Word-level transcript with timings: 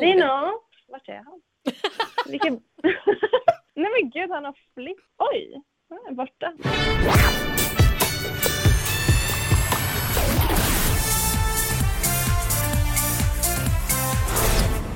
Dino, 0.00 0.60
vart 0.88 1.08
är 1.08 1.22
han? 1.24 1.40
Vilken... 2.26 2.52
Nej 3.74 3.90
men 4.00 4.10
gud, 4.10 4.30
han 4.30 4.44
har 4.44 4.56
flytt. 4.74 4.98
Oj, 5.18 5.62
han 5.88 5.98
är 6.06 6.12
borta. 6.12 6.52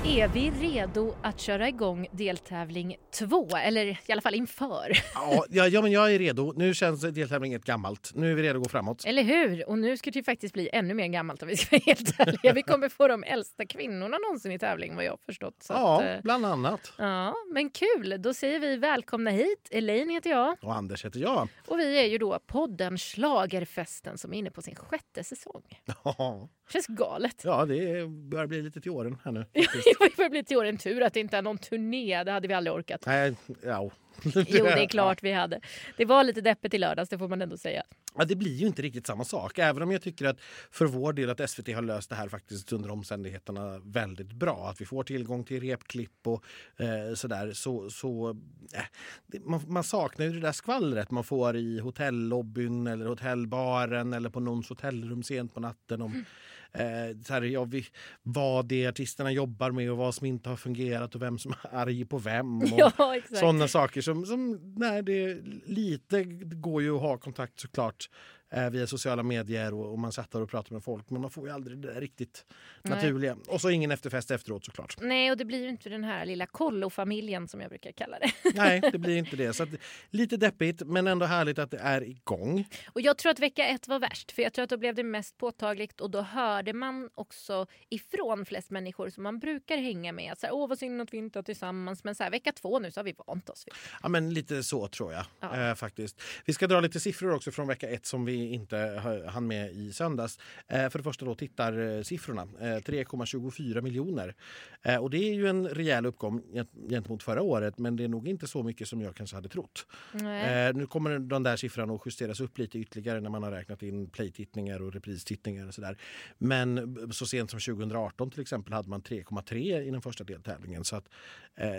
Är 0.06 0.28
vi 0.28 0.50
redo 0.50 1.14
att 1.22 1.40
köra 1.40 1.68
igång 1.68 2.06
deltävling 2.12 2.96
två? 3.18 3.48
Eller 3.56 3.86
i 3.86 4.12
alla 4.12 4.20
fall 4.20 4.34
inför. 4.34 4.92
Ja, 5.14 5.44
ja, 5.50 5.66
ja, 5.68 5.82
men 5.82 5.92
jag 5.92 6.14
är 6.14 6.18
redo. 6.18 6.52
Nu 6.56 6.74
känns 6.74 7.00
deltävlingen 7.00 7.60
gammalt. 7.64 8.10
Nu 8.14 8.30
är 8.30 8.34
vi 8.34 8.42
redo 8.42 8.58
att 8.58 8.62
gå 8.62 8.68
framåt. 8.68 9.04
Eller 9.06 9.22
hur? 9.22 9.68
Och 9.68 9.78
nu 9.78 9.96
ska 9.96 10.10
det 10.10 10.22
faktiskt 10.22 10.54
bli 10.54 10.68
ännu 10.72 10.94
mer 10.94 11.06
gammalt 11.06 11.42
om 11.42 11.48
vi 11.48 11.56
ska 11.56 11.76
vara 11.76 11.82
helt 11.86 12.20
ärliga. 12.20 12.52
Vi 12.52 12.62
kommer 12.62 12.88
få 12.88 13.08
de 13.08 13.24
äldsta 13.24 13.66
kvinnorna 13.66 14.18
någonsin 14.18 14.52
i 14.52 14.58
tävling 14.58 14.96
vad 14.96 15.04
jag 15.04 15.12
har 15.12 15.18
förstått. 15.26 15.62
Så 15.62 15.72
Ja, 15.72 15.96
att, 16.02 16.16
eh, 16.16 16.22
bland 16.22 16.46
annat. 16.46 16.92
ja, 16.98 17.34
men 17.52 17.70
kul. 17.70 18.22
Då 18.22 18.34
säger 18.34 18.60
vi 18.60 18.76
välkomna 18.76 19.30
hit. 19.30 19.68
Elaine 19.70 20.10
heter 20.10 20.30
jag 20.30 20.56
Och 20.62 20.74
Anders 20.74 21.04
heter 21.04 21.20
jag. 21.20 21.48
och 21.66 21.78
vi 21.78 21.98
är 22.00 22.06
ju 22.06 22.18
då 22.18 22.38
podden 22.46 22.98
Schlagerfesten 22.98 24.18
som 24.18 24.32
är 24.34 24.38
inne 24.38 24.50
på 24.50 24.62
sin 24.62 24.74
sjätte 24.76 25.24
säsong. 25.24 25.62
Ja, 26.04 26.48
Känns 26.72 26.86
galet. 26.86 27.42
Ja, 27.44 27.64
det 27.64 28.06
börjar 28.08 28.46
bli 28.46 28.62
lite 28.62 28.80
till 28.80 28.90
åren 28.90 29.16
här 29.24 29.32
nu. 29.32 29.46
Det 30.00 30.16
börjar 30.16 30.30
bli 30.30 30.44
till 30.44 30.56
år 30.56 30.64
en 30.64 30.76
tur 30.78 31.02
att 31.02 31.14
det 31.14 31.20
inte 31.20 31.36
är 31.36 31.42
någon 31.42 31.58
turné. 31.58 32.24
Det 32.24 32.32
hade 32.32 32.48
vi 32.48 32.54
aldrig 32.54 32.74
orkat. 32.74 33.06
Nej, 33.06 33.34
ja. 33.62 33.90
Jo, 34.24 34.64
det 34.64 34.82
är 34.82 34.88
klart 34.88 35.22
vi 35.22 35.32
hade. 35.32 35.60
Det 35.96 36.04
var 36.04 36.24
lite 36.24 36.40
deppigt 36.40 36.74
i 36.74 36.78
lördags, 36.78 37.10
det 37.10 37.18
får 37.18 37.28
man 37.28 37.42
ändå 37.42 37.56
säga. 37.56 37.82
Ja, 38.16 38.24
det 38.24 38.36
blir 38.36 38.54
ju 38.54 38.66
inte 38.66 38.82
riktigt 38.82 39.06
samma 39.06 39.24
sak. 39.24 39.58
Även 39.58 39.82
om 39.82 39.90
jag 39.90 40.02
tycker 40.02 40.26
att 40.26 40.40
för 40.70 40.86
vår 40.86 41.12
del 41.12 41.30
att 41.30 41.50
SVT 41.50 41.74
har 41.74 41.82
löst 41.82 42.10
det 42.10 42.16
här 42.16 42.28
faktiskt 42.28 42.72
under 42.72 42.90
omständigheterna 42.90 43.78
väldigt 43.84 44.32
bra. 44.32 44.68
Att 44.68 44.80
vi 44.80 44.84
får 44.84 45.04
tillgång 45.04 45.44
till 45.44 45.60
repklipp 45.60 46.26
och 46.26 46.44
eh, 46.76 47.14
sådär. 47.14 47.52
Så, 47.52 47.90
så, 47.90 48.30
eh, 48.74 48.82
det, 49.26 49.40
man, 49.44 49.60
man 49.66 49.84
saknar 49.84 50.26
ju 50.26 50.32
det 50.32 50.40
där 50.40 50.52
skvallret 50.52 51.10
man 51.10 51.24
får 51.24 51.56
i 51.56 51.78
hotellobbyn 51.78 52.86
eller 52.86 53.06
hotellbaren 53.06 54.12
eller 54.12 54.30
på 54.30 54.40
någons 54.40 54.68
hotellrum 54.68 55.22
sent 55.22 55.54
på 55.54 55.60
natten. 55.60 56.02
Om, 56.02 56.24
eh, 56.72 57.16
så 57.24 57.32
här, 57.32 57.42
ja, 57.42 57.64
vi, 57.64 57.86
vad 58.22 58.66
det 58.66 58.86
artisterna 58.86 59.32
jobbar 59.32 59.70
med 59.70 59.90
och 59.90 59.96
vad 59.96 60.14
som 60.14 60.26
inte 60.26 60.48
har 60.48 60.56
fungerat 60.56 61.14
och 61.14 61.22
vem 61.22 61.38
som 61.38 61.52
är 61.52 61.74
arg 61.76 62.04
på 62.04 62.18
vem. 62.18 62.58
Och, 62.62 62.68
Ja, 62.78 62.92
sådana 63.32 63.68
saker 63.68 64.00
som, 64.00 64.26
som 64.26 64.74
nej, 64.76 65.02
det 65.02 65.38
lite 65.64 66.24
går 66.24 66.82
ju 66.82 66.96
att 66.96 67.02
ha 67.02 67.18
kontakt 67.18 67.60
såklart 67.60 68.08
eh, 68.50 68.70
via 68.70 68.86
sociala 68.86 69.22
medier 69.22 69.74
och, 69.74 69.92
och 69.92 69.98
man 69.98 70.12
satt 70.12 70.30
där 70.30 70.40
och 70.42 70.50
pratar 70.50 70.72
med 70.72 70.84
folk 70.84 71.10
men 71.10 71.20
man 71.20 71.30
får 71.30 71.46
ju 71.48 71.54
aldrig 71.54 71.78
det 71.78 71.92
där 71.92 72.00
riktigt 72.00 72.44
Nej. 72.82 72.94
naturliga. 72.96 73.36
Och 73.48 73.60
så 73.60 73.70
ingen 73.70 73.90
efterfest 73.90 74.30
efteråt 74.30 74.64
såklart. 74.64 74.96
Nej, 75.00 75.30
och 75.30 75.36
det 75.36 75.44
blir 75.44 75.62
ju 75.62 75.68
inte 75.68 75.88
den 75.88 76.04
här 76.04 76.26
lilla 76.26 76.46
kollofamiljen 76.46 77.48
som 77.48 77.60
jag 77.60 77.68
brukar 77.70 77.92
kalla 77.92 78.18
det. 78.18 78.30
Nej, 78.54 78.80
det 78.92 78.98
blir 78.98 79.16
inte 79.16 79.36
det. 79.36 79.52
Så 79.52 79.62
att, 79.62 79.68
lite 80.10 80.36
deppigt 80.36 80.82
men 80.86 81.06
ändå 81.06 81.26
härligt 81.26 81.58
att 81.58 81.70
det 81.70 81.78
är 81.78 82.02
igång. 82.08 82.68
Och 82.92 83.00
jag 83.00 83.18
tror 83.18 83.30
att 83.32 83.38
vecka 83.40 83.66
ett 83.66 83.88
var 83.88 83.98
värst, 83.98 84.32
för 84.32 84.42
jag 84.42 84.52
tror 84.52 84.62
att 84.62 84.70
då 84.70 84.76
blev 84.76 84.94
det 84.94 85.02
mest 85.04 85.36
påtagligt 85.38 86.00
och 86.00 86.10
då 86.10 86.20
hörde 86.20 86.72
man 86.72 87.10
också 87.14 87.66
ifrån 87.88 88.44
flest 88.46 88.70
människor 88.70 89.10
som 89.10 89.22
man 89.22 89.38
brukar 89.38 89.76
hänga 89.76 90.12
med. 90.12 90.38
Så 90.38 90.46
här, 90.46 90.54
Åh 90.54 90.68
vad 90.68 90.78
synd 90.78 91.00
att 91.00 91.12
vi 91.14 91.18
inte 91.18 91.38
är 91.38 91.42
tillsammans. 91.42 92.04
Men 92.04 92.14
så 92.14 92.22
här, 92.22 92.30
vecka 92.30 92.52
två 92.52 92.78
nu 92.78 92.90
så 92.90 93.00
har 93.00 93.04
vi 93.04 93.14
vant 93.26 93.48
oss 93.48 93.66
vid. 93.66 93.74
Ja, 94.02 94.08
men 94.08 94.34
lite 94.34 94.62
så 94.62 94.88
tror 94.88 95.12
jag 95.12 95.24
Ja. 95.40 95.68
eh, 95.68 95.74
faktiskt. 95.74 96.22
Vi 96.44 96.52
ska 96.52 96.66
dra 96.66 96.80
lite 96.80 97.00
siffror 97.00 97.34
också 97.34 97.50
från 97.50 97.66
vecka 97.68 97.88
ett 97.88 98.06
som 98.06 98.24
vi 98.24 98.39
inte 98.48 98.76
ha- 99.02 99.30
hann 99.30 99.46
med 99.46 99.72
i 99.72 99.92
söndags. 99.92 100.38
Eh, 100.68 100.88
för 100.88 100.98
det 100.98 101.02
första 101.02 101.24
då 101.24 101.34
tittarsiffrorna. 101.34 102.42
Eh, 102.60 102.76
3,24 102.82 103.80
miljoner. 103.82 104.34
Eh, 104.82 104.96
och 104.96 105.10
det 105.10 105.18
är 105.18 105.34
ju 105.34 105.46
en 105.48 105.68
rejäl 105.68 106.06
uppgång 106.06 106.42
gent- 106.52 106.88
gentemot 106.90 107.22
förra 107.22 107.42
året 107.42 107.78
men 107.78 107.96
det 107.96 108.04
är 108.04 108.08
nog 108.08 108.28
inte 108.28 108.46
så 108.46 108.62
mycket 108.62 108.88
som 108.88 109.00
jag 109.00 109.14
kanske 109.16 109.36
hade 109.36 109.48
trott. 109.48 109.86
Nej. 110.12 110.68
Eh, 110.68 110.74
nu 110.74 110.86
kommer 110.86 111.18
den 111.18 111.42
där 111.42 111.56
siffran 111.56 111.90
att 111.90 112.00
justeras 112.06 112.40
upp 112.40 112.58
lite 112.58 112.78
ytterligare 112.78 113.20
när 113.20 113.30
man 113.30 113.42
har 113.42 113.50
räknat 113.50 113.82
in 113.82 114.10
playtittningar 114.10 114.82
och 114.82 114.92
repristittningar 114.92 115.66
och 115.66 115.74
sådär. 115.74 115.96
Men 116.38 116.96
så 117.12 117.26
sent 117.26 117.50
som 117.50 117.60
2018 117.60 118.30
till 118.30 118.40
exempel 118.40 118.72
hade 118.72 118.88
man 118.88 119.02
3,3 119.02 119.80
i 119.82 119.90
den 119.90 120.02
första 120.02 120.24
deltävlingen. 120.24 120.84
Så 120.84 120.96
att, 120.96 121.08
eh, 121.54 121.70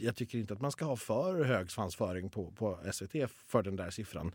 jag 0.00 0.16
tycker 0.16 0.38
inte 0.38 0.54
att 0.54 0.60
man 0.60 0.72
ska 0.72 0.84
ha 0.84 0.96
för 0.96 1.44
hög 1.44 1.70
svansföring 1.70 2.30
på, 2.30 2.50
på 2.50 2.78
SVT 2.92 3.28
för 3.46 3.62
den 3.62 3.76
där 3.76 3.90
siffran. 3.90 4.32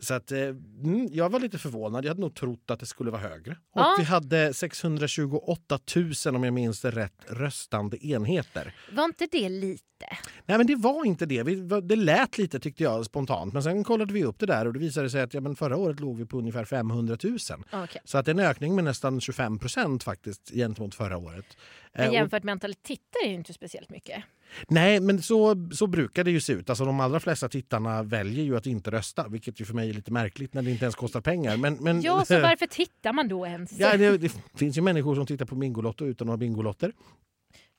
Så 0.00 0.14
att, 0.14 0.32
eh, 0.32 0.38
mm, 0.40 1.08
jag 1.12 1.30
var 1.30 1.40
lite 1.40 1.58
förvånad. 1.58 2.04
Jag 2.04 2.10
hade 2.10 2.20
nog 2.20 2.34
trott 2.34 2.70
att 2.70 2.80
det 2.80 2.86
skulle 2.86 3.10
vara 3.10 3.22
högre. 3.22 3.52
Och 3.52 3.80
Ja. 3.80 3.96
vi 3.98 4.04
hade 4.04 4.54
628 4.54 5.78
000 6.26 6.36
om 6.36 6.44
jag 6.44 6.54
minns 6.54 6.80
det 6.80 6.90
rätt 6.90 7.24
röstande 7.28 8.06
enheter. 8.06 8.74
Var 8.92 9.04
inte 9.04 9.28
det 9.32 9.48
lite? 9.48 9.84
Nej 10.46 10.58
men 10.58 10.66
det 10.66 10.74
var 10.76 11.04
inte 11.04 11.26
det. 11.26 11.42
Vi, 11.42 11.54
det 11.82 11.96
lät 11.96 12.38
lite 12.38 12.60
tyckte 12.60 12.82
jag 12.82 13.04
spontant. 13.04 13.52
Men 13.52 13.62
sen 13.62 13.84
kollade 13.84 14.14
vi 14.14 14.24
upp 14.24 14.38
det 14.38 14.46
där 14.46 14.66
och 14.66 14.72
det 14.72 14.78
visade 14.78 15.10
sig 15.10 15.20
att 15.20 15.34
ja, 15.34 15.40
men 15.40 15.56
förra 15.56 15.76
året 15.76 16.00
låg 16.00 16.16
vi 16.18 16.26
på 16.26 16.38
ungefär 16.38 16.64
500 16.64 17.16
000. 17.22 17.38
Okej. 17.72 18.00
Så 18.04 18.18
att 18.18 18.28
en 18.28 18.38
ökning 18.38 18.74
med 18.74 18.84
nästan 18.84 19.20
25 19.20 19.58
procent 19.58 20.02
faktiskt 20.02 20.50
gentemot 20.54 20.94
förra 20.94 21.16
året. 21.16 21.46
Eh, 21.92 22.00
Men 22.00 22.08
och- 22.08 22.14
jämfört 22.14 22.42
med 22.42 22.52
antalet 22.52 22.82
tittare 22.82 23.24
är 23.24 23.28
det 23.28 23.34
inte 23.34 23.52
speciellt 23.52 23.90
mycket. 23.90 24.22
Nej, 24.68 25.00
men 25.00 25.22
så, 25.22 25.68
så 25.72 25.86
brukar 25.86 26.24
det 26.24 26.30
ju 26.30 26.40
se 26.40 26.52
ut. 26.52 26.70
Alltså, 26.70 26.84
de 26.84 27.00
allra 27.00 27.20
flesta 27.20 27.48
tittarna 27.48 28.02
väljer 28.02 28.44
ju 28.44 28.56
att 28.56 28.66
inte 28.66 28.90
rösta, 28.90 29.28
vilket 29.28 29.60
ju 29.60 29.64
för 29.64 29.74
mig 29.74 29.90
är 29.90 29.94
lite 29.94 30.12
märkligt 30.12 30.54
när 30.54 30.62
det 30.62 30.70
inte 30.70 30.84
ens 30.84 30.94
kostar 30.94 31.20
pengar. 31.20 31.56
Men, 31.56 31.74
men, 31.74 32.00
Ja, 32.00 32.24
så 32.24 32.40
varför 32.40 32.66
tittar 32.66 33.12
man 33.12 33.28
då 33.28 33.46
ens? 33.46 33.72
ja, 33.78 33.96
det, 33.96 34.18
det 34.18 34.32
finns 34.54 34.78
ju 34.78 34.82
människor 34.82 35.14
som 35.14 35.26
tittar 35.26 35.46
på 35.46 35.54
Bingolotto 35.54 36.04
utan 36.04 36.28
att 36.28 36.32
ha 36.32 36.36
Bingolotter. 36.36 36.92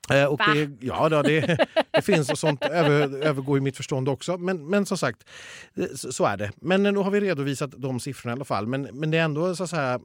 Eh, 0.10 0.26
och 0.26 0.40
det, 0.54 0.70
ja, 0.80 1.10
det, 1.10 1.68
det 1.92 2.02
finns 2.02 2.30
och 2.30 2.40
sånt 2.40 2.66
över, 2.66 3.24
övergår 3.24 3.58
i 3.58 3.62
mitt 3.62 3.78
förstånd 3.78 4.10
också. 4.10 4.38
Men, 4.38 4.70
men 4.70 4.86
som 4.86 4.98
sagt, 4.98 5.30
eh, 5.76 5.86
så, 5.96 6.12
så 6.12 6.26
är 6.26 6.38
det. 6.38 6.52
Men 6.56 6.84
nu 6.84 6.96
har 6.96 7.12
vi 7.12 7.22
redovisat 7.22 7.72
de 7.78 8.00
siffrorna 8.00 8.32
i 8.32 8.36
alla 8.36 8.46
fall. 8.46 8.68
Men, 8.68 8.82
men 8.82 9.12
det 9.12 9.18
är 9.18 9.24
ändå 9.24 9.56
så 9.56 9.68
säga, 9.68 9.94
eh, 9.94 10.00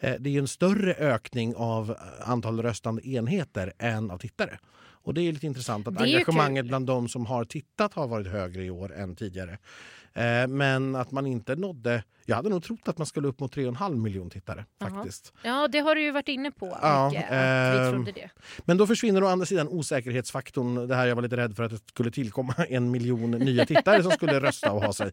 det 0.00 0.36
är 0.36 0.38
en 0.38 0.48
större 0.48 0.94
ökning 0.94 1.54
av 1.56 1.96
antal 2.24 2.62
röstande 2.62 3.08
enheter 3.08 3.72
än 3.78 4.10
av 4.10 4.18
tittare. 4.18 4.58
Och 5.08 5.14
det 5.14 5.22
är 5.22 5.32
lite 5.32 5.46
intressant 5.46 5.88
att 5.88 6.00
engagemanget 6.00 6.66
bland 6.66 6.86
de 6.86 7.08
som 7.08 7.26
har 7.26 7.44
tittat 7.44 7.94
har 7.94 8.08
varit 8.08 8.26
högre 8.26 8.64
i 8.64 8.70
år 8.70 8.94
än 8.94 9.16
tidigare. 9.16 9.58
Eh, 10.14 10.46
men 10.48 10.96
att 10.96 11.10
man 11.10 11.26
inte 11.26 11.56
nådde... 11.56 12.02
Jag 12.28 12.36
hade 12.36 12.48
nog 12.48 12.62
trott 12.62 12.88
att 12.88 12.98
man 12.98 13.06
skulle 13.06 13.28
upp 13.28 13.40
mot 13.40 13.56
3,5 13.56 13.96
miljoner 13.96 14.30
tittare. 14.30 14.64
Faktiskt. 14.80 15.32
Ja, 15.42 15.68
det 15.68 15.78
har 15.78 15.94
du 15.94 16.02
ju 16.02 16.10
varit 16.10 16.28
inne 16.28 16.50
på 16.50 16.78
Ja, 16.82 17.08
mycket, 17.08 17.24
att 17.24 17.30
vi 17.74 17.86
ehm, 17.86 17.92
trodde 17.92 18.12
det. 18.12 18.30
Men 18.64 18.76
då 18.76 18.86
försvinner 18.86 19.22
å 19.22 19.26
andra 19.26 19.46
sidan 19.46 19.68
osäkerhetsfaktorn. 19.68 20.88
Det 20.88 20.94
här 20.94 21.06
jag 21.06 21.14
var 21.14 21.22
lite 21.22 21.36
rädd 21.36 21.56
för 21.56 21.62
att 21.62 21.70
det 21.70 21.78
skulle 21.88 22.10
tillkomma 22.10 22.54
en 22.68 22.90
miljon 22.90 23.30
nya 23.30 23.66
tittare 23.66 24.02
som 24.02 24.12
skulle 24.12 24.40
rösta 24.40 24.72
och 24.72 24.84
ha 24.84 24.92
sig. 24.92 25.10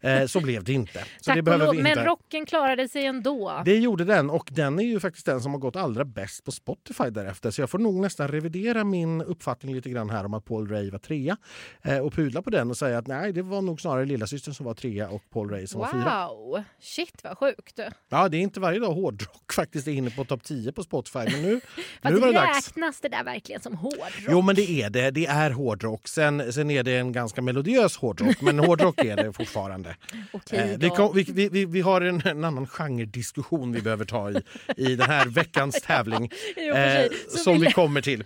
Eh, 0.00 0.26
så 0.26 0.40
blev 0.40 0.64
det 0.64 0.72
inte. 0.72 0.98
Så 0.98 1.04
Tack 1.24 1.36
det 1.36 1.42
behöver 1.42 1.66
lov, 1.66 1.74
vi 1.76 1.82
men 1.82 1.92
inte. 1.92 2.04
rocken 2.04 2.46
klarade 2.46 2.88
sig 2.88 3.06
ändå. 3.06 3.62
Det 3.64 3.78
gjorde 3.78 4.04
den 4.04 4.30
och 4.30 4.48
den 4.52 4.78
är 4.78 4.84
ju 4.84 5.00
faktiskt 5.00 5.26
den 5.26 5.40
som 5.40 5.52
har 5.52 5.58
gått 5.60 5.76
allra 5.76 6.04
bäst 6.04 6.44
på 6.44 6.52
Spotify 6.52 7.10
därefter. 7.10 7.50
Så 7.50 7.62
jag 7.62 7.70
får 7.70 7.78
nog 7.78 7.94
nästan 7.94 8.28
revidera 8.28 8.84
min 8.84 9.22
uppfattning 9.22 9.74
lite 9.74 9.90
grann 9.90 10.10
här 10.10 10.24
om 10.24 10.34
att 10.34 10.44
Paul 10.44 10.68
Ray 10.68 10.90
var 10.90 10.98
trea 10.98 11.36
eh, 11.82 11.98
och 11.98 12.12
pudla 12.12 12.42
på 12.42 12.50
den 12.50 12.70
och 12.70 12.76
säga 12.76 12.98
att 12.98 13.06
nej, 13.06 13.32
det 13.32 13.42
var 13.42 13.62
nog 13.62 13.80
snarare 13.80 14.04
lillasystern 14.04 14.54
som 14.54 14.66
var 14.66 14.74
trea 14.74 15.08
och 15.08 15.22
Paul 15.30 15.50
Ray 15.50 15.66
som 15.66 15.80
var 15.80 15.88
fyra. 15.92 16.28
Wow! 16.58 16.64
Shit 16.80 17.24
vad 17.24 17.38
sjukt. 17.38 17.80
Ja, 18.08 18.28
det 18.28 18.36
är 18.36 18.40
inte 18.40 18.60
varje 18.60 18.78
dag 18.78 18.94
hårdrock 18.94 19.52
faktiskt 19.52 19.88
är 19.88 19.92
inne 19.92 20.10
på 20.10 20.24
topp 20.24 20.44
10 20.44 20.72
på 20.72 20.82
Spotify, 20.82 21.18
men 21.18 21.42
nu, 21.42 21.60
nu 22.02 22.16
var 22.16 22.26
det 22.26 22.32
dags. 22.32 22.68
räknas 22.68 23.00
det 23.00 23.08
där 23.08 23.24
verkligen 23.24 23.60
som 23.60 23.74
hårdrock? 23.74 24.26
Jo, 24.28 24.42
men 24.42 24.56
det 24.56 24.70
är 24.70 24.90
det. 24.90 25.10
Det 25.10 25.26
är 25.26 25.50
hårdrock. 25.50 26.08
Sen, 26.08 26.52
sen 26.52 26.70
är 26.70 26.82
det 26.82 26.96
en 26.96 27.12
ganska 27.12 27.42
melodiös 27.42 27.96
hårdrock, 27.96 28.40
men 28.40 28.58
hårdrock 28.58 29.04
är 29.04 29.16
det 29.16 29.32
fortfarande. 29.36 29.96
Okej 30.32 30.58
Eh, 30.58 30.78
vi, 30.78 30.90
kom, 30.90 31.14
vi, 31.14 31.48
vi, 31.48 31.64
vi, 31.64 31.80
har 31.80 32.00
en, 32.00 32.22
en 32.24 32.44
annan 32.44 32.66
genrediskussion 32.66 33.72
vi 33.72 33.82
behöver 33.82 34.04
ta 34.04 34.30
i, 34.30 34.42
i 34.76 34.96
den 34.96 35.10
här 35.10 35.26
veckans 35.26 35.82
tävling 35.82 36.30
sig, 36.54 37.08
så 37.28 37.38
som 37.38 37.60
vi 37.60 37.72
kommer 37.72 38.00
till. 38.00 38.24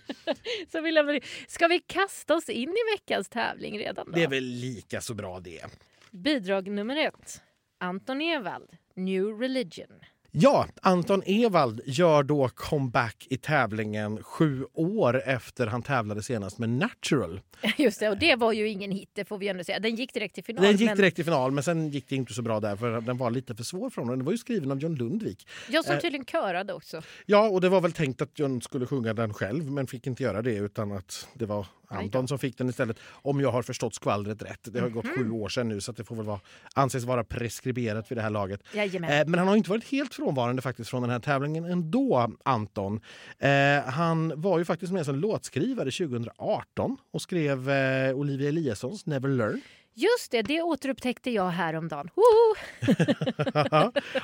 Så 0.73 0.81
vill 0.81 1.21
ska 1.49 1.69
vi 1.69 1.79
kasta 1.79 2.35
oss 2.35 2.49
in 2.49 2.69
i 2.69 2.93
veckans 2.97 3.29
tävling 3.29 3.79
redan 3.79 4.07
då? 4.07 4.13
Det 4.13 4.23
är 4.23 4.29
väl 4.29 4.45
lika 4.45 5.01
så 5.01 5.15
bra 5.15 5.41
det. 5.41 5.65
Bidrag 6.11 6.69
nummer 6.69 6.97
ett. 6.97 7.43
Anton 7.83 8.21
Ewald, 8.21 8.69
New 8.95 9.41
Religion. 9.41 10.01
Ja, 10.31 10.67
Anton 10.83 11.23
Ewald 11.27 11.81
gör 11.87 12.23
då 12.23 12.49
comeback 12.49 13.27
i 13.31 13.37
tävlingen 13.37 14.23
sju 14.23 14.65
år 14.75 15.23
efter 15.27 15.67
han 15.67 15.83
tävlade 15.83 16.23
senast 16.23 16.59
med 16.59 16.69
Natural. 16.69 17.41
Just 17.79 18.01
det, 18.01 18.09
och 18.09 18.19
det 18.19 18.37
var 18.37 18.53
ju 18.53 18.69
ingen 18.69 18.91
hit, 18.91 19.11
det 19.13 19.25
får 19.25 19.39
vi 19.39 19.49
ändå 19.49 19.65
säga. 19.65 19.79
Den 19.79 19.95
gick 19.95 20.15
direkt 20.15 20.35
till 20.35 20.45
final. 20.45 20.65
Den 20.65 20.77
gick 20.77 20.89
men 20.89 20.97
direkt 20.97 21.17
till 21.17 21.25
final, 21.25 21.53
men 21.53 21.65
sen 21.65 21.89
gick 21.89 22.09
det 22.09 22.17
inte 22.17 22.35
så 22.35 22.43
bra 22.43 22.61
där 22.61 22.77
för 22.77 23.01
den 23.01 23.19
var 23.19 23.31
lite 23.31 23.55
för 23.55 23.65
svår 23.65 23.91
för 23.91 24.03
honom. 24.03 24.19
Den 24.19 24.25
var 24.25 24.33
ju 24.33 24.39
skriven 24.39 24.71
av 24.71 24.79
John 24.79 24.95
Lundvik. 24.95 25.49
Jag 25.69 25.85
som 25.85 25.95
eh, 25.95 26.01
tydligen 26.01 26.25
körade 26.25 26.73
också. 26.73 27.03
Ja, 27.27 27.49
och 27.49 27.61
det 27.61 27.69
var 27.69 27.81
väl 27.81 27.93
tänkt 27.93 28.23
att 28.23 28.39
John 28.39 28.61
skulle 28.61 28.87
sjunga 28.87 29.15
den 29.15 29.35
själv 29.35 29.71
men 29.71 29.87
fick 29.87 30.07
inte 30.07 30.23
göra 30.23 30.43
det 30.43 30.55
utan 30.55 30.93
att 30.93 31.29
det 31.35 31.47
var 31.47 31.67
Anton 31.99 32.29
som 32.29 32.39
fick 32.39 32.59
den 32.59 32.69
istället. 32.69 32.97
Om 33.13 33.41
jag 33.41 33.53
har 33.53 33.63
förstått 33.63 33.95
skvallret 33.95 34.43
rätt. 34.43 34.69
Det 34.73 34.81
har 34.81 34.89
gått 34.89 35.05
Mhm. 35.05 35.15
sju 35.17 35.31
år 35.31 35.49
sedan 35.49 35.69
nu 35.69 35.81
så 35.81 35.93
det 35.93 36.05
får 36.05 36.17
väl 36.17 36.25
vara, 36.27 36.41
anses 36.75 37.05
vara 37.05 37.25
preskriberat 37.25 38.11
vid 38.11 38.19
det 38.19 38.23
här 38.23 38.31
laget. 38.31 38.61
Jajamän. 38.75 39.11
Eh, 39.11 39.27
men 39.27 39.39
han 39.39 39.49
har 39.49 39.57
inte 39.57 39.71
varit 39.71 39.85
helt 39.85 40.15
frånvarande 40.15 40.63
faktiskt 40.63 40.91
från 40.91 41.03
den 41.03 41.11
här 41.11 41.19
tävlingen 41.21 41.65
ändå, 41.65 42.31
Anton. 42.45 43.01
Eh, 43.39 43.51
han 43.87 44.33
var 44.41 44.59
ju 44.59 44.65
faktiskt 44.65 44.93
med 44.93 45.05
som 45.07 45.17
låtskrivare 45.17 45.91
2018 45.91 46.97
och 47.13 47.23
skrev 47.23 47.71
eh, 47.71 48.15
Olivia 48.15 48.49
Eliassons 48.49 49.07
Never 49.07 49.29
Learn. 49.29 49.61
Just 49.95 50.31
det, 50.31 50.43
det 50.43 50.63
återupptäckte 50.63 51.31
jag 51.31 51.49
häromdagen. 51.51 52.09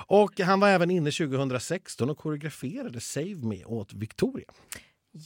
Och 0.07 0.41
han 0.41 0.61
var 0.61 0.69
även 0.69 0.91
inne 0.91 1.11
2016 1.11 2.11
och 2.11 2.19
koreograferade 2.19 3.01
Save 3.01 3.35
Me 3.35 3.65
åt 3.65 3.93
Victoria. 3.93 4.47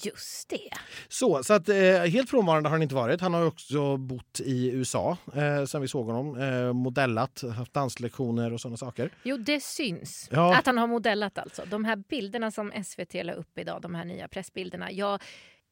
Just 0.03 0.49
det. 0.49 0.69
Så, 1.09 1.43
så 1.43 1.55
att, 1.55 1.69
eh, 1.69 1.77
helt 2.05 2.31
frånvarande 2.31 2.69
har 2.69 2.75
han 2.75 2.83
inte 2.83 2.94
varit. 2.94 3.21
Han 3.21 3.35
har 3.35 3.47
också 3.47 3.97
bott 3.97 4.41
i 4.44 4.71
USA 4.71 5.17
eh, 5.35 5.65
sen 5.65 5.81
vi 5.81 5.89
såg 5.89 6.06
honom. 6.06 6.41
Eh, 6.41 6.73
modellat, 6.73 7.43
haft 7.56 7.75
danslektioner 7.75 8.53
och 8.53 8.61
sådana 8.61 8.77
saker. 8.77 9.11
Jo, 9.23 9.37
det 9.37 9.62
syns. 9.62 10.29
Ja. 10.33 10.56
Att 10.56 10.67
han 10.67 10.79
har 10.79 10.87
modellat 10.87 11.39
alltså. 11.39 11.62
De 11.71 11.85
här 11.85 11.97
bilderna 11.97 12.50
som 12.50 12.73
SVT 12.85 13.15
la 13.25 13.33
upp 13.33 13.59
idag, 13.59 13.83
de 13.83 13.94
här 13.94 14.05
nya 14.05 14.29
pressbilderna. 14.29 14.93
Jag, 14.93 15.23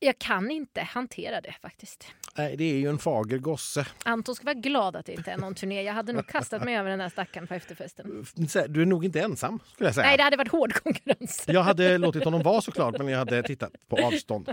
jag 0.01 0.19
kan 0.19 0.51
inte 0.51 0.81
hantera 0.81 1.41
det 1.41 1.55
faktiskt. 1.63 2.07
Nej, 2.37 2.57
det 2.57 2.65
är 2.65 2.75
ju 2.75 2.89
en 2.89 2.99
fager 2.99 3.39
gosse. 3.39 3.87
Anton 4.05 4.35
ska 4.35 4.45
vara 4.45 4.55
glad 4.55 4.97
att 4.97 5.07
det 5.07 5.13
inte 5.13 5.31
är 5.31 5.37
någon 5.37 5.55
turné. 5.55 5.83
Jag 5.83 5.93
hade 5.95 6.13
nog 6.13 6.27
kastat 6.27 6.65
mig 6.65 6.77
över 6.77 6.91
den 6.91 6.99
där 6.99 7.09
stackaren 7.09 7.47
på 7.47 7.55
efterfesten. 7.55 8.25
Du 8.69 8.83
är 8.83 8.87
nog 8.87 9.05
inte 9.05 9.21
ensam 9.21 9.61
skulle 9.75 9.89
jag 9.89 9.95
säga. 9.95 10.07
Nej, 10.07 10.17
det 10.17 10.23
hade 10.23 10.37
varit 10.37 10.53
hård 10.53 10.73
konkurrens. 10.73 11.45
Jag 11.49 11.63
hade 11.63 11.99
låtit 11.99 12.25
honom 12.25 12.43
vara 12.43 12.61
såklart, 12.61 12.99
men 12.99 13.09
jag 13.09 13.19
hade 13.19 13.43
tittat 13.43 13.73
på 13.89 13.97
avstånd. 14.07 14.49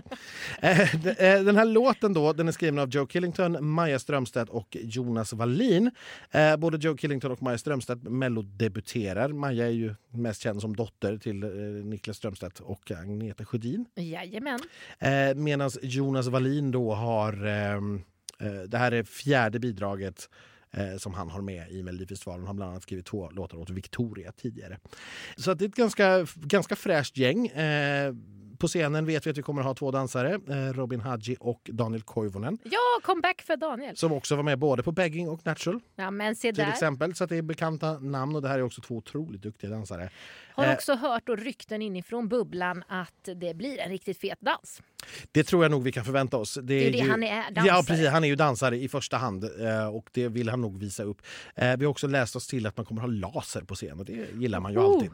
Eh, 0.61 0.95
eh, 1.05 1.43
Den 1.43 1.55
här 1.55 1.65
låten 1.65 2.13
då, 2.13 2.33
den 2.33 2.47
är 2.47 2.51
skriven 2.51 2.79
av 2.79 2.89
Joe 2.89 3.05
Killington, 3.07 3.69
Maja 3.69 3.99
Strömstedt 3.99 4.49
och 4.49 4.77
Jonas 4.81 5.33
Wallin. 5.33 5.91
Eh, 6.31 6.57
Både 6.57 6.77
Joe 6.77 6.97
Killington 6.97 7.31
och 7.31 7.41
Maja 7.41 7.57
Strömstedt 7.57 8.03
mellodebuterar. 8.03 9.29
Maja 9.29 9.65
är 9.65 9.71
ju 9.71 9.95
mest 10.13 10.41
känd 10.41 10.61
som 10.61 10.75
dotter 10.75 11.17
till 11.17 11.35
Niklas 11.85 12.17
Strömstedt 12.17 12.59
och 12.59 12.91
Agneta 12.91 13.45
Sjödin. 13.45 13.85
Jajamän. 13.95 14.59
Eh, 15.37 15.43
Medan 15.43 15.69
Jonas 15.81 16.27
Wallin 16.27 16.71
då 16.71 16.93
har... 16.93 17.45
ehm, 17.45 18.01
eh, 18.39 18.51
det 18.67 18.77
här 18.77 18.91
är 18.91 19.03
fjärde 19.03 19.59
bidraget 19.59 20.29
eh, 20.71 20.97
som 20.97 21.13
han 21.13 21.29
har 21.29 21.41
med 21.41 21.71
i 21.71 21.83
Melodifestivalen. 21.83 22.39
Han 22.41 22.47
har 22.47 22.53
bland 22.53 22.71
annat 22.71 22.83
skrivit 22.83 23.05
två 23.05 23.29
låtar 23.29 23.57
åt 23.57 23.69
Victoria 23.69 24.31
tidigare. 24.31 24.77
Så 25.37 25.53
det 25.53 25.65
är 25.65 25.69
ett 25.69 25.75
ganska, 25.75 26.25
ganska 26.35 26.75
fräscht 26.75 27.17
gäng. 27.17 27.47
Eh, 27.47 28.13
på 28.59 28.67
scenen 28.67 29.05
vet 29.05 29.25
vi 29.27 29.31
att 29.31 29.37
vi 29.37 29.41
kommer 29.41 29.61
att 29.61 29.67
ha 29.67 29.73
två 29.73 29.91
dansare, 29.91 30.33
eh, 30.49 30.73
Robin 30.73 30.99
Hadji 30.99 31.37
och 31.39 31.61
Daniel 31.73 32.01
Koivunen 32.01 32.57
Ja, 32.63 32.79
comeback 33.03 33.41
för 33.41 33.57
Daniel. 33.57 33.97
som 33.97 34.11
också 34.13 34.35
var 34.35 34.43
med 34.43 34.59
både 34.59 34.83
på 34.83 34.91
Begging 34.91 35.29
och 35.29 35.45
Natural 35.45 35.79
Ja, 35.95 36.11
men 36.11 36.35
se 36.35 36.47
till 36.53 36.63
där. 36.63 36.69
exempel. 36.71 37.15
Så 37.15 37.23
att 37.23 37.29
det 37.29 37.35
är 37.37 37.41
bekanta 37.41 37.99
namn 37.99 38.35
och 38.35 38.41
det 38.41 38.47
här 38.47 38.57
är 38.59 38.63
också 38.63 38.81
två 38.81 38.95
otroligt 38.95 39.41
duktiga 39.41 39.69
dansare. 39.69 40.09
Har 40.51 40.65
Eh. 40.65 40.73
också 40.73 40.95
hört 40.95 41.29
och 41.29 41.37
rykten 41.37 41.81
inifrån 41.81 42.27
bubblan 42.27 42.83
att 42.87 43.29
det 43.35 43.53
blir 43.53 43.79
en 43.79 43.89
riktigt 43.89 44.17
fet 44.17 44.37
dans. 44.41 44.81
Det 45.31 45.43
tror 45.43 45.63
jag 45.63 45.71
nog 45.71 45.83
vi 45.83 45.91
kan 45.91 46.05
förvänta 46.05 46.37
oss. 46.37 46.57
Det 46.63 46.73
är 46.73 46.85
ju 46.85 46.91
det 46.91 46.99
han 47.09 47.23
är, 47.23 47.43
Ja, 47.55 47.61
dansare. 47.63 47.83
precis. 47.83 48.07
Han 48.07 48.23
är 48.23 48.27
ju 48.27 48.35
dansare 48.35 48.77
i 48.77 48.87
första 48.89 49.17
hand 49.17 49.43
eh, 49.43 49.87
och 49.87 50.09
det 50.13 50.27
vill 50.27 50.49
han 50.49 50.61
nog 50.61 50.79
visa 50.79 51.03
upp. 51.03 51.21
Eh, 51.55 51.77
Vi 51.77 51.85
har 51.85 51.91
också 51.91 52.07
läst 52.07 52.35
oss 52.35 52.47
till 52.47 52.65
att 52.65 52.77
man 52.77 52.85
kommer 52.85 53.01
ha 53.01 53.07
laser 53.07 53.61
på 53.61 53.75
scen 53.75 53.99
och 53.99 54.05
det 54.05 54.27
gillar 54.33 54.59
man 54.59 54.71
ju 54.73 54.77
Oh. 54.79 54.85
alltid. 54.85 55.11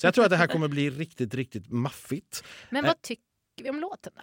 Så 0.00 0.06
jag 0.06 0.14
tror 0.14 0.24
att 0.24 0.30
det 0.30 0.36
här 0.36 0.46
kommer 0.46 0.68
bli 0.68 0.90
riktigt, 0.90 1.34
riktigt 1.34 1.70
maffigt. 1.70 2.44
Men 2.70 2.84
Eh. 2.84 2.88
vad 2.90 3.02
tycker 3.02 3.22
vi 3.62 3.70
om 3.70 3.80
låten 3.80 4.12
då? 4.16 4.22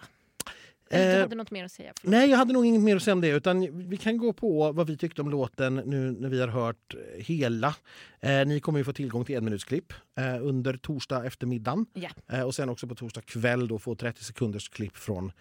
Eller 0.92 1.08
Eh, 1.10 1.14
Du 1.16 1.20
hade 1.22 1.34
något 1.36 1.50
mer 1.50 1.64
att 1.64 1.72
säga? 1.72 1.92
Förlåt. 2.00 2.10
Nej, 2.10 2.30
jag 2.30 2.38
hade 2.38 2.52
nog 2.52 2.66
inget 2.66 2.82
mer 2.82 2.96
att 2.96 3.02
säga 3.02 3.14
om 3.14 3.20
det. 3.20 3.28
Utan 3.28 3.88
vi 3.88 3.96
kan 3.96 4.16
gå 4.16 4.32
på 4.32 4.72
vad 4.72 4.86
vi 4.86 4.96
tyckte 4.96 5.22
om 5.22 5.30
låten 5.30 5.74
nu 5.76 6.10
när 6.20 6.28
vi 6.28 6.40
har 6.40 6.48
hört 6.48 6.94
hela. 7.18 7.74
Eh, 8.20 8.46
ni 8.46 8.60
kommer 8.60 8.78
ju 8.78 8.84
få 8.84 8.92
tillgång 8.92 9.24
till 9.24 9.34
en 9.36 9.44
minutsklipp 9.44 9.92
eh, 10.18 10.46
under 10.46 10.76
torsdag 10.76 11.24
eftermiddagen. 11.26 11.86
Ja. 11.94 12.08
Eh, 12.32 12.42
och 12.42 12.54
sen 12.54 12.68
också 12.68 12.86
på 12.86 12.94
torsdag 12.94 13.20
kväll 13.22 13.68
då 13.68 13.78
få 13.78 13.94
30 13.94 14.24
sekunders 14.24 14.68
klipp 14.68 14.96
från 14.96 15.32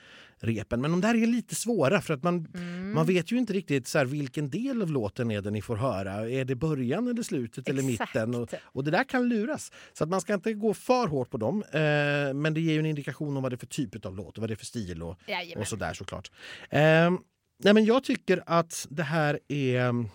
repen. 0.43 0.81
Men 0.81 0.91
de 0.91 1.01
där 1.01 1.15
är 1.23 1.27
lite 1.27 1.55
svåra 1.55 2.01
för 2.01 2.13
att 2.13 2.23
man, 2.23 2.47
Mm. 2.55 2.93
man 2.93 3.05
vet 3.05 3.31
ju 3.31 3.37
inte 3.37 3.53
riktigt 3.53 3.87
så 3.87 3.97
här, 3.97 4.05
vilken 4.05 4.49
del 4.49 4.81
av 4.81 4.91
låten 4.91 5.31
är 5.31 5.41
det 5.41 5.51
ni 5.51 5.61
får 5.61 5.75
höra. 5.75 6.29
Är 6.29 6.45
det 6.45 6.55
början 6.55 7.07
eller 7.07 7.23
slutet 7.23 7.69
eller 7.69 7.89
Exakt. 7.91 8.15
mitten? 8.15 8.35
Och, 8.35 8.49
och 8.63 8.83
det 8.83 8.91
där 8.91 9.03
kan 9.03 9.29
luras. 9.29 9.71
Så 9.93 10.03
att 10.03 10.09
man 10.09 10.21
ska 10.21 10.33
inte 10.33 10.53
gå 10.53 10.73
för 10.73 11.07
hårt 11.07 11.29
på 11.29 11.37
dem. 11.37 11.63
Eh, 11.71 12.33
men 12.33 12.53
det 12.53 12.61
ger 12.61 12.73
ju 12.73 12.79
en 12.79 12.85
indikation 12.85 13.37
om 13.37 13.43
vad 13.43 13.51
det 13.51 13.55
är 13.55 13.57
för 13.57 13.65
typ 13.67 14.05
av 14.05 14.15
låt 14.15 14.37
och 14.37 14.41
vad 14.41 14.49
det 14.49 14.53
är 14.53 14.55
för 14.55 14.65
stil 14.65 15.03
och, 15.03 15.17
Jajamän. 15.43 15.61
och 15.61 15.67
sådär 15.67 15.93
såklart. 15.93 16.31
Eh, 16.69 17.11
nej 17.57 17.73
men 17.73 17.85
jag 17.85 18.03
tycker 18.03 18.43
att 18.45 18.87
det 18.89 19.03
här 19.03 19.39
är 19.47 20.05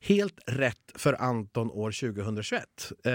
helt 0.00 0.40
rätt 0.46 0.92
för 0.94 1.12
Anton 1.12 1.70
år 1.70 1.92
2021. 1.92 2.92
Eh, 3.04 3.12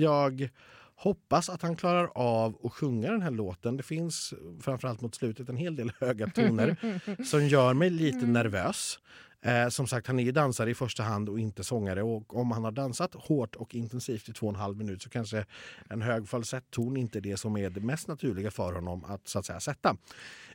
jag 0.00 0.50
hoppas 0.94 1.48
att 1.50 1.62
han 1.62 1.76
klarar 1.76 2.10
av 2.14 2.58
att 2.64 2.72
sjunga 2.72 3.10
den 3.10 3.22
här 3.22 3.30
låten. 3.30 3.76
Det 3.76 3.82
finns 3.82 4.34
framförallt 4.60 5.00
mot 5.00 5.14
slutet 5.14 5.48
en 5.48 5.56
hel 5.56 5.76
del 5.76 5.92
höga 6.00 6.26
toner 6.30 6.76
som 7.24 7.48
gör 7.48 7.74
mig 7.74 7.90
lite 7.90 8.26
nervös. 8.26 8.98
Eh, 9.44 9.68
som 9.68 9.86
sagt, 9.86 10.06
han 10.06 10.18
är 10.18 10.22
ju 10.22 10.32
dansare 10.32 10.70
i 10.70 10.74
första 10.74 11.02
hand 11.02 11.28
och 11.28 11.40
inte 11.40 11.64
sångare. 11.64 12.02
Och 12.02 12.36
om 12.36 12.50
han 12.50 12.64
har 12.64 12.72
dansat 12.72 13.14
hårt 13.14 13.56
och 13.56 13.74
intensivt 13.74 14.28
i 14.28 14.32
två 14.32 14.46
och 14.46 14.52
en 14.52 14.60
halv 14.60 14.76
minut 14.76 15.02
så 15.02 15.10
kanske 15.10 15.44
en 15.90 16.02
hög 16.02 16.28
falsetton 16.28 16.96
inte 16.96 17.18
är 17.18 17.20
det 17.20 17.36
som 17.36 17.56
är 17.56 17.70
det 17.70 17.80
mest 17.80 18.08
naturliga 18.08 18.50
för 18.50 18.72
honom 18.72 19.04
att 19.04 19.28
så 19.28 19.38
att 19.38 19.46
säga 19.46 19.60
sätta. 19.60 19.96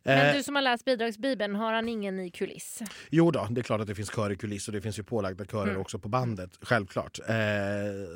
Men 0.03 0.27
Eh, 0.27 0.35
du 0.35 0.43
som 0.43 0.55
har 0.55 0.61
läst 0.61 0.85
bidragsbibeln, 0.85 1.55
har 1.55 1.73
han 1.73 1.89
ingen 1.89 2.19
i 2.19 2.29
kuliss? 2.31 2.81
Jo 3.09 3.31
då, 3.31 3.47
det 3.51 3.61
är 3.61 3.63
klart 3.63 3.81
att 3.81 3.87
det 3.87 3.95
finns 3.95 4.11
kör 4.15 4.31
i 4.31 4.35
kuliss 4.35 4.67
och 4.67 4.73
det 4.73 4.81
finns 4.81 4.99
ju 4.99 5.03
pålagda 5.03 5.45
körer 5.45 5.67
Mm. 5.69 5.81
också 5.81 5.99
på 5.99 6.09
bandet. 6.09 6.49
Självklart. 6.61 7.19
Eh, 7.29 7.35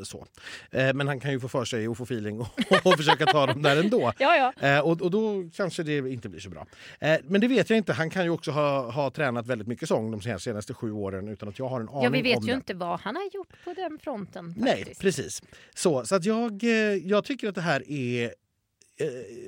så. 0.03 0.27
Eh, 0.71 0.93
men 0.93 1.07
han 1.07 1.19
kan 1.19 1.31
ju 1.31 1.39
få 1.39 1.47
för 1.47 1.65
sig 1.65 1.87
och 1.87 1.97
få 1.97 2.03
feeling 2.03 2.39
och, 2.39 2.47
och 2.83 2.97
försöka 2.97 3.25
ta 3.25 3.45
dem 3.45 3.61
där 3.61 3.77
ändå. 3.83 4.11
Ja, 4.19 4.53
ja. 4.59 4.67
Eh, 4.67 4.79
och, 4.79 5.01
och 5.01 5.11
då 5.11 5.49
kanske 5.55 5.83
det 5.83 5.97
inte 5.97 6.29
blir 6.29 6.39
så 6.39 6.49
bra. 6.49 6.67
Eh, 6.99 7.17
men 7.23 7.41
det 7.41 7.47
vet 7.47 7.69
jag 7.69 7.77
inte. 7.77 7.93
Han 7.93 8.09
kan 8.09 8.23
ju 8.23 8.29
också 8.29 8.51
ha, 8.51 8.91
ha 8.91 9.09
tränat 9.11 9.47
väldigt 9.47 9.67
mycket 9.67 9.87
sång 9.87 10.11
de 10.19 10.39
senaste 10.39 10.73
sju 10.73 10.91
åren 10.91 11.27
utan 11.27 11.49
att 11.49 11.59
jag 11.59 11.67
har 11.69 11.81
en 11.81 11.89
aning 11.89 12.03
ja, 12.03 12.09
vi 12.09 12.21
vet 12.21 12.37
om 12.37 12.43
ju 12.43 12.49
det. 12.51 12.55
inte 12.55 12.73
vad 12.73 12.99
han 12.99 13.15
har 13.15 13.29
gjort 13.33 13.49
på 13.63 13.73
den 13.73 13.99
fronten. 13.99 14.53
Nej, 14.57 14.77
faktiskt. 14.77 15.01
precis. 15.01 15.41
Så, 15.75 16.05
så 16.05 16.15
att 16.15 16.25
jag, 16.25 16.63
eh, 16.63 16.69
jag 16.95 17.23
tycker 17.23 17.49
att 17.49 17.55
det 17.55 17.61
här 17.61 17.91
är 17.91 18.33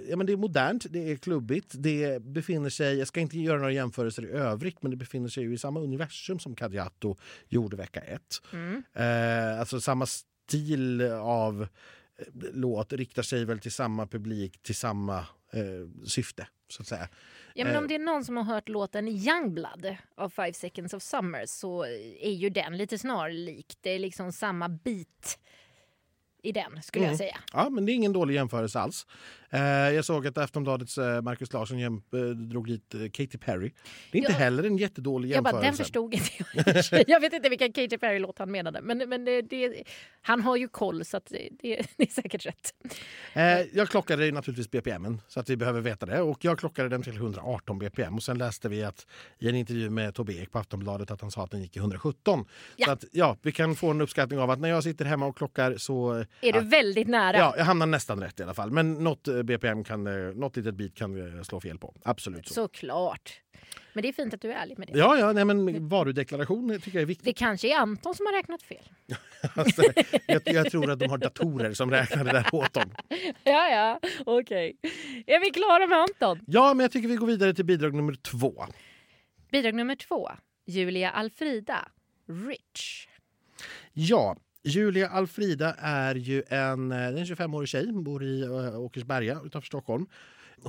Ja, 0.09 0.15
men 0.15 0.25
det 0.25 0.33
är 0.33 0.37
modernt, 0.37 0.85
det 0.89 1.11
är 1.11 1.15
klubbigt, 1.15 1.73
det 1.77 2.23
befinner 2.23 2.69
sig, 2.69 2.97
jag 2.97 3.07
ska 3.07 3.19
inte 3.19 3.39
göra 3.39 3.57
några 3.57 3.71
jämförelser 3.71 4.25
i 4.25 4.29
övrigt, 4.29 4.81
men 4.81 4.91
det 4.91 4.97
befinner 4.97 5.29
sig 5.29 5.43
ju 5.43 5.53
i 5.53 5.57
samma 5.57 5.79
universum 5.79 6.39
som 6.39 6.55
Cadiato 6.55 7.15
gjorde 7.47 7.77
vecka 7.77 7.99
ett. 8.01 8.41
Mm. 8.53 8.83
Eh, 8.93 9.59
alltså 9.59 9.81
samma 9.81 10.05
stil 10.05 11.01
av 11.11 11.61
eh, 11.61 12.25
låt 12.53 12.93
riktar 12.93 13.23
sig 13.23 13.45
väl 13.45 13.59
till 13.59 13.71
samma 13.71 14.07
publik, 14.07 14.63
till 14.63 14.75
samma 14.75 15.17
eh, 15.53 16.05
syfte, 16.07 16.47
så 16.69 16.81
att 16.81 16.87
säga. 16.87 17.09
Ja, 17.55 17.65
men 17.65 17.73
Eh. 17.75 17.79
om 17.81 17.87
det 17.87 17.95
är 17.95 17.99
någon 17.99 18.25
som 18.25 18.37
har 18.37 18.43
hört 18.43 18.69
låten 18.69 19.07
Youngblood 19.07 19.95
av 20.15 20.29
Five 20.29 20.53
Seconds 20.53 20.93
of 20.93 21.03
Summer 21.03 21.45
så 21.45 21.85
är 22.19 22.31
ju 22.31 22.49
den 22.49 22.77
lite 22.77 22.97
snarlik. 22.97 23.77
Det 23.81 23.89
är 23.89 23.99
liksom 23.99 24.31
samma 24.31 24.69
beat 24.69 25.39
i 26.43 26.51
den 26.51 26.81
skulle 26.83 27.05
Mm. 27.05 27.11
jag 27.11 27.17
säga. 27.17 27.37
Ja, 27.53 27.69
men 27.69 27.85
det 27.85 27.91
är 27.91 27.93
ingen 27.93 28.13
dålig 28.13 28.35
jämförelse 28.35 28.79
alls. 28.79 29.07
Eh, 29.53 29.61
jag 29.95 30.05
såg 30.05 30.27
att 30.27 30.37
Aftonbladets 30.37 30.97
eh, 30.97 31.21
Marcus 31.21 31.53
Larsson 31.53 31.79
eh, 31.83 32.19
drog 32.19 32.69
eh, 32.69 32.77
Katy 33.13 33.37
Perry. 33.37 33.71
Det 34.11 34.17
är 34.17 34.19
inte 34.19 34.31
Ja. 34.31 34.37
heller 34.37 34.63
en 34.63 34.77
jättedålig 34.77 35.29
Jag 35.31 35.43
bara, 35.43 35.49
jämförelse. 35.49 35.77
den 35.77 35.85
förstod 35.85 36.13
inte 36.13 36.29
jag. 36.91 37.03
jag 37.07 37.19
vet 37.19 37.33
inte 37.33 37.49
vilken 37.49 37.73
Katy 37.73 37.97
Perry-låt 37.97 38.39
han 38.39 38.51
menade. 38.51 38.81
Men, 38.81 38.97
men 38.97 39.25
det, 39.25 39.41
det, 39.41 39.83
han 40.21 40.41
har 40.41 40.55
ju 40.55 40.67
koll 40.67 41.05
så 41.05 41.21
det, 41.29 41.49
det, 41.61 41.79
är 41.97 42.13
säkert 42.13 42.45
rätt. 42.45 42.73
Jag 43.73 43.89
klockade 43.89 44.31
naturligtvis 44.31 44.71
BPMen 44.71 45.21
så 45.27 45.39
att 45.39 45.49
vi 45.49 45.57
behöver 45.57 45.81
veta 45.81 46.05
det. 46.05 46.21
Och 46.21 46.45
jag 46.45 46.59
klockade 46.59 46.89
den 46.89 47.03
till 47.03 47.15
118 47.15 47.79
BPM. 47.79 48.15
Och 48.15 48.23
sen 48.23 48.37
läste 48.37 48.69
vi 48.69 48.83
att 48.83 49.07
i 49.39 49.49
en 49.49 49.55
intervju 49.55 49.89
med 49.89 50.15
Tobbe 50.15 50.33
Ek 50.33 50.51
på 50.51 50.59
Aftonbladet 50.59 51.11
att 51.11 51.21
han 51.21 51.31
sa 51.31 51.43
att 51.43 51.51
den 51.51 51.61
gick 51.61 51.75
i 51.75 51.79
117. 51.79 52.45
Ja. 52.75 52.85
Så 52.85 52.91
att 52.91 53.03
ja, 53.11 53.37
vi 53.41 53.51
kan 53.51 53.75
få 53.75 53.91
en 53.91 54.01
uppskattning 54.01 54.39
av 54.39 54.49
att 54.51 54.59
när 54.59 54.69
jag 54.69 54.83
sitter 54.83 55.05
hemma 55.05 55.25
och 55.25 55.37
klockar 55.37 55.77
så... 55.77 56.11
Är 56.13 56.25
du 56.41 56.49
ja, 56.49 56.59
väldigt 56.59 57.07
nära? 57.07 57.37
Ja, 57.37 57.53
jag 57.57 57.65
hamnar 57.65 57.85
nästan 57.85 58.19
rätt 58.21 58.39
i 58.39 58.43
alla 58.43 58.53
fall. 58.53 58.71
Men 58.71 58.93
något 58.93 59.27
BPM 59.43 59.83
kan, 59.83 60.07
eh, 60.07 60.13
något 60.35 60.57
litet 60.57 60.75
bit 60.75 60.95
kan 60.95 61.13
vi 61.13 61.43
slå 61.43 61.59
fel 61.59 61.77
på. 61.77 61.95
Absolut 62.03 62.47
så. 62.47 62.53
Såklart. 62.53 63.41
Men 63.93 64.01
det 64.01 64.07
är 64.07 64.13
fint 64.13 64.33
att 64.33 64.41
du 64.41 64.51
är 64.51 64.55
ärlig 64.55 64.79
med 64.79 64.87
det. 64.87 64.99
Ja, 64.99 65.17
ja, 65.17 65.33
nej, 65.33 65.45
men 65.45 65.89
varudeklaration 65.89 66.69
tycker 66.81 66.97
jag 66.97 67.01
är 67.01 67.05
viktigt. 67.05 67.25
Det 67.25 67.33
kanske 67.33 67.67
är 67.67 67.77
Anton 67.77 68.15
som 68.15 68.25
har 68.25 68.33
räknat 68.33 68.63
fel. 68.63 68.83
Alltså, 69.55 69.83
jag, 70.27 70.41
jag 70.45 70.71
tror 70.71 70.91
att 70.91 70.99
de 70.99 71.07
har 71.07 71.17
datorer 71.17 71.73
som 71.73 71.91
räknar 71.91 72.23
det 72.23 72.31
där 72.31 72.55
åt 72.55 72.73
dem. 72.73 72.95
Ja, 73.43 73.69
ja, 73.69 73.99
okej. 74.25 74.77
Är 75.27 75.39
vi 75.39 75.49
klara 75.49 75.87
med 75.87 75.97
Anton? 75.97 76.39
Ja, 76.47 76.73
men 76.73 76.83
jag 76.83 76.91
tycker 76.91 77.07
vi 77.07 77.15
går 77.15 77.27
vidare 77.27 77.53
till 77.53 77.65
bidrag 77.65 77.93
nummer 77.93 78.13
två. 78.13 78.65
Bidrag 79.51 79.73
nummer 79.75 79.95
två. 79.95 80.31
Julia 80.65 81.09
Alfrida. 81.11 81.91
Rich. 82.47 83.07
Ja, 83.93 84.37
Julia 84.65 85.07
Alfrida 85.09 85.75
är 85.79 86.15
ju 86.15 86.43
en, 86.47 86.91
eh, 86.91 87.07
en 87.07 87.25
25-årig 87.25 87.69
tjej, 87.69 87.91
bor 87.91 88.23
i 88.23 88.41
eh, 88.41 88.79
Åkersberga 88.79 89.39
utanför 89.45 89.67
Stockholm 89.67 90.05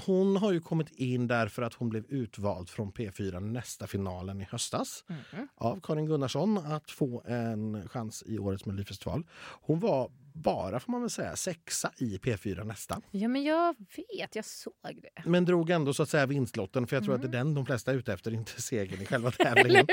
hon 0.07 0.37
har 0.37 0.53
ju 0.53 0.61
kommit 0.61 0.91
in 0.91 1.27
därför 1.27 1.63
att 1.63 1.75
hon 1.75 1.89
blev 1.89 2.05
utvald 2.09 2.69
från 2.71 2.93
P4 2.93 3.41
nästa 3.41 3.87
finalen 3.87 4.41
i 4.41 4.45
höstas 4.51 5.05
Mhm. 5.09 5.49
av 5.55 5.81
Karin 5.83 6.07
Gunnarsson 6.07 6.59
att 6.59 6.91
få 6.91 7.23
en 7.27 7.89
chans 7.89 8.23
i 8.27 8.39
årets 8.39 8.67
Melodifestival. 8.67 9.27
Hon 9.61 9.81
var 9.81 10.11
bara, 10.37 10.81
får 10.81 10.93
man 10.93 11.01
väl 11.01 11.11
säga, 11.11 11.37
sexa 11.37 11.91
i 11.97 12.19
P4 12.19 12.65
nästa. 12.65 13.01
Ja, 13.11 13.29
men 13.29 13.43
jag 13.43 13.75
vet. 14.19 14.37
Jag 14.37 14.45
såg 14.45 14.73
det. 15.03 15.23
Men 15.31 15.45
drog 15.45 15.71
ändå 15.71 15.95
så 15.95 16.03
att 16.03 16.09
säga 16.09 16.27
vinstlotten 16.27 16.87
för 16.87 16.97
jag 16.97 17.05
tror 17.05 17.15
att 17.15 17.23
det 17.23 17.29
är 17.29 17.33
den 17.33 17.55
de 17.55 17.67
flesta 17.67 17.91
är 17.91 17.95
ute 17.97 18.13
efter, 18.13 18.35
inte 18.35 18.63
segern 18.63 19.03
i 19.03 19.07
själva 19.07 19.31
tävlingen. 19.39 19.87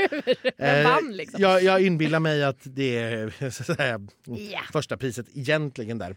Eh, 0.58 0.84
vann 0.84 1.12
liksom? 1.12 1.42
jag, 1.42 1.64
jag 1.64 1.82
inbillar 1.82 2.20
mig 2.20 2.44
att 2.44 2.60
det 2.64 2.98
är 2.98 3.50
så 3.50 3.72
att 3.72 3.78
säga, 3.78 4.08
Ja. 4.26 4.62
första 4.74 4.98
priset 4.98 5.26
egentligen 5.34 5.98
där. 5.98 6.16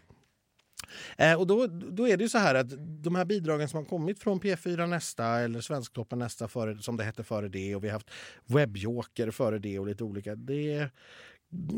Eh, 1.17 1.39
och 1.39 1.47
då, 1.47 1.67
då 1.67 2.07
är 2.07 2.17
det 2.17 2.23
ju 2.23 2.29
så 2.29 2.37
här 2.37 2.55
att 2.55 2.73
de 3.03 3.15
här 3.15 3.25
bidragen 3.25 3.69
som 3.69 3.77
har 3.77 3.85
kommit 3.85 4.19
från 4.19 4.39
P4 4.39 4.87
Nästa 4.87 5.25
eller 5.25 5.61
Svensktoppen 5.61 6.19
Nästa 6.19 6.47
före, 6.47 6.81
som 6.81 6.97
det 6.97 7.03
hette 7.03 7.23
före 7.23 7.49
det 7.49 7.75
och 7.75 7.83
vi 7.83 7.87
har 7.87 7.93
haft 7.93 8.11
Webjoker 8.45 9.31
före 9.31 9.59
det 9.59 9.79
och 9.79 9.87
lite 9.87 10.03
olika. 10.03 10.35
Det 10.35 10.89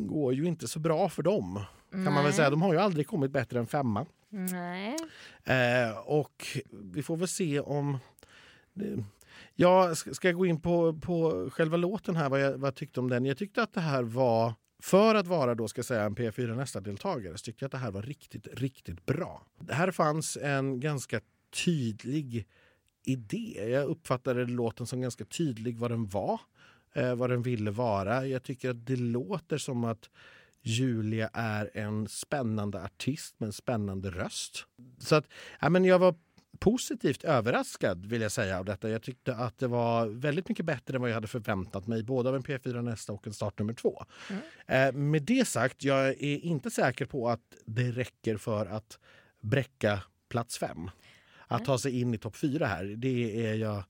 går 0.08 0.34
ju 0.34 0.46
inte 0.46 0.68
så 0.68 0.80
bra 0.80 1.10
för 1.10 1.24
dem 1.24 1.66
kan 1.92 2.14
man 2.14 2.24
väl 2.24 2.34
säga. 2.34 2.50
De 2.50 2.62
har 2.62 2.74
ju 2.74 2.80
aldrig 2.80 3.08
kommit 3.08 3.32
bättre 3.32 3.60
än 3.60 3.68
femma. 3.68 4.06
Nej. 4.30 4.96
Eh, 5.44 5.98
och 5.98 6.48
vi 6.72 7.04
får 7.04 7.18
väl 7.18 7.28
se 7.28 7.60
om... 7.60 7.98
Det, 8.74 9.04
ja, 9.56 9.96
ska 9.96 10.28
jag 10.28 10.36
gå 10.36 10.46
in 10.46 10.62
på, 10.62 10.94
på 10.94 11.50
själva 11.54 11.78
låten 11.78 12.16
här, 12.16 12.30
vad 12.30 12.42
jag, 12.42 12.58
vad 12.58 12.68
jag 12.68 12.76
tyckte 12.76 13.00
om 13.00 13.10
den? 13.10 13.26
Jag 13.26 13.38
tyckte 13.38 13.64
att 13.64 13.74
det 13.74 13.82
här 13.82 14.04
var, 14.04 14.54
för 14.80 15.16
att 15.16 15.28
vara 15.28 15.56
då 15.56 15.68
ska 15.68 15.80
jag 15.80 15.86
säga 15.86 16.04
en 16.04 16.16
P4 16.16 16.56
Nästa-deltagare, 16.56 17.38
så 17.38 17.44
tyckte 17.44 17.64
jag 17.64 17.68
att 17.68 17.72
det 17.72 17.78
här 17.78 17.92
var 17.92 18.02
riktigt, 18.02 18.48
riktigt 18.54 19.06
bra. 19.06 19.46
Det 19.60 19.74
här 19.74 19.92
fanns 19.92 20.38
en 20.42 20.80
ganska 20.80 21.22
tydlig 21.66 22.48
idé. 23.04 23.70
Jag 23.70 23.86
uppfattade 23.86 24.46
låten 24.46 24.88
som 24.88 25.02
ganska 25.02 25.26
tydlig 25.26 25.78
vad 25.78 25.92
den 25.92 26.08
var, 26.08 26.40
eh, 26.94 27.16
vad 27.16 27.30
den 27.30 27.42
ville 27.42 27.72
vara. 27.72 28.26
Jag 28.26 28.44
tycker 28.44 28.70
att 28.70 28.86
det 28.86 28.96
låter 28.96 29.58
som 29.58 29.84
att 29.84 30.10
Julia 30.62 31.30
är 31.34 31.72
en 31.74 32.08
spännande 32.08 32.84
artist 32.84 33.40
med 33.40 33.48
en 33.48 33.54
spännande 33.54 34.10
röst. 34.10 34.66
Så 34.98 35.16
att, 35.16 35.26
ja, 35.60 35.70
men 35.70 35.86
jag 35.86 36.00
var 36.00 36.16
positivt 36.60 37.24
överraskad 37.24 38.06
vill 38.06 38.22
jag 38.22 38.32
säga 38.32 38.60
av 38.60 38.66
detta. 38.66 38.90
Jag 38.90 39.02
tyckte 39.02 39.36
att 39.36 39.58
det 39.58 39.68
var 39.68 40.08
väldigt 40.08 40.50
mycket 40.50 40.66
bättre 40.66 40.96
än 40.96 41.02
vad 41.02 41.10
jag 41.10 41.16
hade 41.16 41.28
förväntat 41.28 41.88
mig, 41.88 42.04
både 42.04 42.30
av 42.30 42.36
en 42.36 42.44
P4 42.44 42.82
Nästa 42.82 43.14
och 43.14 43.28
en 43.28 43.34
start 43.34 43.60
nummer 43.60 43.74
två. 43.74 44.06
Eh, 44.68 44.94
med 44.94 45.24
det 45.24 45.48
sagt, 45.48 45.84
jag 45.84 46.08
är 46.08 46.46
inte 46.46 46.72
säker 46.72 47.06
på 47.06 47.30
att 47.30 47.42
det 47.66 47.92
räcker 47.92 48.38
för 48.38 48.66
att 48.66 49.00
bräcka 49.42 50.00
plats 50.30 50.58
fem. 50.58 50.90
Att 51.48 51.66
ta 51.66 51.78
sig 51.78 52.00
in 52.02 52.14
i 52.14 52.18
topp 52.18 52.36
fyra 52.36 52.66
här, 52.66 52.86
det 52.86 53.46
är 53.48 53.56
jag 53.56 53.84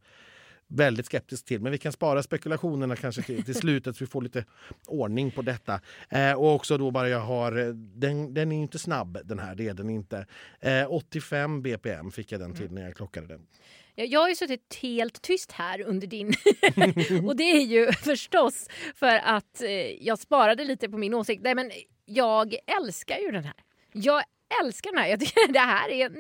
väldigt 0.68 1.06
skeptisk 1.06 1.46
till. 1.46 1.62
Men 1.62 1.72
vi 1.72 1.78
kan 1.78 1.92
spara 1.92 2.24
spekulationerna 2.24 2.96
kanske 2.96 3.22
till, 3.22 3.44
till 3.44 3.56
slutet 3.56 3.98
så 3.98 4.04
vi 4.04 4.10
får 4.10 4.22
lite 4.22 4.46
ordning 4.88 5.32
på 5.32 5.42
detta. 5.42 5.82
Eh, 6.10 6.34
och 6.34 6.56
också 6.56 6.78
då 6.78 6.92
bara 6.92 7.10
jag 7.10 7.20
har, 7.20 7.58
eh, 7.58 7.68
den, 7.74 8.34
den 8.34 8.52
är 8.52 8.56
ju 8.56 8.62
inte 8.62 8.80
snabb 8.80 9.18
den 9.24 9.40
här, 9.40 9.56
det 9.56 9.68
är 9.68 9.74
den 9.74 9.90
inte. 9.90 10.26
Eh, 10.60 10.94
85 10.94 11.62
bpm 11.62 12.12
fick 12.12 12.32
jag 12.32 12.42
den 12.42 12.54
till 12.54 12.72
när 12.72 12.82
jag 12.82 12.96
klockade 12.96 13.28
den. 13.28 13.48
Jag, 13.96 14.08
jag 14.08 14.20
har 14.20 14.30
ju 14.30 14.36
suttit 14.36 14.80
helt 14.82 15.22
tyst 15.22 15.52
här 15.52 15.82
under 15.82 16.08
din... 16.08 16.28
och 17.28 17.36
det 17.36 17.52
är 17.52 17.66
ju 17.66 17.92
förstås 17.92 18.68
för 18.96 19.22
att 19.24 19.62
eh, 19.62 19.70
jag 20.08 20.20
sparade 20.20 20.66
lite 20.66 20.90
på 20.90 20.98
min 20.98 21.14
åsikt. 21.14 21.42
Nej, 21.44 21.56
men 21.56 21.72
jag 22.06 22.56
älskar 22.82 23.18
ju 23.18 23.32
den 23.32 23.44
här. 23.44 23.54
Jag 23.94 24.24
älskar 24.64 24.92
den 24.92 25.00
här. 25.00 25.10
Jag 25.10 25.20
tycker 25.20 25.48
det 25.54 25.60
här 25.60 25.90
är 25.90 26.12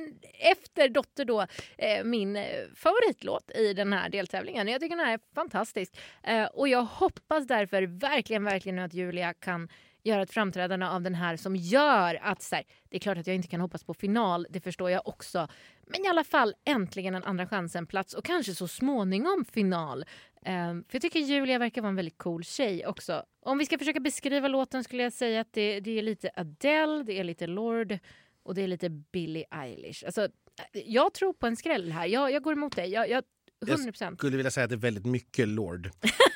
efter 0.54 0.90
Dotter 0.90 1.26
då 1.26 1.46
eh, 1.78 2.04
min 2.04 2.36
eh, 2.36 2.44
favoritlåt 2.76 3.52
i 3.52 3.74
den 3.74 3.94
här 3.94 4.10
deltävlingen. 4.10 4.68
Jag 4.68 4.82
tycker 4.82 4.96
den 4.96 5.06
här 5.06 5.14
är 5.14 5.20
fantastisk. 5.36 5.98
Eh, 6.24 6.46
och 6.46 6.68
jag 6.68 6.84
hoppas 6.84 7.48
därför 7.48 7.82
verkligen, 7.82 8.44
verkligen 8.44 8.80
att 8.80 8.94
Julia 8.94 9.34
kan 9.34 9.70
göra 10.08 10.22
ett 10.22 10.32
framträdande 10.32 10.86
av 10.86 11.02
den 11.02 11.16
här 11.16 11.38
som 11.38 11.56
gör 11.56 12.20
att 12.22 12.42
så 12.42 12.56
här, 12.56 12.66
det 12.90 12.98
är 12.98 13.00
klart 13.00 13.18
att 13.18 13.28
jag 13.28 13.36
inte 13.36 13.48
kan 13.48 13.62
hoppas 13.62 13.84
på 13.84 13.94
final, 13.94 14.48
det 14.50 14.60
förstår 14.60 14.90
jag 14.90 15.08
också. 15.08 15.48
Men 15.88 16.06
i 16.06 16.08
alla 16.08 16.24
fall 16.24 16.54
äntligen 16.66 17.16
en 17.16 17.24
andra 17.24 17.48
chansen-plats 17.48 18.14
och 18.14 18.26
kanske 18.26 18.56
så 18.56 18.68
småningom 18.68 19.46
final. 19.46 20.06
Um, 20.46 20.84
för 20.84 20.96
jag 20.96 21.02
tycker 21.02 21.20
Julia 21.20 21.60
verkar 21.60 21.82
vara 21.82 21.90
en 21.90 21.96
väldigt 21.96 22.18
cool 22.18 22.44
tjej 22.44 22.88
också. 22.88 23.24
Om 23.42 23.58
vi 23.58 23.66
ska 23.66 23.78
försöka 23.78 24.00
beskriva 24.00 24.48
låten 24.48 24.84
skulle 24.84 25.04
jag 25.04 25.14
säga 25.14 25.42
att 25.42 25.54
det, 25.54 25.80
det 25.80 25.98
är 25.98 26.02
lite 26.02 26.32
Adele, 26.36 27.04
det 27.04 27.20
är 27.20 27.24
lite 27.24 27.48
Lord 27.48 27.98
och 28.44 28.56
det 28.56 28.62
är 28.62 28.68
lite 28.68 28.90
Billie 28.90 29.46
Eilish. 29.52 30.06
Alltså, 30.06 30.28
jag 30.74 31.14
tror 31.14 31.34
på 31.34 31.48
en 31.48 31.56
skräll 31.56 31.92
här. 31.92 32.06
Jag, 32.06 32.32
jag 32.32 32.44
går 32.44 32.54
emot 32.54 32.76
dig. 32.76 32.90
Jag, 32.90 33.10
jag, 33.10 33.24
100 33.68 33.84
procent. 33.92 34.20
skulle 34.20 34.38
vilja 34.38 34.52
säga 34.52 34.64
att 34.64 34.70
det 34.70 34.76
är 34.76 34.78
väldigt 34.78 35.06
mycket 35.06 35.48
Lord. 35.48 35.86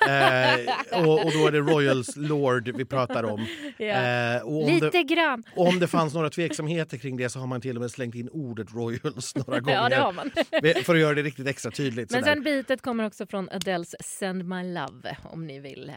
eh, 0.08 1.08
och, 1.08 1.26
och 1.26 1.32
då 1.32 1.48
är 1.48 1.52
det 1.52 1.60
Royals 1.60 2.16
Lord 2.16 2.68
vi 2.78 2.86
pratar 2.86 3.24
om. 3.24 3.46
Ja. 3.78 3.86
Eh, 3.86 4.44
om 4.48 4.66
Lite 4.68 4.90
det, 4.90 5.04
grann. 5.04 5.44
om 5.56 5.80
det 5.80 5.88
fanns 5.88 6.14
några 6.14 6.30
tveksamheter 6.30 6.98
kring 6.98 7.18
det 7.18 7.30
så 7.30 7.40
har 7.40 7.48
man 7.48 7.62
till 7.62 7.76
och 7.78 7.82
med 7.82 7.92
slängt 7.92 8.16
in 8.16 8.30
ordet 8.32 8.74
Royals 8.74 9.36
några 9.36 9.60
gånger. 9.60 9.76
Ja, 9.82 9.90
det 9.90 9.96
har 9.96 10.14
man. 10.14 10.32
För 10.84 10.94
att 10.96 11.02
göra 11.02 11.14
det 11.16 11.24
riktigt 11.24 11.48
extra 11.48 11.72
tydligt. 11.72 12.12
Men 12.12 12.22
sådär. 12.22 12.34
sen 12.36 12.44
bitet 12.44 12.82
kommer 12.82 13.06
också 13.08 13.26
från 13.28 13.50
Adeles 13.50 13.96
Send 14.00 14.46
My 14.46 14.64
Love 14.74 15.18
om 15.24 15.48
ni 15.48 15.60
vill. 15.60 15.90
eh, 15.90 15.96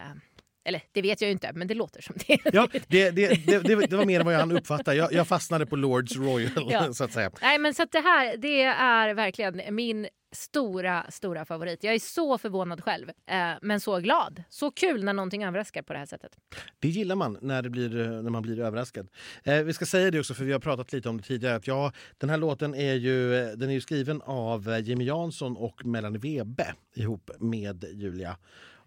Eller 0.68 0.82
det 0.92 1.02
vet 1.02 1.20
jag 1.20 1.28
ju 1.28 1.32
inte, 1.32 1.52
men 1.54 1.68
det 1.68 1.74
låter 1.74 2.02
som 2.02 2.14
det. 2.26 2.38
Ja, 2.52 2.68
det, 2.88 3.10
det, 3.10 3.46
det, 3.46 3.86
det, 3.86 3.96
var 3.96 4.04
mer 4.04 4.20
än 4.20 4.26
vad 4.26 4.34
jag 4.34 4.38
hann 4.40 4.52
uppfatta. 4.52 4.94
Jag, 4.94 5.12
jag 5.12 5.28
fastnade 5.28 5.66
på 5.66 5.76
Lords 5.76 6.16
Royal, 6.16 6.68
Ja. 6.70 6.92
så 6.92 7.04
att 7.04 7.12
säga. 7.12 7.30
Nej, 7.42 7.58
men 7.58 7.74
så 7.74 7.84
det 7.92 7.98
här 8.00 8.36
det 8.36 8.62
är 8.62 9.14
verkligen 9.14 9.74
min 9.74 10.06
stora, 10.34 11.06
stora 11.10 11.44
favorit. 11.44 11.84
Jag 11.84 11.94
är 11.94 11.98
så 11.98 12.38
förvånad 12.38 12.84
själv, 12.84 13.08
eh, 13.08 13.50
men 13.62 13.80
så 13.80 13.98
glad. 13.98 14.42
Så 14.48 14.70
kul 14.70 15.04
när 15.04 15.12
någonting 15.12 15.44
överraskar 15.44 15.82
på 15.82 15.92
det 15.92 15.98
här 15.98 16.06
sättet. 16.06 16.36
Det 16.78 16.88
gillar 16.88 17.16
man 17.16 17.38
när, 17.40 17.62
det 17.62 17.70
blir, 17.70 18.00
eh, 18.00 18.22
när 18.22 18.30
man 18.30 18.42
blir 18.42 18.60
överraskad. 18.60 19.08
Eh, 19.44 19.62
vi 19.62 19.72
ska 19.72 19.86
säga 19.86 20.10
det 20.10 20.20
också, 20.20 20.34
för 20.34 20.44
vi 20.44 20.52
har 20.52 20.60
pratat 20.60 20.92
lite 20.92 21.08
om 21.08 21.16
det 21.16 21.22
tidigare. 21.22 21.56
Att 21.56 21.66
ja, 21.66 21.92
den 22.18 22.30
här 22.30 22.36
låten 22.36 22.74
är 22.74 22.94
ju, 22.94 23.34
eh, 23.34 23.48
den 23.56 23.68
är 23.68 23.74
ju 23.74 23.80
skriven 23.80 24.22
av 24.22 24.70
eh, 24.70 24.78
Jimmy 24.78 25.04
Jansson 25.04 25.56
och 25.56 25.84
Melanie 25.84 26.20
Webe 26.20 26.74
ihop 26.94 27.30
med 27.38 27.84
Julia. 27.92 28.36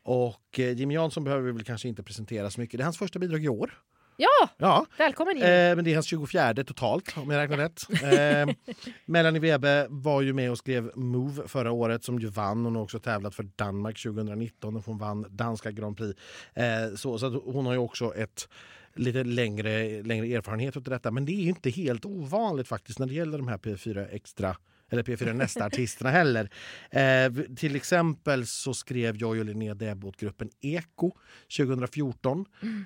Och 0.03 0.59
eh, 0.59 0.71
Jimmy 0.71 0.93
Jansson 0.93 1.23
behöver 1.23 1.43
vi 1.43 1.51
väl 1.51 1.63
kanske 1.63 1.87
inte 1.87 2.03
presentera 2.03 2.49
så 2.49 2.59
mycket. 2.59 2.77
Det 2.77 2.81
är 2.81 2.85
hans 2.85 2.97
första 2.97 3.19
bidrag 3.19 3.43
i 3.43 3.49
år. 3.49 3.73
Ja, 4.19 4.49
Ja, 4.57 4.85
välkommen 4.97 5.37
Jimmy. 5.37 5.49
Eh, 5.49 5.75
men 5.75 5.85
det 5.85 5.91
är 5.91 5.95
hans 5.95 6.05
24 6.05 6.53
totalt 6.53 7.17
om 7.17 7.29
jag 7.29 7.39
räknar 7.39 7.57
rätt. 7.57 7.87
Eh, 8.03 8.75
Melanie 9.05 9.41
Webe 9.41 9.87
var 9.89 10.21
ju 10.21 10.33
med 10.33 10.51
och 10.51 10.57
skrev 10.57 10.91
Move 10.95 11.47
förra 11.47 11.71
året 11.71 12.03
som 12.03 12.19
ju 12.19 12.27
vann. 12.27 12.65
Hon 12.65 12.75
har 12.75 12.83
också 12.83 12.99
tävlat 12.99 13.35
för 13.35 13.43
Danmark 13.43 14.03
2019 14.03 14.75
och 14.75 14.85
hon 14.85 14.97
vann 14.97 15.25
danska 15.29 15.71
Grand 15.71 15.97
Prix. 15.97 16.19
Eh, 16.53 16.95
så, 16.95 17.19
så 17.19 17.41
hon 17.45 17.65
har 17.65 17.73
ju 17.73 17.79
också 17.79 18.15
ett 18.15 18.49
lite 18.95 19.23
längre, 19.23 20.03
längre 20.03 20.27
erfarenhet 20.27 20.77
av 20.77 20.83
detta. 20.83 21.11
Men 21.11 21.25
det 21.25 21.31
är 21.31 21.47
inte 21.47 21.69
helt 21.69 22.05
ovanligt 22.05 22.67
faktiskt 22.67 22.99
när 22.99 23.07
det 23.07 23.13
gäller 23.13 23.37
de 23.37 23.47
här 23.47 23.57
P4 23.57 24.07
Extra 24.11 24.57
eller 24.89 25.03
P4 25.03 25.33
Nästa-artisterna 25.33 26.11
heller. 26.11 26.49
Eh, 26.91 27.55
till 27.55 27.75
exempel 27.75 28.47
så 28.47 28.73
skrev 28.73 29.17
jag 29.17 29.39
och 29.39 29.45
Linnea 29.45 29.75
Deb 29.75 30.05
åt 30.05 30.17
gruppen 30.17 30.49
Eko 30.61 31.11
2014. 31.57 32.45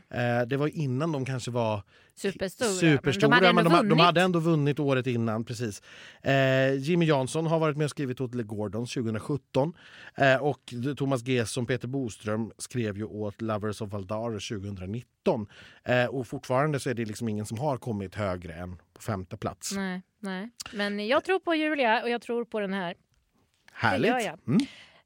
Eh, 0.10 0.48
det 0.48 0.58
var 0.58 0.67
innan 0.67 1.12
de 1.12 1.25
kanske 1.25 1.51
var 1.51 1.84
Superstora. 2.15 2.70
superstora, 2.70 3.53
men 3.53 3.63
de 3.63 3.72
hade 3.72 3.72
ändå 3.72 3.72
men 3.72 3.72
de, 3.72 3.88
de 3.88 3.89
vunnit. 3.89 4.06
hade 4.06 4.22
ändå 4.22 4.39
vunnit 4.39 4.80
året 4.80 5.08
innan. 5.08 5.44
precis. 5.46 5.82
Eh, 6.22 6.74
Jimmy 6.74 7.06
Jansson 7.06 7.48
har 7.48 7.60
varit 7.60 7.77
med 7.77 7.86
och 7.86 7.91
skrivit 7.91 8.22
åt 8.22 8.36
Le 8.36 8.44
Gordons 8.44 8.94
2017. 8.94 9.74
Eh, 10.15 10.36
och 10.36 10.74
Thomas 10.98 11.27
Gesson, 11.27 11.65
Peter 11.65 11.88
Boström 11.88 12.51
skrev 12.58 12.98
ju 12.98 13.03
åt 13.03 13.41
Lovers 13.41 13.82
of 13.82 13.91
Valdar 13.91 14.32
2019. 14.32 15.48
Eh, 15.84 16.06
och 16.06 16.27
fortfarande 16.27 16.80
så 16.80 16.89
är 16.89 16.94
det 16.94 17.06
liksom 17.06 17.30
ingen 17.30 17.46
som 17.46 17.58
har 17.60 17.77
kommit 17.77 18.15
högre 18.15 18.53
än 18.53 18.77
på 18.94 19.01
femte 19.01 19.38
plats. 19.38 19.72
Nej, 19.75 20.01
nej. 20.20 20.50
Men 20.74 21.08
jag 21.08 21.24
tror 21.24 21.39
på 21.39 21.56
Julia 21.56 22.01
och 22.03 22.10
jag 22.10 22.22
tror 22.22 22.46
på 22.46 22.60
den 22.60 22.74
här. 22.74 22.96
Härligt! 23.74 24.08
gör 24.08 24.20
jag. 24.20 24.39
Mm. 24.48 24.62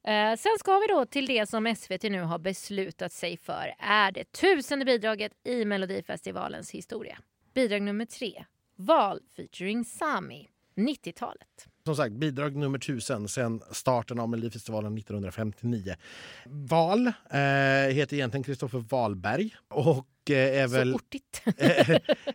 Eh, 0.08 0.36
sen 0.36 0.52
ska 0.60 0.80
vi 0.80 0.88
då 0.88 1.06
till 1.06 1.26
det 1.26 1.50
som 1.50 1.76
SVT 1.76 2.04
nu 2.04 2.22
har 2.22 2.40
beslutat 2.40 3.12
sig 3.12 3.38
för. 3.38 3.76
Är 3.80 4.12
det 4.12 4.32
tusende 4.32 4.86
bidraget 4.86 5.32
i 5.44 5.66
Melodifestivalens 5.66 6.72
historia. 6.72 7.18
Bidrag 7.54 7.82
nummer 7.82 8.06
tre. 8.06 8.46
Val 8.76 9.22
featuring 9.36 9.86
Sami. 9.86 10.50
90-talet. 10.76 11.68
Som 11.86 11.96
sagt, 11.96 12.16
bidrag 12.16 12.56
nummer 12.56 12.80
tusen 12.80 13.28
sen 13.28 13.62
starten 13.72 14.20
av 14.20 14.30
Melodifestivalen 14.30 14.98
1959. 14.98 15.96
Val 16.46 17.08
eh, 17.08 17.14
heter 17.94 18.14
egentligen 18.14 18.44
Kristoffer 18.44 18.84
Wahlberg 18.90 19.56
och 19.68 20.08
eh, 20.30 20.62
är 20.62 20.68
väl 20.68 20.92
Så 20.92 20.96
ortigt. 20.96 21.42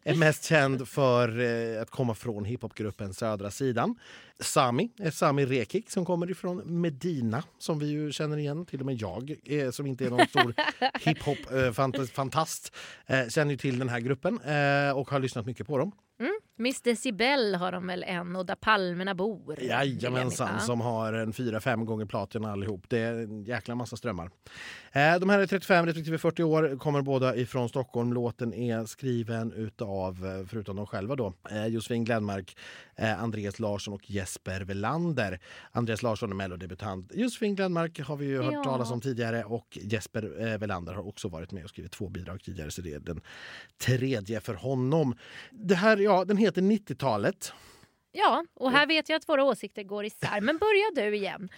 är 0.05 0.17
mest 0.17 0.45
känd 0.45 0.89
för 0.89 1.41
eh, 1.41 1.83
att 1.83 1.91
komma 1.91 2.15
från 2.15 2.45
hiphopgruppen 2.45 3.15
Södra 3.15 3.51
sidan. 3.51 3.95
Sami 4.41 4.91
är 4.99 5.11
Sami 5.11 5.47
Rekik 5.47 5.91
som 5.91 6.05
kommer 6.05 6.31
ifrån 6.31 6.81
Medina 6.81 7.45
som 7.59 7.79
vi 7.79 7.87
ju 7.87 8.13
känner 8.13 8.37
igen. 8.37 8.67
Till 8.67 8.81
och 8.81 8.87
med 8.87 8.95
jag 8.95 9.37
eh, 9.45 9.71
som 9.71 9.87
inte 9.87 10.05
är 10.05 10.11
någon 10.11 10.27
stor 10.27 10.55
hiphop-fantast 11.05 12.73
eh, 13.07 13.29
känner 13.29 13.51
ju 13.51 13.57
till 13.57 13.79
den 13.79 13.89
här 13.89 14.01
gruppen 14.01 14.41
eh, 14.41 14.99
och 14.99 15.11
har 15.11 15.19
lyssnat 15.19 15.47
mycket 15.47 15.67
på 15.67 15.79
dem. 15.79 15.93
Miss 16.61 16.81
Decibel 16.83 17.55
har 17.55 17.73
de 17.73 17.87
väl 17.87 18.03
en 18.03 18.37
och 18.37 18.47
Där 18.47 18.55
palmerna 18.55 19.15
bor. 19.15 19.63
Jajamensan, 19.63 20.61
som 20.61 20.81
har 20.81 21.13
en 21.13 21.33
fyra 21.33 21.61
fem 21.61 21.85
gånger 21.87 22.07
platina 22.07 22.53
allihop. 22.53 22.85
Det 22.89 22.99
är 22.99 23.15
en 23.15 23.45
jäkla 23.45 23.75
massa 23.75 23.97
strömmar. 23.97 24.31
Eh, 24.93 25.19
De 25.21 25.31
här 25.31 25.39
är 25.39 25.47
35 25.47 25.87
respektive 25.87 26.19
40 26.19 26.43
år, 26.43 26.79
kommer 26.79 27.03
båda 27.03 27.37
ifrån 27.37 27.69
Stockholm. 27.69 28.13
Låten 28.13 28.55
är 28.55 28.85
skriven 28.87 29.53
utav, 29.53 30.27
eh, 30.27 30.47
förutom 30.47 30.77
de 30.77 30.87
själva 30.87 31.17
då, 31.17 31.35
eh, 31.51 31.67
Josefin 31.67 32.05
Glenmark, 32.05 32.57
Andreas 33.19 33.59
Larsson 33.61 33.95
och 33.95 34.11
Jesper 34.11 34.61
Velander. 34.61 35.39
Andreas 35.73 36.03
Larsson 36.03 36.31
är 36.31 36.35
mellodebutant. 36.35 37.13
Josefin 37.15 37.55
Glenmark 37.55 38.01
har 38.01 38.17
vi 38.17 38.27
ju 38.27 38.43
hört 38.43 38.53
Ja. 38.53 38.65
talas 38.65 38.91
om 38.91 39.01
tidigare 39.01 39.45
och 39.45 39.79
Jesper 39.83 40.57
Velander 40.59 40.95
har 40.95 41.09
också 41.09 41.29
varit 41.29 41.53
med 41.53 41.65
och 41.65 41.71
skrivit 41.71 41.93
två 41.93 42.09
bidrag 42.09 42.43
tidigare 42.43 42.71
så 42.71 42.83
det 42.83 42.93
är 42.93 43.01
den 43.01 43.21
tredje 43.79 44.41
för 44.41 44.55
honom. 44.55 45.15
Det 45.51 45.75
här, 45.75 45.97
ja, 45.97 46.25
den 46.25 46.37
heter 46.37 46.50
90-talet. 46.57 47.53
Ja, 48.13 48.45
och 48.55 48.71
här 48.71 48.87
vet 48.87 49.09
jag 49.09 49.17
att 49.17 49.29
våra 49.29 49.45
åsikter 49.45 49.83
går 49.83 50.05
isär. 50.05 50.41
Men 50.41 50.59
börja 50.59 51.11
du 51.11 51.17
igen. 51.17 51.49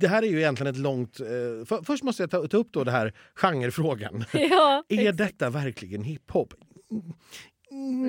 Det 0.00 0.08
här 0.08 0.22
är 0.22 0.26
ju 0.26 0.38
egentligen 0.38 0.74
ett 0.74 0.80
långt... 0.80 1.20
Eh, 1.20 1.26
för, 1.66 1.84
först 1.84 2.02
måste 2.02 2.22
jag 2.22 2.30
ta, 2.30 2.48
ta 2.48 2.56
upp 2.56 2.72
då 2.72 2.84
det 2.84 2.90
här 2.90 3.12
genrefrågan. 3.34 4.24
Ja, 4.32 4.84
är 4.88 5.12
detta 5.12 5.50
verkligen 5.50 6.02
hiphop? 6.02 6.54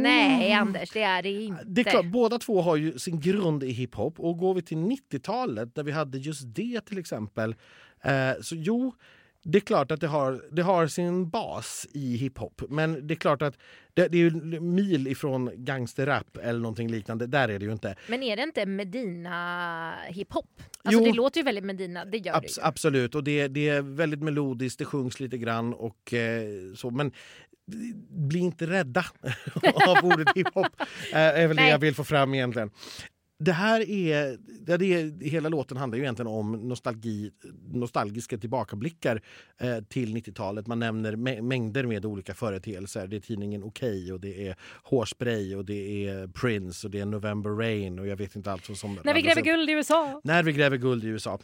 Nej, 0.02 0.54
Anders, 0.54 0.92
det 0.92 1.02
är 1.02 1.24
det 1.24 1.30
inte. 1.30 1.64
Det 1.66 1.82
är 1.82 1.92
klart, 1.92 2.06
båda 2.06 2.40
två 2.40 2.62
har 2.62 2.76
ju 2.76 3.00
sin 3.00 3.20
grund 3.20 3.64
i 3.64 3.72
hiphop. 3.72 4.20
Och 4.20 4.38
går 4.38 4.54
vi 4.54 4.62
till 4.62 4.78
90-talet 4.78 5.76
där 5.76 5.84
vi 5.84 5.92
hade 5.92 6.18
just 6.18 6.42
det 6.46 6.82
till 6.86 6.98
exempel. 6.98 7.56
Eh, 8.04 8.42
så 8.42 8.56
jo, 8.56 8.94
det 9.44 9.58
är 9.58 9.60
klart 9.60 9.92
att 9.92 10.02
det 10.02 10.08
har, 10.08 10.42
det 10.52 10.62
har 10.62 10.88
sin 10.88 11.30
bas 11.30 11.88
i 11.94 12.16
hiphop. 12.18 12.62
Men 12.70 13.08
det 13.08 13.14
är 13.14 13.16
klart 13.16 13.42
att 13.42 13.58
det, 13.94 14.08
det 14.08 14.18
är 14.18 14.22
ju 14.22 14.60
mil 14.60 15.08
ifrån 15.08 15.52
gangsterrap 15.56 16.38
eller 16.44 16.60
någonting 16.60 16.92
liknande. 16.92 17.28
Där 17.28 17.50
är 17.50 17.60
det 17.60 17.66
ju 17.66 17.72
inte. 17.72 17.96
Men 18.08 18.24
är 18.24 18.36
det 18.38 18.44
inte 18.44 18.66
Medina 18.66 19.94
hiphop? 20.08 20.46
Alltså 20.84 21.02
Jo. 21.02 21.06
det 21.06 21.14
låter 21.14 21.40
ju 21.40 21.44
väldigt 21.44 21.64
Medina, 21.64 22.06
det 22.06 22.18
gör 22.18 22.34
Abs- 22.34 22.42
det 22.42 22.48
ju. 22.62 22.62
absolut, 22.68 23.16
och 23.16 23.24
det, 23.24 23.48
det 23.48 23.70
är 23.70 23.82
väldigt 23.82 24.22
melodiskt, 24.24 24.80
det 24.80 24.86
sjungs 24.86 25.20
lite 25.20 25.38
grann 25.38 25.74
och 25.74 26.14
eh, 26.14 26.44
så. 26.76 26.90
Men 26.92 27.12
bli 28.10 28.40
inte 28.40 28.66
rädda 28.68 29.06
av 29.88 29.98
ordet 30.06 30.28
hiphop. 30.36 30.68
Eh, 31.14 31.18
är 31.20 31.48
väl 31.48 31.58
det 31.58 31.70
jag 31.70 31.80
vill 31.80 31.96
få 31.96 32.04
fram 32.04 32.34
egentligen. 32.34 32.72
Det 33.44 33.52
här 33.52 33.90
är, 33.90 34.38
det 34.78 34.94
är... 34.94 35.30
Hela 35.30 35.50
låten 35.50 35.78
handlar 35.78 35.98
ju 35.98 36.04
egentligen 36.04 36.28
om 36.28 36.52
nostalgi, 36.52 37.32
nostalgiska 37.74 38.38
tillbakablickar 38.38 39.22
eh, 39.58 39.80
till 39.80 40.16
90-talet. 40.18 40.68
Man 40.68 40.80
nämner 40.80 41.14
mä- 41.14 41.42
mängder 41.42 41.84
med 41.84 42.06
olika 42.06 42.34
företeelser. 42.34 43.08
Det 43.08 43.16
är 43.16 43.20
tidningen 43.20 43.64
Okej 43.64 44.14
och 44.14 44.20
det 44.20 44.48
är 44.48 44.56
Hårspray 44.84 45.56
och 45.56 45.66
det 45.66 46.08
är 46.08 46.28
Prince 46.28 46.88
och 46.88 46.92
det 46.92 47.00
är 47.00 47.06
November 47.06 47.50
Rain 47.50 48.00
och 48.00 48.08
jag 48.08 48.16
vet 48.16 48.36
inte 48.36 48.52
allt 48.52 48.66
som... 48.66 48.76
som 48.76 49.00
När 49.04 49.14
vi 49.14 49.22
gräver 49.22 49.42
guld 49.42 49.70
i 49.70 49.74
USA. 49.74 50.22
När 50.24 50.44
vi 50.44 50.52
gräver 50.52 50.78
guld 50.78 51.04
i 51.04 51.08
USA. 51.08 51.40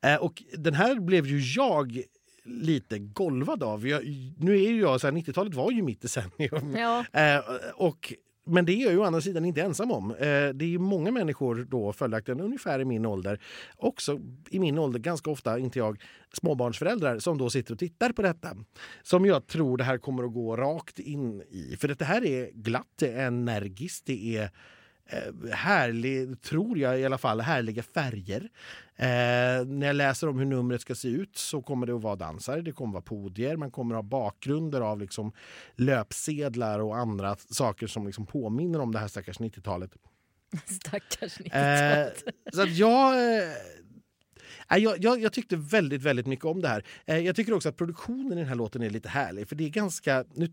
Eh, 0.00 0.16
och 0.16 0.42
den 0.58 0.74
här 0.74 1.00
blev 1.00 1.26
ju 1.26 1.40
jag 1.40 2.02
lite 2.44 2.98
golvad 2.98 3.62
av. 3.62 3.88
Jag, 3.88 4.02
nu 4.38 4.54
är 4.54 4.70
ju 4.70 4.80
jag 4.80 5.00
så 5.00 5.06
här, 5.06 5.14
90-talet 5.14 5.54
var 5.54 5.70
ju 5.70 5.82
mitt 5.82 6.02
decennium. 6.02 6.76
Ja. 6.76 7.04
Eh, 7.12 7.40
och, 7.74 8.12
men 8.50 8.64
det 8.64 8.72
är 8.72 8.82
jag 8.82 8.92
ju 8.92 8.98
å 8.98 9.04
andra 9.04 9.20
sidan 9.20 9.44
inte 9.44 9.62
ensam 9.62 9.90
om. 9.90 10.10
Eh, 10.10 10.16
det 10.54 10.64
är 10.64 10.68
ju 10.68 10.78
många 10.78 11.10
människor 11.10 11.66
då 11.70 11.92
följaktligen 11.92 12.40
ungefär 12.40 12.80
i 12.80 12.84
min 12.84 13.06
ålder, 13.06 13.40
också 13.76 14.20
i 14.50 14.58
min 14.58 14.78
ålder 14.78 15.00
ganska 15.00 15.30
ofta, 15.30 15.58
inte 15.58 15.78
jag, 15.78 16.02
småbarnsföräldrar 16.32 17.18
som 17.18 17.38
då 17.38 17.50
sitter 17.50 17.72
och 17.72 17.78
tittar 17.78 18.12
på 18.12 18.22
detta. 18.22 18.56
Som 19.02 19.26
jag 19.26 19.46
tror 19.46 19.76
det 19.76 19.84
här 19.84 19.98
kommer 19.98 20.24
att 20.24 20.34
gå 20.34 20.56
rakt 20.56 20.98
in 20.98 21.42
i. 21.42 21.76
För 21.80 21.88
det 21.88 22.04
här 22.04 22.24
är 22.24 22.50
glatt, 22.54 22.92
det 22.98 23.12
är 23.12 23.26
energiskt, 23.26 24.06
det 24.06 24.36
är 24.36 24.50
härlig, 25.52 26.42
tror 26.42 26.78
jag 26.78 27.00
i 27.00 27.04
alla 27.04 27.18
fall, 27.18 27.40
härliga 27.40 27.82
färger. 27.82 28.50
Eh, 28.96 29.66
när 29.66 29.86
jag 29.86 29.96
läser 29.96 30.28
om 30.28 30.38
hur 30.38 30.46
numret 30.46 30.80
ska 30.80 30.94
se 30.94 31.08
ut 31.08 31.36
så 31.36 31.62
kommer 31.62 31.86
det 31.86 31.94
att 31.94 32.02
vara 32.02 32.16
dansare, 32.16 32.62
det 32.62 32.72
kommer 32.72 32.98
att 32.98 33.10
vara 33.10 33.20
podier, 33.20 33.56
man 33.56 33.70
kommer 33.70 33.94
att 33.94 33.98
ha 33.98 34.02
bakgrunder 34.02 34.80
av 34.80 35.00
liksom 35.00 35.32
löpsedlar 35.74 36.78
och 36.78 36.96
andra 36.96 37.36
saker 37.36 37.86
som 37.86 38.06
liksom 38.06 38.26
påminner 38.26 38.80
om 38.80 38.92
det 38.92 38.98
här 38.98 39.08
stackars 39.08 39.40
90-talet. 39.40 39.90
Stackars 40.64 41.38
90 41.38 41.58
Eh, 41.58 42.06
så 42.52 42.62
att 42.62 42.76
jag... 42.76 43.14
Eh, 43.14 43.52
jag, 44.68 45.04
jag, 45.04 45.20
jag 45.20 45.32
tyckte 45.32 45.56
väldigt, 45.56 46.02
väldigt 46.02 46.26
mycket 46.26 46.44
om 46.44 46.60
det 46.60 46.68
här. 46.68 46.84
Eh, 47.06 47.18
jag 47.18 47.36
tycker 47.36 47.52
också 47.52 47.68
att 47.68 47.76
produktionen 47.76 48.32
i 48.32 48.40
den 48.40 48.48
här 48.48 48.54
låten 48.54 48.82
är 48.82 48.90
lite 48.90 49.08
härlig. 49.08 49.48
För 49.48 49.56
det 49.56 49.64
är 49.64 49.68
ganska... 49.68 50.24
Nu 50.34 50.48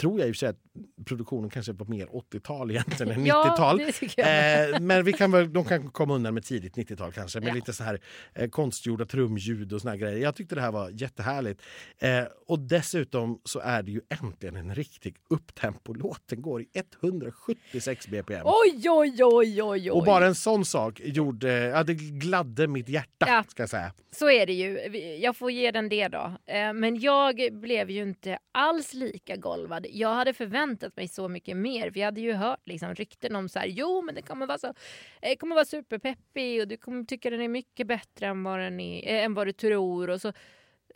tror 0.00 0.18
jag 0.20 0.28
i 0.28 0.32
och 0.32 0.34
för 0.34 0.38
sig 0.38 0.48
att 0.48 0.58
produktionen 1.06 1.50
kanske 1.50 1.72
var 1.72 1.86
mer 1.86 2.06
80-tal 2.06 2.70
egentligen 2.70 3.12
än 3.12 3.26
Ja, 3.26 3.44
90-tal. 3.52 3.78
det 3.78 3.92
tycker 3.92 4.22
jag. 4.22 4.70
Eh, 4.74 4.80
men 4.80 5.04
vi 5.04 5.12
kan 5.12 5.30
väl, 5.30 5.52
de 5.52 5.64
kan 5.64 5.90
komma 5.90 6.14
undan 6.14 6.34
med 6.34 6.44
tidigt 6.44 6.76
90-tal 6.76 7.12
kanske. 7.12 7.40
Med 7.40 7.48
Ja. 7.48 7.54
lite 7.54 7.72
så 7.72 7.84
här 7.84 8.00
eh, 8.34 8.48
konstgjorda 8.48 9.06
trumljud 9.06 9.72
och 9.72 9.80
såna 9.80 9.96
grejer. 9.96 10.18
Jag 10.18 10.34
tyckte 10.36 10.54
det 10.54 10.60
här 10.60 10.72
var 10.72 10.90
jättehärligt. 10.90 11.62
Eh, 11.98 12.24
och 12.46 12.58
dessutom 12.58 13.40
så 13.44 13.58
är 13.60 13.82
det 13.82 13.90
ju 13.92 14.00
äntligen 14.22 14.56
en 14.56 14.74
riktig 14.74 15.16
upptempo-låt. 15.30 16.20
Den 16.28 16.42
går 16.42 16.62
i 16.62 16.66
176 17.00 18.08
bpm. 18.08 18.42
Oj, 18.44 18.90
oj, 18.90 19.24
oj, 19.24 19.62
oj, 19.62 19.62
oj. 19.62 19.90
Och 19.90 20.04
bara 20.04 20.26
en 20.26 20.34
sån 20.34 20.64
sak 20.64 21.00
gjorde, 21.04 21.52
ja, 21.52 21.82
det 21.82 21.94
gladde 21.94 22.66
mitt 22.66 22.88
hjärta. 22.88 23.26
Ja. 23.28 23.44
Ska 23.48 23.66
säga. 23.66 23.92
Så 24.10 24.30
är 24.30 24.46
det 24.46 24.52
ju. 24.52 24.78
Jag 25.22 25.36
får 25.36 25.50
ge 25.50 25.70
den 25.70 25.88
det 25.88 26.08
då. 26.08 26.32
Eh, 26.46 26.72
Men 26.72 27.00
jag 27.00 27.40
blev 27.52 27.90
ju 27.90 28.02
inte 28.02 28.38
alls 28.52 28.94
lika 28.94 29.36
golvad. 29.36 29.86
Jag 29.90 30.14
hade 30.14 30.32
förväntat 30.32 30.96
mig 30.96 31.08
så 31.08 31.28
mycket 31.28 31.56
mer. 31.56 31.90
Vi 31.90 32.02
hade 32.02 32.20
ju 32.20 32.32
hört 32.32 32.68
liksom 32.68 32.94
rykten 32.94 33.36
om 33.36 33.48
så 33.48 33.58
här, 33.58 33.66
jo 33.66 34.02
men 34.02 34.14
det 34.14 34.22
kommer 34.22 34.46
vara 34.46 34.58
så, 34.58 34.74
det 35.20 35.36
kommer 35.36 35.54
vara 35.54 35.64
superpeppig 35.64 36.60
och 36.60 36.68
du 36.68 36.76
kommer 36.76 37.04
tycka 37.04 37.30
den 37.30 37.40
är 37.40 37.48
mycket 37.48 37.86
bättre 37.86 38.26
än 38.26 38.42
vad, 38.42 38.58
den 38.58 38.80
är, 38.80 39.12
eh, 39.12 39.24
än 39.24 39.34
vad 39.34 39.46
du 39.46 39.52
tror. 39.52 40.10
Och 40.10 40.20
så 40.20 40.32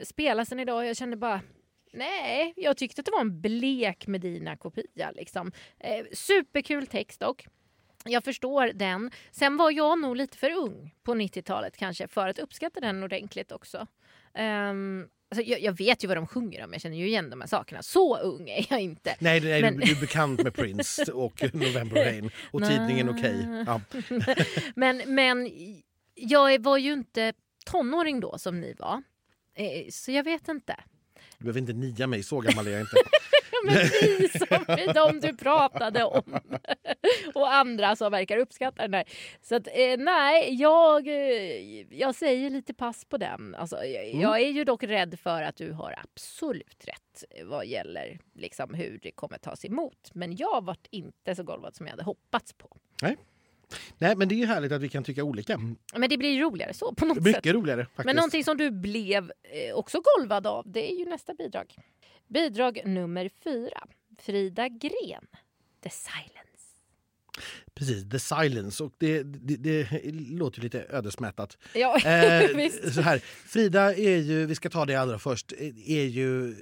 spelas 0.00 0.48
den 0.48 0.60
idag 0.60 0.76
och 0.76 0.86
jag 0.86 0.96
kände 0.96 1.16
bara 1.16 1.40
Nej, 1.94 2.52
jag 2.56 2.76
tyckte 2.76 3.00
att 3.00 3.06
det 3.06 3.12
var 3.12 3.20
en 3.20 3.40
blek 3.40 4.06
Medina-kopia. 4.06 5.10
Liksom. 5.10 5.52
Eh, 5.78 6.06
superkul 6.12 6.86
text 6.86 7.20
dock. 7.20 7.46
Jag 8.04 8.24
förstår 8.24 8.66
den. 8.66 9.10
Sen 9.30 9.56
var 9.56 9.70
jag 9.70 10.00
nog 10.00 10.16
lite 10.16 10.38
för 10.38 10.50
ung 10.50 10.94
på 11.02 11.14
90-talet 11.14 11.76
kanske 11.76 12.08
för 12.08 12.28
att 12.28 12.38
uppskatta 12.38 12.80
den 12.80 13.02
ordentligt 13.02 13.52
också. 13.52 13.86
Um, 14.38 15.08
alltså 15.32 15.50
jag, 15.50 15.60
jag 15.60 15.76
vet 15.78 16.04
ju 16.04 16.08
vad 16.08 16.16
de 16.16 16.26
sjunger 16.26 16.64
om, 16.64 16.72
jag 16.72 16.82
känner 16.82 16.96
ju 16.96 17.06
igen 17.06 17.30
de 17.30 17.40
här 17.40 17.48
sakerna. 17.48 17.82
Så 17.82 18.16
ung 18.18 18.48
är 18.48 18.66
jag 18.70 18.80
inte. 18.80 19.16
Nej, 19.18 19.40
nej 19.40 19.62
Men- 19.62 19.76
du, 19.76 19.84
du 19.84 19.92
är 19.92 20.00
bekant 20.00 20.42
med 20.42 20.54
Prince 20.54 21.12
och 21.12 21.42
November 21.52 22.04
Rain 22.04 22.30
och 22.50 22.62
tidningen 22.68 23.08
Okej. 23.08 23.64
Ja. 23.66 23.80
Men, 24.74 25.02
men 25.14 25.50
jag 26.14 26.62
var 26.62 26.78
ju 26.78 26.92
inte 26.92 27.32
tonåring 27.66 28.20
då 28.20 28.38
som 28.38 28.60
ni 28.60 28.74
var. 28.78 29.02
Eh, 29.56 29.90
Så 29.90 30.12
jag 30.12 30.24
vet 30.24 30.48
inte. 30.48 30.76
Du 31.38 31.44
behöver 31.44 31.60
inte 31.60 31.72
nia 31.72 32.06
mig, 32.06 32.22
så 32.22 32.40
gammal 32.40 32.66
är 32.66 32.70
jag 32.70 32.80
inte. 32.80 32.96
Men 33.64 33.74
vi 34.00 34.28
som 34.28 34.92
de 34.94 35.20
du 35.28 35.36
pratade 35.36 36.04
om. 36.04 36.38
Och 37.34 37.54
andra 37.54 37.96
som 37.96 38.12
verkar 38.12 38.38
uppskatta 38.38 38.82
den 38.82 38.94
här. 38.94 39.04
Så 39.42 39.54
att, 39.56 39.66
eh, 39.66 39.96
nej, 39.98 40.54
jag, 40.54 41.06
eh, 41.08 41.96
jag 41.98 42.14
säger 42.14 42.50
lite 42.50 42.74
pass 42.74 43.04
på 43.04 43.16
den. 43.16 43.54
Alltså, 43.54 43.84
jag, 43.84 44.02
Mm. 44.08 44.20
jag 44.20 44.40
är 44.40 44.48
ju 44.50 44.64
dock 44.64 44.82
rädd 44.82 45.18
för 45.20 45.42
att 45.42 45.56
du 45.56 45.72
har 45.72 45.98
absolut 46.02 46.84
rätt 46.86 47.24
vad 47.44 47.66
gäller 47.66 48.18
liksom, 48.34 48.74
hur 48.74 48.98
det 49.02 49.10
kommer 49.10 49.38
tas 49.38 49.64
emot. 49.64 50.10
Men 50.12 50.36
jag 50.36 50.64
vart 50.64 50.86
inte 50.90 51.34
så 51.34 51.42
golvad 51.42 51.76
som 51.76 51.86
jag 51.86 51.90
hade 51.90 52.02
hoppats 52.04 52.52
på. 52.52 52.76
Nej, 53.98 54.16
men 54.16 54.28
det 54.28 54.34
är 54.34 54.36
ju 54.36 54.46
härligt 54.46 54.72
att 54.72 54.82
vi 54.82 54.88
kan 54.88 55.04
tycka 55.04 55.24
olika. 55.24 55.58
Men 55.94 56.10
det 56.10 56.18
blir 56.18 56.40
roligare 56.40 56.74
så 56.74 56.94
på 56.94 57.04
något 57.04 57.16
sätt. 57.16 57.24
Mycket 57.24 57.54
roligare 57.54 57.84
faktiskt. 57.84 58.04
Men 58.04 58.16
någonting 58.16 58.44
som 58.44 58.56
du 58.56 58.70
blev 58.70 59.32
eh, 59.42 59.74
också 59.74 60.00
golvad 60.16 60.46
av, 60.46 60.64
det 60.70 60.92
är 60.92 60.98
ju 60.98 61.04
nästa 61.04 61.34
bidrag. 61.34 61.74
Bidrag 62.32 62.82
nummer 62.84 63.30
fyra. 63.44 63.86
Frida 64.18 64.68
Gren. 64.68 65.26
The 65.82 65.90
Silence. 65.90 66.42
Precis, 67.74 68.10
The 68.10 68.18
Silence. 68.18 68.84
Och 68.84 68.92
det, 68.98 69.22
det, 69.22 69.56
det 69.56 70.00
låter 70.12 70.60
lite 70.62 70.86
ödesmättat. 70.90 71.58
Ja, 71.74 71.98
Eh, 72.04 72.70
så 72.92 73.00
här, 73.00 73.18
Frida 73.48 73.94
är 73.94 74.16
ju, 74.16 74.46
vi 74.46 74.54
ska 74.54 74.70
ta 74.70 74.84
det 74.84 74.96
allra 74.96 75.18
först, 75.18 75.52
är 75.86 76.04
ju... 76.04 76.56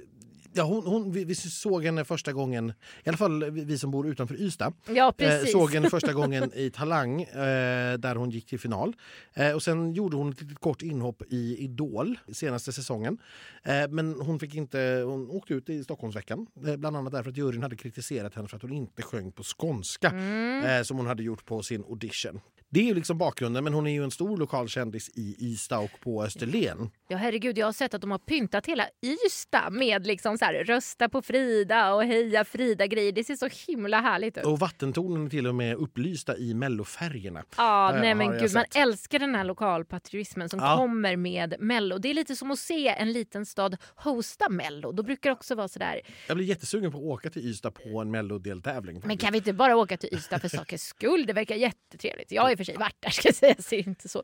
Ja, 0.53 0.63
hon, 0.63 0.85
hon, 0.87 1.11
vi, 1.11 1.25
vi 1.25 1.35
såg 1.35 1.83
henne 1.83 2.05
första 2.05 2.33
gången, 2.33 2.73
i 3.03 3.09
alla 3.09 3.17
fall 3.17 3.51
vi, 3.51 3.77
som 3.77 3.91
bor 3.91 4.07
utanför 4.07 4.41
Ystad. 4.41 4.73
Ja, 4.87 5.13
Eh, 5.17 5.45
såg 5.45 5.71
henne 5.73 5.89
första 5.97 6.13
gången 6.13 6.51
i 6.55 6.69
Talang 6.69 7.21
eh, 7.21 7.97
där 7.97 8.15
hon 8.15 8.29
gick 8.29 8.45
till 8.45 8.59
final. 8.59 8.95
Eh, 9.33 9.51
och 9.51 9.63
sen 9.63 9.93
gjorde 9.93 10.17
hon 10.17 10.29
ett 10.31 10.41
litet 10.41 10.59
kort 10.59 10.81
inhopp 10.81 11.21
i 11.29 11.57
Idol 11.57 12.19
senaste 12.31 12.73
säsongen. 12.73 13.17
Eh, 13.63 13.87
men 13.89 14.13
hon 14.21 14.39
fick 14.39 14.55
inte, 14.55 15.03
hon 15.05 15.29
åkte 15.29 15.53
ut 15.53 15.69
i 15.69 15.83
Stockholmsveckan. 15.83 16.47
Eh, 16.67 16.75
bland 16.75 16.97
annat 16.97 17.13
därför 17.13 17.29
att 17.29 17.37
juryn 17.37 17.63
hade 17.63 17.75
kritiserat 17.75 18.35
henne 18.35 18.47
för 18.47 18.55
att 18.55 18.61
hon 18.61 18.73
inte 18.73 19.01
sjöng 19.01 19.31
på 19.31 19.43
skånska 19.43 20.09
Mm. 20.09 20.65
eh, 20.65 20.83
som 20.83 20.97
hon 20.97 21.07
hade 21.07 21.23
gjort 21.23 21.45
på 21.45 21.63
sin 21.63 21.83
audition. 21.83 22.39
Det 22.73 22.79
är 22.79 22.83
ju 22.83 22.93
liksom 22.93 23.17
bakgrunden, 23.17 23.63
men 23.63 23.73
hon 23.73 23.87
är 23.87 23.91
ju 23.91 24.03
en 24.03 24.11
stor 24.11 24.37
lokal 24.37 24.67
kändis 24.69 25.09
i 25.13 25.35
Ystad 25.39 25.79
och 25.79 25.99
på 26.03 26.23
Österlen. 26.23 26.89
Ja 27.07 27.17
herregud, 27.17 27.57
jag 27.57 27.67
har 27.67 27.73
sett 27.73 27.93
att 27.93 28.01
de 28.01 28.11
har 28.11 28.17
pyntat 28.19 28.65
hela 28.65 28.87
Ystad 29.05 29.69
med 29.69 30.07
liksom 30.07 30.37
så 30.37 30.45
här, 30.45 30.53
rösta 30.53 31.09
på 31.09 31.21
Frida 31.21 31.93
och 31.93 32.03
heja 32.05 32.45
Frida-grejer. 32.45 33.11
Det 33.11 33.23
ser 33.23 33.35
så 33.35 33.49
himla 33.71 34.01
härligt 34.01 34.37
ut. 34.37 34.45
Och 34.45 34.59
vattentornen 34.59 35.25
är 35.25 35.29
till 35.29 35.47
och 35.47 35.55
med 35.55 35.75
upplysta 35.75 36.37
i 36.37 36.53
mellofärgerna. 36.53 37.43
Ja, 37.57 37.97
nej 38.01 38.15
men 38.15 38.31
gud, 38.31 38.41
man 38.41 38.49
sett. 38.49 38.75
älskar 38.75 39.19
den 39.19 39.35
här 39.35 39.43
lokalpatriotismen 39.43 40.49
som 40.49 40.59
Ja. 40.59 40.77
kommer 40.77 41.15
med 41.15 41.55
Mello. 41.59 41.97
Det 41.97 42.09
är 42.09 42.13
lite 42.13 42.35
som 42.35 42.51
att 42.51 42.59
se 42.59 42.87
en 42.87 43.11
liten 43.11 43.45
stad 43.45 43.77
hosta 43.95 44.49
Mello. 44.49 44.91
Då 44.91 45.03
brukar 45.03 45.29
det 45.29 45.33
också 45.33 45.55
vara 45.55 45.67
sådär, 45.67 46.01
Jag 46.27 46.37
blir 46.37 46.47
jättesugen 46.47 46.91
på 46.91 46.97
att 46.97 47.03
åka 47.03 47.29
till 47.29 47.45
Ystad 47.49 47.71
på 47.71 47.99
en 48.01 48.11
mellodeltävling. 48.11 49.01
men 49.05 49.17
kan 49.17 49.31
vi 49.31 49.37
inte 49.37 49.53
bara 49.53 49.75
åka 49.75 49.97
till 49.97 50.09
Ystad 50.13 50.39
för 50.39 50.47
sakens 50.47 50.83
skull? 50.83 51.25
Det 51.25 51.33
verkar 51.33 51.55
jättetrevligt. 51.55 52.31
Jag 52.31 52.45
och 52.45 52.51
för 52.65 52.71
sig 52.71 52.77
varit 52.77 52.95
där 52.99 53.09
ska 53.09 53.33
sägas, 53.33 53.69
det 53.69 53.75
är 53.75 53.87
inte 53.87 54.09
så. 54.09 54.23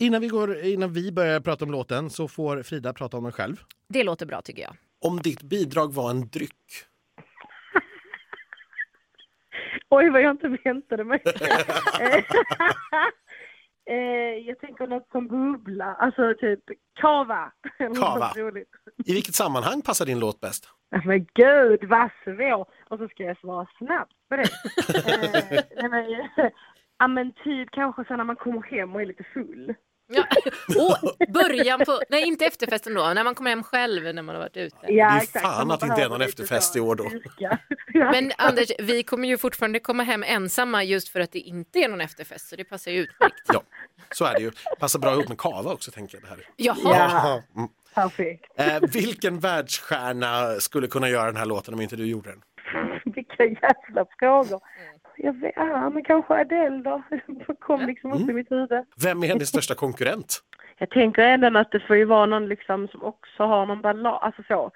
Innan, 0.00 0.20
vi 0.20 0.28
går, 0.28 0.60
innan 0.60 0.92
vi 0.92 1.12
börjar 1.12 1.40
prata 1.40 1.64
om 1.64 1.70
låten 1.70 2.10
så 2.10 2.28
får 2.28 2.62
Frida 2.62 2.92
prata 2.92 3.16
om 3.16 3.22
den 3.22 3.32
själv. 3.32 3.56
Det 3.88 4.04
låter 4.04 4.26
bra 4.26 4.42
tycker 4.42 4.62
jag. 4.62 4.76
Om 5.00 5.16
ditt 5.22 5.42
bidrag 5.42 5.94
var 5.94 6.10
en 6.10 6.28
dryck, 6.28 6.52
Oj, 9.88 10.10
vad 10.10 10.22
jag 10.22 10.30
inte 10.30 10.58
väntade 10.64 11.04
mig. 11.04 11.22
Eh, 13.86 14.46
jag 14.46 14.58
tänker 14.58 14.86
något 14.86 15.08
som 15.12 15.28
bubbla, 15.28 15.94
alltså 15.94 16.34
typ 16.40 16.60
kava. 17.00 17.52
Kava. 18.00 18.32
i 19.06 19.12
vilket 19.14 19.34
sammanhang 19.34 19.82
passar 19.82 20.06
din 20.06 20.18
låt 20.18 20.40
bäst? 20.40 20.68
Men 21.04 21.26
gud 21.34 21.84
vad 21.84 22.10
svår! 22.24 22.66
Och 22.88 22.98
så 22.98 23.08
ska 23.08 23.22
jag 23.22 23.38
svara 23.38 23.66
snabbt 23.78 24.12
på 24.28 24.36
det. 24.36 24.42
eh, 24.42 25.64
nej, 25.76 25.90
men, 25.90 26.50
ja 26.98 27.08
men 27.08 27.32
typ 27.32 27.68
kanske 27.72 28.04
så 28.04 28.16
när 28.16 28.24
man 28.24 28.36
kommer 28.36 28.62
hem 28.62 28.94
och 28.94 29.02
är 29.02 29.06
lite 29.06 29.24
full. 29.34 29.74
Ja. 30.06 30.24
Och 31.02 31.32
början 31.32 31.80
på, 31.86 32.00
nej 32.10 32.22
inte 32.26 32.44
efterfesten 32.46 32.94
då, 32.94 33.12
när 33.14 33.24
man 33.24 33.34
kommer 33.34 33.50
hem 33.50 33.62
själv 33.62 34.14
när 34.14 34.22
man 34.22 34.34
har 34.34 34.42
varit 34.42 34.56
ute. 34.56 34.76
Ja, 34.82 34.88
Det 34.88 35.00
är 35.00 35.16
exakt, 35.22 35.44
fan 35.46 35.70
att 35.70 35.80
det 35.80 35.86
inte 35.86 36.02
är 36.02 36.08
någon 36.08 36.22
efterfest 36.22 36.72
så 36.72 36.78
i 36.78 36.80
år 36.80 36.94
då. 36.96 37.10
ja. 37.38 37.58
Men 37.94 38.32
Anders, 38.38 38.68
vi 38.78 39.02
kommer 39.02 39.28
ju 39.28 39.38
fortfarande 39.38 39.80
komma 39.80 40.02
hem 40.02 40.22
ensamma 40.26 40.84
just 40.84 41.08
för 41.08 41.20
att 41.20 41.32
det 41.32 41.38
inte 41.38 41.78
är 41.78 41.88
någon 41.88 42.00
efterfest, 42.00 42.48
så 42.48 42.56
det 42.56 42.64
passar 42.64 42.90
ju 42.90 42.98
utmärkt. 42.98 43.42
Ja, 43.52 43.62
så 44.10 44.24
är 44.24 44.34
det 44.34 44.40
ju. 44.40 44.50
Passar 44.80 44.98
bra 44.98 45.12
ihop 45.12 45.28
med 45.28 45.38
kava 45.38 45.72
också 45.72 45.90
tänker 45.90 46.16
jag. 46.16 46.22
Det 46.22 46.28
här. 46.28 46.38
Jaha, 46.56 46.76
Ja. 46.84 47.42
Mm. 47.56 47.68
Perfekt. 47.94 48.44
Eh, 48.58 48.80
vilken 48.92 49.38
världsstjärna 49.40 50.60
skulle 50.60 50.86
kunna 50.86 51.08
göra 51.08 51.26
den 51.26 51.36
här 51.36 51.46
låten 51.46 51.74
om 51.74 51.80
inte 51.80 51.96
du 51.96 52.06
gjorde 52.06 52.30
den? 52.30 52.42
Vilka 53.14 53.44
jävla 53.44 54.06
frågor. 54.18 54.60
Jag 55.16 55.40
vet, 55.40 55.52
ja, 55.56 55.90
men 55.90 56.04
kanske 56.04 56.34
Adele 56.34 56.82
då. 56.82 57.02
Det 57.46 57.54
kom 57.60 57.80
liksom 57.86 58.12
upp 58.12 58.30
i 58.30 58.32
mitt 58.32 58.50
huvud. 58.50 58.84
Vem 59.02 59.22
är 59.24 59.28
din 59.28 59.46
största 59.54 59.74
konkurrent? 59.74 60.40
Jag 60.78 60.90
tänker 60.90 61.22
ändå 61.22 61.58
att 61.58 61.70
det 61.72 61.80
får 61.80 61.96
ju 61.96 62.04
vara 62.04 62.26
någon 62.26 62.48
liksom 62.48 62.88
som 62.88 63.02
också 63.02 63.42
har 63.42 63.66
någon 63.66 63.80
ballad, 63.82 64.18
alltså 64.22 64.42
så. 64.48 64.70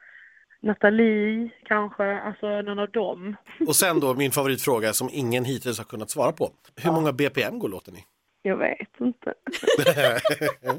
Nathalie 0.63 1.51
kanske, 1.65 2.21
alltså 2.21 2.47
någon 2.63 2.79
av 2.79 2.91
dem. 2.91 3.37
Och 3.67 3.77
sen 3.77 4.01
då 4.01 4.15
min 4.23 4.31
favoritfråga 4.31 4.93
som 4.93 5.09
ingen 5.13 5.45
hittills 5.45 5.79
har 5.79 5.85
kunnat 5.85 6.11
svara 6.11 6.33
på. 6.33 6.51
Hur 6.83 6.93
många 6.93 7.13
BPM 7.13 7.59
går 7.59 7.69
låten 7.69 7.97
i? 7.97 8.05
Jag 8.43 8.57
vet 8.57 9.01
inte. 9.01 9.35
Men, 10.63 10.79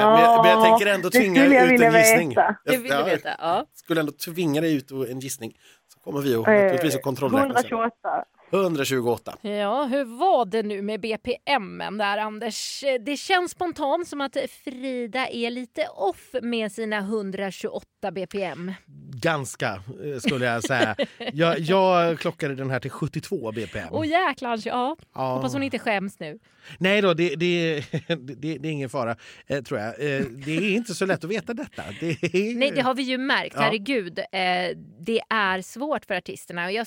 jag, 0.00 0.44
men 0.44 0.50
jag 0.50 0.64
tänker 0.64 0.86
ändå 0.94 1.08
det 1.08 1.18
tvinga 1.18 1.40
skulle 1.40 1.54
jag 1.54 1.64
ut 1.64 1.72
vilja 1.72 1.88
en 1.88 1.94
gissning. 1.98 2.28
veta. 2.28 2.56
det 2.64 2.76
vill 2.76 2.82
du 2.90 2.96
Ja, 2.96 3.04
veta. 3.04 3.28
Ja. 3.38 3.64
skulle 3.74 4.00
ändå 4.00 4.12
tvinga 4.12 4.60
dig 4.60 4.76
ut 4.76 4.90
en 4.90 5.20
gissning. 5.20 5.52
Så 5.94 6.00
kommer 6.00 6.20
vi 6.20 6.34
att, 6.36 6.46
Eh, 6.48 6.52
naturligtvis 6.54 6.96
att 6.96 7.02
kontrollräkna 7.02 7.54
sen. 7.54 7.54
128. 7.54 8.24
128. 8.52 9.36
Ja, 9.40 9.84
hur 9.84 10.04
var 10.04 10.44
det 10.44 10.62
nu 10.62 10.82
med 10.82 11.00
BPM 11.00 11.78
där 11.98 12.18
Anders? 12.18 12.84
Det 13.00 13.16
känns 13.16 13.50
spontant 13.50 14.08
som 14.08 14.20
att 14.20 14.36
Frida 14.64 15.28
är 15.28 15.50
lite 15.50 15.86
off 15.86 16.34
med 16.42 16.72
sina 16.72 16.98
128 16.98 17.86
BPM. 18.12 18.72
Ganska 19.22 19.82
eh, 20.04 20.18
skulle 20.18 20.44
jag 20.44 20.64
säga. 20.64 20.96
Jag, 21.32 21.58
jag 21.58 22.18
klockade 22.18 22.54
den 22.54 22.70
här 22.70 22.80
till 22.80 22.90
72 22.90 23.52
BPM. 23.52 23.88
Åh 23.90 24.08
jäklar, 24.08 24.58
ja. 24.64 24.96
Ja. 25.14 25.34
Hoppas 25.34 25.52
hon 25.52 25.62
inte 25.62 25.78
skäms 25.78 26.20
nu. 26.20 26.38
Nej 26.78 27.00
då, 27.00 27.14
det, 27.14 27.34
det, 27.36 27.74
det, 28.08 28.58
det 28.58 28.68
är 28.68 28.72
ingen 28.72 28.90
fara 28.90 29.16
eh, 29.46 29.62
tror 29.62 29.80
jag. 29.80 29.88
Eh, 29.88 30.24
det 30.26 30.56
är 30.56 30.76
inte 30.76 30.94
så 30.94 31.06
lätt 31.06 31.24
att 31.24 31.30
veta 31.30 31.54
detta. 31.54 31.82
Det 32.00 32.10
är... 32.10 32.54
Nej, 32.54 32.70
det 32.70 32.80
har 32.80 32.94
vi 32.94 33.02
ju 33.02 33.18
märkt. 33.18 33.54
Ja. 33.54 33.62
Herregud, 33.62 34.20
det 35.00 35.20
är 35.30 35.62
svårt 35.62 36.04
för 36.04 36.14
artisterna. 36.14 36.72
Jag, 36.72 36.86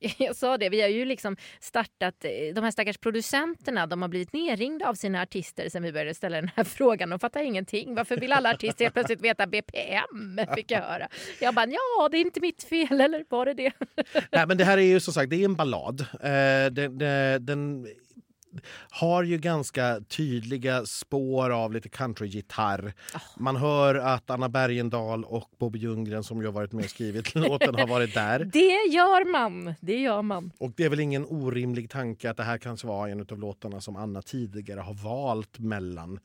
jag 0.18 0.36
sa 0.36 0.58
det, 0.58 0.68
vi 0.68 0.80
har 0.80 0.88
ju 0.88 1.04
liksom 1.04 1.36
startat, 1.60 2.24
eh, 2.24 2.54
de 2.54 2.64
här 2.64 2.70
stackars 2.70 2.98
producenterna, 2.98 3.86
de 3.86 4.02
har 4.02 4.08
blivit 4.08 4.32
nerringda 4.32 4.88
av 4.88 4.94
sina 4.94 5.22
artister 5.22 5.68
sen 5.68 5.82
vi 5.82 5.92
började 5.92 6.14
ställa 6.14 6.36
den 6.40 6.50
här 6.56 6.64
frågan. 6.78 7.10
De 7.10 7.18
fattar 7.18 7.42
ingenting. 7.42 7.94
Varför 7.94 8.16
vill 8.16 8.32
alla 8.32 8.50
artister 8.50 8.84
helt 8.84 8.94
plötsligt 8.94 9.20
veta 9.20 9.46
BPM? 9.46 10.40
Fick 10.54 10.70
jag 10.70 10.82
höra. 10.82 11.08
Jag 11.40 11.54
bara, 11.54 11.66
ja, 11.66 12.08
det 12.08 12.16
är 12.16 12.20
inte 12.20 12.40
mitt 12.40 12.62
fel, 12.62 13.00
eller 13.00 13.24
var 13.28 13.46
det 13.46 13.54
det? 13.54 13.72
Nej, 14.32 14.46
men 14.46 14.56
det 14.56 14.64
här 14.64 14.78
är 14.78 14.82
ju 14.82 15.00
som 15.00 15.14
sagt 15.14 15.30
det 15.30 15.36
är 15.36 15.44
en 15.44 15.54
ballad. 15.54 16.00
Eh, 16.00 16.72
den, 16.72 16.92
eh, 16.92 17.40
den, 17.40 17.46
den 17.46 17.86
har 18.90 19.22
ju 19.22 19.38
ganska 19.38 20.00
tydliga 20.08 20.86
spår 20.86 21.50
av 21.50 21.72
lite 21.72 21.88
countrygitarr. 21.88 22.92
Man 23.36 23.56
hör 23.56 23.94
att 23.94 24.30
Anna 24.30 24.48
Bergendahl 24.48 25.24
och 25.24 25.50
Bobby 25.58 25.78
Ljunggren 25.78 26.24
som 26.24 26.40
ju 26.40 26.46
har 26.46 26.52
varit 26.52 26.72
med 26.72 26.84
och 26.84 26.90
skrivit 26.90 27.34
låten 27.34 27.74
har 27.74 27.86
varit 27.86 28.14
där. 28.14 28.44
Det 28.44 28.94
gör 28.94 29.32
man, 29.32 29.74
det 29.80 30.00
gör 30.00 30.22
man. 30.22 30.52
Och 30.58 30.72
det 30.76 30.84
är 30.84 30.88
väl 30.88 31.00
ingen 31.00 31.26
orimlig 31.26 31.90
tanke 31.90 32.30
att 32.30 32.36
det 32.36 32.42
här 32.42 32.58
kanske 32.58 32.86
var 32.86 33.08
en 33.08 33.20
av 33.20 33.38
låtarna 33.38 33.80
som 33.80 33.96
Anna 33.96 34.22
tidigare 34.22 34.80
har 34.80 34.94
valt 34.94 35.58
mellan. 35.58 36.20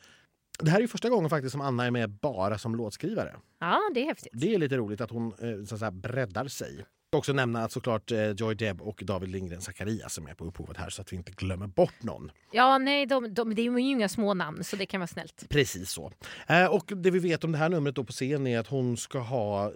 Det 0.60 0.70
här 0.70 0.78
är 0.78 0.82
ju 0.82 0.88
första 0.88 1.10
gången 1.10 1.30
faktiskt 1.30 1.52
som 1.52 1.62
Anna 1.62 1.86
är 1.86 1.92
med 1.92 2.10
bara 2.10 2.58
som 2.58 2.76
låtskrivare. 2.76 3.36
Ja, 3.60 3.80
det 3.94 4.02
är 4.02 4.06
häftigt. 4.06 4.32
Det 4.34 4.54
är 4.54 4.60
lite 4.60 4.78
roligt 4.78 5.02
att 5.02 5.12
hon 5.12 5.28
eh, 5.28 5.66
så 5.66 5.76
att 5.76 5.80
säga, 5.80 5.92
breddar 5.92 6.48
sig. 6.48 6.86
Också 7.14 7.34
nämna 7.34 7.64
att 7.64 7.72
såklart 7.72 8.12
eh, 8.12 8.30
Joy 8.32 8.56
Deb 8.56 8.82
och 8.82 9.02
David 9.06 9.30
Lindgren 9.30 9.62
Zacharias 9.62 10.18
är 10.18 10.22
med 10.22 10.38
på 10.38 10.46
upphovet 10.46 10.78
här 10.78 10.90
så 10.90 11.02
att 11.02 11.12
vi 11.14 11.18
inte 11.18 11.32
glömmer 11.32 11.68
bort 11.68 12.04
någon. 12.04 12.32
Ja, 12.52 12.78
nej, 12.78 13.06
de, 13.06 13.34
de, 13.34 13.56
det 13.56 13.62
är 13.62 13.64
ju 13.64 13.80
inga 13.80 14.10
små 14.10 14.34
namn 14.34 14.64
så 14.64 14.76
det 14.76 14.86
kan 14.86 15.00
vara 15.00 15.08
snällt. 15.08 15.46
Precis 15.50 15.92
så. 15.92 16.12
Eh, 16.48 16.66
och 16.66 16.92
det 16.96 17.12
vi 17.12 17.20
vet 17.20 17.44
om 17.44 17.52
det 17.52 17.58
här 17.58 17.70
numret 17.70 17.96
då 17.96 18.04
på 18.04 18.12
scen 18.12 18.48
är 18.48 18.60
att 18.60 18.68
hon 18.68 18.98
ska 18.98 19.20
ha 19.20 19.66
eh, 19.66 19.72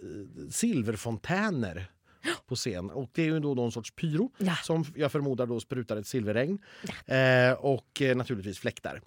silverfontäner 0.52 1.92
på 2.48 2.56
scen. 2.56 2.90
Och 2.90 3.10
det 3.14 3.22
är 3.22 3.26
ju 3.26 3.40
då 3.40 3.54
någon 3.56 3.72
sorts 3.72 3.92
pyro 3.92 4.32
Ja. 4.38 4.56
som 4.64 4.86
jag 4.96 5.12
förmodar 5.12 5.46
då 5.46 5.60
sprutar 5.60 5.98
ett 5.98 6.08
silverregn. 6.08 6.60
Eh, 7.06 7.52
och 7.54 8.02
naturligtvis 8.16 8.60
fläktar. 8.60 9.02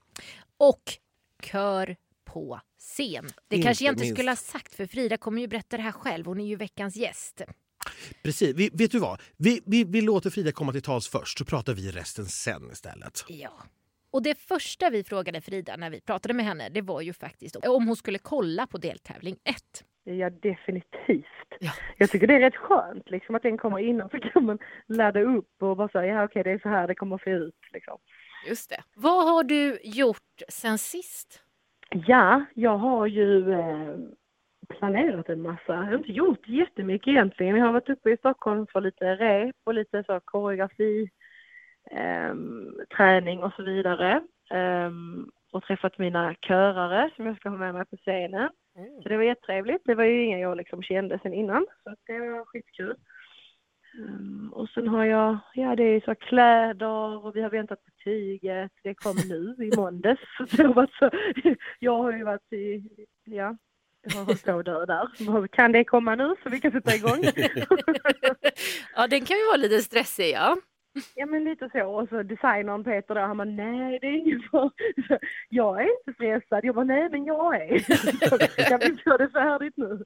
Och 0.56 0.82
kör 1.42 1.96
på 2.24 2.60
scen. 2.78 3.26
Det 3.48 3.56
Inte 3.56 3.66
kanske 3.66 3.84
jag 3.84 3.92
inte 3.92 4.02
minst. 4.04 4.16
skulle 4.16 4.30
ha 4.30 4.36
sagt 4.36 4.74
för 4.74 4.86
Frida 4.86 5.16
kommer 5.16 5.40
ju 5.42 5.48
berätta 5.48 5.76
det 5.76 5.82
här 5.82 5.92
själv. 5.92 6.26
Hon 6.26 6.40
är 6.40 6.46
ju 6.46 6.56
veckans 6.56 6.96
gäst. 6.96 7.42
Precis. 8.22 8.56
Vi, 8.56 8.70
vet 8.72 8.92
du 8.92 8.98
vad? 8.98 9.20
Vi, 9.36 9.60
vi, 9.66 9.84
vi 9.84 10.00
låter 10.00 10.30
Frida 10.30 10.52
komma 10.52 10.72
till 10.72 10.82
tals 10.82 11.08
först 11.08 11.38
så 11.38 11.44
pratar 11.44 11.74
vi 11.74 11.90
resten 11.90 12.24
sen 12.24 12.70
istället. 12.72 13.24
Ja. 13.28 13.52
Och 14.10 14.22
det 14.22 14.38
första 14.38 14.90
vi 14.90 15.04
frågade 15.04 15.40
Frida 15.40 15.76
när 15.76 15.90
vi 15.90 16.00
pratade 16.00 16.34
med 16.34 16.46
henne 16.46 16.68
det 16.68 16.82
var 16.82 17.00
ju 17.00 17.12
faktiskt 17.12 17.56
om 17.56 17.86
hon 17.86 17.96
skulle 17.96 18.18
kolla 18.18 18.66
på 18.66 18.78
deltävling 18.78 19.36
1. 19.44 19.84
Ja, 20.04 20.30
definitivt. 20.30 21.24
Ja. 21.60 21.72
Jag 21.98 22.10
tycker 22.10 22.26
det 22.26 22.34
är 22.34 22.40
rätt 22.40 22.56
skönt 22.56 23.10
liksom 23.10 23.34
att 23.34 23.42
den 23.42 23.58
kommer 23.58 23.78
innan 23.78 24.08
så 24.08 24.18
kan 24.18 24.44
man 24.44 24.58
ladda 24.86 25.20
upp 25.20 25.62
och 25.62 25.76
bara 25.76 25.88
säga 25.88 26.14
ja 26.14 26.24
okej 26.24 26.44
det 26.44 26.50
är 26.50 26.58
så 26.58 26.68
här 26.68 26.86
det 26.86 26.94
kommer 26.94 27.16
att 27.16 27.22
se 27.22 27.30
ut 27.30 27.54
liksom. 27.72 27.98
Just 28.48 28.70
det. 28.70 28.82
Vad 28.94 29.24
har 29.26 29.44
du 29.44 29.78
gjort 29.82 30.42
sen 30.48 30.78
sist? 30.78 31.42
Ja, 31.90 32.44
jag 32.54 32.78
har 32.78 33.06
ju 33.06 33.52
eh, 33.52 33.96
planerat 34.68 35.28
en 35.28 35.42
massa. 35.42 35.62
Jag 35.66 35.82
har 35.82 35.94
inte 35.94 36.12
gjort 36.12 36.48
jättemycket 36.48 37.08
egentligen. 37.08 37.56
Jag 37.56 37.66
har 37.66 37.72
varit 37.72 37.88
uppe 37.88 38.10
i 38.10 38.16
Stockholm 38.16 38.66
för 38.72 38.80
lite 38.80 39.16
rep 39.16 39.56
och 39.64 39.74
lite 39.74 40.04
så 40.04 40.20
koreografi, 40.24 41.10
ehm, 41.90 42.74
träning 42.96 43.42
och 43.42 43.52
så 43.52 43.62
vidare. 43.62 44.22
Ehm, 44.50 45.30
och 45.52 45.62
träffat 45.62 45.98
mina 45.98 46.34
körare 46.34 47.10
som 47.16 47.26
jag 47.26 47.36
ska 47.36 47.48
ha 47.48 47.56
med 47.56 47.74
mig 47.74 47.84
på 47.84 47.96
scenen. 47.96 48.50
Så 49.02 49.08
det 49.08 49.16
var 49.16 49.24
jättetrevligt. 49.24 49.82
Det 49.84 49.94
var 49.94 50.04
ju 50.04 50.24
inga 50.24 50.38
jag 50.38 50.56
liksom 50.56 50.82
kände 50.82 51.18
sen 51.22 51.34
innan. 51.34 51.66
Så 51.84 51.94
det 52.06 52.18
var 52.18 52.44
skitkul. 52.44 52.94
Ehm, 53.98 54.52
och 54.52 54.68
sen 54.68 54.88
har 54.88 55.04
jag, 55.04 55.38
ja 55.54 55.76
det 55.76 55.82
är 55.82 56.00
så 56.00 56.14
kläder 56.14 57.24
och 57.24 57.36
vi 57.36 57.42
har 57.42 57.50
väntat 57.50 57.84
på 57.84 57.90
tyget. 58.04 58.72
Det 58.82 58.94
kom 58.94 59.16
nu 59.28 59.56
i 59.64 59.76
måndags. 59.76 60.22
Så 60.36 60.56
det 60.56 60.62
har 60.62 60.74
varit 60.74 60.94
så, 60.94 61.10
jag 61.78 61.98
har 62.02 62.12
ju 62.12 62.24
varit 62.24 62.52
i, 62.52 62.82
ja, 63.24 63.56
på 64.14 64.20
att 64.58 64.64
dö 64.64 64.86
där. 64.86 65.46
Kan 65.48 65.72
det 65.72 65.84
komma 65.84 66.14
nu 66.14 66.34
så 66.42 66.48
vi 66.50 66.60
kan 66.60 66.72
sätta 66.72 66.94
igång? 66.94 67.22
ja, 68.96 69.06
den 69.06 69.24
kan 69.24 69.36
ju 69.38 69.46
vara 69.46 69.56
lite 69.56 69.78
stressig 69.82 70.30
ja. 70.32 70.56
Ja 71.14 71.26
men 71.26 71.44
lite 71.44 71.68
så. 71.72 71.84
Och 71.90 72.08
så 72.08 72.22
designern 72.22 72.84
Peter 72.84 73.14
då, 73.14 73.20
han 73.20 73.36
bara 73.36 73.44
nej 73.44 73.98
det 74.00 74.06
är 74.06 74.12
ingen 74.18 74.42
fara. 74.50 74.70
Jag 75.48 75.82
är 75.82 75.98
inte 75.98 76.12
stressad. 76.14 76.64
Jag 76.64 76.74
bara 76.74 76.84
nej 76.84 77.08
men 77.10 77.24
jag 77.24 77.56
är. 77.56 77.84
Jag 78.70 78.78
vill 78.78 79.00
få 79.04 79.16
det 79.16 79.28
färdigt 79.30 79.74
nu. 79.76 80.04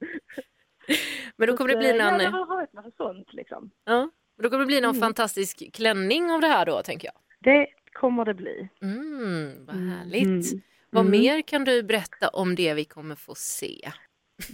Men 1.36 1.48
då 1.48 1.56
kommer 1.56 1.70
det 1.70 1.76
bli 1.76 1.98
Ja 1.98 2.10
någon, 2.10 2.18
det 2.18 2.26
har 2.26 2.46
varit 2.46 2.72
något 2.72 2.96
sånt 2.96 3.32
liksom. 3.32 3.70
ja, 3.84 4.10
då 4.42 4.50
kommer 4.50 4.60
det 4.60 4.66
bli 4.66 4.80
någon 4.80 4.90
Mm. 4.96 5.00
fantastisk 5.00 5.72
klänning 5.74 6.30
av 6.30 6.40
det 6.40 6.46
här 6.46 6.66
då 6.66 6.82
tänker 6.82 7.08
jag. 7.08 7.14
Det 7.40 7.66
kommer 7.92 8.24
det 8.24 8.34
bli. 8.34 8.68
Mm, 8.82 9.66
vad 9.66 9.76
härligt. 9.76 10.52
Mm. 10.52 10.62
Vad 10.94 11.06
Mm. 11.06 11.20
mer 11.20 11.42
kan 11.42 11.64
du 11.64 11.82
berätta 11.82 12.28
om 12.28 12.54
det 12.54 12.74
vi 12.74 12.84
kommer 12.84 13.14
få 13.14 13.34
se? 13.34 13.90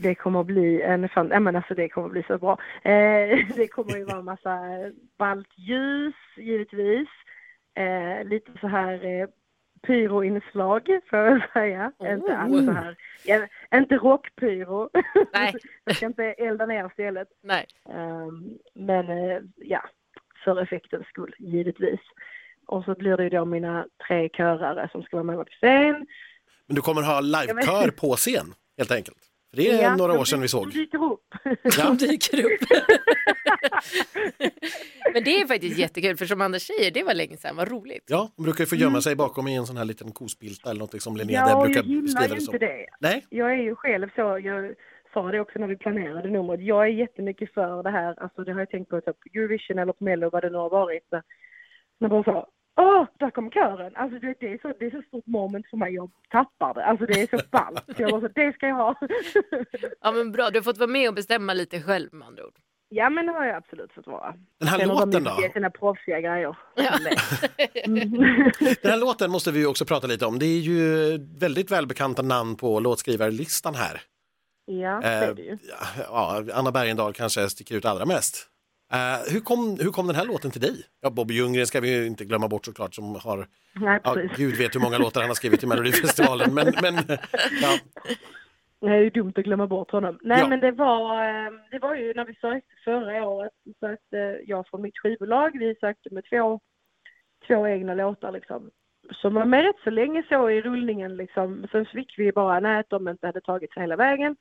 Det 0.03 0.15
kommer 0.15 0.45
bli 0.45 0.83
en 0.83 1.09
fan, 1.09 1.29
ja, 1.33 1.41
men 1.41 1.57
alltså 1.57 1.75
det 1.75 1.89
kommer 1.89 2.09
bli 2.09 2.23
så 2.23 2.39
bra. 2.39 2.59
Eh, 2.83 3.39
det 3.57 3.69
kommer 3.69 3.97
ju 3.97 4.05
vara 4.05 4.19
en 4.19 4.25
massa 4.25 4.59
ballt 5.19 5.49
ljus 5.59 6.15
givetvis. 6.37 7.09
Eh, 7.75 8.25
lite 8.29 8.51
så 8.61 8.67
här 8.67 9.05
eh, 9.05 9.29
pyroinslag 9.87 11.01
får 11.11 11.19
jag 11.19 11.53
säga. 11.53 11.93
Oh. 11.99 12.13
Inte 12.13 12.37
alls 12.37 12.65
så 12.67 12.73
här, 12.73 12.97
ja, 13.25 13.47
inte 13.79 13.95
rockpyro. 13.97 14.91
Nej. 15.33 15.55
jag 15.85 15.97
ska 15.97 16.07
inte 16.07 16.25
elda 16.25 16.67
ner 16.67 16.89
stället. 16.93 17.29
Nej. 17.43 17.67
Ehm, 17.89 18.59
men 18.75 19.09
eh, 19.09 19.41
ja, 19.57 19.83
för 20.45 20.63
effektens 20.63 21.07
skull 21.07 21.35
givetvis. 21.39 22.01
Och 22.69 22.85
så 22.85 22.95
blir 22.95 23.17
det 23.17 23.23
ju 23.23 23.29
då 23.31 23.45
mina 23.45 23.87
tre 24.09 24.29
körare 24.29 24.89
som 24.93 25.03
ska 25.03 25.17
vara 25.17 25.25
med 25.25 25.37
på 25.37 25.45
scen. 25.45 26.07
Men 26.67 26.75
du 26.77 26.81
kommer 26.83 27.03
ha 27.03 27.21
livekör 27.21 27.91
på 27.91 28.17
scen 28.17 28.55
helt 28.79 28.91
enkelt. 28.93 29.17
För 29.51 29.57
det 29.57 29.71
är 29.71 29.83
Ja, 29.83 29.97
några 29.97 30.21
år 30.21 30.25
sedan 30.25 30.41
vi 30.41 30.49
såg. 30.49 30.69
De 30.73 30.79
dyker 30.79 31.05
upp. 31.13 31.35
Ja. 31.79 31.91
dyker 31.91 32.45
upp. 32.45 32.61
Men 35.15 35.25
det 35.25 35.41
är 35.41 35.47
faktiskt 35.47 35.79
jättekul 35.79 36.17
för 36.17 36.27
som 36.27 36.41
Anders 36.41 36.63
säger, 36.63 36.91
det 36.91 37.03
var 37.03 37.15
länge 37.15 37.37
sedan, 37.37 37.57
vad 37.57 37.69
roligt. 37.71 38.05
Ja, 38.07 38.31
de 38.37 38.43
brukar 38.43 38.61
ju 38.65 38.67
få 38.67 38.77
gömma 38.77 39.01
sig 39.01 39.17
bakom 39.17 39.49
i 39.49 39.57
en 39.57 39.67
sån 39.67 39.77
här 39.77 39.85
liten 39.85 40.13
kospilta 40.13 40.71
eller 40.71 40.81
något 40.81 41.03
som 41.03 41.17
Linnea 41.17 41.41
Mm. 41.41 41.51
Ja, 41.51 41.57
där 41.59 41.65
brukar 41.65 41.81
jag 41.81 41.87
gillar 41.87 42.03
beskriva 42.03 42.29
ju 42.29 42.35
det 42.35 42.41
som. 42.41 42.55
inte 42.55 42.67
det. 42.67 42.87
Nej, 43.01 43.25
Jag 43.31 43.53
är 43.53 43.57
ju 43.63 43.75
själv 43.75 44.09
så, 44.15 44.41
jag 44.45 44.75
sa 45.15 45.31
det 45.31 45.41
också 45.41 45.59
när 45.59 45.67
vi 45.67 45.77
planerade 45.77 46.31
numret, 46.31 46.61
jag 46.61 46.85
är 46.85 46.89
jättemycket 46.91 47.55
för 47.55 47.83
det 47.83 47.91
här, 47.91 48.23
alltså 48.23 48.45
det 48.45 48.53
har 48.53 48.61
jag 48.61 48.71
tänkt 48.71 48.89
på 48.91 49.01
typ 49.01 49.17
Eurovision 49.35 49.79
eller 49.79 49.93
på 49.93 50.05
Mello, 50.05 50.31
vad 50.31 50.43
det 50.43 50.51
nu 50.51 50.59
har 50.59 50.71
varit. 50.71 51.03
När, 51.11 51.23
när 52.01 52.09
de 52.09 52.25
sa 52.25 52.47
Åh, 52.81 53.07
där 53.19 53.31
kom 53.31 53.51
kören! 53.51 53.93
Alltså 53.97 54.19
det, 54.19 54.35
det, 54.41 54.53
är 54.53 54.59
så, 54.63 54.73
det 54.79 54.87
är 54.87 54.91
så 54.91 55.03
stort 55.03 55.27
moment 55.27 55.67
för 55.71 55.77
mig, 55.77 55.95
jag 55.95 56.11
tappar 56.31 56.75
det. 56.75 56.85
Alltså 56.85 57.07
det 57.07 57.21
är 57.23 57.39
så 57.39 57.45
ballt. 57.51 57.85
Så 57.97 58.03
jag 58.03 58.11
så, 58.11 58.29
det 58.35 58.53
ska 58.53 58.67
jag 58.69 58.75
ha. 58.77 58.95
Ja 60.01 60.13
men 60.13 60.33
bra, 60.33 60.51
du 60.51 60.59
har 60.59 60.63
fått 60.65 60.79
vara 60.79 60.91
med 60.91 61.09
och 61.09 61.15
bestämma 61.15 61.55
lite 61.55 61.83
själv 61.83 62.09
med 62.15 62.29
andra 62.29 62.45
ord. 62.47 62.55
ja 62.89 63.11
men 63.11 63.27
det 63.27 63.33
har 63.33 63.45
jag 63.47 63.57
absolut 63.57 63.93
fått 63.93 64.07
vara. 64.07 64.35
den 64.61 64.69
här 64.69 64.79
Sen 64.79 64.89
de 64.89 64.95
låten 64.95 65.25
då? 65.25 65.39
gett 65.43 65.53
sina 65.53 65.71
proffsiga 65.71 66.21
grejer. 66.21 66.57
Ja. 66.77 66.93
Mm. 67.85 68.11
Den 68.83 68.91
här 68.91 68.97
låten 69.01 69.31
måste 69.31 69.51
vi 69.53 69.59
ju 69.61 69.67
också 69.67 69.85
prata 69.85 70.07
lite 70.07 70.27
om. 70.27 70.39
Det 70.39 70.47
är 70.47 70.59
ju 70.61 71.19
väldigt 71.39 71.71
välbekanta 71.71 72.23
namn 72.23 72.57
på 72.57 72.81
låtskrivarlistan 72.81 73.75
här. 73.75 74.01
ja, 74.67 75.01
det 75.03 75.09
Eh, 75.09 75.23
är 75.23 75.35
det 75.35 75.43
ju. 75.43 75.59
ja, 76.09 76.43
Anna 76.55 76.73
Bergendahl 76.73 77.13
kanske 77.13 77.49
sticker 77.51 77.75
ut 77.75 77.85
allra 77.85 78.07
mest. 78.07 78.47
Eh, 78.93 79.33
hur, 79.33 79.41
kom, 79.41 79.77
hur 79.81 79.91
kom 79.91 80.07
den 80.07 80.17
här 80.17 80.25
låten 80.27 80.51
till 80.51 80.61
dig? 80.61 80.85
Ja, 81.01 81.11
Bobby 81.11 81.35
Ljunggren 81.35 81.67
ska 81.67 81.81
vi 81.81 81.97
ju 82.01 82.07
inte 82.07 82.25
glömma 82.25 82.49
bort 82.49 82.65
såklart 82.65 82.95
som 82.95 83.15
har, 83.25 83.47
Nej, 83.73 84.01
ja, 84.05 84.17
gud 84.37 84.57
vet 84.57 84.75
hur 84.75 84.81
många 84.81 84.99
låtar 84.99 85.21
han 85.21 85.31
har 85.31 85.35
skrivit 85.35 85.61
till 85.61 85.69
Melodifestivalen. 85.69 86.55
Men, 86.55 86.67
men 86.83 86.95
ja, 87.63 87.79
Det 88.81 88.87
är 88.87 88.99
ju 89.01 89.11
dumt 89.11 89.33
att 89.37 89.45
glömma 89.45 89.67
bort 89.67 89.91
honom. 89.91 90.19
Nej 90.23 90.39
Ja. 90.41 90.49
men 90.49 90.61
det 90.61 90.71
var, 90.73 91.25
eh, 91.29 91.53
det 91.71 91.79
var 91.79 91.95
ju 91.95 92.15
när 92.15 92.25
vi 92.25 92.35
sökte 92.35 92.75
förra 92.85 93.29
året, 93.29 93.53
sökte 93.81 94.41
jag 94.47 94.69
från 94.69 94.83
mitt 94.83 94.99
skivbolag, 94.99 95.59
vi 95.59 95.75
sökte 95.81 96.15
med 96.15 96.25
två, 96.31 96.61
två 97.47 97.69
egna 97.69 97.95
låtar 97.95 98.33
liksom. 98.33 98.71
Som 99.13 99.35
var 99.35 99.45
med 99.45 99.65
rätt 99.65 99.81
så 99.85 99.91
länge 99.91 100.23
så 100.29 100.51
i 100.51 100.61
rullningen 100.63 101.17
liksom. 101.17 101.67
Sen 101.73 101.85
så 101.85 101.91
fick 101.91 102.19
vi 102.19 102.33
bara 102.33 102.79
att 102.79 102.91
de 102.91 103.09
inte 103.09 103.27
hade 103.27 103.41
tagit 103.41 103.73
sig 103.73 103.81
hela 103.83 103.97
vägen. 103.97 104.37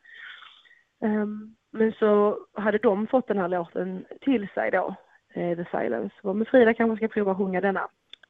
Ehm, 1.04 1.56
men 1.72 1.92
så 1.92 2.40
hade 2.54 2.78
de 2.78 3.08
fått 3.08 3.28
den 3.28 3.38
här 3.38 3.48
låten 3.48 4.06
till 4.22 4.48
sig 4.54 4.72
då, 4.72 4.96
eh, 5.34 5.58
The 5.58 5.66
Silence. 5.72 6.16
Och 6.22 6.36
men 6.36 6.46
Frida 6.46 6.74
kanske 6.74 6.98
ska 6.98 7.14
prova 7.14 7.32
att 7.32 7.38
sjunga 7.38 7.62
denna. 7.62 7.88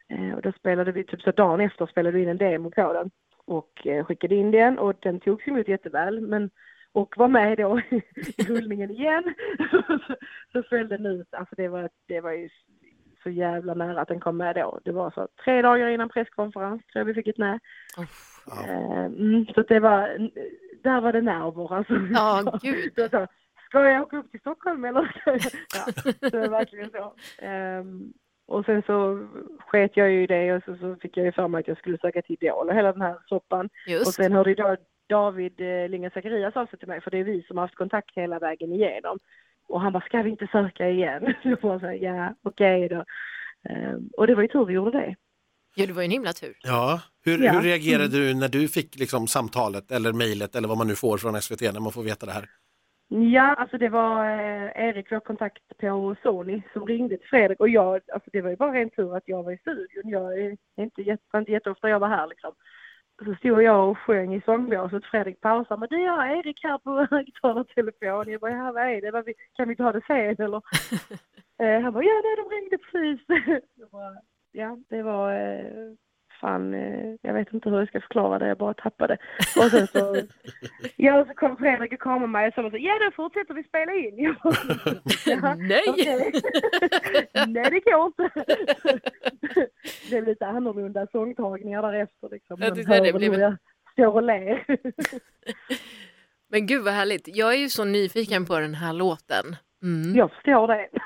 Eh, 0.10 0.36
och 0.36 0.41
då 0.41 0.52
spelade 0.52 0.91
vi, 0.91 1.04
typ 1.04 1.21
så 1.21 1.32
dagen 1.32 1.62
efter 1.62 1.86
spelade 1.86 2.17
vi 2.17 2.23
in 2.23 2.30
en 2.30 2.38
demo 2.38 2.71
på 2.71 2.93
den 2.93 3.12
och 3.45 3.88
eh, 3.88 4.06
skickade 4.06 4.36
in 4.36 4.52
den 4.52 4.80
och 4.80 4.93
den 5.00 5.19
togs 5.19 5.47
emot 5.47 5.67
jätteväl 5.67 6.21
men 6.21 6.50
och 6.91 7.17
var 7.17 7.28
med 7.28 7.58
då 7.58 7.80
i 8.38 8.43
rullningen 8.43 8.91
igen. 8.91 9.34
så, 9.71 10.00
så 10.52 10.63
föll 10.63 10.88
den 10.88 11.06
ut, 11.06 11.34
alltså 11.34 11.56
det 11.56 11.67
var, 11.67 11.89
det 12.08 12.21
var 12.21 12.32
ju 12.32 12.50
så 13.23 13.30
jävla 13.30 13.73
nära 13.73 14.02
att 14.02 14.08
den 14.08 14.19
kom 14.19 14.38
med 14.38 14.56
då. 14.56 14.80
Det 14.86 14.91
var 14.91 15.12
så 15.12 15.28
tre 15.45 15.62
dagar 15.62 15.88
innan 15.88 16.10
presskonferens 16.10 16.86
tror 16.86 17.00
jag 17.00 17.06
vi 17.06 17.13
fick 17.13 17.28
ett 17.28 17.38
nej. 17.38 17.60
ja. 17.97 18.04
Eh, 18.67 19.06
mm, 19.06 19.45
så 19.45 19.62
det 19.62 19.80
var, 19.80 20.30
där 20.84 21.02
var 21.02 21.13
det 21.13 21.22
nerver 21.22 21.74
alltså. 21.76 21.94
Ja, 22.13 22.60
gud. 22.62 22.94
Så, 22.96 23.10
så, 23.10 23.28
ska 23.70 23.90
jag 23.90 24.02
åka 24.02 24.18
upp 24.18 24.32
till 24.32 24.40
Stockholm 24.40 24.86
eller? 24.86 25.22
jag- 25.26 25.36
ja, 25.76 25.86
det 26.30 26.38
var 26.38 26.48
verkligen 26.50 26.90
så. 26.92 27.13
Ehm, 27.38 28.13
och 28.48 28.66
sen 28.66 28.82
så 28.86 29.28
sket 29.60 29.98
jag 29.98 30.12
ju 30.12 30.24
i 30.24 30.28
det 30.28 30.54
och 30.54 30.63
så, 30.63 30.76
så 30.78 30.96
fick 31.02 31.18
jag 31.18 31.26
ju 31.26 31.32
för 31.32 31.48
mig 31.48 31.60
att 31.60 31.68
jag 31.68 31.78
skulle 31.78 31.98
söka 31.98 32.22
till 32.22 32.38
Idol 32.42 32.70
och 32.70 32.76
hela 32.76 32.92
den 32.92 33.02
här 33.02 33.16
soppan. 33.28 33.66
Och 33.66 33.92
Just. 33.92 34.13
sen 34.13 34.32
hörde 34.32 34.54
då 34.56 34.76
David 35.10 35.62
eh, 35.62 35.90
Lindgren 35.90 36.12
Zacharias 36.12 36.56
av 36.56 36.66
sig 36.66 36.80
till 36.80 36.88
mig 36.88 37.02
för 37.02 37.12
det 37.12 37.18
är 37.18 37.24
vi 37.24 37.44
som 37.44 37.58
har 37.58 37.63
haft 37.63 37.76
kontakt 37.76 38.12
hela 38.18 38.40
vägen 38.40 38.74
igenom. 38.74 39.20
Och 39.68 39.82
han 39.82 39.94
bara, 39.94 40.04
ska 40.06 40.22
vi 40.22 40.30
inte 40.30 40.48
söka 40.52 40.90
igen? 40.90 41.34
Jag 41.44 41.60
bara 41.60 41.80
så 41.80 41.98
ja 42.02 42.34
okej 42.44 42.90
då. 42.90 43.04
Ehm, 43.70 44.10
och 44.18 44.28
det 44.28 44.36
var 44.36 44.42
ju 44.42 44.48
tur 44.48 44.66
vi 44.66 44.74
gjorde 44.74 44.92
det. 45.00 45.16
Ja, 45.76 45.86
det 45.86 45.94
var 45.94 46.02
ju 46.02 46.06
en 46.06 46.12
himla 46.12 46.34
tur. 46.34 46.58
ja. 46.63 47.02
Hur, 47.28 47.44
Ja. 47.44 47.52
hur 47.52 47.62
reagerade 47.62 48.08
du 48.08 48.34
när 48.34 48.50
du 48.50 48.68
fick 48.68 48.96
liksom, 49.00 49.28
samtalet 49.28 49.92
eller 49.92 50.13
mejlet 50.13 50.56
eller 50.56 50.68
vad 50.68 50.78
man 50.78 50.88
nu 50.88 50.96
får 50.96 51.18
från 51.18 51.42
SVT 51.42 51.62
när 51.74 51.80
man 51.80 51.92
får 51.92 52.04
veta 52.04 52.26
det 52.26 52.32
här? 52.32 52.46
Ja, 53.10 53.54
alltså 53.56 53.78
det 53.78 53.90
var 53.90 54.26
eh, 54.26 54.88
Erik, 54.88 55.12
vår 55.12 55.20
kontakt 55.20 55.78
på 55.82 56.16
Sony, 56.24 56.62
som 56.74 56.86
ringde 56.88 57.18
till 57.18 57.28
Fredrik 57.28 57.60
och 57.60 57.70
jag, 57.70 57.94
alltså 58.13 58.30
det 58.34 58.42
var 58.42 58.50
ju 58.50 58.56
bara 58.56 58.78
en 58.80 58.90
tur 58.90 59.16
att 59.18 59.24
jag 59.26 59.44
var 59.44 59.52
i 59.52 59.58
studion. 59.58 60.10
Jag 60.12 60.40
är 60.40 60.58
inte, 60.80 61.02
jätte, 61.02 61.38
inte 61.38 61.52
jätteofta 61.52 61.90
jag 61.90 62.00
var 62.00 62.08
här 62.08 62.28
liksom. 62.28 62.52
Så 63.26 63.36
stod 63.36 63.63
jag 63.63 63.90
och 63.90 63.98
sjöng 63.98 64.36
i 64.36 64.42
sångbåset, 64.42 65.06
Fredrik 65.06 65.42
pausade, 65.42 65.80
men 65.80 65.90
du 65.90 66.02
jag 66.04 66.12
har 66.18 66.28
Erik 66.28 66.60
här 66.63 66.78
på 66.78 67.08
högtalartelefon. 67.16 68.32
Jag 68.32 68.42
bara, 68.42 68.52
ja 68.52 68.72
vad 68.72 68.84
är 68.84 69.02
det, 69.02 69.12
Vad 69.12 69.26
vi, 69.26 69.34
kan 69.54 69.70
vi 69.70 69.76
ta 69.76 69.92
det 69.92 70.02
sen 70.08 70.46
eller? 70.46 70.62
eh, 71.63 71.82
han 71.84 71.94
bara, 71.94 72.04
ja 72.04 72.22
nej 72.24 72.36
de 72.38 72.56
ringde 72.56 72.78
precis. 72.78 73.26
jag 73.76 73.90
bara, 73.90 74.16
ja 74.52 74.78
det 74.90 75.02
var, 75.04 75.34
eh, 75.34 75.94
fan, 76.41 76.73
eh, 76.73 77.15
jag 77.21 77.34
vet 77.34 77.54
inte 77.54 77.69
hur 77.69 77.80
jag 77.80 77.88
ska 77.88 78.02
förklara 78.02 78.39
det, 78.39 78.47
jag 78.47 78.58
bara 78.58 78.73
tappade. 78.73 79.17
Och 79.58 79.71
sen 79.71 79.88
så, 79.88 80.15
ja 80.95 81.19
och 81.21 81.28
så 81.28 81.34
kom 81.34 81.58
Fredrik 81.58 81.93
och 81.93 82.02
kramade 82.02 82.28
mig 82.28 82.47
och 82.47 82.54
sa 82.54 82.62
ja 82.78 82.93
då 83.06 83.12
fortsätter 83.15 83.54
vi 83.54 83.63
spela 83.63 83.93
in. 83.93 84.17
Jag 84.17 84.36
bara, 84.43 84.56
"Ja, 85.26 85.56
Nej! 85.67 85.82
okej." 85.88 86.32
Nej 87.47 87.69
det 87.71 87.80
går 87.91 88.06
inte. 88.06 88.30
det 90.10 90.17
är 90.17 90.26
lite 90.26 90.45
annorlunda 90.47 91.08
sångtagningar 91.12 91.82
därefter 91.82 92.30
liksom. 92.32 92.58
Ja, 92.60 92.69
Man 92.69 92.80
är 92.80 92.84
det, 92.84 92.88
hör 92.95 93.02
det 93.04 93.13
blir 93.13 93.32
hur 93.32 93.39
jag 93.39 93.58
står 93.93 94.13
och 94.15 94.23
ler. 94.23 94.65
Men 96.50 96.67
gud 96.67 96.84
vad 96.84 96.93
härligt. 96.93 97.28
Jag 97.38 97.54
är 97.54 97.58
ju 97.58 97.69
så 97.69 97.86
nyfiken 97.86 98.45
på 98.45 98.60
den 98.60 98.76
här 98.76 98.93
låten. 98.93 99.56
Mm. 99.84 100.16
jag 100.16 100.32
förstår 100.32 100.68
det. 100.68 100.90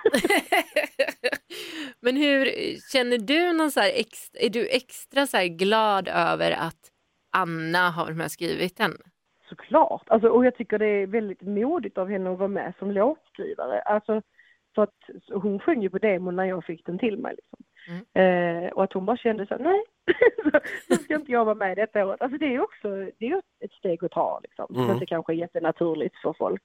Men 1.99 2.15
hur 2.15 2.45
känner 2.91 3.17
du 3.17 3.53
någon 3.53 3.71
så 3.71 3.79
här 3.79 3.91
extra, 3.95 4.39
är 4.41 4.49
du 4.49 4.67
extra 4.67 5.27
så 5.27 5.37
här 5.37 5.47
glad 5.47 6.07
över 6.07 6.51
att 6.51 6.91
Anna 7.31 7.89
har 7.89 8.11
med 8.11 8.25
och 8.25 8.31
skrivit 8.31 8.77
den? 8.77 8.97
Såklart. 9.49 10.03
Alltså, 10.07 10.29
och 10.29 10.45
jag 10.45 10.55
tycker 10.55 10.79
det 10.79 10.85
är 10.85 11.07
väldigt 11.07 11.41
modigt 11.41 11.97
av 11.97 12.09
henne 12.09 12.31
att 12.31 12.39
vara 12.39 12.47
med 12.47 12.73
som 12.79 12.91
låtskrivare. 12.91 13.81
Alltså, 13.81 14.21
för 14.75 14.83
att 14.83 14.99
hon 15.33 15.59
sjöng 15.59 15.81
ju 15.81 15.89
på 15.89 15.97
demon 15.97 16.35
när 16.35 16.45
jag 16.45 16.65
fick 16.65 16.85
den 16.85 16.99
till 16.99 17.17
mig. 17.17 17.35
Liksom. 17.35 17.65
Eh, 18.13 18.69
och 18.69 18.83
att 18.83 18.93
hon 18.93 19.05
bara 19.05 19.17
kände 19.17 19.47
så 19.47 19.57
nej, 19.57 19.83
så 20.87 20.95
ska 20.95 21.15
inte 21.15 21.31
jag 21.31 21.45
vara 21.45 21.55
med 21.55 21.77
detta 21.77 22.05
året. 22.05 22.21
Alltså 22.21 22.37
det 22.37 22.45
är 22.45 22.51
ju 22.51 22.61
också 22.61 22.89
det 22.89 23.25
är 23.25 23.29
ju 23.29 23.41
ett 23.59 23.73
steg 23.73 24.03
att 24.03 24.11
ta 24.11 24.39
liksom. 24.43 24.65
Mm. 24.69 24.87
Som 24.87 24.93
inte 24.93 25.05
kanske 25.05 25.33
är 25.33 25.37
jättenaturligt 25.37 26.15
för 26.21 26.33
folk. 26.33 26.63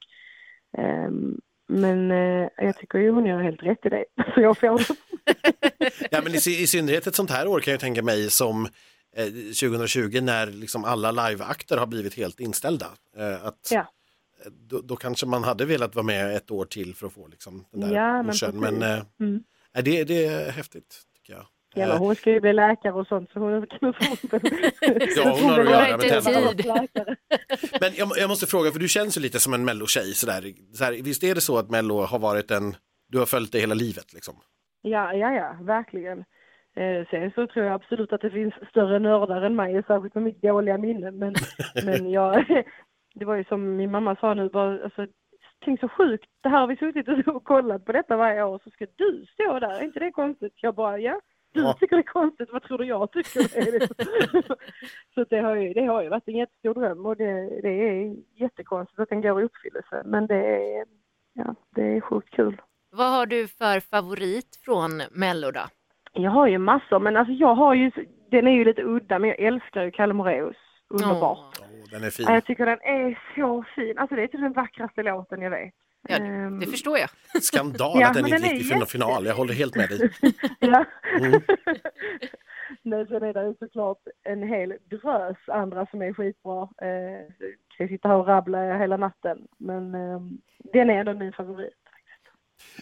Ehm, 0.78 1.40
men 1.68 2.10
eh, 2.10 2.48
jag 2.56 2.76
tycker 2.76 2.98
ju 2.98 3.10
hon 3.10 3.26
gör 3.26 3.42
helt 3.42 3.62
rätt 3.62 3.86
i 3.86 3.88
det. 3.88 4.04
Så 4.34 4.40
jag 4.40 4.58
får 4.58 4.80
Ja, 6.10 6.20
men 6.22 6.34
i, 6.34 6.36
I 6.36 6.66
synnerhet 6.66 7.06
ett 7.06 7.14
sånt 7.14 7.30
här 7.30 7.46
år 7.46 7.60
kan 7.60 7.70
jag 7.70 7.80
tänka 7.80 8.02
mig 8.02 8.30
som 8.30 8.68
eh, 9.16 9.24
2020 9.60 10.20
när 10.22 10.46
liksom 10.46 10.84
alla 10.84 11.10
liveakter 11.28 11.76
har 11.76 11.86
blivit 11.86 12.14
helt 12.14 12.40
inställda. 12.40 12.86
Eh, 13.16 13.44
att, 13.46 13.68
Ja. 13.70 13.80
eh, 13.80 14.50
då, 14.52 14.80
då 14.80 14.96
kanske 14.96 15.26
man 15.26 15.44
hade 15.44 15.64
velat 15.64 15.94
vara 15.94 16.06
med 16.06 16.36
ett 16.36 16.50
år 16.50 16.64
till 16.64 16.94
för 16.94 17.06
att 17.06 17.12
få 17.12 17.26
liksom, 17.28 17.64
den 17.72 17.80
där 17.80 17.96
Ja, 17.96 18.22
men 18.22 18.26
pushen. 18.32 18.60
Men, 18.60 18.74
precis. 18.80 18.84
eh, 18.96 19.04
Mm. 19.26 19.42
nej, 19.74 19.84
det, 19.84 20.04
det 20.04 20.24
är 20.26 20.50
häftigt 20.50 21.02
tycker 21.16 21.32
jag. 21.32 21.46
Men 21.76 21.90
Eh, 21.90 21.98
hon 21.98 22.14
ska 22.14 22.30
ju 22.30 22.40
bli 22.40 22.52
läkare 22.52 22.92
och 22.92 23.06
sånt 23.06 23.30
så 23.32 23.38
hon 23.38 23.66
Ja, 25.16 25.36
hon 25.40 25.50
har 25.50 25.60
att 25.60 25.70
göra 25.70 26.50
med 26.50 26.64
läkare. 26.64 27.16
Men 27.80 27.94
jag, 27.94 28.08
jag 28.18 28.28
måste 28.28 28.46
fråga, 28.46 28.70
för 28.70 28.78
du 28.78 28.88
känns 28.88 29.16
ju 29.16 29.20
lite 29.20 29.40
som 29.40 29.54
en 29.54 29.64
mellotjej 29.64 30.14
sådär. 30.14 30.42
Så 30.72 30.84
här, 30.84 30.92
visst 31.02 31.24
är 31.24 31.34
det 31.34 31.40
så 31.40 31.58
att 31.58 31.70
mello 31.70 32.00
har 32.00 32.18
varit 32.18 32.50
en, 32.50 32.74
du 33.08 33.18
har 33.18 33.26
följt 33.26 33.52
det 33.52 33.58
hela 33.58 33.74
livet 33.74 34.12
liksom? 34.12 34.34
Ja, 34.82 35.14
ja, 35.14 35.34
ja, 35.34 35.56
verkligen. 35.60 36.18
Eh, 36.76 37.06
sen 37.10 37.30
så 37.34 37.46
tror 37.46 37.64
jag 37.64 37.74
absolut 37.74 38.12
att 38.12 38.20
det 38.20 38.30
finns 38.30 38.54
större 38.70 38.98
nördar 38.98 39.42
än 39.42 39.56
mig, 39.56 39.82
särskilt 39.86 40.14
med 40.14 40.24
mitt 40.24 40.42
dåliga 40.42 40.78
minne. 40.78 41.10
Men, 41.10 41.34
men 41.84 42.10
jag, 42.10 42.64
det 43.14 43.24
var 43.24 43.34
ju 43.36 43.44
som 43.44 43.76
min 43.76 43.90
mamma 43.90 44.16
sa 44.16 44.34
nu, 44.34 44.48
bara, 44.48 44.84
alltså, 44.84 45.06
tänk 45.64 45.80
så 45.80 45.88
sjukt, 45.88 46.30
det 46.42 46.48
här 46.48 46.60
har 46.60 46.66
vi 46.66 46.76
suttit 46.76 47.28
och 47.28 47.44
kollat 47.44 47.84
på 47.84 47.92
detta 47.92 48.16
varje 48.16 48.44
år, 48.44 48.60
så 48.64 48.70
ska 48.70 48.86
du 48.96 49.26
stå 49.34 49.58
där, 49.58 49.70
är 49.70 49.84
inte 49.84 50.00
det 50.00 50.10
konstigt? 50.10 50.52
Jag 50.56 50.74
bara, 50.74 50.98
ja, 50.98 51.20
du 51.56 51.62
Ja. 51.62 51.72
tycker 51.80 51.96
det 51.96 52.00
är 52.00 52.12
konstigt, 52.12 52.48
vad 52.52 52.62
tror 52.62 52.78
du 52.78 52.84
jag 52.84 53.12
tycker? 53.12 53.40
så 55.14 55.24
det 55.30 55.38
har, 55.38 55.56
ju, 55.56 55.72
det 55.72 55.86
har 55.86 56.02
ju 56.02 56.08
varit 56.08 56.28
en 56.28 56.36
jättestor 56.36 56.74
dröm 56.74 57.06
och 57.06 57.16
det, 57.16 57.60
det 57.62 57.68
är 57.88 58.16
jättekonstigt 58.34 59.00
att 59.00 59.08
den 59.08 59.20
går 59.22 59.40
i 59.40 59.44
uppfyllelse. 59.44 60.02
Men 60.04 60.26
det 60.26 60.46
är, 60.56 60.84
ja, 61.32 61.54
det 61.74 61.82
är 61.96 62.00
sjukt 62.00 62.30
kul. 62.30 62.60
Vad 62.90 63.10
har 63.12 63.26
du 63.26 63.48
för 63.48 63.80
favorit 63.80 64.56
från 64.64 65.02
Mello 65.10 65.50
då? 65.50 65.60
Jag 66.12 66.30
har 66.30 66.46
ju 66.46 66.58
massor, 66.58 66.98
men 67.00 67.16
alltså 67.16 67.32
jag 67.32 67.54
har 67.54 67.74
ju, 67.74 67.90
den 68.30 68.46
är 68.46 68.50
ju 68.52 68.64
lite 68.64 68.82
udda, 68.82 69.18
men 69.18 69.30
jag 69.30 69.38
älskar 69.40 69.82
ju 69.82 69.90
Kalle 69.90 70.14
Moraeus. 70.14 70.56
Underbart. 70.88 71.58
Åh, 71.60 71.66
Åh, 71.72 71.90
den 71.90 72.04
är 72.04 72.10
fin. 72.10 72.26
Ja, 72.28 72.34
jag 72.34 72.44
tycker 72.44 72.66
den 72.66 72.80
är 72.80 73.18
så 73.36 73.64
fin. 73.74 73.98
Alltså 73.98 74.16
det 74.16 74.22
är 74.22 74.26
typ 74.26 74.40
den 74.40 74.52
vackraste 74.52 75.02
låten 75.02 75.42
jag 75.42 75.50
vet. 75.50 75.74
Ja, 76.08 76.16
Ehm, 76.16 76.60
det 76.60 76.66
förstår 76.66 76.98
jag. 76.98 77.08
Skandal 77.42 78.00
Ja, 78.00 78.08
att 78.08 78.14
den 78.14 78.26
inte 78.26 78.36
den 78.38 78.44
är 78.50 78.54
gick 78.54 78.68
till 78.68 78.76
jätte- 78.78 78.90
final. 78.92 79.26
Jag 79.26 79.34
håller 79.34 79.54
helt 79.54 79.76
med 79.76 79.88
dig. 79.88 80.10
ja. 80.60 80.84
Mm. 81.20 81.40
Nej, 82.82 83.06
sen 83.06 83.22
är 83.22 83.32
det 83.34 83.42
ju 83.46 83.54
såklart 83.58 83.98
en 84.24 84.42
hel 84.42 84.74
drös 84.90 85.36
andra 85.46 85.86
som 85.86 86.02
är 86.02 86.12
skitbra. 86.12 86.62
Eh, 86.62 87.26
kan 87.76 87.84
jag 87.84 87.88
sitta 87.88 88.08
här 88.08 88.16
och 88.16 88.26
rabbla 88.26 88.78
hela 88.78 88.96
natten. 88.96 89.38
Men 89.58 89.94
eh, 89.94 90.20
den 90.72 90.90
är 90.90 90.94
ändå 91.00 91.14
min 91.14 91.32
favorit. 91.32 91.74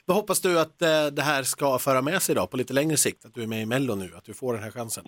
Vad 0.04 0.16
hoppas 0.16 0.40
du 0.40 0.60
att 0.60 0.82
eh, 0.82 1.06
det 1.12 1.22
här 1.22 1.42
ska 1.42 1.78
föra 1.78 2.02
med 2.02 2.22
sig 2.22 2.34
då 2.34 2.46
på 2.46 2.56
lite 2.56 2.72
längre 2.74 2.96
sikt? 2.96 3.24
Att 3.24 3.34
du 3.34 3.42
är 3.42 3.46
med 3.46 3.62
i 3.62 3.66
Mello 3.66 3.94
nu, 3.94 4.10
att 4.16 4.24
du 4.24 4.34
får 4.34 4.54
den 4.54 4.62
här 4.62 4.70
chansen? 4.70 5.04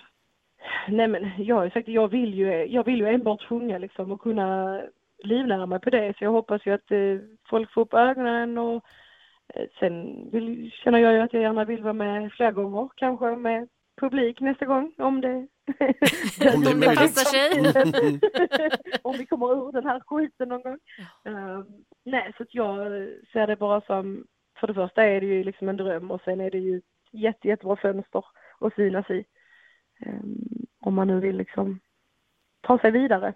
Nej 0.89 1.09
men 1.09 1.31
jag 1.45 1.57
har 1.57 1.65
ju 1.65 1.71
sagt 1.71 1.89
jag 1.89 2.09
vill 2.09 2.35
ju, 2.35 2.67
jag 2.67 2.85
vill 2.85 2.99
ju 3.01 3.07
enbart 3.09 3.43
sjunga 3.49 3.79
liksom 3.79 4.13
och 4.13 4.21
kunna 4.21 4.81
livnära 5.25 5.67
mig 5.67 5.81
på 5.81 5.91
det. 5.91 6.15
Så 6.19 6.25
jag 6.25 6.31
hoppas 6.33 6.67
ju 6.67 6.73
att 6.75 6.91
eh, 6.91 7.19
folk 7.51 7.73
får 7.73 7.81
upp 7.81 7.95
ögonen 7.95 8.59
och 8.59 8.85
eh, 9.55 9.67
sen 9.79 10.29
vill, 10.31 10.71
känner 10.73 10.99
jag 10.99 11.13
ju 11.13 11.21
att 11.21 11.33
jag 11.33 11.43
gärna 11.43 11.65
vill 11.65 11.83
vara 11.83 11.93
med 11.93 12.33
flera 12.33 12.53
gånger. 12.53 12.89
Kanske 12.97 13.37
med 13.37 13.69
publik 14.01 14.41
nästa 14.41 14.65
gång 14.65 14.93
om 14.99 15.21
det, 15.21 15.29
Om 16.55 16.63
det 16.63 16.69
det 16.69 16.75
möjligt. 16.75 16.99
passar 16.99 17.25
sig. 17.25 18.21
om 19.03 19.17
vi 19.19 19.27
kommer 19.27 19.69
ur 19.69 19.73
den 19.73 19.87
här 19.87 20.01
skiten 20.07 20.49
någon 20.49 20.63
gång. 20.63 20.79
Eh, 21.25 21.63
nej, 22.05 22.33
så 22.37 22.43
att 22.43 22.55
jag 22.55 22.77
ser 23.33 23.47
det 23.47 23.57
bara 23.57 23.81
som, 23.81 24.27
för 24.61 24.67
det 24.67 24.75
första 24.75 25.05
är 25.05 25.21
det 25.21 25.27
ju 25.27 25.45
liksom 25.45 25.69
en 25.69 25.77
dröm 25.77 26.11
och 26.11 26.21
sen 26.25 26.41
är 26.41 26.51
det 26.51 26.59
ju 26.59 26.77
ett 26.77 26.85
jätte, 27.11 27.49
jättebra 27.49 27.77
fönster 27.77 28.25
att 28.61 28.75
synas 28.75 29.11
i. 29.11 29.25
Eh, 30.01 30.21
om 30.81 30.95
man 30.95 31.07
nu 31.07 31.21
vill 31.21 31.37
liksom 31.37 31.81
ta 32.61 32.79
sig 32.79 32.91
vidare 32.91 33.35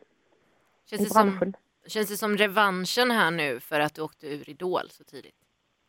Känns 0.90 1.02
i 1.02 1.04
det, 1.04 1.10
som, 1.10 1.30
branschen. 1.30 1.56
Känns 1.86 2.08
det 2.08 2.16
som 2.16 2.36
revanschen 2.36 3.10
här 3.10 3.30
nu 3.30 3.60
för 3.60 3.80
att 3.80 3.94
du 3.94 4.02
åkte 4.02 4.26
ur 4.26 4.50
Idol 4.50 4.90
så 4.90 5.04
tidigt? 5.04 5.34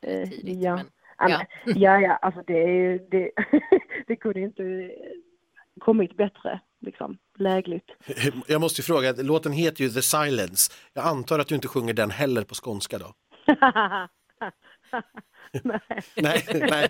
Eh, 0.06 0.30
tidigt 0.30 0.64
ja. 0.64 0.76
men, 0.76 0.86
Ja, 1.30 1.46
ja. 1.66 2.00
ja, 2.00 2.16
alltså 2.16 2.44
det 2.48 2.54
är 2.54 3.00
det, 3.12 3.32
det 4.08 4.16
kunde 4.16 4.40
inte 4.40 4.92
kommit 5.80 6.18
bättre, 6.18 6.60
liksom, 6.80 7.18
lägligt. 7.38 7.92
Jag 8.48 8.62
måste 8.62 8.82
ju 8.82 8.84
fråga, 8.84 9.14
låten 9.18 9.52
heter 9.52 9.84
ju 9.84 9.90
The 9.90 10.02
Silence. 10.02 10.74
Jag 10.94 11.06
antar 11.06 11.40
att 11.40 11.48
du 11.48 11.56
inte 11.56 11.68
sjunger 11.68 11.94
den 11.94 12.12
heller 12.12 12.44
på 12.44 12.56
skånska 12.56 12.98
då? 12.98 13.14
Nej. 15.64 15.80
Nej, 16.16 16.44
nej. 16.70 16.88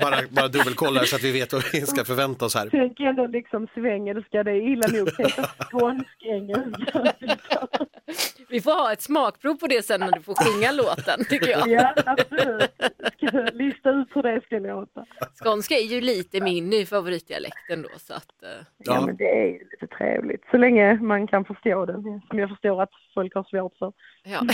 Bara, 0.00 0.16
bara 0.30 0.48
dubbelkolla 0.48 1.00
så 1.04 1.16
att 1.16 1.22
vi 1.22 1.32
vet 1.32 1.52
vad 1.52 1.62
vi 1.72 1.80
ska 1.80 2.04
förvänta 2.04 2.44
oss 2.44 2.54
här. 2.54 2.68
Tänk 2.70 3.00
ändå 3.00 3.26
liksom 3.26 3.66
svengelska, 3.74 4.42
det 4.42 4.50
är 4.50 4.72
illa 4.72 4.88
nog. 4.88 5.08
Tänk 5.16 5.32
skånsk-engelska. 5.70 7.12
Vi 8.48 8.60
får 8.60 8.70
ha 8.72 8.92
ett 8.92 9.02
smakprov 9.02 9.54
på 9.54 9.66
det 9.66 9.82
sen 9.84 10.00
när 10.00 10.12
du 10.12 10.22
får 10.22 10.34
sjunga 10.34 10.72
låten 10.72 11.24
tycker 11.30 11.48
jag. 11.50 11.68
Ja, 11.68 11.94
absolut. 12.06 12.70
Ska 13.16 13.38
lista 13.52 13.90
ut 13.90 14.08
hur 14.14 14.22
det 14.22 14.40
ska 14.46 14.58
låta. 14.58 15.04
Skånska 15.44 15.74
är 15.74 15.84
ju 15.84 16.00
lite 16.00 16.40
min 16.40 16.86
favoritdialekten 16.86 17.82
då 17.82 17.88
så 17.98 18.14
att 18.14 18.42
eh, 18.42 18.48
Ja, 18.78 18.94
Ja. 18.94 19.06
men 19.06 19.16
det 19.16 19.24
är 19.42 19.46
ju 19.46 19.58
lite 19.70 19.86
trevligt. 19.98 20.42
Så 20.50 20.56
länge 20.56 20.94
man 20.94 21.26
kan 21.26 21.44
förstå 21.44 21.86
den, 21.86 22.02
som 22.28 22.38
jag 22.38 22.48
förstår 22.48 22.82
att 22.82 22.90
folk 23.14 23.34
har 23.34 23.44
svårt 23.44 23.76
för. 23.78 23.92
ja. 24.24 24.40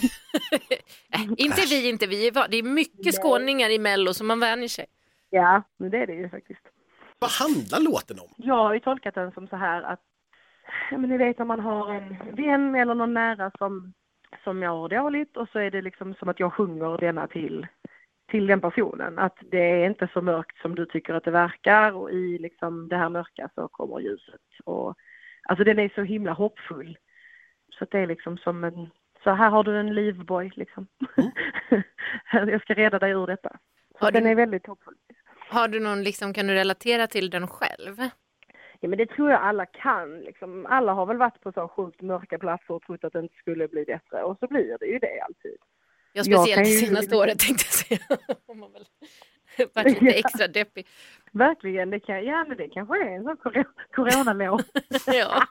Äh, 1.15 1.21
inte 1.37 1.63
vi, 1.71 1.89
inte 1.89 2.07
vi. 2.07 2.31
Det 2.51 2.57
är 2.59 2.63
mycket 2.63 3.08
skåningar 3.13 3.71
i 3.71 3.79
Mello 3.79 4.15
så 4.15 4.25
man 4.25 4.41
vänjer 4.41 4.69
sig. 4.69 4.87
Ja, 5.31 5.63
men 5.77 5.91
det 5.91 5.99
är 5.99 6.07
det 6.07 6.15
ju 6.15 6.29
faktiskt. 6.29 6.61
Vad 7.19 7.31
handlar 7.31 7.81
låten 7.81 8.19
om? 8.19 8.29
Jag 8.37 8.55
har 8.55 8.75
ju 8.75 8.81
tolkat 8.81 9.15
den 9.15 9.33
som 9.33 9.47
så 9.47 9.57
här 9.57 9.83
att, 9.83 10.01
men 10.91 11.03
ni 11.11 11.17
vet 11.17 11.39
när 11.39 11.47
man 11.47 11.61
har 11.61 11.95
en 11.95 12.17
vän 12.37 12.75
eller 12.75 12.95
någon 12.95 13.15
nära 13.15 13.51
som, 13.59 13.93
som 14.45 14.61
mår 14.61 14.89
dåligt 14.89 15.37
och 15.37 15.49
så 15.49 15.59
är 15.59 15.71
det 15.71 15.83
liksom 15.83 16.15
som 16.15 16.29
att 16.29 16.41
jag 16.41 16.53
sjunger 16.53 16.99
denna 16.99 17.27
till, 17.27 17.67
till 18.31 18.47
den 18.47 18.61
personen. 18.61 19.19
Att 19.19 19.37
det 19.51 19.83
är 19.83 19.87
inte 19.87 20.09
så 20.13 20.23
mörkt 20.23 20.59
som 20.59 20.75
du 20.75 20.87
tycker 20.87 21.15
att 21.15 21.25
det 21.25 21.31
verkar 21.31 21.93
och 21.93 22.11
i 22.11 22.39
liksom 22.39 22.89
det 22.89 22.97
här 22.97 23.09
mörka 23.09 23.49
så 23.55 23.69
kommer 23.69 24.01
ljuset. 24.01 24.41
Och, 24.65 24.95
alltså 25.49 25.65
den 25.65 25.79
är 25.79 25.93
så 25.95 26.03
himla 26.03 26.33
hoppfull. 26.33 26.99
Så 27.79 27.85
att 27.85 27.91
det 27.91 27.99
är 27.99 28.07
liksom 28.07 28.39
som 28.39 28.65
en, 28.65 28.91
så 29.29 29.35
här 29.35 29.51
har 29.51 29.65
du 29.65 29.81
en 29.81 29.95
livboj 29.95 30.53
liksom. 30.57 30.87
jag 32.33 32.63
ska 32.63 32.75
rädda 32.75 32.99
dig 32.99 33.11
ur 33.13 33.27
detta. 33.27 33.51
Så 33.99 34.05
Har 34.05 34.11
den 34.13 34.25
du- 34.25 34.31
är 34.31 34.35
väldigt 34.35 34.67
hoppfull. 34.67 34.95
Har 35.51 35.69
du 35.69 35.81
någon, 35.81 36.03
liksom, 36.03 36.33
kan 36.35 36.47
du 36.47 36.55
relatera 36.55 37.07
till 37.07 37.31
den 37.31 37.49
själv? 37.49 37.97
Ja 38.81 38.89
men 38.89 38.99
det 38.99 39.07
tror 39.07 39.31
jag 39.31 39.41
alla 39.41 39.67
kan. 39.67 40.21
Liksom. 40.21 40.67
Alla 40.67 40.93
har 40.93 41.07
väl 41.07 41.17
varit 41.17 41.41
på 41.41 41.53
så 41.53 41.69
sjukt 41.69 42.01
mörka 42.03 42.39
platser 42.39 42.75
och 42.75 42.83
trott 42.83 43.05
att 43.05 43.13
det 43.13 43.19
inte 43.19 43.35
skulle 43.35 43.69
bli 43.69 43.85
bättre 43.85 44.23
och 44.23 44.37
så 44.41 44.47
blir 44.47 44.77
det 44.81 44.87
ju 44.87 44.99
det 44.99 45.21
alltid. 45.21 45.57
Jag 46.13 46.27
Jag 46.27 46.39
speciellt 46.41 46.65
det 46.65 46.71
ju- 46.71 46.87
senaste 46.87 47.17
året 47.17 47.39
tänkte 47.39 47.65
jag 47.67 47.73
säga. 48.01 48.19
Om 48.47 48.59
man 48.59 48.73
väl 48.73 48.85
varit 49.75 50.01
lite 50.03 50.19
extra 50.19 50.47
deppig. 50.49 50.87
Verkligen, 51.33 51.91
det 51.91 52.01
kan, 52.01 52.25
ja 52.25 52.45
men 52.49 52.57
det 52.57 52.69
kanske 52.69 53.05
är 53.05 53.17
en 53.17 53.25
sån 53.25 53.37
cor- 53.37 53.65
coronalov. 53.95 54.61
Ja. 55.07 55.47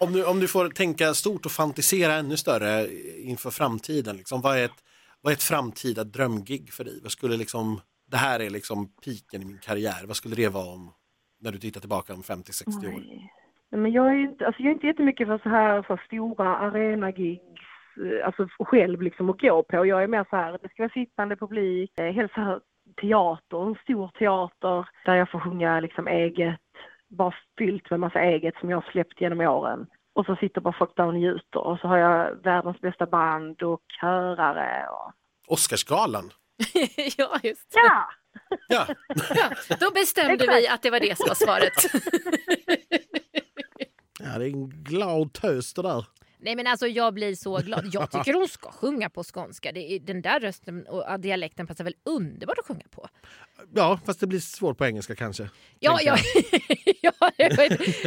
Om 0.00 0.12
du, 0.12 0.26
om 0.26 0.40
du 0.40 0.48
får 0.48 0.68
tänka 0.68 1.14
stort 1.14 1.46
och 1.46 1.52
fantisera 1.52 2.12
ännu 2.12 2.36
större 2.36 2.86
inför 3.22 3.50
framtiden, 3.50 4.16
liksom, 4.16 4.40
vad, 4.40 4.58
är 4.58 4.64
ett, 4.64 4.84
vad 5.20 5.32
är 5.32 5.36
ett 5.36 5.42
framtida 5.42 6.04
drömgig 6.04 6.72
för 6.72 6.84
dig? 6.84 7.00
Vad 7.02 7.12
skulle 7.12 7.36
liksom, 7.36 7.80
det 8.10 8.16
här 8.16 8.40
är 8.40 8.50
liksom 8.50 8.88
piken 9.04 9.42
i 9.42 9.44
min 9.44 9.58
karriär, 9.58 10.06
vad 10.06 10.16
skulle 10.16 10.34
det 10.36 10.48
vara 10.48 10.74
om 10.74 10.90
när 11.40 11.52
du 11.52 11.58
tittar 11.58 11.80
tillbaka 11.80 12.14
om 12.14 12.22
50-60 12.22 12.94
år? 12.94 13.02
Men 13.76 13.92
jag 13.92 14.06
är 14.06 14.16
inte, 14.16 14.46
alltså 14.46 14.62
jag 14.62 14.70
är 14.70 14.74
inte 14.74 14.86
jättemycket 14.86 15.26
för 15.26 15.38
så 15.38 15.48
här 15.48 15.82
för 15.82 16.02
stora 16.06 16.56
arenagigs, 16.56 17.42
eh, 18.04 18.26
alltså 18.26 18.48
själv 18.58 19.02
liksom 19.02 19.30
att 19.30 19.40
gå 19.40 19.62
på. 19.62 19.86
Jag 19.86 20.02
är 20.02 20.06
mer 20.06 20.26
så 20.30 20.36
här, 20.36 20.58
det 20.62 20.68
ska 20.68 20.82
vara 20.82 20.92
sittande 20.92 21.36
publik, 21.36 21.92
helst 21.96 22.34
så 22.34 22.40
här 22.40 22.60
teater, 22.92 23.66
en 23.66 23.76
stor 23.82 24.10
teater 24.18 24.88
där 25.04 25.14
jag 25.14 25.30
får 25.30 25.40
sjunga 25.40 25.80
liksom 25.80 26.08
eget, 26.08 26.60
bara 27.08 27.34
fyllt 27.58 27.90
med 27.90 28.00
massa 28.00 28.20
eget 28.20 28.54
som 28.60 28.70
jag 28.70 28.76
har 28.76 28.90
släppt 28.90 29.20
genom 29.20 29.40
åren. 29.40 29.86
Och 30.14 30.26
så 30.26 30.36
sitter 30.36 30.60
bara 30.60 30.74
folk 30.78 30.96
där 30.96 31.06
och 31.06 31.14
njuter 31.14 31.60
och 31.60 31.78
så 31.78 31.88
har 31.88 31.96
jag 31.96 32.42
världens 32.42 32.80
bästa 32.80 33.06
band 33.06 33.62
och 33.62 33.80
körare 34.00 34.88
och... 34.88 35.12
Oscarsgalan? 35.46 36.30
ja, 37.16 37.38
just 37.42 37.70
det. 37.70 37.78
Ja! 37.78 38.08
Ja, 38.68 38.86
Ja, 39.34 39.76
då 39.80 39.90
bestämde 39.90 40.34
Exakt. 40.34 40.58
vi 40.58 40.68
att 40.68 40.82
det 40.82 40.90
var 40.90 41.00
det 41.00 41.16
som 41.16 41.26
var 41.28 41.34
svaret. 41.34 41.72
ja 44.18 44.38
det 44.38 44.44
är 44.44 44.48
en 44.48 44.70
glad 44.70 45.32
tös 45.32 45.74
det 45.74 45.82
där. 45.82 46.06
Nej 46.42 46.56
men 46.56 46.66
alltså 46.66 46.86
jag 46.86 47.14
blir 47.14 47.34
så 47.34 47.58
glad. 47.62 47.90
Jag 47.92 48.10
tycker 48.10 48.34
hon 48.34 48.48
ska 48.48 48.72
sjunga 48.72 49.10
på 49.10 49.24
skånska. 49.24 49.72
Det 49.72 49.92
är, 49.92 50.00
den 50.00 50.22
där 50.22 50.40
rösten 50.40 50.86
och 50.86 51.20
dialekten 51.20 51.66
passar 51.66 51.84
väl 51.84 51.94
underbart 52.04 52.58
att 52.58 52.66
sjunga 52.66 52.84
på. 52.90 53.08
Ja, 53.74 54.00
fast 54.06 54.20
det 54.20 54.26
blir 54.26 54.40
svårt 54.40 54.78
på 54.78 54.86
engelska 54.86 55.14
kanske. 55.14 55.50
Ja, 55.78 55.98
ja, 56.02 56.16
ja, 57.00 57.12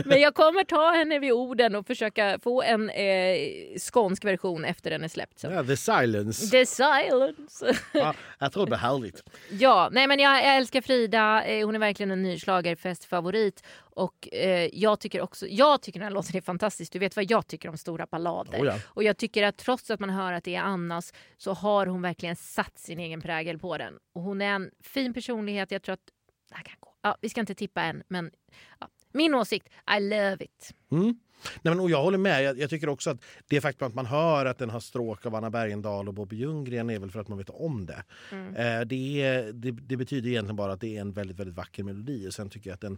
men 0.05 0.21
jag 0.21 0.35
kommer 0.35 0.63
ta 0.63 0.91
henne 0.91 1.19
vid 1.19 1.31
orden 1.31 1.75
och 1.75 1.87
försöka 1.87 2.39
få 2.43 2.61
en 2.61 2.89
eh, 2.89 3.37
skånsk 3.79 4.25
version 4.25 4.65
efter 4.65 4.89
den 4.89 5.03
är 5.03 5.07
släppt. 5.07 5.39
Så. 5.39 5.47
Ja, 5.47 5.63
the 5.63 5.77
silence. 5.77 6.51
The 6.51 6.65
silence. 6.65 7.75
Ja, 7.93 8.13
jag 8.39 8.51
tror 8.51 8.65
det 8.65 8.69
blir 8.69 8.77
härligt. 8.77 9.23
Ja, 9.49 9.89
nej 9.91 10.07
men 10.07 10.19
jag, 10.19 10.37
jag 10.37 10.55
älskar 10.55 10.81
Frida. 10.81 11.43
Eh, 11.45 11.65
hon 11.65 11.75
är 11.75 11.79
verkligen 11.79 12.11
en 12.11 12.23
ny 12.23 12.39
schlagerfestfavorit. 12.39 13.63
Och 13.95 14.29
eh, 14.33 14.69
jag 14.73 14.99
tycker 14.99 15.21
också, 15.21 15.47
jag 15.47 15.81
tycker 15.81 15.99
den 15.99 16.07
här 16.07 16.13
låten 16.13 16.35
är 16.35 16.41
fantastisk. 16.41 16.91
Du 16.91 16.99
vet 16.99 17.15
vad 17.15 17.31
jag 17.31 17.47
tycker 17.47 17.69
om 17.69 17.77
stora 17.77 18.05
ballader. 18.05 18.61
Oh 18.61 18.65
ja. 18.65 18.75
Och 18.85 19.03
jag 19.03 19.17
tycker 19.17 19.43
att 19.43 19.57
trots 19.57 19.91
att 19.91 19.99
man 19.99 20.09
hör 20.09 20.33
att 20.33 20.43
det 20.43 20.55
är 20.55 20.61
Annas 20.61 21.13
så 21.37 21.53
har 21.53 21.85
hon 21.85 22.01
verkligen 22.01 22.35
satt 22.35 22.79
sin 22.79 22.99
egen 22.99 23.21
prägel 23.21 23.59
på 23.59 23.77
den. 23.77 23.93
Och 24.13 24.21
hon 24.21 24.41
är 24.41 24.45
en 24.45 24.71
fin 24.83 25.13
personlighet. 25.45 25.71
Jag 25.71 25.81
tror 25.81 25.93
att 25.93 26.05
det 26.49 26.55
här 26.55 26.63
kan 26.63 26.75
gå. 26.79 26.93
Ja, 27.01 27.17
vi 27.21 27.29
ska 27.29 27.39
inte 27.39 27.55
tippa 27.55 27.81
än, 27.81 28.03
men 28.07 28.31
ja. 28.79 28.89
min 29.13 29.35
åsikt, 29.35 29.69
I 29.97 29.99
love 29.99 30.37
it. 30.39 30.73
Mm. 30.91 31.19
Nej, 31.61 31.73
men, 31.73 31.79
och 31.79 31.89
jag 31.89 32.03
håller 32.03 32.17
med. 32.17 32.43
Jag, 32.43 32.59
jag 32.59 32.69
tycker 32.69 32.89
också 32.89 33.09
att 33.09 33.23
det 33.47 33.61
faktum 33.61 33.87
att 33.87 33.93
man 33.93 34.05
hör 34.05 34.45
att 34.45 34.57
den 34.57 34.69
har 34.69 34.79
stråk 34.79 35.25
av 35.25 35.35
Anna 35.35 35.49
Bergendahl 35.49 36.07
och 36.07 36.13
Bobby 36.13 36.35
Ljunggren 36.35 36.89
är 36.89 36.99
väl 36.99 37.11
för 37.11 37.19
att 37.19 37.27
man 37.27 37.37
vet 37.37 37.49
om 37.49 37.85
det. 37.85 38.03
Mm. 38.31 38.55
Eh, 38.55 38.85
det, 38.85 39.21
är- 39.21 39.53
det. 39.53 39.71
Det 39.71 39.97
betyder 39.97 40.29
egentligen 40.29 40.55
bara 40.55 40.73
att 40.73 40.81
det 40.81 40.97
är 40.97 41.01
en 41.01 41.11
väldigt, 41.13 41.39
väldigt 41.39 41.55
vacker 41.55 41.83
melodi. 41.83 42.27
Och 42.27 42.33
sen 42.33 42.49
tycker 42.49 42.69
jag 42.69 42.75
att 42.75 42.81
den, 42.81 42.97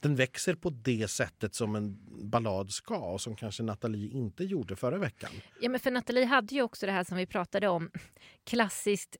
den 0.00 0.16
växer 0.16 0.54
på 0.54 0.70
det 0.70 1.10
sättet 1.10 1.54
som 1.54 1.76
en 1.76 1.98
ballad 2.30 2.70
ska 2.70 2.96
och 2.96 3.20
som 3.20 3.36
kanske 3.36 3.62
Nathalie 3.62 4.10
inte 4.10 4.44
gjorde 4.44 4.76
förra 4.76 4.98
veckan. 4.98 5.30
Ja, 5.60 5.68
men 5.68 5.80
för 5.80 5.90
Nathalie 5.90 6.24
hade 6.24 6.54
ju 6.54 6.62
också 6.62 6.86
det 6.86 6.92
här 6.92 7.04
som 7.04 7.16
vi 7.16 7.26
pratade 7.26 7.68
om, 7.68 7.90
klassiskt 8.44 9.16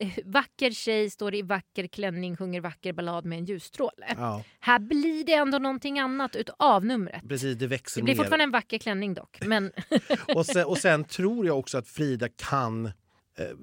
vacker 0.24 0.70
tjej 0.70 1.10
står 1.10 1.34
i 1.34 1.42
vacker 1.42 1.86
klänning, 1.86 2.36
sjunger 2.36 2.60
vacker 2.60 2.92
ballad 2.92 3.24
med 3.24 3.38
en 3.38 3.44
ljusstråle. 3.44 4.06
Ja, 4.16 4.44
Här 4.60 4.78
blir 4.78 5.24
det 5.24 5.34
ändå 5.34 5.58
någonting 5.58 5.98
annat 5.98 6.36
utav 6.36 6.84
numret. 6.84 7.28
precis, 7.28 7.58
det 7.58 7.66
växer 7.66 8.00
Det 8.00 8.04
blir 8.04 8.14
mer. 8.14 8.18
fortfarande 8.18 8.44
en 8.44 8.50
vacker 8.50 8.78
klänning 8.78 9.14
dock. 9.14 9.38
Men 9.46 9.72
Och 10.34 10.46
sen, 10.46 10.64
och 10.66 10.78
sen 10.78 11.04
tror 11.04 11.46
jag 11.46 11.58
också 11.58 11.78
att 11.78 11.88
Frida 11.88 12.28
kan 12.36 12.86
eh, 12.86 12.92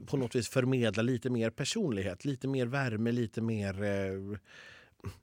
på 0.08 0.18
något 0.18 0.36
vis 0.36 0.50
förmedla 0.50 1.04
lite 1.04 1.30
mer 1.30 1.50
personlighet, 1.50 2.26
lite 2.26 2.48
mer 2.48 2.66
värme, 2.66 3.12
lite 3.12 3.42
mer... 3.42 3.84
Eh, 3.84 4.38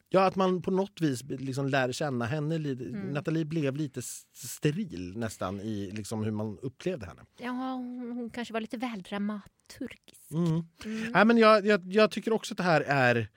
ja, 0.09 0.25
att 0.27 0.37
man 0.37 0.62
på 0.62 0.70
något 0.70 1.01
vis 1.01 1.22
liksom 1.25 1.68
lär 1.68 1.93
känna 1.93 2.25
henne. 2.25 2.55
Mm. 2.55 2.93
Nathalie 3.12 3.45
blev 3.45 3.77
lite 3.77 4.03
steril 4.35 5.16
nästan 5.18 5.61
i 5.61 5.91
liksom 5.91 6.25
hur 6.25 6.31
man 6.31 6.59
upplevde 6.62 7.07
henne. 7.07 7.22
ja, 7.39 7.51
hon, 7.51 8.31
kanske 8.35 8.55
var 8.55 8.61
lite 8.61 8.77
väl 8.77 9.03
dramaturgisk. 9.03 10.31
Mm. 10.31 10.47
Mm. 10.85 11.12
Nej, 11.12 11.25
men 11.25 11.39
jag, 11.39 11.66
jag, 11.66 11.93
jag 11.93 12.11
tycker 12.11 12.33
också 12.33 12.55
att 12.55 12.59
det 12.59 12.62
här 12.64 12.81
är 12.81 13.29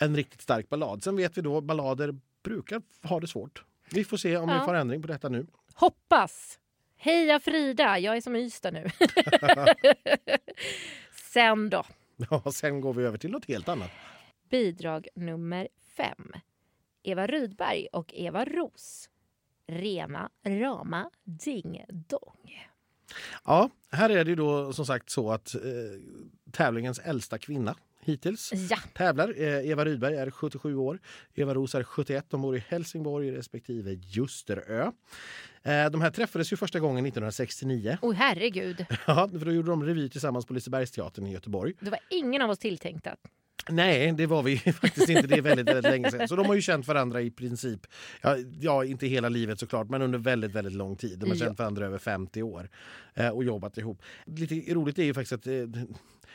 en 0.00 0.16
riktigt 0.16 0.40
stark 0.42 0.68
ballad. 0.68 1.02
Sen 1.02 1.16
vet 1.16 1.38
vi 1.38 1.42
då 1.42 1.60
ballader 1.60 2.14
brukar 2.44 2.82
ha 3.02 3.20
det 3.20 3.26
svårt. 3.26 3.64
Vi 3.90 4.04
får 4.04 4.16
se 4.16 4.36
om 4.36 4.48
Ja. 4.48 4.58
vi 4.60 4.64
får 4.64 4.74
ändring 4.74 5.02
på 5.02 5.08
detta 5.08 5.28
nu. 5.28 5.46
Hoppas! 5.74 6.58
Heja 6.96 7.40
Frida! 7.40 7.98
Jag 7.98 8.16
är 8.16 8.20
som 8.20 8.36
Ystad 8.36 8.70
nu. 8.70 8.86
Sen 11.32 11.70
då, 11.70 11.84
Ja, 12.30 12.52
sen 12.52 12.80
går 12.80 12.94
vi 12.94 13.04
över 13.04 13.18
till 13.18 13.30
något 13.30 13.44
helt 13.44 13.68
annat. 13.68 13.90
bidrag 14.50 15.08
nummer 15.14 15.68
fem. 15.96 16.32
Eva 17.02 17.26
Rydberg 17.26 17.86
och 17.92 18.14
Eva 18.14 18.44
Ros. 18.44 19.10
Rena 19.66 20.30
rama 20.46 21.10
ding 21.24 21.84
dong. 21.88 22.68
Ja, 23.44 23.70
här 23.90 24.10
är 24.10 24.24
det 24.24 24.34
då 24.34 24.72
som 24.72 24.86
sagt 24.86 25.10
så 25.10 25.32
att 25.32 25.54
eh, 25.54 25.60
tävlingens 26.52 26.98
äldsta 26.98 27.38
kvinna 27.38 27.74
hittills 28.00 28.52
Ja, 28.70 28.76
tävlar. 28.94 29.34
Eh, 29.40 29.70
Eva 29.70 29.84
Rydberg 29.84 30.16
är 30.16 30.30
77 30.30 30.76
år, 30.76 30.98
Eva 31.34 31.54
Ros 31.54 31.74
är 31.74 31.82
71. 31.82 32.26
De 32.28 32.42
bor 32.42 32.56
i 32.56 32.58
Helsingborg 32.68 33.32
respektive 33.32 33.92
Ljusterö. 33.92 34.92
Eh, 35.62 35.90
de 35.90 36.00
här 36.00 36.10
träffades 36.10 36.52
ju 36.52 36.56
första 36.56 36.80
gången 36.80 37.06
1969. 37.06 37.98
oh, 38.02 38.12
herregud. 38.12 38.86
Ja, 39.06 39.28
för 39.38 39.44
då 39.44 39.52
gjorde 39.52 39.70
de 39.70 39.84
revy 39.84 40.08
tillsammans 40.08 40.46
på 40.46 40.54
Lisebergsteatern 40.54 41.26
i 41.26 41.32
Göteborg. 41.32 41.72
Det 41.80 41.90
var 41.90 42.00
ingen 42.10 42.42
av 42.42 42.50
oss 42.50 42.58
tilltänkta. 42.58 43.16
Nej, 43.68 44.12
det 44.12 44.26
var 44.26 44.42
vi 44.42 44.58
faktiskt 44.82 45.08
inte. 45.08 45.26
Det 45.26 45.34
är 45.34 45.42
väldigt, 45.42 45.68
väldigt 45.68 45.84
länge 45.92 46.10
sedan. 46.10 46.28
Så 46.28 46.36
de 46.36 46.46
har 46.46 46.54
ju 46.54 46.60
känt 46.62 46.86
varandra 46.86 47.20
i 47.22 47.30
princip, 47.30 47.80
ja, 48.22 48.36
ja 48.60 48.84
inte 48.84 49.06
hela 49.06 49.28
livet 49.28 49.60
såklart, 49.60 49.88
men 49.90 50.02
under 50.02 50.18
väldigt, 50.18 50.52
väldigt 50.52 50.72
lång 50.74 50.96
tid. 50.96 51.18
De 51.18 51.26
har 51.30 51.36
Ja. 51.36 51.44
känt 51.44 51.58
varandra 51.58 51.86
över 51.86 51.98
50 51.98 52.42
år 52.42 52.70
eh, 53.14 53.28
och 53.28 53.44
jobbat 53.44 53.78
ihop. 53.78 54.02
Lite 54.26 54.74
roligt 54.74 54.98
är 54.98 55.04
ju 55.04 55.14
faktiskt 55.14 55.32
att 55.32 55.46
eh, 55.46 55.52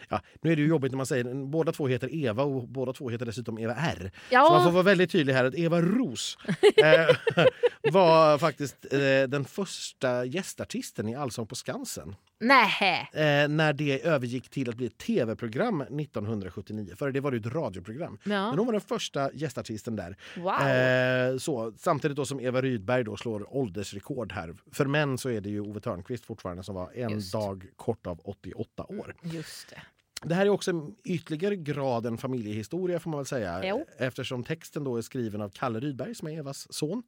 Ja, 0.09 0.21
nu 0.41 0.51
är 0.51 0.55
det 0.55 0.61
ju 0.61 0.67
jobbigt 0.67 0.91
när 0.91 0.97
man 0.97 1.05
säger 1.05 1.45
båda 1.45 1.71
två 1.71 1.87
heter 1.87 2.15
Eva 2.15 2.43
och 2.43 2.67
båda 2.67 2.93
två 2.93 3.09
heter 3.09 3.25
dessutom 3.25 3.57
Eva 3.59 3.73
R. 3.75 4.11
Så 4.29 4.35
man 4.35 4.47
får 4.63 4.69
Ja, 4.69 4.71
vara 4.71 4.83
väldigt 4.83 5.11
tydlig 5.11 5.33
här 5.33 5.45
att 5.45 5.55
Eva 5.55 5.81
Ros 5.81 6.37
eh, 6.77 7.45
var 7.91 8.37
faktiskt 8.37 8.93
eh, 8.93 8.99
den 9.27 9.45
första 9.45 10.25
gästartisten 10.25 11.09
i 11.09 11.15
Allsång 11.15 11.47
på 11.47 11.55
Skansen. 11.55 12.15
Nähä. 12.39 13.01
Eh, 13.01 13.47
när 13.49 13.73
det 13.73 14.05
övergick 14.05 14.49
till 14.49 14.69
att 14.69 14.75
bli 14.75 14.85
ett 14.85 14.97
tv-program 14.97 15.81
1979. 15.81 16.93
För 16.95 17.11
det 17.11 17.19
var 17.19 17.31
det 17.31 17.37
ett 17.37 17.53
radioprogram. 17.53 18.17
Men 18.23 18.37
Ja. 18.37 18.49
hon 18.57 18.65
var 18.65 18.71
den 18.71 18.81
första 18.81 19.31
gästartisten 19.33 19.95
där. 19.95 20.15
Wow. 20.37 20.67
Eh, 20.67 21.37
så, 21.37 21.73
samtidigt 21.77 22.17
då 22.17 22.25
som 22.25 22.39
Eva 22.39 22.61
Rydberg 22.61 23.03
då 23.03 23.17
slår 23.17 23.55
åldersrekord 23.57 24.31
här. 24.31 24.55
För 24.71 24.85
män 24.85 25.17
så 25.17 25.29
är 25.29 25.41
det 25.41 25.49
ju 25.49 25.59
Ove 25.59 25.79
Thörnqvist 25.79 26.25
fortfarande 26.25 26.63
som 26.63 26.75
var 26.75 26.91
en 26.95 27.09
Just. 27.09 27.33
dag 27.33 27.65
kort 27.75 28.07
av 28.07 28.19
88 28.23 28.83
år. 28.83 29.15
Just 29.23 29.69
det. 29.69 29.81
Det 30.23 30.35
här 30.35 30.45
är 30.45 30.49
också 30.49 30.91
ytterligare 31.03 31.55
grad 31.55 32.05
en 32.05 32.17
familjehistoria 32.17 32.99
får 32.99 33.11
man 33.11 33.17
väl 33.17 33.25
säga. 33.25 33.61
Jo. 33.65 33.85
Eftersom 33.97 34.43
texten 34.43 34.83
då 34.83 34.97
är 34.97 35.01
skriven 35.01 35.41
av 35.41 35.49
Kalle 35.49 35.79
Rydberg 35.79 36.15
som 36.15 36.27
är 36.27 36.37
Evas 36.37 36.73
son. 36.73 37.03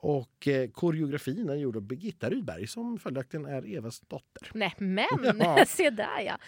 Och 0.00 0.48
eh, 0.48 0.70
koreografin 0.70 1.48
är 1.48 1.54
gjord 1.54 1.76
av 1.76 1.82
Birgitta 1.82 2.30
Rydberg 2.30 2.66
som 2.66 2.98
följaktligen 2.98 3.46
är 3.46 3.76
Evas 3.76 4.00
dotter. 4.00 4.50
Nej, 4.54 4.74
men 4.78 5.06
Ja. 5.38 5.64
se 5.68 5.90
där 5.90 6.20
ja. 6.20 6.38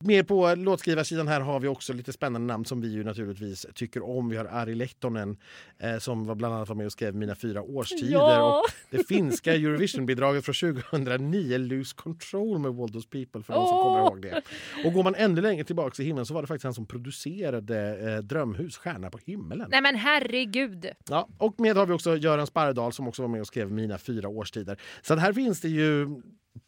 Mer 0.00 0.22
på 0.22 0.54
låtskrivarsidan 0.54 1.28
här 1.28 1.40
har 1.40 1.60
vi 1.60 1.68
också 1.68 1.92
lite 1.92 2.12
spännande 2.12 2.52
namn 2.52 2.64
som 2.64 2.80
vi 2.80 2.88
ju 2.88 3.04
naturligtvis 3.04 3.66
tycker 3.74 4.02
om. 4.02 4.28
Vi 4.28 4.36
har 4.36 4.44
Ari 4.44 4.74
Lehtonen 4.74 5.36
eh, 5.78 5.98
som 5.98 6.24
var 6.24 6.34
bland 6.34 6.54
annat 6.54 6.68
var 6.68 6.76
med 6.76 6.86
och 6.86 6.92
skrev 6.92 7.14
Mina 7.14 7.34
fyra 7.34 7.62
årstider. 7.62 8.12
Ja. 8.12 8.58
Och 8.58 8.64
det 8.90 9.08
finska 9.08 9.54
Eurovision-bidraget 9.54 10.44
från 10.44 10.54
2009, 10.54 11.58
Lose 11.58 11.94
Control 11.96 12.58
med 12.58 12.74
World 12.74 12.96
of 12.96 13.06
People 13.10 13.42
för 13.42 13.52
de 13.54 13.68
som 13.68 13.78
kommer 13.78 13.98
ihåg 13.98 14.22
det. 14.22 14.42
Och 14.84 14.92
går 14.92 15.02
man 15.02 15.14
ännu 15.14 15.40
längre 15.40 15.64
tillbaka 15.64 16.02
i 16.02 16.06
himlen 16.06 16.26
så 16.26 16.34
var 16.34 16.42
det 16.42 16.48
faktiskt 16.48 16.64
han 16.64 16.74
som 16.74 16.86
producerade 16.86 18.10
eh, 18.12 18.18
Drömhus, 18.18 18.76
Stjärna 18.76 19.10
på 19.10 19.18
himmelen. 19.24 19.68
Nej 19.70 19.82
men 19.82 19.96
herregud. 19.96 20.86
Ja, 21.08 21.28
och 21.38 21.60
med 21.60 21.76
har 21.76 21.86
vi 21.86 21.92
också 21.92 22.16
Göran 22.16 22.46
Sparredal 22.46 22.92
som 22.92 23.08
också 23.08 23.22
var 23.22 23.28
med 23.28 23.40
och 23.40 23.46
skrev 23.46 23.72
Mina 23.72 23.98
fyra 23.98 24.28
årstider. 24.28 24.80
Så 25.02 25.16
här 25.16 25.32
finns 25.32 25.60
det 25.60 25.68
ju 25.68 26.08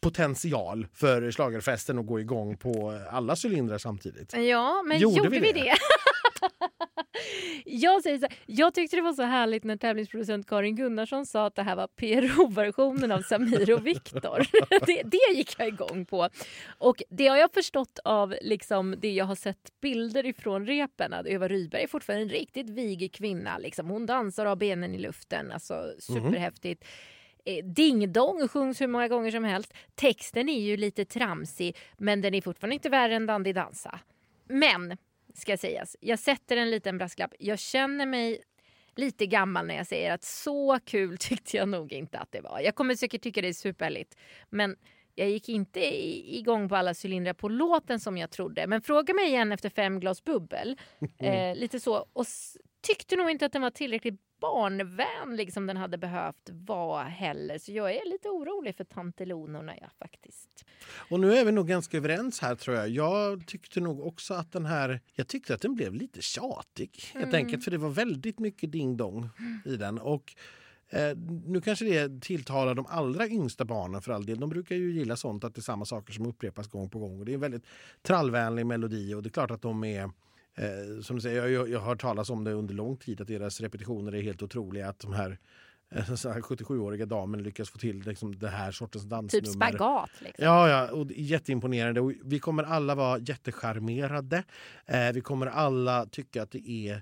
potential 0.01 0.87
för 0.93 1.31
schlagerfesten 1.31 1.99
att 1.99 2.05
gå 2.05 2.19
igång 2.19 2.57
på 2.57 2.99
alla 3.09 3.35
cylindrar 3.45 3.77
samtidigt. 3.77 4.33
Ja, 4.33 4.83
men 4.85 4.99
Gjorde 4.99 5.17
gjorde, 5.17 5.29
vi 5.29 5.39
vi 5.39 5.51
det? 5.51 5.59
det? 5.59 5.77
jag, 7.65 8.03
säger 8.03 8.19
här, 8.19 8.33
jag 8.45 8.73
tyckte 8.73 8.95
det 8.95 9.01
var 9.01 9.13
så 9.13 9.23
härligt 9.23 9.63
när 9.63 9.77
tävlingsproducent 9.77 10.47
Karin 10.47 10.75
Gunnarsson 10.75 11.25
sa 11.25 11.45
att 11.45 11.55
det 11.55 11.63
här 11.63 11.75
var 11.75 11.87
PRO-versionen 11.87 13.11
av 13.11 13.21
Samir 13.21 13.73
och 13.73 13.87
Viktor. 13.87 14.47
det, 14.85 15.01
det 15.03 15.35
gick 15.37 15.55
jag 15.59 15.67
igång 15.67 16.05
på. 16.05 16.29
Och 16.77 17.03
det 17.09 17.27
har 17.27 17.37
jag 17.37 17.53
förstått 17.53 17.99
av 18.03 18.35
liksom 18.41 18.95
det 18.97 19.11
jag 19.11 19.25
har 19.25 19.35
sett 19.35 19.71
bilder 19.81 20.25
ifrån 20.25 20.65
repen. 20.65 21.13
Att 21.13 21.27
Eva 21.27 21.47
Rydberg 21.47 21.83
är 21.83 21.87
fortfarande 21.87 22.23
en 22.23 22.29
riktigt 22.29 22.69
vigig 22.69 23.13
kvinna. 23.13 23.57
Liksom. 23.57 23.89
Hon 23.89 24.05
dansar 24.05 24.45
och 24.45 24.49
har 24.49 24.55
benen 24.55 24.95
i 24.95 24.97
luften. 24.97 25.51
Alltså 25.51 25.91
superhäftigt. 25.99 26.83
Eh, 26.83 26.87
Ding 27.63 28.11
dong 28.13 28.47
sjungs 28.47 28.81
hur 28.81 28.87
många 28.87 29.07
gånger 29.07 29.31
som 29.31 29.43
helst. 29.43 29.73
Texten 29.95 30.49
är 30.49 30.59
ju 30.59 30.77
lite 30.77 31.05
tramsig 31.05 31.77
men 31.97 32.21
den 32.21 32.33
är 32.33 32.41
fortfarande 32.41 32.73
inte 32.73 32.89
värre 32.89 33.15
än 33.15 33.25
Dandy 33.25 33.53
dansa. 33.53 33.99
Men, 34.47 34.97
ska 35.33 35.57
sägas, 35.57 35.95
jag 35.99 36.19
sätter 36.19 36.57
en 36.57 36.69
liten 36.69 36.97
brasklapp. 36.97 37.33
Jag 37.39 37.59
känner 37.59 38.05
mig 38.05 38.41
lite 38.95 39.25
gammal 39.25 39.65
när 39.67 39.75
jag 39.75 39.87
säger 39.87 40.11
att 40.11 40.23
så 40.23 40.79
kul 40.85 41.17
tyckte 41.19 41.57
jag 41.57 41.69
nog 41.69 41.93
inte 41.93 42.19
att 42.19 42.31
det 42.31 42.41
var. 42.41 42.59
Jag 42.59 42.75
kommer 42.75 42.95
säkert 42.95 43.21
tycka 43.21 43.41
det 43.41 43.47
är 43.47 43.53
superhärligt 43.53 44.17
men 44.49 44.75
jag 45.15 45.29
gick 45.29 45.49
inte 45.49 45.79
igång 46.35 46.69
på 46.69 46.75
alla 46.75 46.93
cylindrar 47.05 47.33
på 47.33 47.49
låten 47.49 47.99
som 47.99 48.17
jag 48.17 48.31
trodde. 48.31 48.67
Men 48.67 48.81
fråga 48.81 49.13
mig 49.13 49.27
igen 49.27 49.51
efter 49.51 49.69
fem 49.69 49.99
glas 49.99 50.23
bubbel. 50.23 50.77
Eh, 51.19 51.55
lite 51.55 51.79
så. 51.79 52.05
Och 52.13 52.25
tyckte 52.81 53.15
nog 53.15 53.29
inte 53.29 53.45
att 53.45 53.53
den 53.53 53.61
var 53.61 53.69
tillräckligt 53.69 54.21
barnvänlig 54.39 55.53
som 55.53 55.67
den 55.67 55.77
hade 55.77 55.97
behövt 55.97 56.49
vara 56.49 57.03
heller. 57.03 57.57
Så 57.57 57.71
jag 57.71 57.95
är 57.95 58.09
lite 58.09 58.29
orolig 58.29 58.75
för 58.75 58.83
tantelonorna 58.83 59.73
ja, 59.81 59.87
faktiskt. 59.99 60.65
Och 61.09 61.19
nu 61.19 61.33
är 61.33 61.45
vi 61.45 61.51
nog 61.51 61.67
ganska 61.67 61.97
överens 61.97 62.39
här 62.39 62.55
tror 62.55 62.75
jag. 62.77 62.89
Jag 62.89 63.47
tyckte 63.47 63.79
nog 63.79 64.07
också 64.07 64.33
att 64.33 64.51
den 64.51 64.65
här, 64.65 65.01
jag 65.13 65.27
tyckte 65.27 65.53
att 65.53 65.61
den 65.61 65.75
blev 65.75 65.93
lite 65.93 66.21
tjatig 66.21 66.99
helt 67.13 67.33
enkelt 67.33 67.63
för 67.63 67.71
det 67.71 67.77
var 67.77 67.89
väldigt 67.89 68.39
mycket 68.39 68.71
ding 68.71 68.97
dong 68.97 69.29
i 69.65 69.75
den. 69.75 69.99
Och 69.99 70.35
eh, 70.89 71.17
nu 71.45 71.61
kanske 71.61 71.85
det 71.85 72.21
tilltalar 72.21 72.75
de 72.75 72.85
allra 72.85 73.27
yngsta 73.27 73.65
barnen 73.65 74.01
för 74.01 74.11
all 74.11 74.25
del. 74.25 74.39
De 74.39 74.49
brukar 74.49 74.75
ju 74.75 74.91
gilla 74.91 75.15
sånt 75.15 75.43
att 75.43 75.55
det 75.55 75.59
är 75.59 75.61
samma 75.63 75.85
saker 75.85 76.13
som 76.13 76.25
upprepas 76.25 76.67
gång 76.67 76.89
på 76.89 76.99
gång. 76.99 77.19
Och 77.19 77.25
det 77.25 77.31
är 77.31 77.33
en 77.33 77.39
väldigt 77.39 77.65
trallvänlig 78.01 78.65
melodi 78.65 79.13
och 79.13 79.23
det 79.23 79.29
är 79.29 79.31
klart 79.31 79.51
att 79.51 79.61
de 79.61 79.83
är 79.83 80.11
Eh, 80.57 81.01
som 81.01 81.15
du 81.15 81.21
säger, 81.21 81.47
jag, 81.47 81.69
jag 81.69 81.79
har 81.79 81.87
hört 81.87 82.01
talas 82.01 82.29
om 82.29 82.43
det 82.43 82.51
under 82.51 82.73
lång 82.73 82.97
tid 82.97 83.21
att 83.21 83.27
deras 83.27 83.61
repetitioner 83.61 84.15
är 84.15 84.21
helt 84.21 84.43
otroliga. 84.43 84.89
Att 84.89 84.99
de 84.99 85.13
här, 85.13 85.37
eh, 85.91 86.15
så 86.15 86.29
här 86.29 86.41
77-åriga 86.41 87.05
damen 87.05 87.43
lyckas 87.43 87.69
få 87.69 87.77
till 87.77 87.99
liksom, 87.99 88.39
det 88.39 88.49
här 88.49 88.71
sortens 88.71 89.03
dansnummer. 89.03 89.45
Typ 89.45 89.53
spagat. 89.53 90.09
Liksom. 90.19 90.45
Ja, 90.45 90.69
ja 90.69 90.91
och 90.91 91.11
jätteimponerande. 91.11 92.01
Och 92.01 92.13
vi 92.23 92.39
kommer 92.39 92.63
alla 92.63 92.95
vara 92.95 93.19
jättecharmerade. 93.19 94.43
Eh, 94.85 95.11
vi 95.13 95.21
kommer 95.21 95.47
alla 95.47 96.05
tycka 96.05 96.43
att 96.43 96.51
det 96.51 96.69
är 96.69 97.01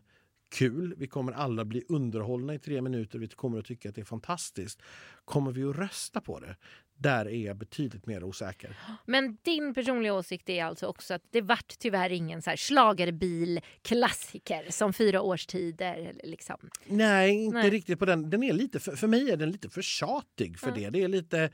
kul. 0.56 0.96
Vi 0.98 1.08
kommer 1.08 1.32
alla 1.32 1.66
bli 1.66 1.84
underhållna 1.90 2.54
i 2.54 2.60
tre 2.60 2.82
minuter. 2.82 3.20
Vi 3.20 3.28
kommer 3.28 3.60
att 3.60 3.66
tycka 3.66 3.90
att 3.90 3.96
det 3.96 4.02
är 4.02 4.06
fantastiskt. 4.06 4.82
Kommer 5.26 5.52
vi 5.52 5.64
att 5.64 5.76
rösta 5.76 6.22
på 6.22 6.40
det? 6.40 6.56
Där 6.98 7.26
är 7.26 7.46
jag 7.46 7.58
betydligt 7.58 8.06
mer 8.06 8.24
osäker. 8.24 8.78
Men 9.06 9.38
din 9.42 9.74
personliga 9.74 10.14
åsikt 10.14 10.50
är 10.50 10.64
alltså 10.64 10.88
också 10.88 11.14
att 11.14 11.24
det 11.32 11.42
vart 11.42 11.80
tyvärr 11.80 12.12
ingen 12.12 12.42
så 12.42 12.50
här 12.50 12.58
schlagerbil-klassiker 12.58 14.66
som 14.70 14.94
Fyra 14.94 15.22
årstider. 15.22 16.14
Liksom. 16.24 16.70
Nej, 16.86 17.32
inte 17.32 17.58
Nej. 17.58 17.70
riktigt 17.70 18.00
på 18.00 18.06
den. 18.06 18.30
den 18.30 18.44
är 18.44 18.54
lite 18.54 18.80
för, 18.80 18.96
för 18.96 19.08
mig 19.08 19.32
är 19.32 19.38
den 19.38 19.52
lite 19.52 19.70
för 19.70 19.82
tjatig 19.82 20.60
för 20.60 20.72
det. 20.72 20.90
Det 20.90 21.04
är 21.04 21.08
lite... 21.08 21.50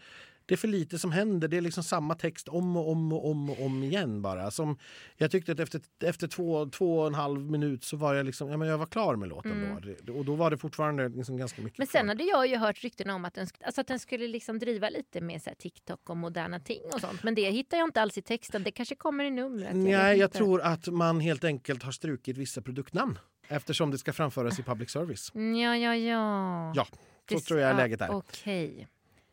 det 0.51 0.55
är 0.55 0.57
för 0.57 0.67
lite 0.67 0.99
som 0.99 1.11
händer. 1.11 1.47
Det 1.47 1.57
är 1.57 1.61
liksom 1.61 1.83
samma 1.83 2.15
text 2.15 2.47
om 2.47 2.77
och 2.77 2.91
om 2.91 3.13
och 3.13 3.29
om 3.29 3.49
och 3.49 3.61
om 3.65 3.83
igen 3.83 4.21
bara. 4.21 4.51
Som, 4.51 4.77
jag 5.17 5.31
tyckte 5.31 5.51
att 5.51 5.59
efter, 5.59 5.81
efter 6.03 6.27
två, 6.27 6.65
två 6.69 6.99
och 6.99 7.07
en 7.07 7.13
halv 7.13 7.51
minut 7.51 7.83
så 7.83 7.97
var 7.97 8.13
jag 8.13 8.25
liksom, 8.25 8.49
ja 8.49 8.57
men 8.57 8.67
jag 8.67 8.77
var 8.77 8.85
klar 8.85 9.15
med 9.15 9.29
låten 9.29 9.51
Mm. 9.51 9.95
då. 10.03 10.13
Och 10.13 10.25
då 10.25 10.35
var 10.35 10.51
det 10.51 10.57
fortfarande 10.57 11.09
liksom 11.09 11.37
ganska 11.37 11.61
mycket 11.61 11.77
Men 11.77 11.87
kvar. 11.87 11.99
sen 11.99 12.09
hade 12.09 12.23
jag 12.23 12.47
ju 12.47 12.55
hört 12.57 12.83
rykten 12.83 13.09
om 13.09 13.25
att 13.25 13.33
den, 13.33 13.47
alltså 13.65 13.81
att 13.81 13.87
den 13.87 13.99
skulle 13.99 14.27
liksom 14.27 14.59
driva 14.59 14.89
lite 14.89 15.21
med 15.21 15.41
så 15.41 15.49
TikTok 15.59 16.09
och 16.09 16.17
moderna 16.17 16.59
ting 16.59 16.81
och 16.93 17.01
sånt. 17.01 17.23
Men 17.23 17.35
det 17.35 17.49
hittar 17.51 17.77
jag 17.77 17.87
inte 17.87 18.01
alls 18.01 18.17
i 18.17 18.21
texten. 18.21 18.63
Det 18.63 18.71
kanske 18.71 18.95
kommer 18.95 19.23
i 19.23 19.31
numret. 19.31 19.67
jag 19.69 19.77
Nej, 19.77 20.17
jag 20.17 20.27
inte. 20.27 20.37
tror 20.37 20.61
att 20.61 20.87
man 20.87 21.19
helt 21.19 21.43
enkelt 21.43 21.83
har 21.83 21.91
strukit 21.91 22.37
vissa 22.37 22.61
produktnamn 22.61 23.19
eftersom 23.47 23.91
det 23.91 23.97
ska 23.97 24.13
framföras 24.13 24.59
i 24.59 24.63
public 24.63 24.89
service. 24.89 25.31
Ja, 25.33 25.75
ja, 25.77 25.95
ja. 25.95 26.73
Ja, 26.75 26.85
så 26.85 27.35
Det- 27.35 27.39
tror 27.41 27.59
jag 27.59 27.73
ja, 27.73 27.77
läget 27.77 28.01
är. 28.01 28.11
Okej. 28.15 28.87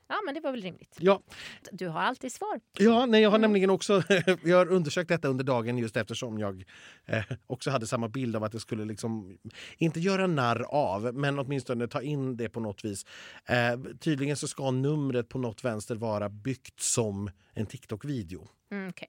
Ja, 0.09 0.17
men 0.27 0.35
det 0.35 0.41
var 0.41 0.51
väl 0.53 0.63
rimligt. 0.63 0.97
Ja, 1.01 1.21
Du 1.73 1.89
har 1.89 2.01
alltid 2.01 2.33
svar. 2.33 2.61
ja 2.79 3.07
nej, 3.07 3.23
jag 3.23 3.31
har 3.31 3.37
Mm. 3.39 3.51
nämligen 3.51 3.71
också 3.71 4.03
jag 4.45 4.57
har 4.57 4.69
undersökt 4.73 5.09
detta 5.09 5.29
under 5.29 5.45
dagen 5.45 5.79
just 5.79 5.97
eftersom 5.97 6.39
jag 6.39 6.65
eh, 7.07 7.23
också 7.47 7.71
hade 7.71 7.87
samma 7.87 8.09
bild 8.09 8.37
av 8.37 8.45
att 8.45 8.53
det 8.53 8.61
skulle 8.61 8.85
liksom 8.85 9.39
inte 9.79 10.01
göra 10.01 10.27
narr 10.27 10.63
av, 10.63 11.15
men 11.15 11.39
åtminstone 11.39 11.89
ta 11.89 12.03
in 12.03 12.37
det 12.37 12.49
på 12.49 12.61
något 12.61 12.85
vis. 12.85 13.07
Eh, 13.47 13.79
tydligen 14.01 14.37
så 14.37 14.49
ska 14.49 14.71
numret 14.71 15.29
på 15.29 15.39
något 15.39 15.65
vänster 15.65 15.95
vara 15.95 16.29
byggt 16.29 16.81
som 16.81 17.31
en 17.55 17.67
TikTok-video. 17.67 18.49
Mm, 18.71 18.89
okej. 18.89 19.09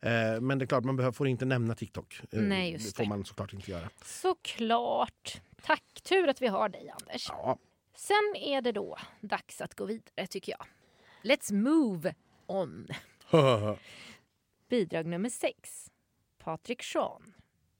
Eh, 0.00 0.40
men 0.40 0.58
det 0.58 0.64
är 0.64 0.66
klart, 0.66 0.84
man 0.84 0.96
behöver, 0.96 1.12
får 1.12 1.28
inte 1.28 1.44
nämna 1.44 1.74
TikTok. 1.74 2.20
Eh, 2.30 2.40
Nej, 2.42 2.72
just 2.72 2.96
det 2.96 3.02
får 3.02 3.08
man 3.08 3.24
såklart 3.24 3.52
inte 3.52 3.70
göra. 3.70 3.88
Såklart. 4.04 5.40
Tack. 5.62 5.82
Tur 6.02 6.28
att 6.28 6.42
vi 6.42 6.46
har 6.46 6.68
dig, 6.68 6.90
Anders. 7.00 7.26
Ja, 7.28 7.58
Sen 7.96 8.36
är 8.36 8.60
det 8.62 8.72
då 8.72 8.96
dags 9.20 9.60
att 9.60 9.74
gå 9.74 9.84
vidare, 9.84 10.26
tycker 10.26 10.54
jag. 10.58 10.66
Let's 11.32 11.52
move 11.52 12.14
on. 12.46 12.86
Bidrag 14.68 15.06
nummer 15.06 15.28
sex. 15.28 15.90
Patrik 16.38 16.82
Sean. 16.82 17.34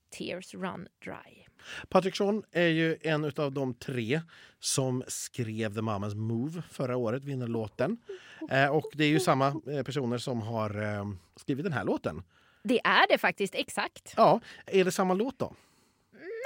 Tears 0.09 0.53
run 0.53 0.87
dry. 1.03 1.45
Patrik 1.89 2.15
Sean 2.15 2.43
är 2.51 2.67
ju 2.67 2.97
en 3.01 3.31
av 3.37 3.51
de 3.51 3.73
tre 3.73 4.21
som 4.59 5.03
skrev 5.07 5.75
The 5.75 5.81
Mamas 5.81 6.15
Move 6.15 6.63
förra 6.71 6.97
året, 6.97 7.23
vinnarlåten. 7.23 7.97
Eh, 8.51 8.67
och 8.67 8.91
det 8.93 9.03
är 9.03 9.09
ju 9.09 9.19
samma 9.19 9.47
eh, 9.47 9.83
personer 9.83 10.17
som 10.17 10.41
har 10.41 10.81
eh, 10.83 11.05
skrivit 11.35 11.63
den 11.63 11.73
här 11.73 11.83
låten. 11.83 12.23
Det 12.63 12.79
är 12.83 13.07
det 13.07 13.17
faktiskt, 13.17 13.55
exakt. 13.55 14.13
Ja, 14.17 14.39
är 14.65 14.85
det 14.85 14.91
samma 14.91 15.13
låt 15.13 15.39
då? 15.39 15.55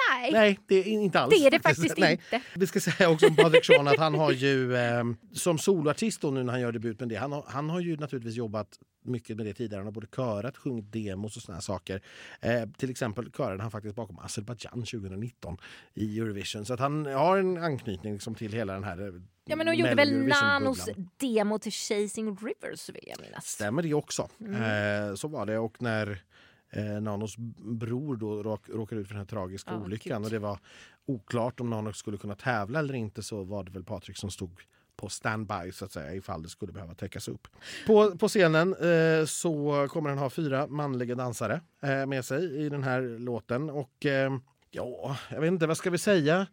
Nej, 0.10 0.32
Nej, 0.32 0.60
det 0.68 0.76
är 0.76 0.88
inte 0.88 1.20
alls. 1.20 1.30
det 1.40 1.46
är 1.48 1.52
det 1.52 1.60
faktiskt 1.64 1.98
Nej. 1.98 2.12
inte. 2.12 2.42
Vi 2.56 2.68
ska 2.68 2.80
säga 2.80 3.10
också 3.10 3.28
om 3.28 3.36
Patrik 3.36 3.66
Sean 3.66 3.88
att 3.88 3.98
han 4.00 4.16
har 4.16 4.32
ju 4.32 4.76
eh, 4.76 5.04
som 5.34 5.58
soloartist 5.58 6.22
då 6.22 6.32
nu 6.32 6.44
när 6.44 6.52
han 6.54 6.62
gör 6.62 6.72
debut 6.72 7.00
med 7.00 7.10
det. 7.10 7.16
Han 7.16 7.32
har, 7.32 7.44
han 7.48 7.70
har 7.70 7.80
ju 7.80 7.98
naturligtvis 7.98 8.36
jobbat 8.36 8.80
mycket 9.04 9.38
med 9.38 9.46
det 9.46 9.54
tidigare. 9.54 9.80
Han 9.80 9.88
har 9.88 9.92
både 9.92 10.08
körat, 10.08 10.58
sjungit 10.58 10.92
demos 10.92 11.38
och 11.38 11.44
såna 11.44 11.62
saker. 11.62 12.02
Eh, 12.42 12.70
till 12.78 12.90
exempel 12.90 13.32
körade 13.32 13.62
han 13.62 13.72
faktiskt 13.72 13.96
bakom 13.96 14.20
Azerbaijan 14.20 14.74
2019 14.74 15.58
i 15.94 16.20
Eurovision. 16.20 16.66
Så 16.66 16.74
att 16.74 16.80
han 16.80 17.06
har 17.06 17.38
en 17.38 17.58
anknytning 17.58 18.14
liksom 18.14 18.36
till 18.36 18.54
hela 18.54 18.74
den 18.74 18.84
här 18.84 19.08
eh, 19.08 19.22
Ja, 19.46 19.56
men 19.56 19.68
hon 19.68 19.78
gjorde 19.78 19.96
väl. 19.96 20.28
Nanos 20.28 20.90
demo 21.18 21.60
till 21.60 21.72
Chasing 21.72 22.38
Rivers, 22.38 22.90
vill 22.90 23.04
jag 23.08 23.22
minnas. 23.22 23.46
Stämmer 23.48 23.84
det 23.84 23.94
också. 23.94 24.30
Mm. 24.40 25.10
Eh, 25.10 25.16
så 25.16 25.28
var 25.28 25.46
det. 25.46 25.58
Och 25.58 25.82
när 25.82 26.24
eh, 26.70 27.02
Nanos 27.02 27.38
bror 27.58 28.16
då 28.16 28.44
råk, 28.44 28.70
råkade 28.70 29.02
ut 29.02 29.08
för 29.08 29.14
den 29.14 29.22
här 29.22 29.28
tragiska 29.28 29.72
Ja, 29.72 29.78
olyckan 29.80 30.18
gud. 30.22 30.26
och 30.26 30.32
det 30.32 30.40
var 30.40 30.60
oklart 31.06 31.60
om 31.60 31.70
Nano 31.70 31.94
skulle 31.94 32.18
kunna 32.18 32.36
tävla 32.36 32.80
eller 32.80 32.94
inte 32.94 33.24
så 33.24 33.44
var 33.44 33.64
det 33.64 33.72
väl 33.72 33.84
Patrik 33.84 34.18
som 34.18 34.32
stod 34.32 34.50
på 34.96 35.10
standby 35.10 35.72
så 35.74 35.86
att 35.86 35.92
säga 35.92 36.14
ifall 36.16 36.44
det 36.44 36.50
skulle 36.50 36.72
behöva 36.72 36.94
täckas 36.94 37.28
upp. 37.28 37.48
På, 37.88 38.18
på 38.18 38.28
scenen 38.28 38.74
eh, 38.76 39.26
så 39.26 39.88
kommer 39.90 40.10
han 40.10 40.18
ha 40.20 40.30
fyra 40.30 40.68
manliga 40.68 41.16
dansare 41.16 41.62
eh, 41.82 42.06
med 42.06 42.26
sig 42.26 42.56
i 42.66 42.70
den 42.70 42.84
här 42.84 43.20
låten 43.20 43.70
och 43.70 44.06
eh, 44.06 44.38
ja, 44.72 45.18
jag 45.32 45.42
vet 45.42 45.48
inte, 45.48 45.68
vad 45.68 45.78
ska 45.78 45.90
vi 45.90 45.98
säga? 45.98 46.48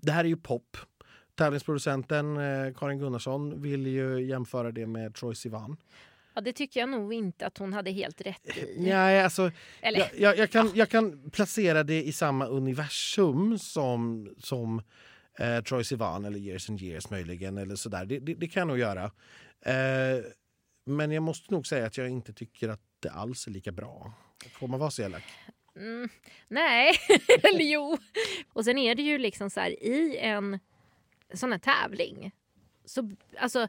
Det 0.00 0.12
här 0.12 0.24
är 0.24 0.28
ju 0.28 0.36
pop. 0.36 0.76
Tävlingsproducenten 1.34 2.36
eh, 2.36 2.74
Karin 2.74 2.98
Gunnarsson 2.98 3.62
vill 3.62 3.86
ju 3.86 4.22
jämföra 4.26 4.72
det 4.72 4.86
med 4.86 5.14
Troye 5.14 5.34
Sivan. 5.34 5.76
Ja, 6.34 6.40
det 6.40 6.52
tycker 6.52 6.80
jag 6.80 6.88
nog 6.88 7.12
inte 7.12 7.46
att 7.46 7.58
hon 7.58 7.72
hade 7.72 7.90
helt 7.90 8.20
rätt 8.20 8.56
i. 8.56 8.74
Nej, 8.78 9.20
alltså, 9.20 9.50
Eller, 9.80 9.98
jag, 10.00 10.10
jag, 10.14 10.38
jag, 10.38 10.50
kan, 10.50 10.70
jag 10.74 10.88
kan 10.88 11.30
placera 11.30 11.82
det 11.82 12.02
i 12.02 12.12
samma 12.12 12.46
universum 12.46 13.58
som, 13.58 14.30
som 14.38 14.82
eh, 15.38 15.62
Troye 15.62 15.84
Sivan 15.84 16.24
eller 16.24 16.38
Years 16.38 16.70
and 16.70 16.82
Years 16.82 17.10
möjligen. 17.10 17.58
Eller 17.58 17.76
sådär. 17.76 18.04
Det, 18.04 18.18
det, 18.18 18.34
det 18.34 18.48
kan 18.48 18.60
jag 18.60 18.68
nog 18.68 18.78
göra. 18.78 19.04
Eh, 19.64 20.24
men 20.84 21.12
jag 21.12 21.22
måste 21.22 21.54
nog 21.54 21.66
säga 21.66 21.86
att 21.86 21.96
jag 21.96 22.08
inte 22.08 22.32
tycker 22.32 22.68
att 22.68 22.80
det 23.00 23.10
alls 23.10 23.46
är 23.46 23.50
lika 23.50 23.72
bra. 23.72 24.12
Får 24.52 24.68
man 24.68 24.80
vara 24.80 24.90
så 24.90 25.02
elak? 25.02 25.24
Mm, 25.76 26.08
nej, 26.48 26.94
eller 27.42 27.64
jo. 27.64 27.98
Och 28.52 28.64
sen 28.64 28.78
är 28.78 28.94
det 28.94 29.02
ju 29.02 29.18
liksom 29.18 29.50
så 29.50 29.60
här 29.60 29.70
i 29.84 30.18
en 30.18 30.58
sån 31.34 31.52
här 31.52 31.58
tävling. 31.58 32.32
Så 32.84 33.10
alltså, 33.38 33.68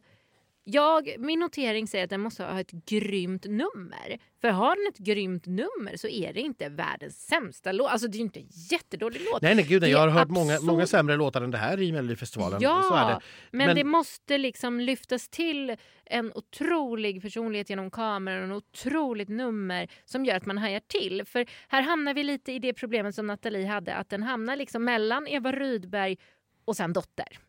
jag, 0.64 1.16
min 1.20 1.39
notering 1.39 1.88
säger 1.88 2.03
att 2.03 2.09
den 2.09 2.22
måste 2.22 2.43
ha 2.43 2.59
ett 2.59 2.72
grymt 2.72 3.45
nummer. 3.45 4.18
För 4.41 4.49
har 4.49 4.76
den 4.76 4.88
ett 4.93 4.97
grymt 4.97 5.45
nummer 5.45 5.97
så 5.97 6.07
är 6.07 6.34
det 6.34 6.39
inte 6.41 6.70
världens 6.70 7.26
sämsta 7.28 7.72
låt. 7.72 7.91
Alltså 7.91 8.07
det 8.07 8.16
är 8.16 8.20
ju 8.20 8.24
inte 8.24 8.39
en 8.39 8.47
jättedålig 8.49 9.22
låt. 9.34 9.41
Nej, 9.41 9.55
nej, 9.55 9.66
gud, 9.66 9.84
jag 9.84 9.99
har 9.99 10.07
hört 10.07 10.30
många, 10.30 10.53
absurd- 10.53 10.66
många 10.66 10.88
sämre 10.88 11.16
låtar 11.18 11.41
än 11.41 11.51
det 11.51 11.57
här 11.57 11.82
i 11.82 11.91
Melodifestivalen. 11.91 12.62
Ja, 12.62 13.20
det. 13.20 13.26
men, 13.57 13.68
Men- 13.68 13.76
det 13.76 13.84
måste 13.84 14.38
liksom 14.38 14.80
lyftas 14.80 15.30
till 15.30 15.76
en 16.05 16.32
otrolig 16.36 17.22
personlighet 17.22 17.70
genom 17.70 17.91
kameran 17.91 18.51
och 18.51 18.57
otroligt 18.57 19.30
nummer 19.30 19.89
som 20.05 20.26
gör 20.26 20.36
att 20.36 20.45
man 20.45 20.57
hajar 20.57 20.82
till. 20.88 21.24
För 21.26 21.45
här 21.68 21.82
hamnar 21.82 22.14
vi 22.14 22.24
lite 22.24 22.51
i 22.51 22.59
det 22.59 22.74
problemet 22.74 23.16
som 23.16 23.28
Nathalie 23.28 23.68
hade, 23.68 23.95
att 23.95 24.09
den 24.09 24.24
hamnar 24.24 24.55
liksom 24.55 24.84
mellan 24.86 25.28
Eva 25.28 25.51
Rydberg 25.51 26.18
och 26.66 26.76
sen 26.78 26.93
Dotter. 26.93 27.39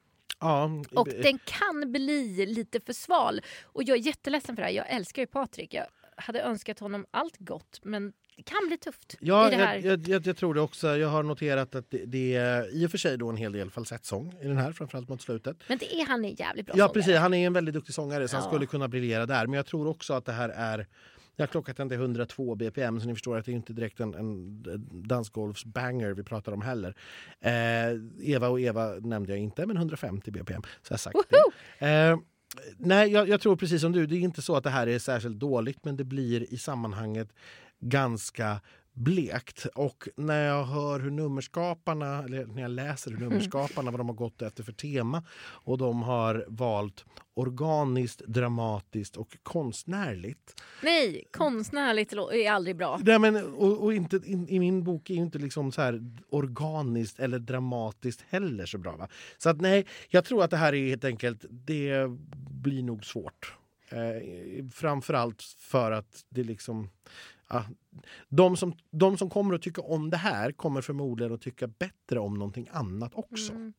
Ja, 0.42 0.70
Och 0.94 1.08
den 1.22 1.38
kan 1.44 1.92
bli 1.92 2.46
lite 2.46 2.80
för 2.80 2.92
sval. 2.92 3.40
Och 3.64 3.82
jag 3.82 3.98
är 3.98 4.02
jätteledsen 4.02 4.56
för 4.56 4.62
det 4.62 4.66
här. 4.66 4.74
Jag 4.74 4.90
älskar 4.90 5.22
ju 5.22 5.26
Patrik. 5.26 5.74
Jag 5.74 5.86
hade 6.16 6.40
önskat 6.42 6.78
honom 6.78 7.06
allt 7.10 7.36
gott, 7.38 7.80
men 7.82 8.12
det 8.36 8.42
kan 8.42 8.66
bli 8.66 8.78
tufft 8.78 9.16
Ja, 9.20 9.48
i 9.48 9.50
det 9.50 9.56
här. 9.56 9.74
jag, 9.74 9.84
jag, 9.84 10.08
jag, 10.08 10.26
jag 10.26 10.36
tror 10.36 10.54
det 10.54 10.60
också. 10.60 10.96
Jag 10.96 11.08
har 11.08 11.22
noterat 11.22 11.74
att 11.74 11.90
det, 11.90 12.04
det 12.06 12.34
är 12.34 12.74
i 12.76 12.86
och 12.86 12.90
för 12.90 12.98
sig 12.98 13.16
då 13.18 13.28
en 13.28 13.36
hel 13.36 13.52
del 13.52 13.70
falsettsång 13.70 14.34
i 14.42 14.46
den 14.48 14.56
här, 14.58 14.72
framförallt 14.72 15.08
mot 15.08 15.22
slutet. 15.22 15.56
Men 15.68 15.78
det 15.78 15.94
är 15.94 16.06
han 16.06 16.24
är 16.24 16.40
jävligt 16.40 16.66
bra 16.66 16.74
Ja, 16.76 16.84
sångare. 16.88 16.92
precis. 16.94 17.16
Han 17.16 17.34
är 17.34 17.46
en 17.46 17.52
väldigt 17.52 17.74
duktig 17.74 17.94
sångare 17.94 18.28
så 18.28 18.36
han 18.36 18.44
Ja. 18.44 18.50
skulle 18.50 18.66
kunna 18.66 18.88
briljera 18.88 19.26
där. 19.26 19.46
Men 19.46 19.56
jag 19.56 19.66
tror 19.66 19.86
också 19.86 20.14
att 20.14 20.24
det 20.24 20.32
här 20.32 20.48
är 20.48 20.86
jag 21.36 21.42
har 21.42 21.50
klockat 21.50 21.76
den 21.76 21.88
till 21.88 21.98
102 21.98 22.54
bpm 22.54 23.00
så 23.00 23.06
ni 23.06 23.14
förstår 23.14 23.38
att 23.38 23.44
det 23.44 23.52
är 23.52 23.56
inte 23.56 23.72
direkt 23.72 24.00
en, 24.00 24.14
en 24.14 24.62
dansgolvsbanger 24.90 26.10
vi 26.12 26.22
pratar 26.22 26.52
om 26.52 26.62
heller. 26.62 26.96
Eh, 27.40 27.52
Eva 28.20 28.48
och 28.48 28.60
Eva 28.60 28.86
nämnde 29.00 29.32
jag 29.32 29.38
inte, 29.38 29.66
men 29.66 29.76
150 29.76 30.30
bpm. 30.30 30.62
Så 30.82 30.92
jag 30.92 31.00
sagt 31.00 31.18
det. 31.28 31.86
Eh, 31.86 32.18
nej, 32.78 33.12
jag, 33.12 33.28
jag 33.28 33.40
tror 33.40 33.56
precis 33.56 33.80
som 33.80 33.92
du, 33.92 34.06
det 34.06 34.16
är 34.16 34.20
inte 34.20 34.42
så 34.42 34.56
att 34.56 34.64
det 34.64 34.70
här 34.70 34.86
är 34.86 34.98
särskilt 34.98 35.38
dåligt 35.38 35.84
men 35.84 35.96
det 35.96 36.04
blir 36.04 36.52
i 36.52 36.58
sammanhanget 36.58 37.28
ganska 37.80 38.60
blekt. 38.92 39.66
Och 39.74 40.08
när 40.16 40.46
jag 40.46 40.64
hör 40.64 41.00
hur 41.00 41.10
nummerskaparna, 41.10 42.24
eller 42.24 42.46
när 42.46 42.62
jag 42.62 42.70
läser 42.70 43.10
hur 43.10 43.18
nummerskaparna 43.18 43.90
vad 43.90 44.00
de 44.00 44.08
har 44.08 44.16
gått 44.16 44.42
efter 44.42 44.62
för 44.62 44.72
tema 44.72 45.24
och 45.40 45.78
de 45.78 46.02
har 46.02 46.44
valt 46.48 47.04
organiskt, 47.34 48.22
dramatiskt 48.26 49.16
och 49.16 49.36
konstnärligt. 49.42 50.62
Nej, 50.82 51.24
konstnärligt 51.32 52.12
är 52.12 52.50
aldrig 52.50 52.76
bra. 52.76 53.00
Nej, 53.02 53.18
men, 53.18 53.54
och, 53.54 53.82
och 53.82 53.94
inte, 53.94 54.20
in, 54.24 54.48
I 54.48 54.58
min 54.58 54.84
bok 54.84 55.10
är 55.10 55.14
ju 55.14 55.22
inte 55.22 55.38
liksom 55.38 55.72
så 55.72 55.82
här 55.82 56.00
organiskt 56.28 57.20
eller 57.20 57.38
dramatiskt 57.38 58.24
heller 58.28 58.66
så 58.66 58.78
bra. 58.78 58.96
Va? 58.96 59.08
Så 59.38 59.50
att 59.50 59.60
nej, 59.60 59.86
jag 60.08 60.24
tror 60.24 60.44
att 60.44 60.50
det 60.50 60.56
här 60.56 60.74
är 60.74 60.88
helt 60.88 61.04
enkelt, 61.04 61.44
det 61.50 62.06
blir 62.62 62.82
nog 62.82 63.04
svårt. 63.04 63.54
Eh, 63.88 64.66
framförallt 64.72 65.42
för 65.42 65.92
att 65.92 66.24
det 66.28 66.44
liksom... 66.44 66.90
Ja, 67.48 67.64
de, 68.28 68.56
som, 68.56 68.74
de 68.90 69.18
som 69.18 69.30
kommer 69.30 69.54
att 69.54 69.62
tycka 69.62 69.80
om 69.82 70.10
det 70.10 70.16
här 70.16 70.52
kommer 70.52 70.80
förmodligen 70.80 71.34
att 71.34 71.40
tycka 71.40 71.66
bättre 71.66 72.18
om 72.18 72.34
någonting 72.34 72.68
annat 72.72 73.12
också. 73.14 73.52
Mm. 73.52 73.72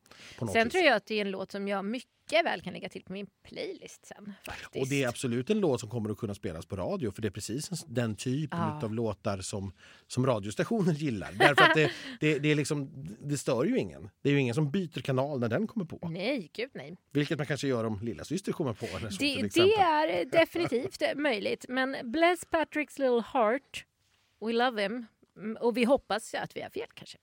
Sen 0.52 0.64
vis. 0.64 0.72
tror 0.72 0.84
jag 0.84 0.94
att 0.96 1.06
det 1.06 1.14
är 1.14 1.20
en 1.20 1.30
låt 1.30 1.52
som 1.52 1.68
jag 1.68 1.84
mycket 1.84 2.10
väl 2.44 2.60
kan 2.62 2.72
lägga 2.72 2.88
till 2.88 3.02
på 3.04 3.12
min 3.12 3.26
playlist 3.48 4.06
sen. 4.06 4.32
Faktiskt. 4.46 4.82
Och 4.82 4.88
det 4.88 5.02
är 5.02 5.08
absolut 5.08 5.50
en 5.50 5.60
låt 5.60 5.80
som 5.80 5.90
kommer 5.90 6.10
att 6.10 6.18
kunna 6.18 6.34
spelas 6.34 6.66
på 6.66 6.76
radio 6.76 7.10
för 7.10 7.22
det 7.22 7.28
är 7.28 7.30
precis 7.30 7.70
en- 7.70 7.94
den 7.94 8.16
typen 8.16 8.58
Ja. 8.58 8.80
av 8.84 8.94
låtar 8.94 9.38
som, 9.38 9.72
som 10.06 10.26
radiostationer 10.26 10.92
gillar. 10.98 11.32
Därför 11.32 11.62
att 11.62 11.74
det, 11.74 11.90
det, 12.20 12.38
det, 12.38 12.48
är 12.48 12.54
liksom, 12.54 12.90
det 13.20 13.38
stör 13.38 13.64
ju 13.64 13.78
ingen. 13.78 14.10
Det 14.22 14.28
är 14.28 14.32
ju 14.32 14.40
ingen 14.40 14.54
som 14.54 14.70
byter 14.70 15.00
kanal 15.00 15.40
när 15.40 15.48
den 15.48 15.66
kommer 15.66 15.86
på. 15.86 16.08
Nej, 16.08 16.50
gud 16.52 16.70
nej. 16.74 16.96
Vilket 17.12 17.38
man 17.38 17.46
kanske 17.46 17.68
gör 17.68 17.84
om 17.84 18.00
lilla 18.02 18.24
syster 18.24 18.52
kommer 18.52 18.72
på. 18.72 18.86
Eller 18.86 19.10
så, 19.10 19.22
Det, 19.22 19.48
det 19.54 19.74
är 19.74 20.24
definitivt 20.24 21.02
möjligt. 21.16 21.64
Men 21.68 21.96
bless 22.12 22.46
Patrick's 22.46 22.98
little 23.00 23.22
heart. 23.32 23.84
We 24.46 24.52
love 24.52 24.82
him. 24.82 25.06
Mm, 25.36 25.56
Och 25.56 25.76
vi 25.76 25.84
hoppas 25.84 26.34
att 26.34 26.56
vi 26.56 26.62
har 26.62 26.70
fel 26.70 26.88
kanske. 26.94 27.18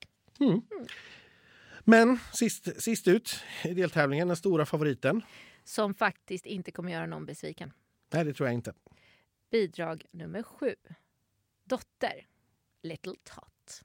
Men 1.84 2.18
sist, 2.32 2.82
sist 2.82 3.08
ut 3.08 3.40
i 3.64 3.74
deltävlingen, 3.74 4.28
den 4.28 4.36
stora 4.36 4.66
favoriten. 4.66 5.22
Som 5.64 5.94
faktiskt 5.94 6.46
inte 6.46 6.70
kommer 6.70 6.92
göra 6.92 7.06
någon 7.06 7.26
besviken. 7.26 7.72
Nej, 8.12 8.24
det 8.24 8.32
tror 8.34 8.48
jag 8.48 8.54
inte. 8.54 8.72
Bidrag 9.50 10.04
nummer 10.10 10.42
sju. 10.42 10.74
Dotter. 11.64 12.26
Little 12.82 13.14
Tot. 13.24 13.82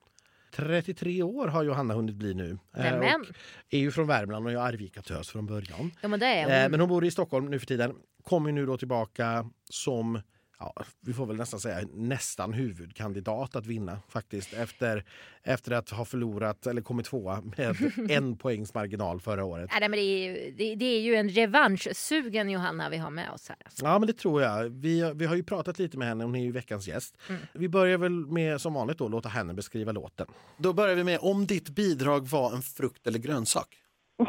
33 0.51 1.23
år 1.23 1.47
har 1.47 1.63
Johanna 1.63 1.93
hunnit 1.93 2.15
bli 2.15 2.33
nu. 2.33 2.49
Eh, 2.77 2.83
Nämen. 2.83 3.21
och 3.21 3.27
är 3.69 3.77
ju 3.79 3.91
från 3.91 4.07
Värmland 4.07 4.45
och 4.45 4.51
är 4.51 4.57
Arvika-tös 4.57 5.29
från 5.29 5.45
början. 5.45 5.91
Ja, 6.01 6.07
men 6.07 6.19
det 6.19 6.25
är 6.25 6.43
hon. 6.43 6.51
Eh, 6.53 6.69
men 6.69 6.79
hon 6.79 6.89
bor 6.89 7.05
i 7.05 7.11
Stockholm 7.11 7.45
nu 7.45 7.59
för 7.59 7.65
tiden. 7.65 7.95
Kommer 8.23 8.51
nu 8.51 8.65
då 8.65 8.77
tillbaka 8.77 9.49
som, 9.69 10.21
ja, 10.59 10.73
vi 11.01 11.13
får 11.13 11.25
väl 11.25 11.37
nästan 11.37 11.59
säga 11.59 11.87
nästan 11.93 12.53
huvudkandidat 12.53 13.55
att 13.55 13.65
vinna 13.65 13.99
faktiskt. 14.09 14.53
Efter, 14.53 15.03
efter 15.43 15.71
att 15.71 15.89
ha 15.89 16.05
förlorat, 16.05 16.67
eller 16.67 16.81
kommit 16.81 17.05
tvåa 17.05 17.41
med 17.57 17.75
en 18.09 18.37
poängs 18.37 18.73
marginal 18.73 19.19
förra 19.19 19.45
året. 19.45 19.69
Nej, 19.79 19.89
men 19.89 19.91
det, 19.91 20.05
är 20.05 20.27
ju, 20.27 20.51
det, 20.51 20.75
det 20.75 20.85
är 20.85 21.01
ju 21.01 21.15
en 21.15 21.29
revanschsugen 21.29 22.49
Johanna 22.49 22.89
vi 22.89 22.97
har 22.97 23.09
med 23.09 23.31
oss 23.31 23.49
här. 23.49 23.57
Alltså. 23.65 23.85
Ja, 23.85 23.99
men 23.99 24.07
det 24.07 24.13
tror 24.13 24.41
jag. 24.41 24.69
Vi, 24.69 25.13
vi 25.15 25.25
har 25.25 25.35
ju 25.35 25.43
pratat 25.43 25.79
lite 25.79 25.97
med 25.97 26.07
henne, 26.07 26.23
hon 26.23 26.35
är 26.35 26.43
ju 26.43 26.51
veckans 26.51 26.87
gäst. 26.87 27.17
Mm. 27.29 27.41
Vi 27.53 27.69
börjar 27.69 27.97
väl 27.97 28.11
med 28.11 28.61
som 28.61 28.73
vanligt 28.73 28.97
då 28.97 29.07
låta 29.07 29.29
henne 29.29 29.53
beskriva 29.53 29.91
låten. 29.91 30.27
Då 30.57 30.73
börjar 30.73 30.95
vi 30.95 31.03
med 31.03 31.19
om 31.21 31.45
ditt 31.45 31.69
bidrag 31.69 32.27
var 32.27 32.55
en 32.55 32.61
frukt 32.61 33.07
eller 33.07 33.19
grönsak. 33.19 33.67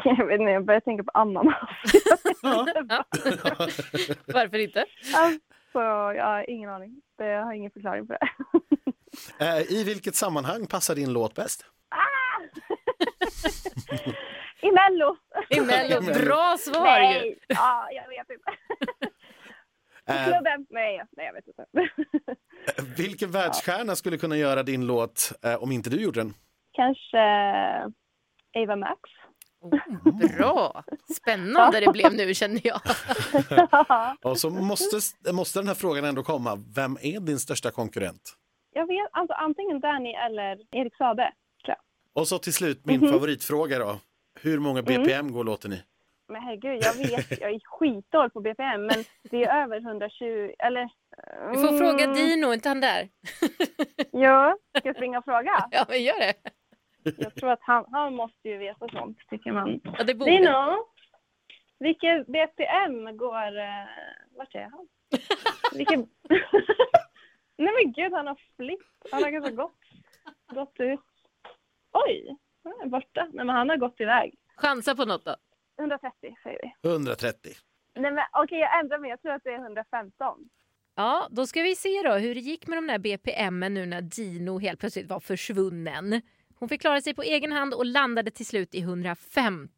Jag 0.03 0.27
vet 0.27 0.39
inte, 0.39 0.51
jag 0.51 0.65
börjar 0.65 0.79
tänka 0.79 1.03
på 1.03 1.11
ananas. 1.13 1.55
Varför 4.33 4.57
inte? 4.57 4.85
Alltså, 5.15 5.39
jag 5.73 6.23
har 6.25 6.49
ingen 6.49 6.69
aning. 6.69 7.01
Det- 7.17 7.25
Jag 7.25 7.43
har 7.45 7.53
ingen 7.53 7.71
förklaring 7.71 8.07
på 8.07 8.13
det. 8.13 8.19
Eh, 9.39 9.71
I 9.71 9.83
vilket 9.83 10.15
sammanhang 10.15 10.67
passar 10.67 10.95
din 10.95 11.13
låt 11.13 11.35
bäst? 11.35 11.65
I 14.61 14.71
Mello! 14.71 15.17
I 15.49 15.59
Mello. 15.61 16.01
Bra 16.01 16.57
svar 16.59 16.99
ju. 16.99 17.03
Nej! 17.05 17.39
Ja, 17.47 17.87
jag 17.91 18.07
vet 18.09 18.29
inte. 18.29 18.51
Eh, 20.05 20.23
klubben? 20.25 20.65
Nej, 20.69 21.03
nej, 21.11 21.25
jag 21.25 21.33
vet 21.33 21.47
inte. 21.47 21.65
vilken 23.03 23.31
världsstjärna 23.31 23.95
skulle 23.95 24.17
kunna 24.17 24.37
göra 24.37 24.63
din 24.63 24.87
låt 24.87 25.31
eh, 25.45 25.63
om 25.63 25.71
inte 25.71 25.89
du 25.89 26.01
gjorde 26.01 26.19
den? 26.19 26.33
Kanske 26.73 27.19
Ava 28.55 28.75
Max? 28.75 28.99
Oh, 29.61 30.37
bra! 30.37 30.83
Spännande 31.15 31.79
det 31.79 31.91
blev 31.91 32.13
nu 32.13 32.33
känner 32.33 32.61
jag. 32.63 32.81
Och 34.31 34.37
så 34.37 34.49
måste, 34.49 34.99
måste 35.33 35.59
den 35.59 35.67
här 35.67 35.75
frågan 35.75 36.05
ändå 36.05 36.23
komma. 36.23 36.63
Vem 36.75 36.97
är 37.01 37.19
din 37.19 37.39
största 37.39 37.71
konkurrent? 37.71 38.35
jag 38.79 38.87
vet 38.87 39.09
alltså 39.11 39.33
antingen 39.33 39.79
Danny 39.79 40.13
eller 40.13 40.57
Erik 40.71 40.93
jag. 40.99 41.77
Och 42.13 42.27
så 42.27 42.37
till 42.37 42.53
slut 42.53 42.85
min 42.85 43.11
favoritfråga 43.11 43.79
då. 43.79 43.99
Hur 44.41 44.59
många 44.59 44.81
BPM 44.81 45.31
går 45.31 45.43
låten 45.43 45.73
i? 45.73 45.83
Men 46.27 46.41
herregud, 46.41 46.83
jag 46.83 46.93
vet, 46.93 47.41
jag 47.41 47.51
är 47.51 47.59
skitdålig 47.63 48.33
på 48.33 48.41
BPM, 48.41 48.85
men 48.85 49.03
det 49.23 49.43
är 49.43 49.63
över 49.63 49.77
120, 49.77 50.51
eller... 50.59 50.89
Du 51.53 51.59
får 51.59 51.67
mm, 51.67 51.79
fråga 51.79 52.13
Dino, 52.13 52.53
inte 52.53 52.69
han 52.69 52.81
där? 52.81 53.09
Ja, 54.11 54.57
ska 54.77 54.87
jag 54.87 54.95
springa 54.95 55.17
och 55.17 55.25
fråga? 55.25 55.65
Ja, 55.71 55.85
men 55.89 56.03
gör 56.03 56.19
det. 56.19 56.33
Jag 57.03 57.35
tror 57.35 57.51
att 57.51 57.61
han, 57.61 57.85
han 57.91 58.15
måste 58.15 58.49
ju 58.49 58.57
veta 58.57 58.89
sånt, 58.89 59.17
tycker 59.29 59.51
man. 59.51 59.81
Ja, 59.83 60.03
det 60.03 60.15
borde. 60.15 60.31
Dino, 60.31 60.85
vilket 61.79 62.27
BPM 62.27 63.17
går... 63.17 63.57
Uh, 63.57 63.85
vart 64.37 64.55
är 64.55 64.69
han? 64.69 64.87
Vilken... 65.73 65.99
Nej 67.57 67.73
men 67.83 67.93
gud, 67.93 68.13
han 68.13 68.27
har 68.27 68.39
flytt. 68.55 69.11
Han 69.11 69.23
har 69.23 69.29
ganska 69.29 69.51
gått, 69.51 69.79
gått 70.53 70.79
ut. 70.79 70.99
Oj, 71.91 72.37
han 72.63 72.73
är 72.81 72.87
borta. 72.87 73.27
Nej 73.33 73.45
men 73.45 73.55
han 73.55 73.69
har 73.69 73.77
gått 73.77 73.99
iväg. 73.99 74.35
Chansa 74.55 74.95
på 74.95 75.05
något 75.05 75.25
då. 75.25 75.35
130 75.79 76.35
säger 76.43 76.59
vi. 76.63 76.89
130. 76.89 77.51
Nej 77.95 78.11
men 78.11 78.23
okej, 78.33 78.59
jag 78.59 78.79
ändrar 78.79 78.99
mig. 78.99 79.09
Jag 79.09 79.21
tror 79.21 79.31
att 79.31 79.43
det 79.43 79.49
är 79.49 79.57
115. 79.57 80.49
Ja, 80.95 81.27
då 81.31 81.47
ska 81.47 81.61
vi 81.61 81.75
se 81.75 82.01
då 82.03 82.13
hur 82.13 82.35
det 82.35 82.41
gick 82.41 82.67
med 82.67 82.77
de 82.77 82.87
där 82.87 82.99
BPM 82.99 83.59
nu 83.59 83.85
när 83.85 84.01
Dino 84.01 84.59
helt 84.59 84.79
plötsligt 84.79 85.09
var 85.09 85.19
försvunnen. 85.19 86.21
Hon 86.59 86.69
fick 86.69 86.81
klara 86.81 87.01
sig 87.01 87.13
på 87.13 87.21
egen 87.21 87.51
hand 87.51 87.73
och 87.73 87.85
landade 87.85 88.31
till 88.31 88.45
slut 88.45 88.75
i 88.75 88.79
115. 88.79 89.69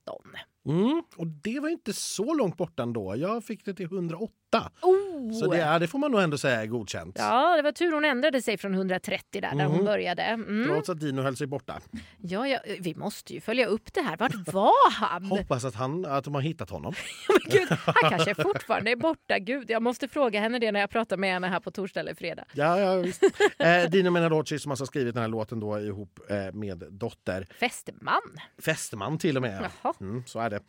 Mm, 0.66 1.04
och 1.16 1.28
det 1.28 1.60
var 1.60 1.70
inte 1.70 1.94
så 1.94 2.34
långt 2.34 2.58
borta 2.58 2.84
ändå. 2.84 3.16
Jag 3.18 3.44
fick 3.44 3.66
det 3.66 3.74
till 3.74 3.86
108. 3.86 4.34
Oh! 4.82 5.32
Så 5.40 5.48
det, 5.52 5.58
ja, 5.58 5.80
det 5.80 5.88
får 5.88 6.00
man 6.00 6.12
nog 6.12 6.22
ändå 6.22 6.38
säga 6.38 6.62
är 6.62 6.66
godkänt. 6.66 7.16
Ja, 7.20 7.56
det 7.56 7.62
var 7.62 7.72
tur 7.72 7.92
hon 7.92 8.06
ändrade 8.06 8.42
sig 8.42 8.58
från 8.58 8.74
130 8.74 9.42
där, 9.42 9.56
där 9.56 9.66
hon 9.66 9.76
Mhm. 9.76 9.86
började. 9.86 10.22
Mm. 10.24 10.68
Trots 10.68 10.90
att 10.90 11.00
Dino 11.00 11.22
höll 11.22 11.36
sig 11.38 11.48
borta. 11.48 11.80
Ja, 12.18 12.48
ja, 12.48 12.60
vi 12.80 12.96
måste 12.96 13.34
ju 13.34 13.42
följa 13.42 13.66
upp 13.66 13.94
det 13.94 14.02
här. 14.02 14.18
Vart 14.18 14.54
var 14.54 14.92
han? 14.92 15.26
Hoppas 15.26 15.66
att, 15.66 15.76
han, 15.76 16.06
att 16.06 16.24
de 16.24 16.34
har 16.36 16.42
hittat 16.42 16.70
honom. 16.70 16.94
Men 17.30 17.60
gud, 17.60 17.70
han 17.86 18.10
kanske 18.10 18.36
fortfarande 18.36 18.92
är 18.92 18.96
borta. 18.96 19.40
Gud, 19.40 19.70
jag 19.70 19.82
måste 19.82 20.08
fråga 20.08 20.40
henne 20.40 20.60
det 20.60 20.72
när 20.72 20.80
jag 20.80 20.90
pratar 20.90 21.18
med 21.18 21.34
henne 21.34 21.48
här 21.48 21.60
på 21.60 21.72
torsdag 21.72 22.00
eller 22.00 22.14
fredag. 22.14 22.46
Ja, 22.54 22.80
ja, 22.80 22.96
visst. 22.96 23.24
eh, 23.60 23.90
Dino 23.90 24.10
Menadocci 24.10 24.60
som 24.60 24.72
alltså 24.72 24.82
har 24.82 24.88
skrivit 24.88 25.14
den 25.14 25.22
här 25.22 25.30
låten 25.30 25.60
då 25.60 25.80
ihop 25.80 26.20
eh, 26.30 26.54
med 26.54 26.84
Dotter. 26.90 27.48
Fästman. 27.60 28.22
Fästman 28.62 29.18
till 29.18 29.36
och 29.36 29.42
med. 29.42 29.70
Mm, 30.02 30.24
så 30.28 30.40
är 30.40 30.50
det. 30.50 30.60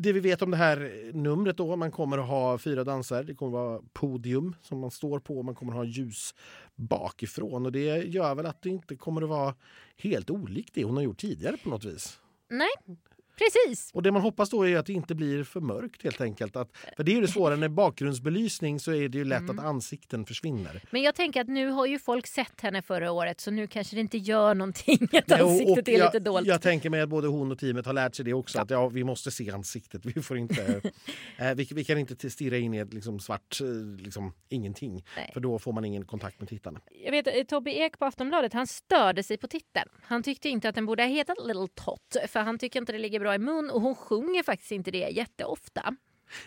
Det 0.00 0.12
vi 0.12 0.20
vet 0.20 0.42
om 0.42 0.50
det 0.50 0.56
här 0.56 1.10
numret 1.12 1.56
då, 1.56 1.76
man 1.76 1.90
kommer 1.90 2.18
att 2.18 2.26
ha 2.28 2.58
fyra 2.58 2.84
danser. 3.02 3.24
Det 3.24 3.34
kommer 3.34 3.58
att 3.58 3.64
vara 3.64 3.82
podium 3.92 4.56
som 4.62 4.78
man 4.78 4.90
står 4.90 5.20
på. 5.20 5.42
Man 5.42 5.54
kommer 5.54 5.72
ha 5.72 5.84
ljus 5.84 6.34
bakifrån 6.74 7.66
och 7.66 7.72
det 7.72 8.04
gör 8.04 8.34
väl 8.34 8.46
att 8.46 8.62
det 8.62 8.68
inte 8.68 8.96
kommer 8.96 9.22
att 9.22 9.28
vara 9.28 9.54
helt 9.96 10.30
olikt 10.30 10.74
det 10.74 10.84
hon 10.84 10.96
har 10.96 11.02
gjort 11.02 11.18
tidigare 11.18 11.56
på 11.56 11.68
något 11.68 11.84
vis. 11.84 12.20
Nej, 12.48 12.96
precis. 13.38 13.90
Och 13.94 14.02
det 14.02 14.12
man 14.12 14.22
hoppas 14.22 14.50
då 14.50 14.66
är 14.66 14.76
att 14.76 14.86
det 14.86 14.92
inte 14.92 15.14
blir 15.14 15.44
för 15.44 15.60
mörkt 15.60 16.04
helt 16.04 16.20
enkelt. 16.20 16.56
Att, 16.56 16.68
för 16.96 17.04
det 17.04 17.12
är 17.12 17.14
ju 17.14 17.20
det 17.20 17.28
svåra, 17.28 17.56
när 17.56 17.68
bakgrundsbelysning 17.68 18.80
så 18.80 18.92
är 18.92 19.08
det 19.08 19.18
ju 19.18 19.24
lätt 19.24 19.50
att 19.50 19.58
ansikten 19.58 20.26
försvinner. 20.26 20.82
Men 20.90 21.02
jag 21.02 21.14
tänker 21.14 21.40
att 21.40 21.48
nu 21.48 21.68
har 21.68 21.86
ju 21.86 21.98
folk 21.98 22.26
sett 22.26 22.60
henne 22.60 22.82
förra 22.82 23.12
året 23.12 23.40
så 23.40 23.50
nu 23.50 23.66
kanske 23.66 23.96
det 23.96 24.00
inte 24.00 24.18
gör 24.18 24.54
någonting 24.54 25.08
att 25.12 25.24
Jo, 25.38 25.48
ansiktet 25.48 25.88
är 25.88 25.98
jag, 25.98 26.04
lite 26.04 26.18
dolt. 26.18 26.46
Jag 26.46 26.62
tänker 26.62 26.90
mig 26.90 27.00
att 27.00 27.08
både 27.08 27.28
hon 27.28 27.52
och 27.52 27.58
teamet 27.58 27.86
har 27.86 27.92
lärt 27.92 28.14
sig 28.14 28.24
det 28.24 28.34
också. 28.34 28.60
Att 28.60 28.70
ja, 28.70 28.88
vi 28.88 29.04
måste 29.04 29.30
se 29.30 29.50
ansiktet. 29.50 30.04
Vi, 30.04 30.22
får 30.22 30.38
inte, 30.38 30.80
eh, 31.38 31.54
vi, 31.54 31.68
vi 31.74 31.84
kan 31.84 31.98
inte 31.98 32.30
stirra 32.30 32.58
in 32.58 32.74
i 32.74 32.78
ett 32.78 32.94
liksom, 32.94 33.20
svart 33.20 33.60
eh, 33.60 33.66
liksom, 34.02 34.32
ingenting. 34.48 35.04
Nej. 35.16 35.30
För 35.32 35.40
då 35.40 35.58
får 35.58 35.72
man 35.72 35.84
ingen 35.84 36.04
kontakt 36.04 36.40
med 36.40 36.48
tittarna. 36.48 36.80
Jag 37.04 37.10
vet, 37.10 37.26
eh, 37.26 37.32
Tobbe 37.48 37.70
Ek 37.70 37.98
på 37.98 38.04
Aftonbladet 38.04 38.52
han 38.52 38.66
störde 38.66 39.22
sig 39.22 39.36
på 39.36 39.48
titeln. 39.48 39.88
Han 40.02 40.22
tyckte 40.22 40.48
inte 40.48 40.68
att 40.68 40.74
den 40.74 40.86
borde 40.86 41.02
ha 41.02 41.08
hetat 41.08 41.36
Little 41.46 41.68
Tot 41.74 42.16
för 42.28 42.40
han 42.40 42.58
tycker 42.58 42.80
inte 42.80 42.92
det 42.92 42.98
ligger 42.98 43.20
bra 43.22 43.34
i 43.34 43.38
mun 43.38 43.70
och 43.70 43.80
hon 43.80 43.94
sjunger 43.94 44.42
faktiskt 44.42 44.72
inte 44.72 44.90
det 44.90 45.08
jätteofta. 45.08 45.96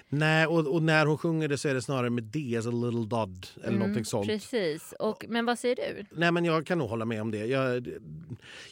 Nej, 0.10 0.48
och, 0.48 0.68
och 0.68 0.84
när 0.84 1.06
hon 1.06 1.18
sjunger 1.18 1.48
det 1.48 1.58
så 1.58 1.68
är 1.68 1.74
det 1.74 1.82
snarare 1.82 2.10
med 2.10 2.24
D, 2.24 2.58
as 2.58 2.66
a 2.68 2.72
little 2.72 3.06
dodd 3.06 3.48
eller 3.56 3.68
Mm, 3.68 3.80
någonting 3.80 4.06
sånt. 4.06 4.28
Precis. 4.28 4.94
Och, 5.00 5.26
men 5.30 5.46
vad 5.46 5.60
säger 5.60 5.76
du? 5.76 6.06
Nej, 6.12 6.32
men 6.32 6.46
jag 6.46 6.66
kan 6.66 6.78
nog 6.78 6.90
hålla 6.90 7.06
med 7.06 7.22
om 7.22 7.32
det. 7.32 7.46
Jag, 7.46 7.88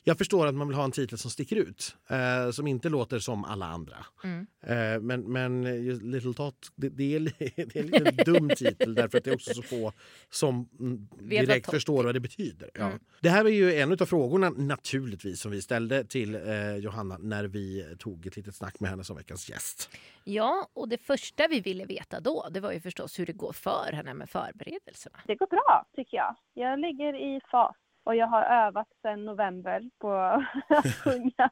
jag 0.03 0.17
förstår 0.17 0.47
att 0.47 0.55
man 0.55 0.67
vill 0.67 0.77
ha 0.77 0.83
en 0.83 0.91
titel 0.91 1.17
som 1.17 1.31
sticker 1.31 1.55
ut. 1.55 1.95
Eh, 2.09 2.51
som 2.51 2.67
inte 2.67 2.89
låter 2.89 3.19
som 3.19 3.45
alla 3.45 3.65
andra. 3.65 4.05
Mm. 4.23 4.47
Eh, 4.61 5.01
men, 5.01 5.21
men 5.21 5.63
Little 6.11 6.33
Tot, 6.33 6.71
det, 6.75 6.89
det, 6.89 7.15
är, 7.15 7.19
det 7.55 7.75
är 7.75 7.95
en 7.95 8.03
lite 8.03 8.23
dum 8.25 8.49
titel 8.49 8.95
därför 8.95 9.17
att 9.17 9.23
det 9.23 9.29
är 9.29 9.35
också 9.35 9.53
så 9.53 9.61
få 9.61 9.93
som 10.29 10.69
mm, 10.79 11.07
direkt 11.19 11.69
förstår 11.71 12.03
vad 12.03 12.15
det 12.15 12.19
betyder. 12.19 12.69
Ja. 12.73 12.85
Mm. 12.85 12.99
Det 13.21 13.29
här 13.29 13.45
är 13.45 13.49
ju 13.49 13.73
en 13.75 13.91
av 13.91 14.05
frågorna 14.05 14.49
naturligtvis 14.49 15.39
som 15.39 15.51
vi 15.51 15.61
ställde 15.61 16.03
till 16.03 16.35
eh, 16.35 16.75
Johanna 16.75 17.17
när 17.17 17.43
vi 17.43 17.95
tog 17.99 18.27
ett 18.27 18.35
litet 18.35 18.55
snack 18.55 18.79
med 18.79 18.89
henne 18.89 19.03
som 19.03 19.17
veckans 19.17 19.49
gäst. 19.49 19.89
Ja, 20.23 20.67
och 20.73 20.89
det 20.89 20.97
första 20.97 21.47
vi 21.47 21.59
ville 21.61 21.85
veta 21.85 22.19
då 22.19 22.47
det 22.51 22.59
var 22.59 22.71
ju 22.71 22.79
förstås 22.79 23.19
hur 23.19 23.25
det 23.25 23.33
går 23.33 23.53
för 23.53 23.91
henne 23.93 24.13
med 24.13 24.29
förberedelserna. 24.29 25.19
Det 25.27 25.35
går 25.35 25.47
bra, 25.47 25.85
tycker 25.95 26.17
jag. 26.17 26.35
Jag 26.53 26.79
ligger 26.79 27.13
i 27.15 27.41
fas 27.51 27.75
och 28.03 28.15
jag 28.15 28.27
har 28.27 28.41
övat 28.43 28.87
sedan 29.01 29.25
november 29.25 29.89
på 29.99 30.11
att 30.69 30.95
sjunga. 31.03 31.49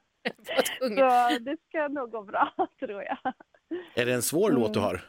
Så 0.79 1.39
det 1.39 1.57
ska 1.69 1.87
nog 1.87 2.11
gå 2.11 2.23
bra, 2.23 2.53
tror 2.79 3.03
jag. 3.03 3.17
Är 3.95 4.05
det 4.05 4.13
en 4.13 4.21
svår 4.21 4.51
låt 4.51 4.73
du 4.73 4.79
Mm. 4.79 4.89
har? 4.89 5.01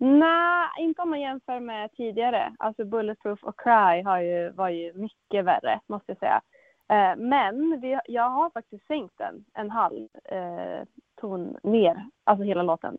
Nej, 0.00 0.68
inte 0.78 1.02
om 1.02 1.10
man 1.10 1.20
jämför 1.20 1.60
med 1.60 1.92
tidigare. 1.92 2.54
Alltså 2.58 2.84
Bulletproof 2.84 3.44
och 3.44 3.60
Cry 3.60 4.02
har 4.02 4.20
ju, 4.20 4.50
var 4.50 4.68
ju 4.68 4.92
mycket 4.94 5.44
värre, 5.44 5.80
måste 5.86 6.12
jag 6.12 6.18
säga. 6.18 6.42
Eh, 6.88 7.16
men 7.16 7.80
vi, 7.80 7.98
jag 8.06 8.30
har 8.30 8.50
faktiskt 8.50 8.86
sänkt 8.86 9.18
den 9.18 9.44
en 9.54 9.70
halv 9.70 10.08
eh, 10.24 10.82
ton 11.20 11.56
ner, 11.62 12.06
alltså 12.24 12.44
hela 12.44 12.62
låten. 12.62 12.98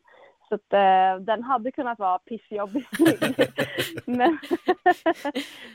Så 0.50 0.56
att, 0.56 0.74
eh, 0.74 1.24
den 1.26 1.44
hade 1.44 1.72
kunnat 1.72 2.00
vara 2.00 2.20
pissjobbig. 2.20 2.86
men, 4.06 4.40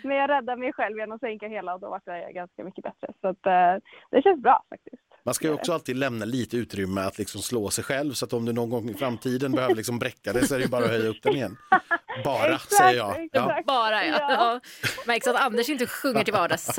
men 0.02 0.16
jag 0.16 0.30
räddade 0.30 0.60
mig 0.60 0.72
själv 0.72 0.98
genom 0.98 1.14
att 1.14 1.20
sänka 1.20 1.48
hela 1.48 1.74
och 1.74 1.80
då 1.80 1.88
var 1.90 2.00
det 2.04 2.32
ganska 2.32 2.64
mycket 2.64 2.84
bättre. 2.84 3.12
Så 3.20 3.28
att, 3.28 3.46
eh, 3.46 3.76
det 4.10 4.22
känns 4.22 4.40
bra 4.40 4.62
faktiskt. 4.68 5.13
Man 5.24 5.34
ska 5.34 5.46
ju 5.48 5.54
också 5.54 5.72
alltid 5.72 5.96
lämna 5.96 6.24
lite 6.24 6.56
utrymme 6.56 7.00
att 7.00 7.18
liksom 7.18 7.40
slå 7.40 7.70
sig 7.70 7.84
själv 7.84 8.12
så 8.12 8.24
att 8.24 8.32
om 8.32 8.44
du 8.44 8.52
någon 8.52 8.70
gång 8.70 8.90
i 8.90 8.94
framtiden 8.94 9.52
behöver 9.52 9.74
liksom 9.74 9.98
bräcka 9.98 10.32
det 10.32 10.46
så 10.46 10.54
är 10.54 10.58
det 10.58 10.70
bara 10.70 10.84
att 10.84 10.90
höja 10.90 11.08
upp 11.08 11.22
den 11.22 11.34
igen. 11.34 11.56
Bara, 12.24 12.54
Exakt, 12.54 12.72
säger 12.72 12.96
jag. 12.96 13.28
Ja. 13.32 13.62
Bara 13.66 14.06
ja. 14.06 14.18
Ja. 14.20 14.60
Märks 15.06 15.26
att 15.26 15.36
Anders 15.36 15.68
inte 15.68 15.86
sjunger 15.86 16.24
till 16.24 16.34
vardags. 16.34 16.78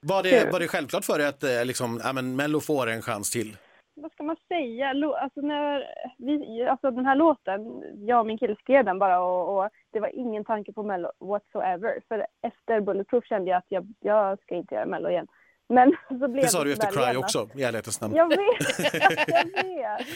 Var, 0.00 0.22
det, 0.22 0.52
var 0.52 0.60
det 0.60 0.68
självklart 0.68 1.04
för 1.04 1.18
dig 1.18 1.26
att 1.26 1.42
eh, 1.42 1.64
liksom, 1.64 2.00
ja, 2.04 2.12
men 2.12 2.36
Mello 2.36 2.60
får 2.60 2.86
en 2.86 3.02
chans 3.02 3.30
till? 3.30 3.56
Vad 3.94 4.12
ska 4.12 4.22
man 4.22 4.36
säga? 4.48 4.88
Alltså, 5.22 5.40
när 5.40 5.84
vi, 6.18 6.64
alltså 6.64 6.90
den 6.90 7.06
här 7.06 7.16
låten, 7.16 7.60
jag 8.06 8.20
och 8.20 8.26
min 8.26 8.38
kille 8.38 8.56
skrev 8.56 8.84
den 8.84 8.98
bara 8.98 9.20
och, 9.20 9.58
och 9.58 9.70
det 9.92 10.00
var 10.00 10.16
ingen 10.16 10.44
tanke 10.44 10.72
på 10.72 10.82
Mello 10.82 11.12
whatsoever. 11.20 12.00
För 12.08 12.26
efter 12.42 12.80
Bulletproof 12.80 13.24
kände 13.24 13.50
jag 13.50 13.58
att 13.58 13.66
jag, 13.68 13.94
jag 14.00 14.40
ska 14.40 14.54
inte 14.54 14.74
göra 14.74 14.86
Mello 14.86 15.08
igen. 15.10 15.26
Men 15.68 15.96
så 16.08 16.28
blev 16.28 16.42
Det 16.42 16.48
sa 16.48 16.64
du 16.64 16.72
efter 16.72 16.86
Cry 16.86 17.16
också, 17.16 17.48
i 17.54 17.62
ärlighetens 17.62 18.00
namn. 18.00 18.14
Jag 18.14 18.28
vet, 18.28 18.38
jag 18.92 19.64
vet. 19.64 20.06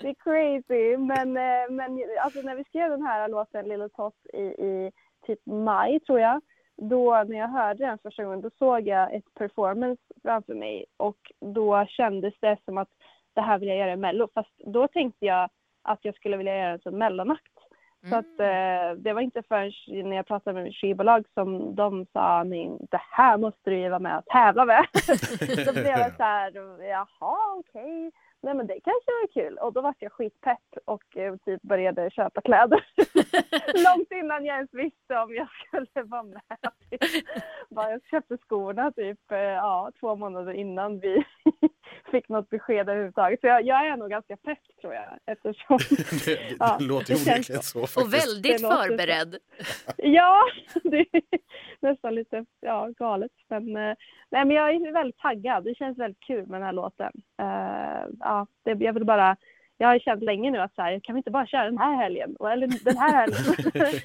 Det 0.00 0.08
är 0.08 0.14
crazy. 0.14 0.96
Men, 0.96 1.36
eh, 1.36 1.70
men 1.70 2.04
alltså, 2.20 2.40
när 2.42 2.54
vi 2.54 2.64
skrev 2.64 2.90
den 2.90 3.02
här 3.02 3.28
låten, 3.28 3.68
Little 3.68 3.88
Tot, 3.88 4.14
i, 4.32 4.42
i 4.42 4.92
typ 5.26 5.40
maj 5.46 6.00
tror 6.00 6.20
jag. 6.20 6.40
Då 6.76 7.24
när 7.28 7.38
jag 7.38 7.48
hörde 7.48 7.86
den 7.86 7.98
första 7.98 8.24
gången, 8.24 8.40
då 8.40 8.50
såg 8.58 8.86
jag 8.86 9.14
ett 9.14 9.34
performance 9.34 10.02
framför 10.22 10.54
mig 10.54 10.84
och 10.96 11.32
då 11.40 11.86
kändes 11.88 12.34
det 12.40 12.56
som 12.64 12.78
att 12.78 12.88
det 13.34 13.40
här 13.40 13.58
vill 13.58 13.68
jag 13.68 13.78
göra 13.78 13.92
i 13.92 13.96
Mello. 13.96 14.28
Fast 14.34 14.52
då 14.66 14.88
tänkte 14.88 15.26
jag 15.26 15.50
att 15.82 15.98
jag 16.02 16.14
skulle 16.14 16.36
vilja 16.36 16.56
göra 16.56 16.72
en 16.72 16.80
som 16.80 16.98
mellanakt. 16.98 17.51
Så 18.08 18.16
att 18.16 18.40
eh, 18.40 18.96
det 18.96 19.12
var 19.12 19.20
inte 19.20 19.42
förrän 19.42 19.72
när 20.08 20.16
jag 20.16 20.26
pratade 20.26 20.54
med 20.54 20.64
mitt 20.64 20.76
skivbolag 20.76 21.24
som 21.34 21.74
de 21.74 22.06
sa 22.12 22.44
men 22.44 22.78
det 22.90 23.00
här 23.10 23.38
måste 23.38 23.70
du 23.70 23.78
ju 23.78 23.88
vara 23.88 23.98
med 23.98 24.18
och 24.18 24.26
tävla 24.26 24.64
med. 24.64 24.86
då 25.66 25.72
blev 25.72 25.86
jag 25.86 26.16
så 26.16 26.22
här, 26.22 26.52
jaha 26.82 27.54
okej, 27.58 28.12
nej 28.42 28.54
men 28.54 28.66
det 28.66 28.80
kanske 28.80 29.10
var 29.10 29.32
kul. 29.32 29.58
Och 29.58 29.72
då 29.72 29.80
var 29.80 29.94
jag 29.98 30.12
skitpepp 30.12 30.58
och 30.84 31.16
eh, 31.16 31.36
typ 31.36 31.62
började 31.62 32.10
köpa 32.10 32.40
kläder. 32.40 32.84
Långt 33.84 34.12
innan 34.12 34.44
jag 34.44 34.56
ens 34.56 34.74
visste 34.74 35.18
om 35.18 35.34
jag 35.34 35.48
skulle 35.66 36.06
vara 36.06 36.22
med. 36.22 36.42
Bara 37.70 37.90
jag 37.90 38.00
köpte 38.10 38.36
skorna 38.36 38.92
typ 38.92 39.32
eh, 39.32 39.38
ja, 39.38 39.90
två 40.00 40.16
månader 40.16 40.52
innan 40.52 41.00
vi 41.00 41.24
fick 42.10 42.28
något 42.28 42.50
besked 42.50 42.88
överhuvudtaget. 42.88 43.40
Så 43.40 43.46
jag, 43.46 43.62
jag 43.66 43.86
är 43.86 43.96
nog 43.96 44.10
ganska 44.10 44.36
pepp 44.36 44.58
tror 44.80 44.94
jag 44.94 45.04
eftersom 45.26 45.78
Det, 45.90 46.34
det, 46.34 46.56
Ja, 46.58 46.76
det 46.78 46.84
låter 46.84 47.14
ju 47.14 47.30
onekligen 47.32 47.62
så 47.62 47.82
Och 47.82 47.88
faktiskt. 47.90 48.14
väldigt 48.26 48.42
Det 48.58 48.62
låter 48.62 48.76
så. 48.76 48.82
förberedd. 48.88 49.36
Ja, 49.96 50.42
det 50.84 50.98
är 50.98 51.20
nästan 51.80 52.14
lite 52.14 52.44
ja, 52.60 52.88
galet. 52.98 53.32
Men, 53.50 53.76
eh, 53.76 53.94
nej, 54.30 54.44
men 54.44 54.50
jag 54.50 54.70
är 54.74 54.92
väldigt 54.92 55.18
taggad. 55.18 55.64
Det 55.64 55.74
känns 55.74 55.98
väldigt 55.98 56.20
kul 56.26 56.46
med 56.46 56.60
den 56.60 56.66
här 56.66 56.72
låten. 56.72 57.12
Eh, 57.40 58.06
ja, 58.20 58.46
det, 58.64 58.84
jag 58.84 58.92
vill 58.92 59.04
bara, 59.04 59.36
jag 59.78 59.88
har 59.88 59.98
känt 59.98 60.22
länge 60.22 60.50
nu 60.50 60.58
att 60.58 60.74
så 60.74 60.82
här, 60.82 61.00
kan 61.00 61.14
vi 61.14 61.18
inte 61.18 61.30
bara 61.30 61.46
köra 61.46 61.64
den 61.64 61.78
här 61.78 61.96
helgen? 62.02 62.36
Och- 62.36 62.52
Eller 62.52 62.66
den 62.84 62.96
här 62.98 63.12
helgen. 63.16 64.00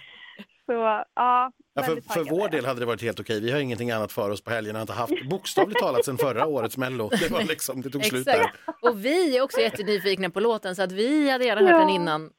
Så 0.67 1.03
ja, 1.15 1.51
Ja, 1.77 1.83
för, 1.83 2.13
för 2.13 2.23
vår 2.23 2.49
del 2.49 2.65
hade 2.65 2.79
det 2.79 2.85
varit 2.85 3.01
helt 3.01 3.19
okej. 3.19 3.41
Vi 3.41 3.51
har 3.51 3.59
ingenting 3.59 3.91
annat 3.91 4.11
för 4.11 4.29
oss 4.29 4.41
på 4.41 4.51
helgerna. 4.51 4.81
inte 4.81 4.93
haft 4.93 5.23
bokstavligt 5.29 5.79
talat 5.79 6.05
sedan 6.05 6.17
förra 6.17 6.45
årets 6.45 6.77
Mello. 6.77 7.09
Det, 7.09 7.31
var 7.31 7.41
liksom, 7.43 7.81
det 7.81 7.89
tog 7.89 8.05
slut 8.05 8.25
där. 8.25 8.51
Och 8.81 9.05
vi 9.05 9.37
är 9.37 9.41
också 9.41 9.59
jättenyfikna 9.59 10.29
på 10.29 10.39
låten 10.39 10.75
så 10.75 10.83
att 10.83 10.91
vi 10.91 11.29
hade 11.29 11.45
gärna 11.45 11.61
hört 11.61 11.69
Ja. 11.71 11.77
den 11.79 11.89
innan. 11.89 12.29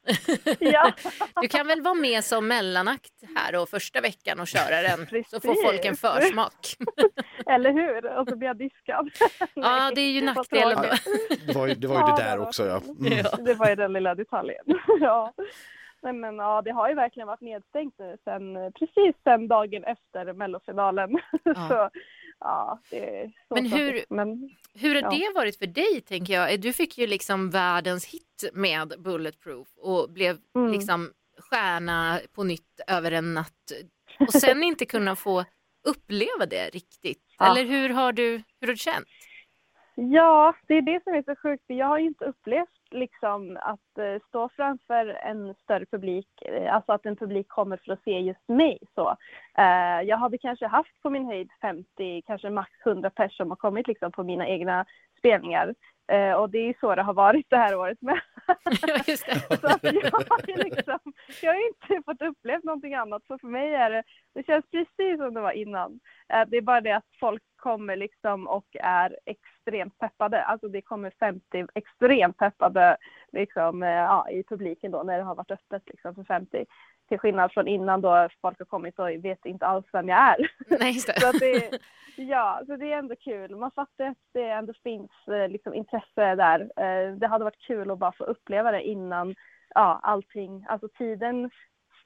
Ja, 0.59 0.93
Du 1.43 1.49
kan 1.49 1.67
väl 1.67 1.83
vara 1.83 1.95
med 1.95 2.25
som 2.25 2.49
mellanakt 2.49 3.13
här 3.37 3.53
då 3.53 3.67
första 3.67 4.01
veckan 4.01 4.41
och 4.41 4.47
köra 4.49 4.83
den 4.83 5.07
så 5.31 5.41
får 5.41 5.67
folk 5.71 5.85
en 5.85 5.97
försmak. 5.97 6.77
eller 7.47 7.73
hur? 7.73 8.19
Och 8.19 8.29
så 8.29 8.37
blir 8.37 8.49
jag 8.49 8.59
diskad. 8.59 9.11
Ja, 9.55 9.93
det 9.95 10.01
är 10.01 10.11
ju 10.11 10.21
nackdelen. 10.21 10.79
Det 11.47 11.53
var 11.55 11.67
ju 11.67 11.75
det, 11.75 11.87
var 11.87 12.09
ju 12.09 12.17
det 12.17 12.23
där 12.23 12.39
också. 12.39 12.67
Ja. 12.67 12.81
Mm. 12.99 13.19
Ja. 13.25 13.37
Det 13.37 13.55
var 13.55 13.69
ju 13.69 13.75
den 13.75 13.93
lilla 13.93 14.15
detaljen. 14.15 14.65
ja. 15.01 15.33
Nej, 16.03 16.13
men 16.13 16.37
ja, 16.37 16.63
det 16.63 16.71
har 16.71 16.89
ju 16.89 16.95
verkligen 16.95 17.27
varit 17.27 17.41
nedstängt 17.41 17.95
nu 17.99 18.17
sen, 18.25 18.73
precis 18.73 19.17
sen 19.25 19.49
dagen 19.49 19.85
efter 19.85 20.33
mellofinalen. 20.33 21.11
Ja. 21.45 21.69
så 21.69 21.91
ja, 22.41 22.81
det 22.91 23.21
är 23.23 23.27
så 23.49 23.55
Men 23.55 23.67
hur- 23.67 23.89
tråkigt. 23.91 24.11
Men 24.11 24.51
Hur 24.75 24.95
har 24.95 25.03
Ja. 25.03 25.11
det 25.11 25.33
varit 25.35 25.59
för 25.59 25.67
dig 25.67 26.01
tänker 26.01 26.33
jag? 26.33 26.61
Du 26.61 26.73
fick 26.73 26.99
ju 26.99 27.07
liksom 27.07 27.51
världens 27.51 28.07
hit 28.07 28.51
med 28.53 28.95
Bulletproof 28.99 29.69
och 29.77 30.11
blev 30.11 30.37
Mm. 30.55 30.73
liksom 30.73 31.13
stjärna 31.39 32.21
på 32.35 32.45
nytt 32.45 32.81
över 32.87 33.13
en 33.13 33.35
natt 33.35 33.73
och 34.21 34.33
sen 34.33 34.63
inte 34.63 34.87
kunna 34.87 35.17
få 35.17 35.45
uppleva 35.89 36.47
det 36.47 36.69
riktigt. 36.71 37.25
Ja. 37.39 37.51
Eller 37.51 37.65
hur 37.71 37.89
har 37.89 38.13
du, 38.13 38.31
hur 38.61 38.67
har 38.67 38.73
du 38.75 38.77
känt? 38.77 39.07
Ja, 40.01 40.55
det 40.67 40.75
är 40.75 40.83
det 40.83 41.03
som 41.05 41.15
är 41.15 41.23
så 41.23 41.37
sjukt. 41.37 41.67
för 41.67 41.75
Jag 41.75 41.87
har 41.87 41.99
ju 41.99 42.07
inte 42.07 42.25
upplevt 42.25 42.69
liksom 42.91 43.59
att 43.61 43.99
eh, 43.99 44.23
stå 44.29 44.49
framför 44.49 45.07
en 45.07 45.55
större 45.55 45.87
publik, 45.87 46.29
eh, 46.43 46.75
alltså 46.75 46.93
att 46.93 47.07
en 47.07 47.17
publik 47.17 47.49
kommer 47.49 47.77
för 47.77 47.93
att 47.93 48.03
se 48.03 48.21
just 48.21 48.49
mig. 48.49 48.79
Så. 48.95 49.17
Eh, 49.59 50.03
jag 50.03 50.17
hade 50.17 50.39
kanske 50.39 50.67
haft 50.67 51.03
på 51.03 51.11
min 51.11 51.27
höjd 51.27 51.51
50, 51.61 52.23
kanske 52.27 52.51
max 52.51 52.71
100 52.87 53.11
personer 53.11 53.29
som 53.29 53.51
har 53.51 53.57
kommit 53.57 53.89
liksom 53.89 54.13
på 54.13 54.23
mina 54.23 54.49
egna 54.49 54.87
spelningar. 55.19 55.75
Eh, 56.13 56.33
och 56.33 56.51
det 56.51 56.59
är 56.59 56.75
så 56.81 56.95
det 56.95 57.03
har 57.03 57.15
varit 57.15 57.47
det 57.51 57.57
här 57.57 57.77
året 57.77 57.99
med. 58.03 58.21
Så 59.05 59.79
jag, 59.83 60.11
har 60.13 60.65
liksom, 60.65 60.99
jag 61.43 61.53
har 61.53 61.69
inte 61.69 62.03
fått 62.05 62.23
uppleva 62.23 62.61
någonting 62.65 62.95
annat. 62.95 63.23
Så 63.27 63.39
för 63.39 63.47
mig 63.49 63.75
är 63.75 63.91
det, 63.91 64.03
det 64.35 64.47
känns 64.47 64.65
precis 64.71 65.19
som 65.19 65.35
det 65.35 65.41
var 65.41 65.53
innan. 65.53 66.01
Eh, 66.33 66.49
Det 66.49 66.57
är 66.57 66.63
bara 66.63 66.81
det 66.81 66.97
att 66.97 67.07
folk 67.21 67.43
kommer 67.57 67.97
liksom 67.97 68.47
och 68.47 68.67
är 68.81 69.17
extremt 69.27 69.99
peppade. 69.99 70.45
Alltså 70.45 70.69
det 70.69 70.83
kommer 70.83 71.13
50 71.21 71.67
extremt 71.75 72.37
peppade 72.37 72.97
liksom, 73.33 73.83
eh, 73.83 73.89
ja, 73.89 74.31
i 74.31 74.45
publiken 74.45 74.91
då 74.93 75.03
när 75.03 75.19
det 75.19 75.25
har 75.25 75.35
varit 75.35 75.51
öppet 75.51 75.83
liksom 75.87 76.15
för 76.15 76.25
50. 76.25 76.65
Till 77.09 77.19
skillnad 77.19 77.53
från 77.53 77.69
innan 77.69 78.01
då 78.01 78.29
folk 78.41 78.59
har 78.59 78.67
kommit 78.67 78.99
och 78.99 79.09
vet 79.09 79.45
inte 79.45 79.67
alls 79.67 79.87
vem 79.93 80.09
jag 80.09 80.19
är. 80.19 80.51
Nej, 80.81 80.93
just 80.93 81.07
det. 81.07 81.21
Så 81.21 81.33
det, 81.33 81.79
ja, 82.17 82.63
så 82.67 82.77
det 82.77 82.93
är 82.93 82.99
ändå 82.99 83.17
kul. 83.17 83.57
Man 83.57 83.71
fattar 83.71 84.05
att 84.05 84.17
det 84.33 84.49
ändå 84.49 84.73
finns 84.83 85.11
eh, 85.29 85.49
liksom, 85.49 85.75
intresse 85.75 86.35
där. 86.35 86.61
Eh, 86.61 87.13
Det 87.17 87.27
hade 87.27 87.45
varit 87.45 87.67
kul 87.67 87.91
att 87.91 87.99
bara 87.99 88.13
få 88.13 88.25
uppleva 88.25 88.73
det 88.73 88.83
innan 88.83 89.35
ja, 89.75 90.01
allting, 90.03 90.67
alltså 90.69 90.89
tiden 90.89 91.51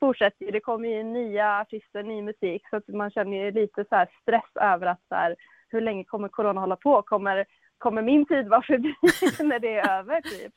fortsätter 0.01 0.45
ju. 0.45 0.51
Det 0.51 0.61
kommer 0.61 0.89
ju 0.89 1.03
nya 1.03 1.61
artister, 1.61 2.03
ny 2.03 2.23
musik 2.23 2.63
så 2.71 2.77
att 2.77 2.89
man 2.89 3.11
känner 3.11 3.45
ju 3.45 3.51
lite 3.51 3.85
så 3.89 4.07
stress 4.23 4.57
över 4.61 4.87
att 4.87 5.01
så 5.09 5.15
här, 5.15 5.37
hur 5.69 5.81
länge 5.81 6.05
kommer 6.05 6.29
corona 6.29 6.61
hålla 6.61 6.77
på? 6.77 7.03
Kommer, 7.03 7.45
kommer 7.79 8.03
min 8.03 8.27
tid 8.27 8.49
vara 8.49 8.63
förbi 8.63 8.95
när 9.49 9.59
det 9.59 9.79
är 9.79 9.99
över 9.99 10.21
typ? 10.21 10.55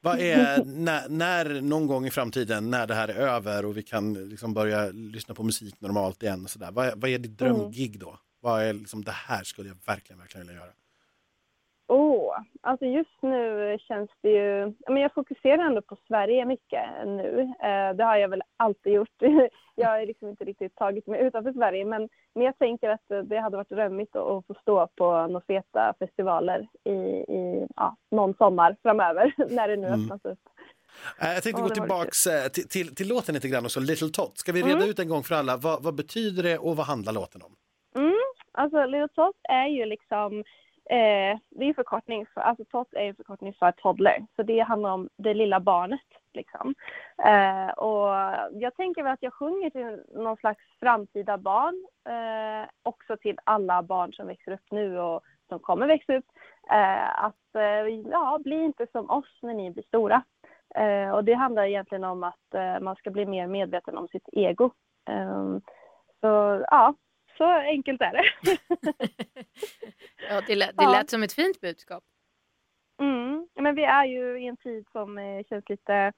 Vad 0.00 0.20
är, 0.20 0.64
när, 0.64 1.08
när 1.08 1.60
någon 1.60 1.86
gång 1.86 2.06
i 2.06 2.10
framtiden, 2.10 2.70
när 2.70 2.86
det 2.86 2.94
här 2.94 3.08
är 3.08 3.14
över 3.14 3.64
och 3.64 3.76
vi 3.76 3.82
kan 3.82 4.14
liksom 4.28 4.54
börja 4.54 4.90
lyssna 4.90 5.34
på 5.34 5.42
musik 5.42 5.80
normalt 5.80 6.22
igen, 6.22 6.44
och 6.44 6.50
så 6.50 6.58
där, 6.58 6.70
vad, 6.72 6.86
är, 6.86 6.92
vad 6.96 7.10
är 7.10 7.18
ditt 7.18 7.38
drömgig 7.38 7.98
då? 8.00 8.18
Vad 8.40 8.62
är 8.62 8.72
liksom, 8.72 9.04
det 9.04 9.12
här 9.12 9.44
skulle 9.44 9.68
jag 9.68 9.76
verkligen, 9.86 10.18
verkligen 10.18 10.46
vilja 10.46 10.62
göra? 10.62 10.72
Alltså 12.60 12.86
just 12.86 13.22
nu 13.22 13.76
känns 13.80 14.10
det 14.20 14.28
ju... 14.30 14.72
Men 14.88 14.96
jag 15.02 15.14
fokuserar 15.14 15.58
ändå 15.66 15.82
på 15.82 15.96
Sverige 16.08 16.44
mycket 16.44 16.82
nu. 17.06 17.40
Eh, 17.62 17.96
det 17.96 18.04
har 18.04 18.16
jag 18.16 18.28
väl 18.28 18.42
alltid 18.56 18.92
gjort. 18.92 19.22
jag 19.74 19.88
har 19.88 20.06
liksom 20.06 20.28
inte 20.28 20.44
riktigt 20.44 20.74
tagit 20.76 21.06
mig 21.06 21.20
utanför 21.20 21.52
Sverige. 21.52 21.84
Men, 21.84 22.08
men 22.34 22.44
jag 22.44 22.58
tänker 22.58 22.88
att 22.90 23.28
det 23.28 23.38
hade 23.40 23.56
varit 23.56 23.68
drömmigt 23.68 24.16
att, 24.16 24.46
få 24.46 24.54
stå 24.62 24.86
på 24.96 25.26
några 25.26 25.40
feta 25.46 25.94
festivaler 25.98 26.68
i, 26.84 26.90
i 27.38 27.66
ja, 27.76 27.96
någon 28.10 28.34
sommar 28.34 28.76
framöver 28.82 29.34
när 29.50 29.68
det 29.68 29.76
nu 29.76 29.86
Mm. 29.86 30.00
öppnas 30.02 30.24
upp. 30.24 30.38
Eh, 31.22 31.32
Jag 31.34 31.42
tänkte 31.42 31.62
gå 31.62 31.68
tillbaks 31.68 32.26
eh, 32.26 32.48
till, 32.48 32.68
till, 32.68 32.94
till 32.94 33.08
låten 33.08 33.34
lite 33.34 33.48
grann 33.48 33.64
också, 33.64 33.80
Little 33.80 34.08
Tot. 34.08 34.38
Ska 34.38 34.52
vi 34.52 34.62
reda 34.62 34.76
Mm. 34.76 34.90
ut 34.90 34.98
en 34.98 35.08
gång 35.08 35.22
för 35.22 35.34
alla, 35.34 35.56
vad, 35.56 35.82
vad 35.82 35.94
betyder 35.94 36.42
det 36.42 36.58
och 36.58 36.76
vad 36.76 36.86
handlar 36.86 37.12
låten 37.12 37.42
om? 37.42 37.52
Mm, 38.02 38.14
alltså 38.52 38.86
Little 38.86 39.08
Tot 39.08 39.36
är 39.48 39.66
ju 39.66 39.84
liksom, 39.84 40.44
eh, 40.90 41.38
det 41.50 41.64
är 41.64 41.68
en 41.68 41.74
förkortning 41.74 42.26
för, 42.34 42.40
alltså 42.40 42.64
Tot 42.64 42.94
är 42.94 43.08
en 43.08 43.14
förkortning 43.14 43.54
för 43.54 43.72
toddler. 43.72 44.26
Så 44.36 44.42
det 44.42 44.60
handlar 44.60 44.90
om 44.90 45.08
det 45.16 45.34
lilla 45.34 45.60
barnet 45.60 46.00
liksom. 46.32 46.74
Eh, 47.24 47.68
och 47.68 48.08
jag 48.52 48.74
tänker 48.76 49.02
väl 49.02 49.12
att 49.12 49.22
jag 49.22 49.34
sjunger 49.34 49.70
till 49.70 50.04
någon 50.14 50.36
slags 50.36 50.60
framtida 50.80 51.38
barn, 51.38 51.86
eh, 52.08 52.68
också 52.82 53.16
till 53.16 53.38
alla 53.44 53.82
barn 53.82 54.12
som 54.12 54.26
växer 54.26 54.52
upp 54.52 54.70
nu 54.70 54.98
och 54.98 55.22
som 55.48 55.58
kommer 55.58 55.86
växa 55.86 56.16
upp. 56.16 56.26
Eh, 56.70 57.24
att, 57.24 57.54
eh, 57.54 58.10
ja, 58.10 58.38
bli 58.44 58.56
inte 58.64 58.86
som 58.92 59.10
oss 59.10 59.38
när 59.42 59.54
ni 59.54 59.70
blir 59.70 59.84
stora. 59.84 60.22
Eh, 60.74 61.10
och 61.10 61.24
det 61.24 61.34
handlar 61.34 61.64
egentligen 61.64 62.04
om 62.04 62.24
att 62.24 62.54
eh, 62.54 62.80
man 62.80 62.96
ska 62.96 63.10
bli 63.10 63.26
mer 63.26 63.46
medveten 63.46 63.98
om 63.98 64.08
sitt 64.08 64.28
ego. 64.32 64.70
Eh, 65.10 65.58
så 66.20 66.64
ja, 66.70 66.94
så 67.38 67.44
enkelt 67.44 68.00
är 68.00 68.12
det. 68.12 68.24
Ja, 70.28 70.40
det, 70.46 70.56
lät, 70.56 70.76
det 70.76 70.84
Ja. 70.84 70.90
lät 70.92 71.10
som 71.10 71.22
ett 71.22 71.32
fint 71.32 71.60
budskap. 71.60 72.04
Mm. 73.00 73.48
Men 73.54 73.74
vi 73.74 73.84
är 73.84 74.04
ju 74.04 74.40
i 74.40 74.46
en 74.46 74.56
tid 74.56 74.86
som 74.92 75.18
eh, 75.18 75.44
känns 75.48 75.68
lite... 75.68 76.12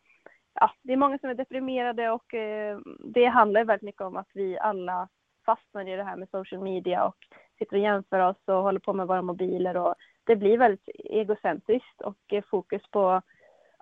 Ja, 0.55 0.71
det 0.83 0.93
är 0.93 0.97
många 0.97 1.19
som 1.19 1.31
är 1.31 1.35
deprimerade 1.35 2.11
och 2.11 2.35
eh, 2.35 2.79
det 2.99 3.25
handlar 3.25 3.65
väldigt 3.65 3.83
mycket 3.83 4.01
om 4.03 4.17
att 4.17 4.29
vi 4.35 4.59
alla 4.59 5.09
fastnar 5.47 5.89
i 5.89 5.97
det 5.97 6.05
här 6.05 6.17
med 6.17 6.29
social 6.31 6.63
media 6.63 7.05
och 7.05 7.17
sitter 7.59 7.77
och 7.77 7.83
jämför 7.83 8.19
oss 8.21 8.37
och 8.45 8.63
håller 8.63 8.81
på 8.81 8.93
med 8.93 9.07
våra 9.07 9.23
mobiler 9.23 9.77
och 9.77 9.95
det 10.25 10.37
blir 10.37 10.59
väldigt 10.59 10.89
egocentriskt 10.95 12.01
och 12.01 12.33
eh, 12.33 12.45
fokus 12.51 12.83
på 12.91 13.23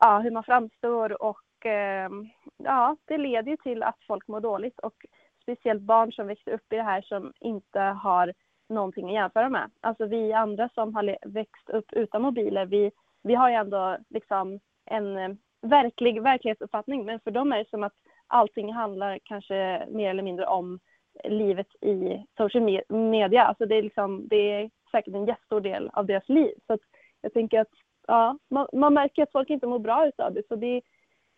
ja, 0.01 0.19
hur 0.19 0.31
man 0.31 0.45
framstår 0.45 1.23
och 1.23 1.67
eh, 1.67 2.11
ja, 2.57 2.97
det 3.05 3.19
leder 3.19 3.51
ju 3.51 3.57
till 3.57 3.83
att 3.83 4.05
folk 4.07 4.29
mår 4.29 4.41
dåligt 4.41 4.79
och 4.81 4.95
speciellt 5.43 5.83
barn 5.83 6.13
som 6.13 6.27
växer 6.27 6.51
upp 6.53 6.73
i 6.73 6.77
det 6.77 6.83
här 6.83 7.03
som 7.03 7.33
inte 7.41 7.81
har 7.81 8.33
någonting 8.69 9.07
att 9.07 9.15
jämföra 9.15 9.49
med. 9.49 9.71
Alltså 9.81 10.07
vi 10.07 10.33
andra 10.33 10.69
som 10.75 10.95
har 10.95 11.17
växt 11.23 11.71
upp 11.71 11.93
utan 11.93 12.23
mobiler, 12.23 12.67
vi 12.67 12.91
vi 13.23 13.35
har 13.35 13.49
ju 13.49 13.55
ändå 13.55 13.97
liksom 14.09 14.61
en 14.85 15.17
eh, 15.17 15.31
verklig 15.63 16.23
verklighetsuppfattning 16.23 17.05
men 17.05 17.21
för 17.21 17.31
dem 17.31 17.53
är 17.53 17.59
det 17.59 17.71
som 17.71 17.83
att 17.83 17.95
allting 18.27 18.73
handlar 18.73 19.19
kanske 19.25 19.87
mer 19.91 20.11
eller 20.11 20.23
mindre 20.23 20.47
om 20.47 20.79
livet 21.25 21.75
i 21.81 22.25
social 22.37 22.83
media. 22.89 23.45
Alltså 23.45 23.67
det 23.67 23.75
är, 23.75 23.83
liksom, 23.83 24.29
det 24.29 24.53
är 24.53 24.71
säkert 24.91 25.15
en 25.15 25.27
jättestor 25.27 25.61
del 25.61 25.91
av 25.93 26.07
deras 26.07 26.29
liv. 26.29 26.55
Så 26.67 26.73
att 26.73 26.81
jag 27.21 27.33
tänker 27.33 27.61
att 27.61 27.73
ja, 28.07 28.39
man, 28.51 28.69
man 28.73 28.95
märker 28.95 29.23
att 29.23 29.33
folk 29.33 29.51
inte 29.51 29.67
mår 29.67 29.79
bra 29.79 30.11
av 30.19 30.35
det. 30.35 30.49
Så 30.49 30.57
det, 30.57 30.83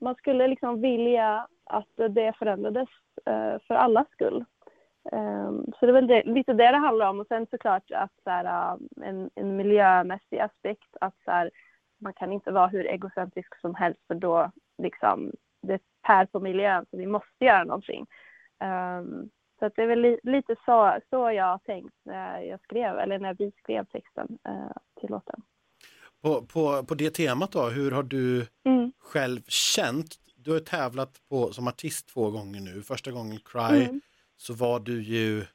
man 0.00 0.14
skulle 0.14 0.48
liksom 0.48 0.80
vilja 0.80 1.46
att 1.64 1.96
det 1.96 2.36
förändrades 2.38 2.88
eh, 3.26 3.58
för 3.66 3.74
allas 3.74 4.08
skull. 4.10 4.44
Um, 5.12 5.64
så 5.78 5.86
det 5.86 5.92
är 5.92 5.92
väl 5.92 6.06
det, 6.06 6.22
lite 6.22 6.52
det 6.52 6.70
det 6.70 6.76
handlar 6.76 7.10
om. 7.10 7.20
Och 7.20 7.26
sen 7.26 7.46
såklart 7.50 7.90
att 7.90 8.12
så 8.24 8.30
här, 8.30 8.74
uh, 8.74 8.80
en, 9.02 9.30
en 9.34 9.56
miljömässig 9.56 10.38
aspekt. 10.38 10.96
Att 11.00 11.14
så 11.24 11.30
här, 11.30 11.50
man 12.00 12.12
kan 12.12 12.32
inte 12.32 12.50
vara 12.50 12.66
hur 12.66 12.86
egocentrisk 12.86 13.60
som 13.60 13.74
helst 13.74 14.00
för 14.06 14.14
då 14.14 14.50
liksom 14.82 15.32
det 15.62 15.80
tär 16.06 16.26
på 16.26 16.40
miljön 16.40 16.86
så 16.90 16.96
vi 16.96 17.06
måste 17.06 17.44
göra 17.44 17.64
någonting. 17.64 18.06
Um, 18.64 19.30
så 19.58 19.66
att 19.66 19.76
det 19.76 19.82
är 19.82 19.86
väl 19.86 20.00
li 20.00 20.18
lite 20.22 20.56
så, 20.64 20.98
så 21.10 21.30
jag 21.30 21.44
har 21.44 21.58
tänkt 21.58 21.94
när 22.04 22.40
jag 22.40 22.60
skrev, 22.60 22.98
eller 22.98 23.18
när 23.18 23.34
vi 23.34 23.52
skrev 23.62 23.84
texten 23.84 24.38
uh, 24.48 24.72
till 25.00 25.10
låten. 25.10 25.42
På, 26.22 26.42
på, 26.42 26.84
på 26.84 26.94
det 26.94 27.10
temat 27.10 27.52
då, 27.52 27.68
hur 27.68 27.90
har 27.90 28.02
du 28.02 28.46
mm. 28.64 28.92
själv 28.98 29.40
känt? 29.48 30.16
Du 30.36 30.52
har 30.52 30.60
tävlat 30.60 31.20
på, 31.28 31.52
som 31.52 31.68
artist 31.68 32.08
två 32.14 32.30
gånger 32.30 32.60
nu. 32.60 32.82
Första 32.82 33.10
gången 33.10 33.38
Cry 33.44 33.84
mm. 33.84 34.00
Så 34.40 34.54
var 34.54 34.80
du 34.80 35.02
ju 35.02 35.46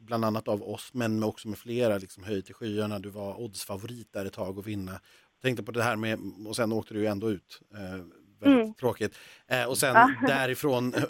bland 0.00 0.24
annat 0.24 0.48
av 0.48 0.62
oss, 0.62 0.94
men 0.94 1.22
också 1.22 1.48
med 1.48 1.58
flera, 1.58 1.98
liksom 1.98 2.24
höjt 2.24 2.50
i 2.50 2.52
skyarna. 2.52 2.98
Du 2.98 3.08
var 3.08 3.40
oddsfavorit 3.40 4.12
där 4.12 4.24
ett 4.24 4.32
tag 4.32 4.58
att 4.58 4.66
vinna. 4.66 4.92
Jag 4.92 5.42
tänkte 5.42 5.62
på 5.62 5.72
det 5.72 5.82
här 5.82 5.96
med, 5.96 6.18
och 6.46 6.56
sen 6.56 6.72
åkte 6.72 6.94
du 6.94 7.00
ju 7.00 7.06
ändå 7.06 7.30
ut. 7.30 7.60
Eh, 7.74 7.78
väldigt 8.40 8.62
mm. 8.62 8.74
tråkigt. 8.74 9.18
Eh, 9.46 9.64
och 9.64 9.78
sen 9.78 9.96
ah. 9.96 10.10
därifrån 10.26 10.94
eh, 10.94 11.02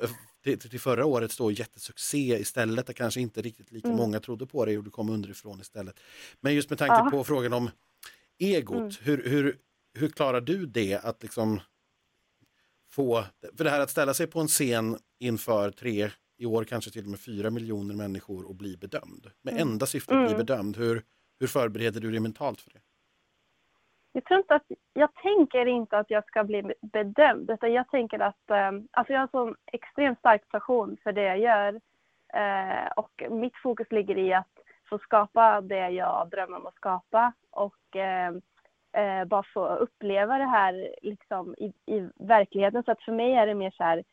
till, 0.44 0.58
till, 0.58 0.80
förra 0.80 1.06
året 1.06 1.38
då 1.38 1.50
jättesuccé 1.50 2.38
istället, 2.40 2.86
där 2.86 2.94
kanske 2.94 3.20
inte 3.20 3.42
riktigt 3.42 3.72
lika 3.72 3.88
mm. 3.88 3.98
många 3.98 4.20
trodde 4.20 4.46
på 4.46 4.64
dig 4.64 4.78
och 4.78 4.84
du 4.84 4.90
kom 4.90 5.10
underifrån 5.10 5.60
istället. 5.60 6.00
Men 6.40 6.54
just 6.54 6.70
med 6.70 6.78
tanke 6.78 6.94
ah. 6.94 7.10
på 7.10 7.24
frågan 7.24 7.52
om 7.52 7.70
egot, 8.38 8.76
mm. 8.76 8.92
hur, 9.00 9.30
hur, 9.30 9.56
hur 9.94 10.08
klarar 10.08 10.40
du 10.40 10.66
det 10.66 10.94
att 10.94 11.22
liksom 11.22 11.60
få, 12.90 13.24
för 13.56 13.64
det 13.64 13.70
här 13.70 13.80
att 13.80 13.90
ställa 13.90 14.14
sig 14.14 14.26
på 14.26 14.40
en 14.40 14.48
scen 14.48 14.98
inför 15.18 15.70
tre, 15.70 16.10
i 16.42 16.46
år 16.46 16.64
kanske 16.64 16.90
till 16.90 17.04
och 17.04 17.10
med 17.10 17.20
fyra 17.20 17.50
miljoner 17.50 17.94
människor 17.94 18.48
och 18.48 18.54
bli 18.54 18.76
bedömd, 18.76 19.24
med 19.42 19.54
mm. 19.54 19.68
enda 19.68 19.86
syftet 19.86 20.14
att 20.14 20.22
bli 20.22 20.34
mm. 20.34 20.46
bedömd, 20.46 20.76
hur, 20.76 21.02
hur 21.40 21.46
förbereder 21.46 22.00
du 22.00 22.10
dig 22.10 22.20
mentalt 22.20 22.60
för 22.60 22.70
det? 22.70 22.80
Jag 24.12 24.24
tror 24.24 24.40
inte 24.40 24.54
att, 24.54 24.66
jag 24.92 25.14
tänker 25.14 25.66
inte 25.66 25.98
att 25.98 26.10
jag 26.10 26.26
ska 26.26 26.44
bli 26.44 26.72
bedömd, 26.80 27.50
utan 27.50 27.72
jag 27.72 27.88
tänker 27.88 28.18
att, 28.18 28.50
eh, 28.50 28.72
alltså 28.90 29.12
jag 29.12 29.20
har 29.20 29.22
en 29.22 29.28
sån 29.28 29.54
extremt 29.72 30.18
stark 30.18 30.48
passion 30.48 30.96
för 31.02 31.12
det 31.12 31.22
jag 31.22 31.38
gör. 31.38 31.80
Eh, 32.34 32.86
och 32.96 33.22
mitt 33.30 33.56
fokus 33.62 33.86
ligger 33.90 34.18
i 34.18 34.34
att 34.34 34.54
få 34.88 34.98
skapa 34.98 35.60
det 35.60 35.90
jag 35.90 36.30
drömmer 36.30 36.56
om 36.56 36.66
att 36.66 36.76
skapa 36.76 37.32
och 37.50 37.96
eh, 37.96 38.32
eh, 38.92 39.24
bara 39.24 39.42
få 39.54 39.66
uppleva 39.66 40.38
det 40.38 40.50
här 40.58 40.94
liksom 41.02 41.54
i, 41.58 41.66
i 41.66 42.08
verkligheten. 42.14 42.82
Så 42.82 42.92
att 42.92 43.02
för 43.02 43.12
mig 43.12 43.32
är 43.34 43.46
det 43.46 43.54
mer 43.54 43.70
så 43.70 43.84
här, 43.84 44.04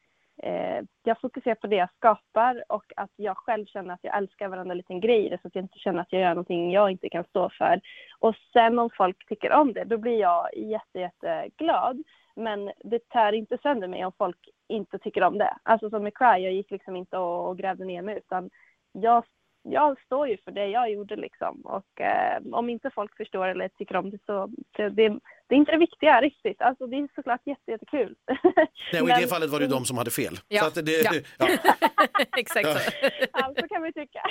eh, 0.44 0.84
jag 1.04 1.22
fokuserar 1.22 1.56
på 1.56 1.68
det 1.68 1.76
jag 1.76 1.90
skapar 1.98 2.64
och 2.70 2.86
att 2.96 3.12
jag 3.16 3.38
själv 3.38 3.66
känner 3.66 3.94
att 3.94 4.04
jag 4.04 4.18
älskar 4.18 4.48
varenda 4.48 4.74
liten 4.74 5.00
grej 5.00 5.38
så 5.42 5.48
att 5.48 5.56
jag 5.56 5.64
inte 5.64 5.80
känner 5.80 6.02
att 6.02 6.14
jag 6.14 6.22
gör 6.22 6.30
någonting 6.30 6.72
jag 6.72 6.92
inte 6.92 7.10
kan 7.10 7.24
stå 7.24 7.50
för. 7.50 7.82
Och 8.20 8.36
sen 8.54 8.80
om 8.80 8.90
folk 8.98 9.28
tycker 9.28 9.52
om 9.52 9.74
det, 9.74 9.84
då 9.84 9.98
blir 9.98 10.20
jag 10.20 10.58
jätte, 10.58 11.00
jätteglad. 11.00 12.04
Men 12.36 12.72
det 12.84 13.10
tär 13.10 13.34
inte 13.34 13.58
sönder 13.58 13.88
mig 13.88 14.06
om 14.06 14.12
folk 14.18 14.50
inte 14.68 15.00
tycker 15.00 15.24
om 15.24 15.38
det. 15.38 15.58
Alltså 15.64 15.90
som 15.90 16.04
med 16.04 16.18
Cry, 16.18 16.44
jag 16.44 16.54
gick 16.54 16.72
liksom 16.72 16.96
inte 16.96 17.18
och, 17.18 17.50
och 17.50 17.58
grävde 17.58 17.86
ner 17.86 18.02
mig 18.02 18.18
utan 18.18 18.50
jag 18.92 19.24
jag 19.64 20.02
står 20.02 20.28
ju 20.28 20.38
för 20.38 20.52
det 20.52 20.68
jag 20.68 20.92
gjorde 20.92 21.16
liksom. 21.16 21.62
Och 21.62 22.02
eh, 22.02 22.42
om 22.52 22.70
inte 22.70 22.90
folk 22.90 23.18
förstår 23.18 23.48
eller 23.48 23.68
tycker 23.68 23.96
om 23.96 24.10
det 24.10 24.18
så 24.26 24.50
det, 24.72 24.90
det, 24.90 25.20
det 25.50 25.56
är 25.56 25.58
inte 25.58 25.72
det 25.72 25.78
viktiga 25.78 26.22
riktigt. 26.22 26.62
Alltså 26.62 26.88
det 26.88 26.96
är 26.96 27.08
såklart 27.16 27.42
jätte, 27.46 27.72
jättekul. 27.72 28.16
Nej, 28.94 29.02
och 29.02 29.10
i 29.10 29.22
det 29.22 29.28
fallet 29.28 29.50
var 29.50 29.60
det 29.60 29.68
de 29.68 29.86
som 29.86 29.98
hade 29.98 30.12
fel. 30.12 30.40
Ja. 30.48 30.62
Så 30.62 30.68
att 30.68 30.86
det, 30.86 30.92
ja. 30.92 31.12
ja. 31.40 31.48
Exakt 32.38 32.68
så. 32.68 32.92
ja, 33.34 33.54
så 33.60 33.68
kan 33.68 33.84
vi 33.84 33.94
tycka. 33.94 34.22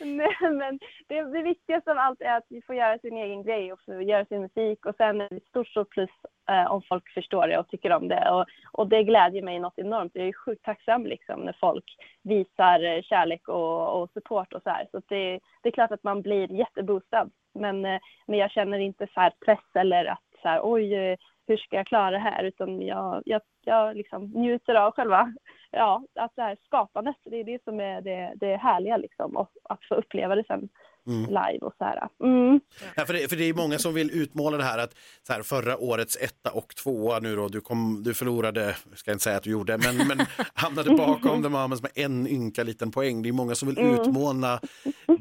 men 0.50 0.78
det, 1.08 1.22
det 1.22 1.42
viktigaste 1.42 1.90
av 1.90 1.98
allt 1.98 2.20
är 2.20 2.36
att 2.36 2.46
vi 2.48 2.62
får 2.62 2.74
göra 2.74 2.98
sin 2.98 3.16
egen 3.16 3.42
grej 3.42 3.72
och 3.72 3.80
få 3.84 4.02
göra 4.02 4.24
sin 4.24 4.40
musik 4.40 4.86
och 4.86 4.94
sen 4.96 5.20
är 5.20 5.28
det 5.28 5.36
ett 5.36 5.46
stort, 5.46 5.68
stort 5.68 5.90
plus 5.90 6.10
eh, 6.50 6.72
om 6.72 6.82
folk 6.88 7.08
förstår 7.14 7.48
det 7.48 7.58
och 7.58 7.68
tycker 7.68 7.92
om 7.92 8.08
det. 8.08 8.30
Och, 8.30 8.44
och 8.72 8.88
det 8.88 9.04
glädjer 9.04 9.42
mig 9.42 9.58
något 9.58 9.78
enormt. 9.78 10.12
Jag 10.14 10.28
är 10.28 10.32
sjukt 10.32 10.64
tacksam 10.64 11.06
liksom 11.06 11.40
när 11.40 11.56
folk 11.60 11.84
visar 12.22 12.84
eh, 12.84 13.02
kärlek 13.02 13.48
och, 13.48 14.02
och 14.02 14.10
support 14.10 14.52
och 14.52 14.62
så 14.62 14.70
här. 14.70 14.86
Så 14.90 15.00
det, 15.08 15.40
det 15.62 15.68
är 15.68 15.72
klart 15.72 15.92
att 15.92 16.04
man 16.04 16.22
blir 16.22 16.52
jätteboostad. 16.52 17.30
Men, 17.54 17.84
eh, 17.84 18.00
men 18.26 18.38
jag 18.38 18.50
känner 18.50 18.78
inte 18.78 19.06
så 19.14 19.30
press 19.44 19.64
eller 19.74 20.04
att 20.04 20.22
så 20.42 20.48
här, 20.48 20.60
oj, 20.62 20.94
eh, 20.94 21.16
hur 21.46 21.56
ska 21.56 21.76
jag 21.76 21.86
klara 21.86 22.10
det 22.10 22.18
här? 22.18 22.44
Utan 22.44 22.80
jag, 22.80 23.22
jag, 23.24 23.42
jag 23.64 23.96
liksom 23.96 24.24
njuter 24.24 24.74
av 24.74 24.92
själva 24.92 25.34
ja, 25.70 26.04
att 26.14 26.36
det 26.36 26.42
här 26.42 26.56
skapandet. 26.64 27.16
Det 27.24 27.36
är 27.36 27.44
det 27.44 27.64
som 27.64 27.80
är 27.80 28.00
det, 28.00 28.32
det 28.36 28.56
härliga 28.56 28.96
liksom. 28.96 29.36
Och 29.36 29.50
att 29.64 29.84
få 29.84 29.94
uppleva 29.94 30.34
det 30.34 30.44
sen 30.46 30.68
mm. 31.06 31.26
live 31.26 31.58
och 31.60 31.74
så 31.78 31.84
här. 31.84 32.08
Mm. 32.22 32.60
Ja, 32.96 33.06
för, 33.06 33.12
det, 33.12 33.28
för 33.28 33.36
det 33.36 33.44
är 33.44 33.54
många 33.54 33.78
som 33.78 33.94
vill 33.94 34.10
utmåla 34.10 34.56
det 34.56 34.64
här 34.64 34.78
att 34.78 34.94
så 35.26 35.32
här, 35.32 35.42
förra 35.42 35.76
årets 35.76 36.16
etta 36.20 36.50
och 36.50 36.76
tvåa 36.76 37.18
nu 37.18 37.36
då, 37.36 37.48
du, 37.48 37.60
kom, 37.60 38.02
du 38.02 38.14
förlorade, 38.14 38.76
ska 38.94 39.10
jag 39.10 39.14
inte 39.14 39.24
säga 39.24 39.36
att 39.36 39.42
du 39.42 39.50
gjorde, 39.50 39.78
men, 39.78 39.96
men 39.96 40.26
hamnade 40.54 40.90
bakom 40.90 41.42
The 41.42 41.48
Mamas 41.48 41.82
med 41.82 41.90
en 41.94 42.26
ynka 42.26 42.62
liten 42.62 42.90
poäng. 42.90 43.22
Det 43.22 43.28
är 43.28 43.32
många 43.32 43.54
som 43.54 43.68
vill 43.68 43.78
mm. 43.78 44.00
utmåla 44.00 44.60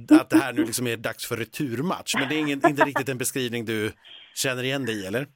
att 0.10 0.30
det 0.30 0.38
här 0.38 0.54
nu 0.54 0.66
liksom 0.66 0.88
är 0.88 0.98
dags 0.98 1.26
för 1.26 1.38
returmatch, 1.38 2.16
men 2.16 2.30
det 2.30 2.36
är 2.36 2.40
ingen, 2.40 2.68
inte 2.68 2.86
riktigt 2.86 3.10
en 3.10 3.18
beskrivning 3.18 3.66
du 3.66 3.92
känner 4.36 4.64
igen 4.64 4.86
dig 4.86 4.96
i, 4.96 5.06
eller? 5.06 5.28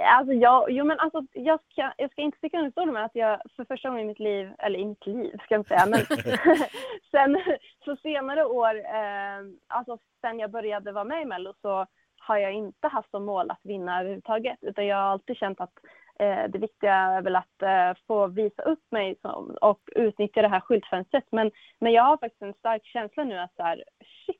Alltså 0.00 0.32
jag, 0.32 0.70
jo 0.70 0.84
men 0.84 0.98
alltså 0.98 1.22
jag 1.32 1.60
ska, 1.60 1.92
jag 1.96 2.10
ska 2.10 2.22
inte 2.22 2.38
sticka 2.38 2.58
under 2.58 2.70
stolen 2.70 2.94
med 2.94 3.04
att 3.04 3.14
jag 3.14 3.40
för 3.56 3.64
första 3.64 3.88
gången 3.88 4.04
i 4.04 4.08
mitt 4.08 4.18
liv, 4.18 4.52
eller 4.58 4.78
i 4.78 4.84
mitt 4.84 5.06
liv 5.06 5.38
ska 5.44 5.54
jag 5.54 5.60
inte 5.60 5.68
säga, 5.68 5.86
men 5.86 6.00
sen 7.10 7.42
så 7.84 7.96
senare 7.96 8.44
år, 8.44 8.76
eh, 8.78 9.40
alltså 9.66 9.98
sen 10.20 10.38
jag 10.38 10.50
började 10.50 10.92
vara 10.92 11.04
med 11.04 11.22
i 11.22 11.24
Mello 11.24 11.54
så 11.62 11.86
har 12.18 12.36
jag 12.36 12.52
inte 12.52 12.88
haft 12.88 13.10
som 13.10 13.24
mål 13.24 13.50
att 13.50 13.60
vinna 13.62 14.00
överhuvudtaget 14.00 14.58
utan 14.60 14.86
jag 14.86 14.96
har 14.96 15.02
alltid 15.02 15.36
känt 15.36 15.60
att 15.60 15.72
Eh, 16.20 16.48
det 16.48 16.58
viktiga 16.58 16.94
är 16.94 17.22
väl 17.22 17.36
att 17.36 17.62
eh, 17.62 17.92
få 18.06 18.26
visa 18.26 18.62
upp 18.62 18.84
mig 18.90 19.16
som, 19.22 19.56
och 19.60 19.80
utnyttja 19.96 20.42
det 20.42 20.48
här 20.48 20.60
skyltfönstret. 20.60 21.24
Men, 21.32 21.50
men 21.78 21.92
jag 21.92 22.02
har 22.02 22.16
faktiskt 22.16 22.42
en 22.42 22.54
stark 22.54 22.84
känsla 22.84 23.24
nu 23.24 23.38
att 23.38 23.54
så 23.56 23.62
här, 23.62 23.84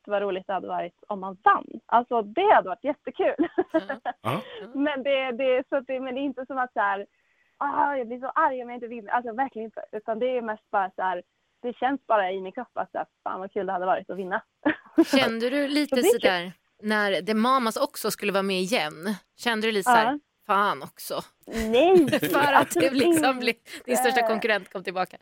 shit 0.01 0.09
vad 0.12 0.22
roligt 0.22 0.46
det 0.46 0.53
hade 0.53 0.68
varit 0.68 0.94
om 1.09 1.20
man 1.20 1.36
vann. 1.42 1.66
Alltså 1.86 2.22
det 2.22 2.55
hade 2.55 2.68
varit 2.68 2.84
jättekul. 2.84 3.48
Mm. 4.22 4.40
men, 4.84 5.03
det, 5.03 5.32
det, 5.32 5.64
så 5.68 5.80
det, 5.80 6.01
men 6.01 6.14
det 6.14 6.20
är 6.20 6.24
inte 6.24 6.46
som 6.46 6.59
att 6.59 6.72
så 6.72 6.80
här, 6.80 7.07
ah, 7.59 7.96
jag 7.96 8.07
blir 8.07 8.20
så 8.20 8.26
arg 8.26 8.62
om 8.62 8.68
jag 8.68 8.76
inte 8.76 8.86
vinner. 8.86 9.11
Alltså 9.11 9.32
verkligen 9.32 9.64
inte. 9.64 9.84
Utan 9.92 10.18
det 10.18 10.36
är 10.36 10.42
mest 10.42 10.70
bara 10.70 10.90
så 10.96 11.03
här, 11.03 11.22
det 11.62 11.76
känns 11.76 12.07
bara 12.07 12.32
i 12.32 12.40
min 12.40 12.53
kropp 12.53 12.68
att 12.74 12.90
så 12.90 12.98
här, 12.98 13.07
fan 13.24 13.40
vad 13.40 13.53
kul 13.53 13.66
det 13.66 13.72
hade 13.72 13.86
varit 13.86 14.11
att 14.11 14.18
vinna. 14.18 14.42
Kände 15.07 15.51
du 15.51 15.68
lite 15.68 16.03
så 16.03 16.12
sådär 16.12 16.53
när 16.82 17.22
The 17.22 17.34
Mamas 17.34 17.76
också 17.76 18.11
skulle 18.11 18.32
vara 18.32 18.42
med 18.42 18.61
igen? 18.61 19.14
Kände 19.36 19.66
du 19.66 19.72
lite 19.72 19.90
såhär, 19.90 20.20
fan 20.46 20.82
också. 20.82 21.20
Nej! 21.46 22.20
För 22.32 22.53
att 22.53 22.70
det 22.70 22.90
liksom 22.90 23.38
blir, 23.38 23.55
din 23.84 23.96
största 23.96 24.26
konkurrent 24.26 24.72
kom 24.72 24.84
tillbaka. 24.84 25.16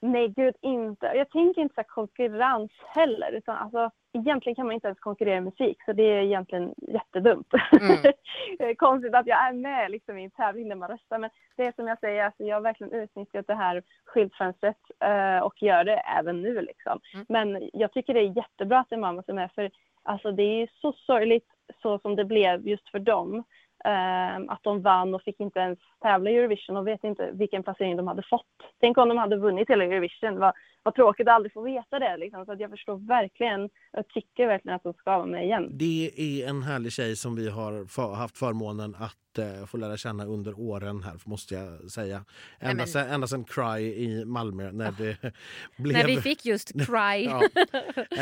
Nej, 0.00 0.28
gud 0.28 0.54
inte. 0.60 1.06
Jag 1.06 1.30
tänker 1.30 1.62
inte 1.62 1.74
så 1.74 1.82
konkurrens 1.82 2.70
heller. 2.86 3.32
Utan 3.32 3.56
alltså, 3.56 3.90
egentligen 4.12 4.54
kan 4.54 4.66
man 4.66 4.74
inte 4.74 4.86
ens 4.88 4.98
konkurrera 4.98 5.36
i 5.36 5.40
musik, 5.40 5.78
så 5.84 5.92
det 5.92 6.02
är 6.02 6.22
egentligen 6.22 6.74
jättedumt. 6.76 7.52
Mm. 7.80 8.76
Konstigt 8.76 9.14
att 9.14 9.26
jag 9.26 9.48
är 9.48 9.52
med 9.52 9.90
liksom, 9.90 10.18
i 10.18 10.24
en 10.24 10.30
tävling 10.30 10.68
där 10.68 10.76
man 10.76 10.88
röstar. 10.88 11.18
Men 11.18 11.30
det 11.56 11.62
är 11.62 11.72
som 11.72 11.88
jag 11.88 11.98
säger, 11.98 12.24
alltså, 12.24 12.44
jag 12.44 12.56
har 12.56 12.60
verkligen 12.60 12.92
utnyttjat 12.92 13.46
det 13.46 13.54
här 13.54 13.82
skyltfönstret 14.04 14.78
uh, 15.04 15.38
och 15.38 15.62
gör 15.62 15.84
det 15.84 15.96
även 15.96 16.42
nu. 16.42 16.60
Liksom. 16.60 17.00
Mm. 17.14 17.26
Men 17.28 17.70
jag 17.72 17.92
tycker 17.92 18.14
det 18.14 18.20
är 18.20 18.36
jättebra 18.36 18.78
att 18.78 18.90
det 18.90 18.96
är 18.96 19.00
mamma 19.00 19.22
som 19.22 19.38
är 19.38 19.48
för 19.48 19.70
alltså, 20.02 20.32
det 20.32 20.62
är 20.62 20.68
så 20.80 20.92
sorgligt 20.92 21.48
så 21.82 21.98
som 21.98 22.16
det 22.16 22.24
blev 22.24 22.68
just 22.68 22.88
för 22.88 22.98
dem. 22.98 23.44
Ehm, 23.84 24.48
att 24.48 24.62
de 24.62 24.82
vann 24.82 25.14
och 25.14 25.22
fick 25.22 25.40
inte 25.40 25.58
ens 25.58 25.78
tävla 26.02 26.30
i 26.30 26.36
Eurovision 26.36 26.76
och 26.76 26.86
vet 26.86 27.04
inte 27.04 27.30
vilken 27.32 27.62
placering 27.62 27.96
de 27.96 28.08
hade 28.08 28.22
fått. 28.30 28.46
Tänk 28.80 28.98
om 28.98 29.08
de 29.08 29.18
hade 29.18 29.36
vunnit 29.36 29.70
hela 29.70 29.84
Eurovision. 29.84 30.38
Vad, 30.38 30.52
vad 30.82 30.94
tråkigt 30.94 31.28
att 31.28 31.34
aldrig 31.34 31.52
få 31.52 31.62
veta 31.62 31.98
det. 31.98 32.16
Liksom. 32.16 32.44
Så 32.44 32.52
att 32.52 32.60
jag 32.60 32.70
förstår 32.70 32.96
verkligen, 33.08 33.68
jag 33.92 34.08
tycker 34.08 34.46
verkligen 34.46 34.76
att 34.76 34.82
de 34.82 34.92
ska 34.94 35.16
vara 35.16 35.26
med 35.26 35.44
igen. 35.44 35.68
Det 35.78 36.10
är 36.16 36.48
en 36.48 36.62
härlig 36.62 36.92
tjej 36.92 37.16
som 37.16 37.36
vi 37.36 37.48
har 37.50 38.14
haft 38.14 38.38
förmånen 38.38 38.94
att 38.98 39.38
eh, 39.38 39.66
få 39.66 39.76
lära 39.76 39.96
känna 39.96 40.24
under 40.24 40.60
åren 40.60 41.02
här 41.02 41.14
måste 41.24 41.54
jag 41.54 41.90
säga. 41.90 42.24
Ända, 42.60 42.74
men- 42.74 42.86
sen, 42.86 43.10
ända 43.10 43.26
sen 43.26 43.44
Cry 43.44 43.80
i 43.80 44.24
Malmö 44.24 44.72
när 44.72 44.92
det 44.98 45.16
blev... 45.78 45.96
När 45.96 46.06
vi 46.06 46.20
fick 46.20 46.46
just 46.46 46.72
Cry. 46.72 47.28
Ja. 47.28 47.42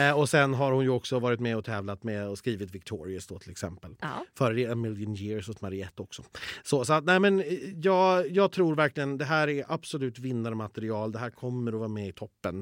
Eh, 0.09 0.19
och 0.19 0.29
sen 0.29 0.55
har 0.55 0.73
hon 0.73 0.85
ju 0.85 0.91
också 0.91 1.19
varit 1.19 1.41
med 1.41 1.57
och 1.57 1.65
tävlat 1.65 2.03
med 2.03 2.29
och 2.29 2.39
skrivit 2.39 2.75
Victorious 2.75 3.27
då 3.27 3.39
till 3.39 3.51
exempel. 3.51 3.95
Ja. 4.01 4.25
Före 4.39 4.73
A 4.73 4.75
million 4.75 5.17
years 5.17 5.49
hos 5.49 5.61
Mariette 5.61 6.03
också. 6.03 6.23
Så, 6.63 6.85
så 6.85 6.93
att, 6.93 7.05
nej 7.05 7.21
men, 7.21 7.41
eh, 7.41 7.47
jag, 7.83 8.31
jag 8.31 8.53
tror 8.53 8.75
verkligen 8.75 9.19
det 9.19 9.25
här 9.25 9.49
är 9.49 9.65
absolut 9.69 10.19
vinnarmaterial. 10.19 11.13
Det 11.13 11.19
här 11.19 11.31
kommer 11.31 11.73
att 11.73 11.79
vara 11.79 11.89
med 11.89 12.09
i 12.09 12.13
toppen 12.13 12.56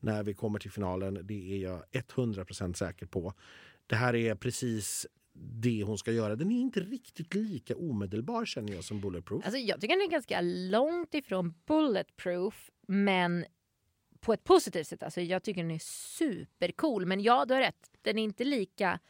när 0.00 0.22
vi 0.22 0.34
kommer 0.34 0.58
till 0.58 0.70
finalen. 0.70 1.20
Det 1.22 1.54
är 1.54 1.58
jag 1.58 1.82
100% 1.92 2.72
säker 2.72 3.06
på. 3.06 3.34
Det 3.86 3.96
här 3.96 4.14
är 4.14 4.34
precis 4.34 5.06
det 5.38 5.82
hon 5.82 5.98
ska 5.98 6.12
göra. 6.12 6.36
Den 6.36 6.52
är 6.52 6.60
inte 6.60 6.80
riktigt 6.80 7.34
lika 7.34 7.76
omedelbar 7.76 8.44
känner 8.44 8.72
jag 8.72 8.84
som 8.84 9.00
Bulletproof. 9.00 9.44
Alltså, 9.44 9.58
jag 9.58 9.80
tycker 9.80 9.96
den 9.96 10.06
är 10.06 10.10
ganska 10.10 10.40
långt 10.40 11.14
ifrån 11.14 11.54
bulletproof, 11.66 12.70
men 12.86 13.44
på 14.20 14.32
ett 14.32 14.44
positivt 14.44 14.86
sätt. 14.86 15.02
Alltså, 15.02 15.20
jag 15.20 15.42
tycker 15.42 15.62
den 15.62 15.70
är 15.70 15.78
supercool. 16.18 17.06
Men 17.06 17.20
ja, 17.22 17.44
du 17.44 17.54
har 17.54 17.60
rätt. 17.60 17.90
Den 18.02 18.18
är 18.18 18.22
inte 18.22 18.44
lika 18.44 19.00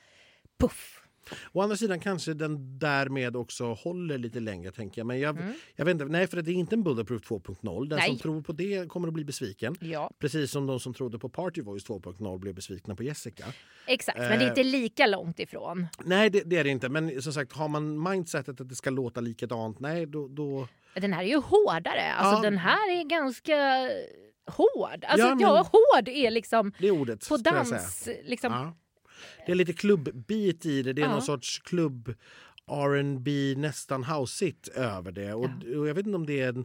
puff. 0.59 1.06
Å 1.53 1.61
andra 1.63 1.77
sidan 1.77 2.01
kanske 2.01 2.35
den 2.35 2.79
därmed 2.79 3.37
också 3.37 3.73
håller 3.73 4.19
lite 4.19 4.41
längre 4.41 4.71
tänker 4.73 5.01
jag. 5.01 5.07
Men 5.07 5.21
jag, 5.21 5.37
Mm. 5.39 5.53
jag 5.77 5.85
vet 5.85 5.93
inte, 5.93 6.05
nej 6.05 6.27
för 6.27 6.43
det 6.43 6.51
är 6.51 6.55
inte 6.55 6.75
en 6.75 6.83
Bulletproof 6.83 7.23
2.0. 7.23 7.89
Den 7.89 7.99
som 8.01 8.09
Nej. 8.13 8.19
tror 8.19 8.43
på 8.43 8.53
det 8.53 8.89
kommer 8.89 9.09
att 9.09 9.15
bli 9.15 9.25
besviken. 9.25 9.77
Ja, 9.81 10.11
Precis 10.19 10.51
som 10.51 10.67
de 10.67 10.81
som 10.81 10.95
trodde 10.95 11.19
på 11.19 11.29
Party 11.29 11.61
Voice 11.63 11.85
2.0 11.89 12.39
blev 12.39 12.55
besvikna 12.55 12.97
på 12.97 13.03
Jessica. 13.03 13.45
exakt. 13.87 14.19
Men 14.19 14.29
det 14.29 14.35
är 14.35 14.41
Eh. 14.43 14.49
inte 14.49 14.63
lika 14.65 15.07
långt 15.07 15.41
ifrån. 15.41 15.87
Nej, 16.05 16.31
det, 16.31 16.43
det 16.47 16.57
är 16.57 16.65
det 16.65 16.71
inte. 16.71 16.89
Men 16.89 17.23
som 17.23 17.33
sagt, 17.33 17.53
har 17.53 17.69
man 17.69 18.11
mindsetet 18.11 18.61
att 18.61 18.69
det 18.69 18.75
ska 18.75 18.91
låta 18.91 19.21
likadant, 19.21 19.81
nej 19.81 20.07
då... 20.07 20.29
då... 20.29 20.69
Den 20.95 21.13
här 21.13 21.23
är 21.23 21.29
ju 21.29 21.37
hårdare. 21.37 22.13
Alltså, 22.13 22.37
Ja. 22.45 22.51
Den 22.51 22.59
här 22.59 22.91
är 23.01 23.05
ganska 23.05 23.57
hård. 24.51 25.05
Alltså, 25.05 25.27
Ja, 25.27 25.37
ja, 25.41 25.55
men- 25.55 25.57
hård 25.57 26.09
är 26.09 26.31
liksom 26.31 26.73
Det 26.79 26.87
är 26.87 26.91
ordet. 26.91 27.29
på 27.29 27.37
dans. 27.37 28.09
Liksom, 28.25 28.53
Ja. 28.53 28.77
Det 29.47 29.53
är 29.53 29.57
lite 29.57 29.73
klubbbeat 29.73 30.67
i 30.67 30.83
det. 30.83 30.93
Det 30.93 31.03
är 31.03 31.07
Ja. 31.07 31.13
någon 31.13 31.23
sorts 31.23 31.59
klubb 31.59 32.15
R&B 32.71 33.55
nästan 33.57 34.05
houseigt 34.05 34.69
över 34.69 35.13
det. 35.13 35.35
Och, 35.35 35.51
och 35.77 35.89
jag 35.89 35.95
vet 35.95 36.07
inte 36.07 36.17
om 36.17 36.27
det 36.27 36.41
är 36.41 36.49
en... 36.49 36.65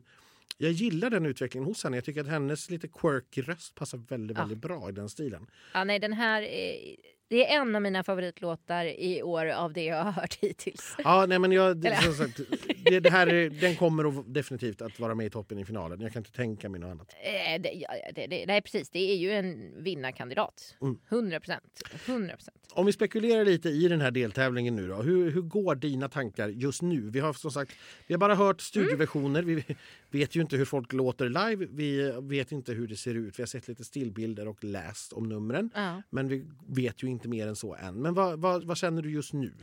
Jag 0.57 0.71
gillar 0.71 1.09
den 1.09 1.25
utvecklingen 1.25 1.67
hos 1.67 1.83
henne. 1.83 1.97
Jag 1.97 2.03
tycker 2.05 2.21
att 2.21 2.27
hennes 2.27 2.69
lite 2.69 2.87
quirky 2.87 3.41
röst 3.41 3.75
passar 3.75 3.97
väldigt, 3.97 4.37
Ja. 4.37 4.41
väldigt 4.43 4.57
bra 4.61 4.89
i 4.89 4.91
den 4.91 5.09
stilen. 5.09 5.47
Ja, 5.73 5.83
nej, 5.83 5.99
den 5.99 6.13
här 6.13 6.41
är, 6.41 6.95
det 7.31 7.47
är 7.47 7.61
en 7.61 7.75
av 7.75 7.81
mina 7.81 8.03
favoritlåtar 8.03 8.85
i 8.85 9.23
år 9.23 9.45
av 9.45 9.73
det 9.73 9.83
jag 9.83 10.03
har 10.03 10.11
hört 10.11 10.37
hittills. 10.41 10.95
Ja, 11.03 11.25
nej, 11.25 11.39
men 11.39 11.51
jag, 11.51 11.77
det, 11.77 11.95
som 11.95 12.13
sagt, 12.13 12.39
det, 12.85 12.99
det 12.99 13.09
här 13.09 13.27
är, 13.27 13.49
den 13.49 13.75
kommer 13.75 14.19
att, 14.19 14.33
definitivt 14.33 14.81
att 14.81 14.99
vara 14.99 15.15
med 15.15 15.25
i 15.25 15.29
toppen 15.29 15.59
i 15.59 15.65
finalen. 15.65 16.01
Jag 16.01 16.13
kan 16.13 16.19
inte 16.19 16.31
tänka 16.31 16.69
mig 16.69 16.79
något 16.79 16.91
annat. 16.91 17.15
Eh, 17.23 17.61
det, 17.61 17.71
ja, 17.71 17.89
det, 18.15 18.27
det, 18.27 18.45
nej, 18.45 18.61
precis. 18.61 18.89
Det 18.89 18.99
är 18.99 19.15
ju 19.15 19.31
en 19.31 19.83
vinnarkandidat. 19.83 20.75
Mm. 20.81 20.97
100 21.09 21.39
procent. 21.39 21.81
100 22.05 22.35
procent. 22.35 22.57
Om 22.73 22.85
vi 22.85 22.91
spekulerar 22.91 23.45
lite 23.45 23.69
i 23.69 23.87
den 23.87 24.01
här 24.01 24.11
deltävlingen 24.11 24.75
nu 24.75 24.87
då. 24.87 24.95
Hur, 24.95 25.31
hur 25.31 25.41
går 25.41 25.75
dina 25.75 26.09
tankar 26.09 26.49
just 26.49 26.81
nu? 26.81 27.09
Vi 27.09 27.19
har 27.19 27.33
som 27.33 27.51
sagt, 27.51 27.71
vi 28.07 28.13
har 28.13 28.19
bara 28.19 28.35
hört 28.35 28.61
studioversioner. 28.61 29.41
Vi 29.43 29.63
vet 30.09 30.35
ju 30.35 30.41
inte 30.41 30.57
hur 30.57 30.65
folk 30.65 30.93
låter 30.93 31.29
live. 31.29 31.67
Vi 31.71 32.13
vet 32.21 32.51
inte 32.51 32.73
hur 32.73 32.87
det 32.87 32.95
ser 32.95 33.15
ut. 33.15 33.39
Vi 33.39 33.43
har 33.43 33.47
sett 33.47 33.67
lite 33.67 33.83
stillbilder 33.83 34.47
och 34.47 34.63
läst 34.63 35.13
om 35.13 35.29
numren. 35.29 35.69
Ja. 35.75 36.01
Men 36.09 36.27
vi 36.27 36.45
vet 36.67 37.03
ju 37.03 37.07
inte 37.07 37.20
mer 37.29 37.47
än 37.47 37.55
så 37.55 37.75
än. 37.75 37.95
Men 38.01 38.13
vad, 38.13 38.39
vad, 38.41 38.63
vad 38.63 38.77
känner 38.77 39.01
du 39.01 39.11
just 39.11 39.33
nu? 39.33 39.53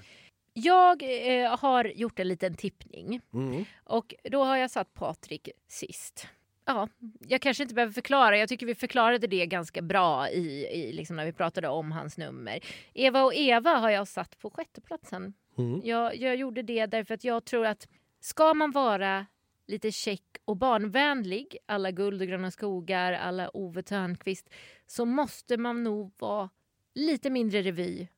Jag 0.52 1.02
eh, 1.02 1.58
har 1.58 1.84
gjort 1.84 2.18
en 2.18 2.28
liten 2.28 2.54
tippning 2.54 3.20
Mm. 3.34 3.64
och 3.84 4.14
då 4.30 4.44
har 4.44 4.56
jag 4.56 4.70
satt 4.70 4.94
Patrik 4.94 5.48
sist. 5.68 6.28
Ja, 6.64 6.88
jag 7.28 7.40
kanske 7.40 7.62
inte 7.62 7.74
behöver 7.74 7.92
förklara. 7.92 8.38
Jag 8.38 8.48
tycker 8.48 8.66
vi 8.66 8.74
förklarade 8.74 9.26
det 9.26 9.46
ganska 9.46 9.82
bra 9.82 10.30
i, 10.30 10.66
i 10.66 10.92
liksom 10.92 11.16
när 11.16 11.24
vi 11.24 11.32
pratade 11.32 11.68
om 11.68 11.92
hans 11.92 12.18
nummer. 12.18 12.60
Eva 12.94 13.22
och 13.22 13.34
Eva 13.34 13.70
har 13.70 13.90
jag 13.90 14.08
satt 14.08 14.38
på 14.38 14.50
sjätteplatsen. 14.50 15.34
Mm. 15.58 15.80
Jag, 15.84 16.16
jag 16.16 16.36
gjorde 16.36 16.62
det 16.62 16.86
därför 16.86 17.14
att 17.14 17.24
jag 17.24 17.44
tror 17.44 17.66
att 17.66 17.88
ska 18.20 18.54
man 18.54 18.70
vara 18.70 19.26
lite 19.66 19.92
check 19.92 20.22
och 20.44 20.56
barnvänlig, 20.56 21.56
alla 21.66 21.90
Guld 21.90 22.22
och 22.22 22.28
gröna 22.28 22.50
skogar, 22.50 23.12
alla 23.12 23.50
Ove 23.56 23.82
Thörnqvist, 23.82 24.50
så 24.86 25.04
måste 25.04 25.56
man 25.56 25.84
nog 25.84 26.12
vara 26.18 26.50
lite 26.94 27.30
mindre 27.30 27.62
revy 27.62 28.08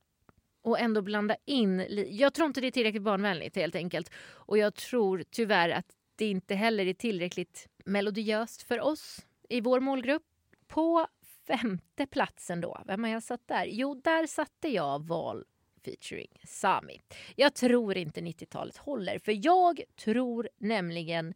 och 0.63 0.79
ändå 0.79 1.03
blanda 1.03 1.37
in... 1.45 1.87
Jag 2.11 2.35
tror 2.35 2.47
inte 2.47 2.61
det 2.61 2.67
är 2.67 2.71
tillräckligt 2.71 3.03
barnvänligt 3.03 3.57
helt 3.57 3.75
enkelt. 3.75 4.11
Och 4.21 4.59
jag 4.59 4.75
tror 4.75 5.25
tyvärr 5.31 5.71
att 5.71 5.87
det 6.17 6.27
inte 6.31 6.55
heller 6.55 6.87
är 6.87 6.95
tillräckligt 6.95 7.69
melodiöst 7.85 8.63
för 8.63 8.81
oss 8.81 9.27
i 9.49 9.61
vår 9.61 9.81
målgrupp. 9.81 10.23
På 10.67 11.07
femte 11.47 12.07
platsen 12.07 12.61
då, 12.61 12.83
vem 12.87 13.05
har 13.05 13.11
jag 13.11 13.23
satt 13.23 13.49
där? 13.49 13.67
Jo, 13.67 13.95
där 14.05 14.27
satte 14.27 14.69
jag 14.69 15.07
Val 15.07 15.45
featuring 15.85 16.41
Sami. 16.45 17.01
Jag 17.37 17.55
tror 17.55 17.97
inte 17.97 18.21
90-talet 18.21 18.77
håller, 18.77 19.19
för 19.19 19.47
jag 19.47 19.83
tror 19.97 20.49
nämligen 20.59 21.35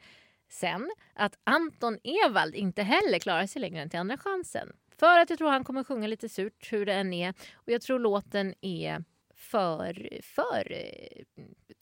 sen 0.48 0.90
att 1.14 1.38
Anton 1.44 1.98
Ewald 2.02 2.54
inte 2.54 2.82
heller 2.82 3.18
klarar 3.18 3.46
sig 3.46 3.60
längre 3.60 3.82
än 3.82 3.90
till 3.90 4.00
andra 4.00 4.18
chansen. 4.18 4.72
För 4.98 5.18
att 5.18 5.30
jag 5.30 5.38
tror 5.38 5.50
han 5.50 5.64
kommer 5.64 5.84
sjunga 5.84 6.06
lite 6.06 6.28
surt 6.28 6.72
hur 6.72 6.86
det 6.86 6.94
än 6.94 7.12
är. 7.12 7.34
Och 7.54 7.72
jag 7.72 7.82
tror 7.82 7.98
låten 7.98 8.54
är 8.60 9.04
för, 9.34 10.18
för 10.22 10.72
eh, 10.72 11.24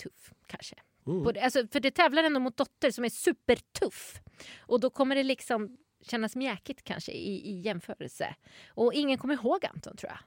tuff 0.03 0.33
kanske. 0.47 0.77
Mm. 1.07 1.23
Både, 1.23 1.45
alltså, 1.45 1.67
för 1.67 1.81
det 1.81 1.91
tävlar 1.91 2.25
ändå 2.25 2.41
mot 2.41 2.57
Dotter 2.57 2.91
som 2.91 3.05
är 3.05 3.09
supertuff. 3.09 4.21
Och 4.61 4.81
då 4.81 4.91
kommer 4.91 5.17
det 5.17 5.23
liksom 5.23 5.79
kännas 6.03 6.37
mjäkigt 6.37 6.85
kanske 6.85 7.13
i, 7.13 7.51
i 7.51 7.61
jämförelse. 7.61 8.35
Och 8.69 8.95
ingen 8.95 9.19
kommer 9.19 9.35
ihåg 9.35 9.67
Anton 9.67 9.97
tror 9.97 10.13
jag. 10.13 10.19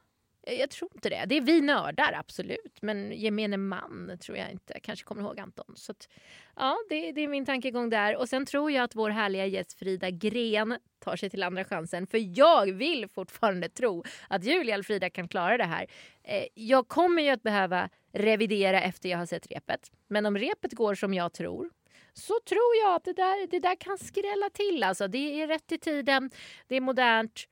Eh, 0.48 0.54
jag- 0.60 0.70
tror 0.70 0.90
inte 0.96 1.10
det. 1.10 1.26
Det 1.28 1.38
är 1.38 1.42
vi 1.42 1.62
nördar, 1.62 2.14
absolut. 2.14 2.78
Men 2.82 3.12
gemene 3.12 3.58
man 3.58 4.18
tror 4.22 4.38
jag 4.38 4.52
inte 4.52 4.80
kanske 4.80 5.06
kommer 5.06 5.22
ihåg 5.22 5.40
Anton. 5.40 5.74
Så 5.76 5.92
att, 5.92 6.10
ja, 6.56 6.78
det, 6.90 7.12
det 7.12 7.22
är 7.22 7.28
min 7.28 7.46
tankegång 7.46 7.90
där. 7.90 8.16
Och 8.18 8.30
sen 8.30 8.46
tror 8.46 8.72
jag 8.72 8.84
att 8.84 8.96
vår 8.96 9.10
härliga 9.10 9.46
gäst 9.46 9.74
Frida 9.74 10.10
Gren 10.10 10.78
tar 11.00 11.16
sig 11.16 11.30
till 11.30 11.44
andra 11.44 11.66
chansen. 11.66 12.08
För 12.08 12.38
jag 12.40 12.72
vill 12.74 13.08
fortfarande 13.08 13.70
tro 13.70 14.04
att 14.30 14.44
Julia 14.44 14.76
Alfrida 14.76 15.10
kan 15.10 15.28
klara 15.28 15.58
det 15.58 15.64
här. 15.64 15.88
Eh, 16.24 16.46
jag 16.54 16.88
kommer 16.88 17.22
ju 17.24 17.30
att 17.30 17.44
behöva 17.44 17.90
revidera 18.14 18.82
efter 18.82 19.10
jag 19.10 19.18
har 19.18 19.26
sett 19.26 19.52
repet. 19.52 19.92
Men 20.08 20.26
om 20.26 20.38
repet 20.38 20.74
går 20.74 20.96
som 20.96 21.14
jag 21.14 21.34
tror 21.34 21.70
så 22.14 22.34
tror 22.50 22.76
jag 22.84 22.96
att 22.96 23.04
det 23.04 23.14
där, 23.14 23.48
det 23.48 23.60
där 23.60 23.76
kan 23.76 23.98
skrälla 23.98 24.50
till. 24.54 24.84
Alltså, 24.84 25.08
det 25.08 25.42
är 25.42 25.48
rätt 25.48 25.72
i 25.72 25.78
tiden, 25.78 26.32
det 26.68 26.76
är 26.76 26.82
modernt. 26.82 27.44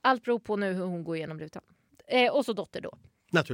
Allt 0.00 0.24
beror 0.24 0.38
på 0.38 0.56
nu 0.56 0.72
hur 0.72 0.84
hon 0.84 1.04
går 1.04 1.16
igenom 1.16 1.40
rutan. 1.40 1.62
Eh, 2.06 2.32
och 2.34 2.44
så 2.44 2.52
Dotter 2.52 2.80
då. 2.80 2.98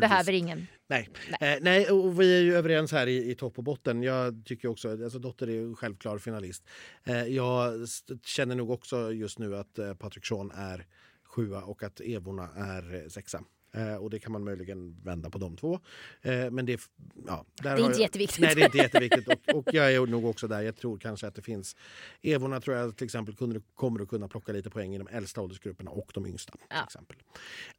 Behöver 0.01 0.33
ingen. 0.33 0.67
Nej. 0.87 1.09
Nej. 1.41 1.55
Eh, 1.55 1.59
nej, 1.63 1.91
och 1.91 2.21
vi 2.21 2.39
är 2.39 2.43
ju 2.43 2.55
överens 2.57 2.93
här 2.93 3.07
i, 3.07 3.31
i 3.31 3.35
topp 3.35 3.59
och 3.59 3.65
botten. 3.65 4.03
Jag 4.03 4.45
tycker 4.45 4.69
också 4.69 4.91
alltså 4.91 5.19
Dotter 5.19 5.47
är 5.47 5.53
ju 5.53 5.75
självklar 5.75 6.19
finalist. 6.19 6.65
Eh, 7.05 7.25
jag 7.25 7.89
känner 8.25 8.55
nog 8.55 8.71
också 8.71 9.13
just 9.13 9.39
nu 9.39 9.57
att 9.57 9.79
eh, 9.79 9.95
Patrik 9.95 10.27
Sean 10.27 10.51
är 10.51 10.87
sjua 11.25 11.63
och 11.63 11.83
att 11.83 12.01
Evorna 12.01 12.49
är 12.57 12.95
eh, 12.95 13.09
sexa. 13.09 13.43
Eh, 13.75 13.95
och 13.95 14.11
det 14.11 14.19
kan 14.19 14.33
man 14.33 14.45
möjligen 14.45 14.97
vända 15.03 15.31
på 15.31 15.39
de 15.39 15.57
två. 15.57 15.81
Eh, 16.23 16.51
men 16.51 16.67
det, 16.67 16.81
ja, 17.27 17.45
Det 17.63 17.69
är 17.69 17.77
inte 17.79 17.93
jag, 17.93 18.01
jätteviktigt. 18.01 18.41
Nej, 18.41 18.55
det 18.55 18.61
är 18.61 18.65
inte 18.65 18.79
jätteviktigt. 18.87 19.29
Och, 19.29 19.55
och 19.55 19.69
jag 19.75 19.95
är 19.95 20.07
nog 20.07 20.25
också 20.25 20.49
där. 20.49 20.63
Jag 20.63 20.77
tror 20.77 20.99
kanske 20.99 21.27
att 21.27 21.35
det 21.35 21.43
finns... 21.43 21.77
Evorna 22.23 22.61
tror 22.61 22.77
jag 22.77 22.97
till 22.97 23.05
exempel 23.05 23.35
kunde, 23.37 23.61
kommer 23.75 24.01
att 24.03 24.09
kunna 24.09 24.29
plocka 24.29 24.53
lite 24.53 24.71
poäng 24.71 24.95
i 24.95 24.99
de 24.99 25.09
äldsta 25.09 25.41
åldersgrupperna 25.41 25.91
och 25.91 26.11
de 26.15 26.27
yngsta. 26.27 26.53
Till 26.53 26.61
Ja. 26.71 26.85
exempel. 26.85 27.17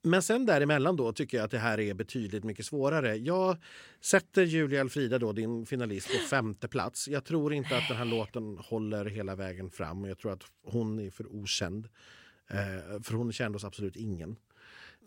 Men 0.01 0.21
sen 0.21 0.45
däremellan 0.45 0.95
då 0.95 1.13
tycker 1.13 1.37
jag 1.37 1.45
att 1.45 1.51
det 1.51 1.59
här 1.59 1.79
är 1.79 1.93
betydligt 1.93 2.43
mycket 2.43 2.65
svårare. 2.65 3.15
Jag 3.15 3.57
sätter 4.01 4.43
Julia 4.43 4.81
Alfrida, 4.81 5.19
då, 5.19 5.31
din 5.31 5.65
finalist, 5.65 6.07
på 6.07 6.27
femte 6.29 6.67
plats. 6.67 7.07
Jag 7.07 7.25
tror 7.25 7.53
inte 7.53 7.77
att 7.77 7.87
den 7.87 7.97
här 7.97 8.05
låten 8.05 8.57
håller 8.57 9.05
hela 9.05 9.35
vägen 9.35 9.69
fram. 9.69 10.05
Jag 10.05 10.17
tror 10.17 10.31
att 10.33 10.43
hon 10.63 10.99
är 10.99 11.09
för 11.09 11.35
okänd. 11.35 11.87
Eh, 12.49 13.01
för 13.03 13.13
hon 13.13 13.31
kände 13.33 13.55
oss 13.55 13.63
absolut 13.63 13.95
ingen. 13.95 14.35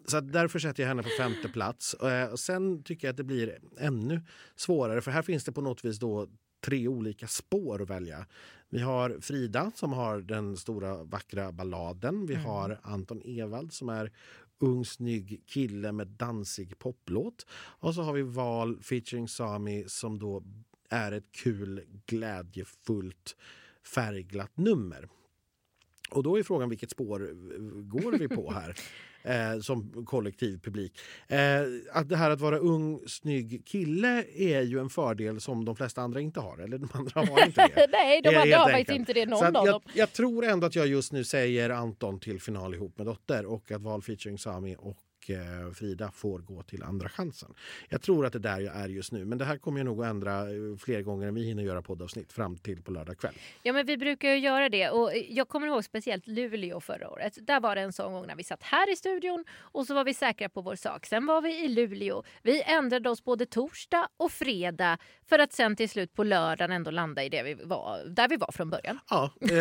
Så 0.05 0.21
därför 0.21 0.59
sätter 0.59 0.83
jag 0.83 0.89
henne 0.89 1.03
på 1.03 1.09
femte 1.19 1.49
plats. 1.49 1.95
Eh, 1.95 2.29
och 2.29 2.41
sen 2.41 2.83
tycker 2.83 3.09
jag 3.09 3.13
att 3.13 3.17
det 3.17 3.25
blir 3.25 3.59
ännu 3.79 4.23
svårare 4.57 5.01
för 5.01 5.11
här 5.11 5.23
finns 5.23 5.45
det 5.45 5.53
på 5.53 5.61
något 5.61 5.85
vis 5.85 5.99
då 5.99 6.29
tre 6.65 6.89
olika 6.89 7.27
spår 7.27 7.83
att 7.83 7.91
välja. 7.91 8.27
Vi 8.69 8.81
har 8.81 9.21
Frida 9.21 9.73
som 9.75 9.93
har 9.93 10.21
den 10.21 10.57
stora 10.57 11.05
vackra 11.05 11.53
balladen. 11.53 12.27
Vi 12.27 12.35
har 12.35 12.81
Anton 12.83 13.23
Ewald 13.25 13.73
som 13.73 13.89
är 13.89 14.13
ung 14.59 14.85
snygg 14.85 15.43
kille 15.47 15.93
med 15.93 16.07
dansig 16.07 16.79
poplåt. 16.79 17.47
Och 17.53 17.95
så 17.95 18.03
har 18.03 18.13
vi 18.13 18.23
Val 18.23 18.83
featuring 18.83 19.29
Sami 19.29 19.85
som 19.89 20.19
då 20.19 20.43
är 20.91 21.13
ett 21.13 21.33
kul, 21.33 21.83
glädjefullt, 22.07 23.37
färgglatt 23.95 24.57
nummer. 24.57 25.09
Och 26.11 26.23
då 26.23 26.39
är 26.39 26.43
frågan 26.43 26.69
vilket 26.69 26.91
spår 26.91 27.19
går 27.83 28.13
vi 28.13 28.29
på 28.29 28.53
här? 28.53 28.77
eh, 29.27 29.61
som 29.61 30.05
kollektiv 30.07 30.59
publik. 30.59 30.99
Eh, 31.29 31.39
att 31.93 32.09
det 32.09 32.16
här 32.16 32.31
att 32.31 32.41
vara 32.41 32.59
ung, 32.59 33.01
snygg 33.07 33.62
kille 33.66 34.24
är 34.37 34.62
ju 34.62 34.79
en 34.81 34.91
fördel 34.91 35.41
som 35.41 35.64
de 35.64 35.77
flesta 35.77 36.03
andra 36.03 36.20
inte 36.20 36.41
har. 36.41 36.59
Eller 36.59 36.79
de 36.79 36.89
andra 36.93 37.20
har 37.20 37.47
inte 37.47 37.70
det. 37.74 37.87
Nej, 37.93 38.22
de 38.22 38.37
andra 38.37 38.57
har 38.57 38.70
faktiskt 38.70 38.97
inte 38.97 39.12
det 39.12 39.27
någon 39.27 39.57
av 39.57 39.66
jag. 39.66 39.83
Jag 39.95 40.12
tror 40.12 40.45
ändå 40.45 40.66
att 40.66 40.74
jag 40.74 40.87
just 40.87 41.12
nu 41.12 41.24
säger 41.24 41.70
Anton 41.70 42.20
till 42.20 42.41
final 42.41 42.74
ihop 42.74 42.99
med 42.99 43.07
Dotter 43.07 43.47
och 43.47 43.70
att 43.70 43.83
val 43.83 44.03
featuring 44.03 44.39
Sami 44.39 44.77
och 44.79 44.97
Eh, 45.31 45.72
Frida 45.74 46.11
får 46.11 46.39
gå 46.39 46.62
till 46.62 46.83
Andra 46.83 47.09
chansen. 47.09 47.55
Jag 47.89 48.03
tror 48.03 48.27
att 48.27 48.33
det 48.33 48.39
är 48.39 48.41
där 48.41 48.61
jag 48.61 48.77
är 48.77 48.89
just 48.89 49.12
nu, 49.12 49.24
men 49.24 49.39
det 49.39 49.45
här 49.45 49.59
kommer 49.59 49.79
jag 49.79 49.85
nog 49.85 50.05
att 50.05 50.11
ändra 50.11 50.41
eh, 50.41 50.77
fler 50.79 51.03
gånger 51.03 51.29
än 51.29 51.35
vi 51.35 51.45
hinner 51.45 51.62
göra 51.62 51.83
poddavsnitt 51.83 52.33
fram 52.33 52.57
till 52.57 52.83
på 52.83 52.91
lördag 52.91 53.18
kväll. 53.18 53.35
Ja, 53.62 53.72
men 53.72 53.87
vi 53.87 53.97
brukar 53.97 54.29
ju 54.29 54.39
göra 54.39 54.68
det 54.68 54.91
och 54.91 55.12
jag 55.29 55.49
kommer 55.49 55.66
ihåg 55.66 55.85
speciellt 55.85 56.27
Luleå 56.27 56.81
förra 56.81 57.11
året. 57.11 57.39
Där 57.41 57.61
var 57.61 57.74
det 57.74 57.81
en 57.81 57.93
sån 57.93 58.12
gång 58.12 58.27
när 58.27 58.37
vi 58.37 58.45
satt 58.45 58.62
här 58.62 58.93
i 58.93 58.97
studion 58.97 59.45
och 59.59 59.87
så 59.87 59.95
var 59.95 60.05
vi 60.05 60.14
säkra 60.14 60.49
på 60.49 60.61
vår 60.61 60.77
sak. 60.77 61.07
Sen 61.07 61.27
var 61.27 61.41
vi 61.41 61.64
i 61.64 61.68
Luleå. 61.68 62.22
Vi 62.43 62.62
ändrade 62.62 63.11
oss 63.11 63.24
både 63.24 63.47
torsdag 63.47 64.09
och 64.16 64.33
fredag 64.33 64.99
för 65.29 65.39
att 65.39 65.53
sen 65.53 65.77
till 65.77 65.89
slut 65.91 66.14
på 66.14 66.24
lördagen 66.24 66.72
ändå 66.72 66.91
landa 66.91 67.24
i 67.24 67.29
det 67.29 67.43
vi 67.43 67.55
var, 67.55 68.05
där 68.07 68.29
vi 68.29 68.37
var 68.37 68.53
från 68.53 68.70
början. 68.70 68.99
Ja, 69.11 69.33
eh, 69.41 69.61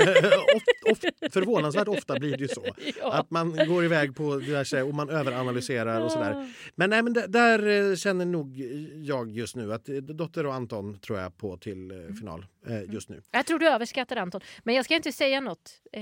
of, 0.56 0.64
of, 0.92 1.34
förvånansvärt 1.34 1.88
ofta 1.88 2.20
blir 2.20 2.32
det 2.32 2.44
ju 2.44 2.48
så. 2.48 2.66
Ja. 3.02 3.14
Att 3.14 3.32
man 3.32 3.68
går 3.68 3.86
iväg 3.86 4.16
på 4.16 4.36
diverse 4.36 4.82
och 4.82 4.94
man 4.94 5.10
överanalyserar 5.56 6.02
och 6.02 6.12
sådär. 6.12 6.54
Men, 6.76 6.90
nej, 6.90 7.04
men 7.04 7.14
där 7.14 7.92
eh, 7.92 7.96
känner 7.96 8.26
nog 8.26 8.58
jag 8.96 9.32
just 9.32 9.56
nu 9.56 9.74
att 9.74 9.86
Dotter 9.86 10.46
och 10.46 10.54
Anton 10.54 11.00
tror 11.00 11.20
jag 11.20 11.38
på 11.38 11.58
till 11.58 11.92
eh, 11.92 11.98
mm. 11.98 12.16
final 12.16 12.46
mm. 12.68 12.92
just 12.92 13.10
nu. 13.10 13.22
Jag 13.32 13.46
tror 13.46 13.60
du 13.60 13.68
överskattar 13.68 14.16
Anton, 14.16 14.42
men 14.64 14.76
jag 14.76 14.86
ska 14.86 14.96
inte 14.96 15.12
säga 15.12 15.42
något 15.42 15.82
eh, 15.92 16.02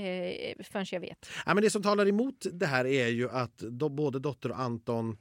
förrän 0.64 0.86
jag 0.90 1.00
vet. 1.00 1.26
Ja, 1.46 1.54
men 1.54 1.62
det 1.62 1.70
som 1.70 1.82
talar 1.82 2.08
emot 2.08 2.46
det 2.52 2.66
här 2.66 2.84
är 2.86 3.08
ju 3.08 3.30
att 3.30 3.56
både 3.90 4.18
Dotter 4.18 4.50
och 4.50 4.60
Anton 4.60 5.16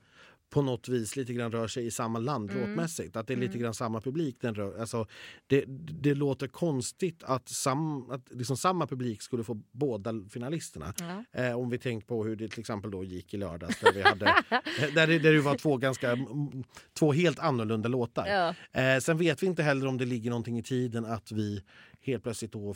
på 0.53 0.61
något 0.61 0.87
vis 0.87 1.15
lite 1.15 1.33
grann 1.33 1.51
rör 1.51 1.67
sig 1.67 1.85
i 1.85 1.91
samma 1.91 2.19
land 2.19 2.51
mm. 2.51 2.61
låtmässigt. 2.61 3.15
Att 3.15 3.27
det 3.27 3.33
är 3.33 3.37
lite 3.37 3.51
mm. 3.51 3.61
grann 3.61 3.73
samma 3.73 4.01
publik 4.01 4.37
den 4.41 4.55
rör. 4.55 4.79
Alltså, 4.79 5.07
det, 5.47 5.63
det 6.01 6.13
låter 6.13 6.47
konstigt 6.47 7.23
att, 7.23 7.49
sam, 7.49 8.11
att 8.11 8.31
liksom 8.31 8.57
samma 8.57 8.87
publik 8.87 9.21
skulle 9.21 9.43
få 9.43 9.61
båda 9.71 10.13
finalisterna. 10.29 10.93
Ja. 10.99 11.41
Eh, 11.43 11.59
om 11.59 11.69
vi 11.69 11.77
tänker 11.77 12.07
på 12.07 12.23
hur 12.23 12.35
det 12.35 12.47
till 12.47 12.59
exempel 12.59 12.91
då 12.91 13.03
gick 13.03 13.33
i 13.33 13.37
lördags 13.37 13.79
där, 13.79 13.93
vi 13.93 14.01
hade, 14.01 14.25
där, 14.95 15.07
det, 15.07 15.19
där 15.19 15.33
det 15.33 15.41
var 15.41 15.57
två, 15.57 15.77
ganska, 15.77 16.17
två 16.99 17.13
helt 17.13 17.39
annorlunda 17.39 17.89
låtar. 17.89 18.27
Ja. 18.27 18.81
Eh, 18.81 18.99
sen 18.99 19.17
vet 19.17 19.43
vi 19.43 19.47
inte 19.47 19.63
heller 19.63 19.87
om 19.87 19.97
det 19.97 20.05
ligger 20.05 20.29
någonting 20.29 20.59
i 20.59 20.63
tiden 20.63 21.05
att 21.05 21.31
vi 21.31 21.63
helt 22.03 22.23
plötsligt 22.23 22.51
då 22.51 22.75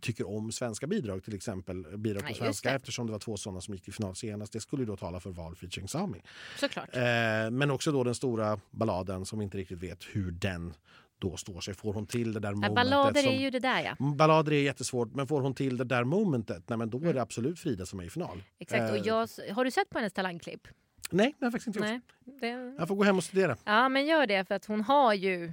tycker 0.00 0.28
om 0.28 0.52
svenska 0.52 0.86
bidrag, 0.86 1.24
till 1.24 1.34
exempel 1.34 1.98
bidrag 1.98 2.22
på 2.22 2.28
Nej, 2.28 2.34
svenska 2.34 2.70
eftersom 2.70 3.06
det 3.06 3.12
var 3.12 3.18
två 3.18 3.36
sådana 3.36 3.60
som 3.60 3.74
gick 3.74 3.84
till 3.84 3.92
final 3.92 4.14
senast. 4.14 4.52
Det 4.52 4.60
skulle 4.60 4.84
då 4.84 4.96
tala 4.96 5.20
för 5.20 5.30
val 5.30 5.56
featuring 5.56 5.88
Sami. 5.88 6.22
Såklart. 6.60 6.96
Eh, 6.96 7.02
men 7.50 7.70
också 7.70 7.92
då 7.92 8.04
den 8.04 8.14
stora 8.14 8.60
balladen 8.70 9.26
som 9.26 9.40
inte 9.40 9.58
riktigt 9.58 9.78
vet 9.78 10.04
hur 10.12 10.30
den 10.30 10.74
då 11.18 11.36
står 11.36 11.60
sig. 11.60 11.74
Får 11.74 11.94
hon 11.94 12.06
till 12.06 12.32
det 12.32 12.40
där 12.40 12.52
momentet? 12.52 12.74
Ballader 12.74 13.28
är 13.28 13.40
ju 13.40 13.50
det 13.50 13.58
där 13.58 13.82
ja. 13.82 14.14
Ballader 14.14 14.52
är 14.52 14.62
jättesvårt, 14.62 15.14
men 15.14 15.26
får 15.26 15.40
hon 15.40 15.54
till 15.54 15.76
det 15.76 15.84
där 15.84 16.04
momentet, 16.04 16.68
nej, 16.68 16.78
men 16.78 16.90
då 16.90 16.98
är 16.98 17.02
det 17.02 17.10
mm. 17.10 17.22
absolut 17.22 17.60
Frida 17.60 17.86
som 17.86 18.00
är 18.00 18.04
i 18.04 18.10
final. 18.10 18.42
Exakt, 18.58 18.90
och 18.90 18.96
eh. 18.96 19.02
jag, 19.06 19.28
har 19.54 19.64
du 19.64 19.70
sett 19.70 19.90
på 19.90 19.98
hennes 19.98 20.12
talangklipp? 20.12 20.68
Nej, 21.10 21.34
det 21.38 21.44
har 21.44 21.46
jag 21.46 21.52
faktiskt 21.52 21.66
inte 21.66 21.80
Nej, 21.80 21.94
gjort. 21.94 22.40
Det... 22.40 22.74
Jag 22.78 22.88
får 22.88 22.94
gå 22.94 23.04
hem 23.04 23.16
och 23.16 23.24
studera. 23.24 23.56
Ja, 23.64 23.88
men 23.88 24.06
gör 24.06 24.26
det 24.26 24.44
för 24.44 24.54
att 24.54 24.64
hon 24.64 24.80
har 24.80 25.14
ju 25.14 25.52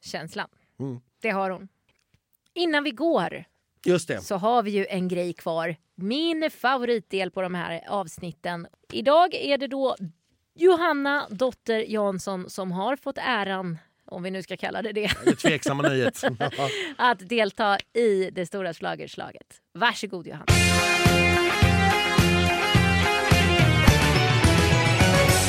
känslan. 0.00 0.48
Mm. 0.78 1.00
Det 1.20 1.30
har 1.30 1.50
hon. 1.50 1.68
Innan 2.58 2.84
vi 2.84 2.90
går 2.90 3.44
Just 3.84 4.08
det. 4.08 4.20
så 4.20 4.36
har 4.36 4.62
vi 4.62 4.70
ju 4.70 4.86
en 4.86 5.08
grej 5.08 5.32
kvar. 5.32 5.76
Min 5.94 6.50
favoritdel 6.50 7.30
på 7.30 7.42
de 7.42 7.54
här 7.54 7.80
avsnitten. 7.88 8.66
Idag 8.92 9.34
är 9.34 9.58
det 9.58 9.66
då 9.66 9.96
Johanna 10.54 11.26
dotter 11.30 11.78
Jansson 11.78 12.50
som 12.50 12.72
har 12.72 12.96
fått 12.96 13.18
äran 13.18 13.78
om 14.04 14.22
vi 14.22 14.30
nu 14.30 14.42
ska 14.42 14.56
kalla 14.56 14.82
det 14.82 14.92
det. 14.92 15.10
Det 15.24 15.34
tveksamma 15.34 15.82
nöjet. 15.82 16.22
att 16.96 17.28
delta 17.28 17.78
i 17.92 18.30
det 18.32 18.46
stora 18.46 18.74
slagerslaget. 18.74 19.46
Varsågod 19.74 20.26
Johanna. 20.26 20.44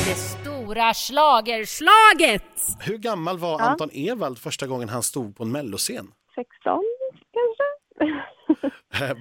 Det 0.06 0.14
stora 0.14 0.94
slagerslaget! 0.94 2.42
Hur 2.80 2.98
gammal 2.98 3.38
var 3.38 3.60
ja. 3.60 3.64
Anton 3.64 3.90
Ewald 3.92 4.38
första 4.38 4.66
gången 4.66 4.88
han 4.88 5.02
stod 5.02 5.36
på 5.36 5.42
en 5.42 5.52
melloscen? 5.52 6.12
16 6.34 6.46
kanske. 6.64 6.94
Eh, 6.94 6.99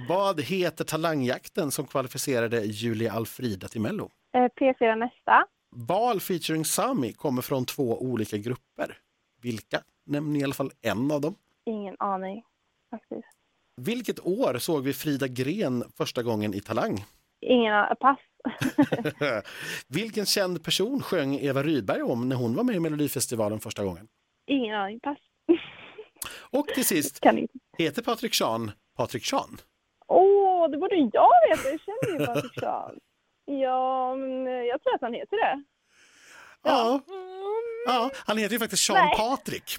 vad 0.08 0.42
heter 0.42 0.86
talangjakten 0.86 1.72
som 1.72 1.88
kvalificerade 1.88 2.62
Julia 2.66 3.12
Alfrida 3.14 3.68
till 3.68 3.82
Mello? 3.82 4.10
Eh, 4.34 4.42
P4 4.42 4.96
Nästa. 4.96 5.46
Val 5.72 6.20
featuring 6.20 6.66
Sami 6.66 7.14
kommer 7.14 7.42
från 7.42 7.66
två 7.66 8.02
olika 8.02 8.38
grupper. 8.38 8.98
Vilka? 9.42 9.82
Nämn 10.06 10.36
i 10.36 10.44
alla 10.44 10.54
fall 10.54 10.72
en 10.82 11.12
av 11.12 11.22
dem. 11.22 11.36
Ingen 11.66 11.96
aning 12.00 12.44
faktiskt. 12.90 13.28
Vilket 13.82 14.20
år 14.26 14.58
såg 14.58 14.84
vi 14.84 14.94
Frida 14.94 15.28
Gren 15.28 15.84
första 15.98 16.24
gången 16.24 16.54
i 16.54 16.60
Talang? 16.62 17.06
Ingen 17.42 17.74
aning. 17.74 17.96
Pass. 18.00 18.20
Vilken 19.88 20.26
känd 20.26 20.64
person 20.64 21.02
sjöng 21.02 21.36
Eva 21.36 21.64
Rydberg 21.64 22.02
om 22.02 22.30
när 22.30 22.36
hon 22.36 22.56
var 22.56 22.64
med 22.64 22.76
i 22.76 22.80
Melodifestivalen 22.80 23.60
första 23.60 23.84
gången? 23.84 24.08
Ingen 24.48 24.76
aning. 24.76 25.00
Pass. 25.00 25.18
Och 26.52 26.68
till 26.68 26.86
sist, 26.86 27.20
heter 27.84 28.02
Patrik 28.02 28.34
Sean 28.34 28.72
Patrik 28.98 29.26
Sean? 29.26 29.58
Åh, 30.08 30.66
oh, 30.66 30.70
det 30.72 30.78
borde 30.78 30.96
jag 30.96 31.30
veta. 31.50 31.70
Jag 31.70 31.80
känner 31.80 32.20
ju 32.20 32.26
Patrik 32.26 32.60
Sean. 32.60 33.00
Ja, 33.46 34.16
men 34.16 34.46
jag 34.46 34.84
tror 34.84 34.96
att 34.96 35.02
han 35.02 35.14
heter 35.14 35.38
det. 35.38 35.64
Ja, 36.64 37.02
ja, 37.08 37.12
ja 37.86 38.12
han 38.26 38.38
heter 38.38 38.54
ju 38.54 38.60
faktiskt 38.60 38.84
Sean 38.84 39.06
Nej. 39.06 39.16
Patrik. 39.18 39.78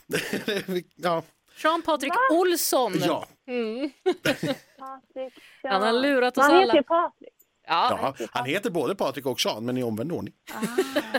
ja. 0.97 1.23
Sean 1.57 1.83
Patrik 1.83 2.13
Olsson. 2.33 2.93
Ja. 2.97 3.27
Mm. 3.47 3.91
Han 5.63 5.83
har 5.83 5.93
lurat 5.93 6.39
oss 6.39 6.45
alla. 6.45 6.55
Han 6.55 6.61
heter 6.61 6.83
Patrik. 6.83 7.40
Ja, 7.71 8.15
ja, 8.19 8.27
han 8.33 8.47
heter 8.47 8.71
både 8.71 8.95
Patrik 8.95 9.27
och 9.27 9.41
Sean, 9.41 9.65
men 9.65 9.77
i 9.77 9.83
omvänd 9.83 10.13
ordning. 10.13 10.35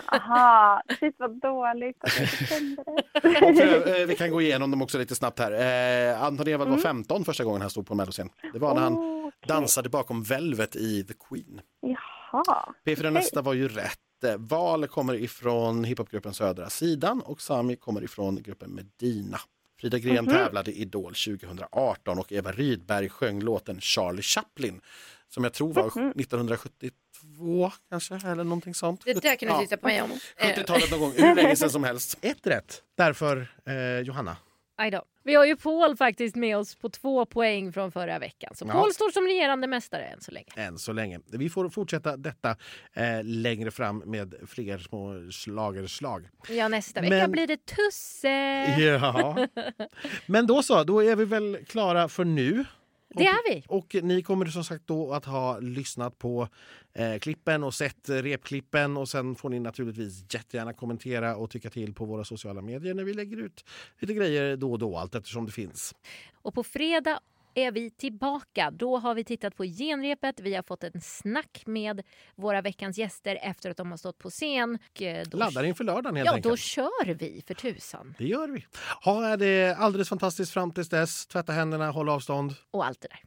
Ah, 0.06 0.16
aha, 0.16 0.82
shit 1.00 1.16
vad 1.18 1.42
dåligt 1.42 2.04
att 2.04 2.12
jag 2.14 3.56
det. 3.86 4.02
Eh, 4.02 4.08
vi 4.08 4.16
kan 4.16 4.32
gå 4.32 4.42
igenom 4.42 4.72
dem 4.72 4.82
också 4.82 4.98
lite 4.98 5.16
snabbt 5.16 5.40
här. 5.40 5.52
Eh, 5.52 6.24
Anton 6.24 6.48
Ewald 6.48 6.68
mm. 6.68 6.72
var 6.72 6.84
15 6.84 7.26
första 7.26 7.44
gången 7.44 7.62
han 7.62 7.70
stod 7.70 7.88
på 7.88 7.96
Melloscen. 7.96 8.30
Det 8.54 8.60
var 8.60 8.74
när 8.74 8.82
han 8.82 8.94
okay. 8.94 9.32
dansade 9.48 9.90
bakom 9.90 10.24
Velvet 10.24 10.76
i 10.76 11.04
The 11.04 11.14
Queen. 11.30 11.62
Jaha. 11.82 12.74
P4 12.86 13.00
okay. 13.00 13.12
nästa 13.12 13.42
var 13.42 13.54
ju 13.54 13.68
rätt. 13.68 14.00
Val 14.38 14.88
kommer 14.88 15.14
ifrån 15.14 15.84
hiphopgruppen 15.84 16.34
Södra 16.34 16.70
sidan 16.70 17.22
och 17.22 17.42
Sami 17.42 17.76
kommer 17.76 18.04
ifrån 18.04 18.42
gruppen 18.42 18.76
Medina. 18.76 19.38
Frida 19.82 20.00
Gren 20.00 20.18
mm 20.18 20.26
-hmm. 20.26 20.38
tävlade 20.38 20.72
i 20.72 20.82
Idol 20.82 21.14
2018 21.14 22.20
och 22.20 22.32
Eva 22.32 22.52
Rydberg 22.52 23.10
sjöng 23.10 23.42
låten 23.42 23.82
Charlie 23.82 24.22
Chaplin 24.22 24.82
som 25.34 25.44
jag 25.44 25.54
tror 25.54 25.74
var 25.74 25.88
1972 25.88 26.92
mm. 27.40 27.72
kanske, 27.90 28.16
eller 28.16 28.44
någonting 28.44 28.74
sånt. 28.74 29.02
Det 29.06 29.22
där 29.22 29.36
kan 29.36 29.58
du 29.58 29.66
titta 29.66 29.78
på 29.78 29.88
mig 29.88 30.02
om. 30.02 30.12
70-talet 30.40 30.92
någon 30.92 31.00
gång, 31.00 31.14
hur 31.16 31.36
länge 31.36 31.56
sedan 31.56 31.70
som 31.70 31.84
helst. 31.84 32.18
Ett 32.22 32.48
rätt, 32.48 32.84
därför 32.98 33.48
eh, 33.66 34.00
Johanna. 34.00 34.38
Vi 35.24 35.36
har 35.36 35.46
ju 35.46 35.56
Paul 35.56 35.98
faktiskt 35.98 36.36
med 36.36 36.58
oss 36.58 36.76
på 36.76 36.90
två 36.90 37.26
poäng 37.26 37.74
från 37.74 37.92
förra 37.92 38.20
veckan. 38.20 38.56
Så 38.56 38.66
ja. 38.68 38.74
Paul 38.74 38.94
står 38.94 39.12
som 39.12 39.24
regerande 39.24 39.68
mästare 39.68 40.04
än 40.04 40.22
så 40.22 40.32
länge. 40.32 40.48
Än 40.56 40.78
så 40.78 40.94
länge. 40.94 41.20
Vi 41.32 41.50
får 41.50 41.70
fortsätta 41.70 42.18
detta 42.18 42.56
eh, 42.94 43.24
längre 43.24 43.72
fram 43.72 44.04
med 44.06 44.36
fler 44.48 44.78
små 44.78 45.32
slagerslag. 45.32 46.30
Ja, 46.50 46.68
nästa 46.68 47.02
vecka 47.02 47.16
Men... 47.16 47.32
blir 47.32 47.48
det 47.48 47.66
Tusse! 47.66 48.28
Ja. 48.82 49.48
Men 50.26 50.48
då 50.48 50.64
så, 50.64 50.84
då 50.84 51.04
är 51.04 51.16
vi 51.16 51.26
väl 51.26 51.58
klara 51.68 52.08
för 52.08 52.26
nu. 52.26 52.66
Det 53.16 53.26
är 53.26 53.54
vi. 53.54 53.64
Och 53.68 53.96
ni 54.04 54.22
kommer 54.22 54.46
som 54.46 54.64
sagt 54.64 54.88
då 54.88 55.14
att 55.14 55.26
ha 55.26 55.60
lyssnat 55.60 56.18
på 56.18 56.48
eh, 56.94 57.20
klippen 57.20 57.64
och 57.64 57.74
sett 57.74 58.10
repklippen 58.10 58.98
och 58.98 59.10
sen 59.10 59.36
får 59.36 59.50
ni 59.50 59.60
naturligtvis 59.60 60.34
jättegärna 60.34 60.74
kommentera 60.74 61.36
och 61.36 61.50
tycka 61.50 61.70
till 61.70 61.94
på 61.94 62.06
våra 62.06 62.24
sociala 62.24 62.62
medier 62.62 62.94
när 62.94 63.04
vi 63.04 63.14
lägger 63.14 63.38
ut 63.38 63.66
lite 64.00 64.14
grejer 64.14 64.58
då 64.58 64.72
och 64.72 64.80
då 64.80 64.98
allt 64.98 65.16
eftersom 65.16 65.46
det 65.46 65.52
finns. 65.52 65.96
Och 66.42 66.54
på 66.54 66.64
fredag 66.64 67.20
är 67.56 67.72
vi 67.72 67.90
tillbaka. 67.90 68.72
Då 68.72 68.98
har 68.98 69.16
vi 69.16 69.24
tittat 69.24 69.56
på 69.58 69.64
genrepet. 69.64 70.40
Vi 70.40 70.56
har 70.56 70.64
fått 70.64 70.84
en 70.84 71.02
snack 71.02 71.64
med 71.66 72.02
våra 72.36 72.62
veckans 72.62 72.98
gäster 72.98 73.40
efter 73.42 73.72
att 73.72 73.78
de 73.78 73.92
har 73.92 73.98
stått 73.98 74.18
på 74.18 74.30
scen. 74.30 74.80
Eh, 75.00 75.22
då 75.28 75.38
Laddar 75.38 75.64
inför 75.64 75.84
lördagen 75.84 76.16
helt 76.16 76.26
ja, 76.26 76.34
enkelt. 76.34 76.52
då 76.52 76.58
kör 76.58 77.14
vi 77.14 77.44
för 77.48 77.54
tusan. 77.54 78.16
Det 78.18 78.26
gör 78.26 78.48
vi. 78.48 78.66
Ha 79.04 79.38
det 79.38 79.76
alldeles 79.78 80.10
fantastiskt 80.10 80.54
fram 80.54 80.72
tills 80.72 80.90
dess. 80.90 81.28
Tvätta 81.28 81.52
händerna, 81.54 81.92
håll 81.92 82.10
avstånd. 82.10 82.56
Och 82.72 82.86
allt 82.86 83.02
det 83.02 83.08
där. 83.08 83.20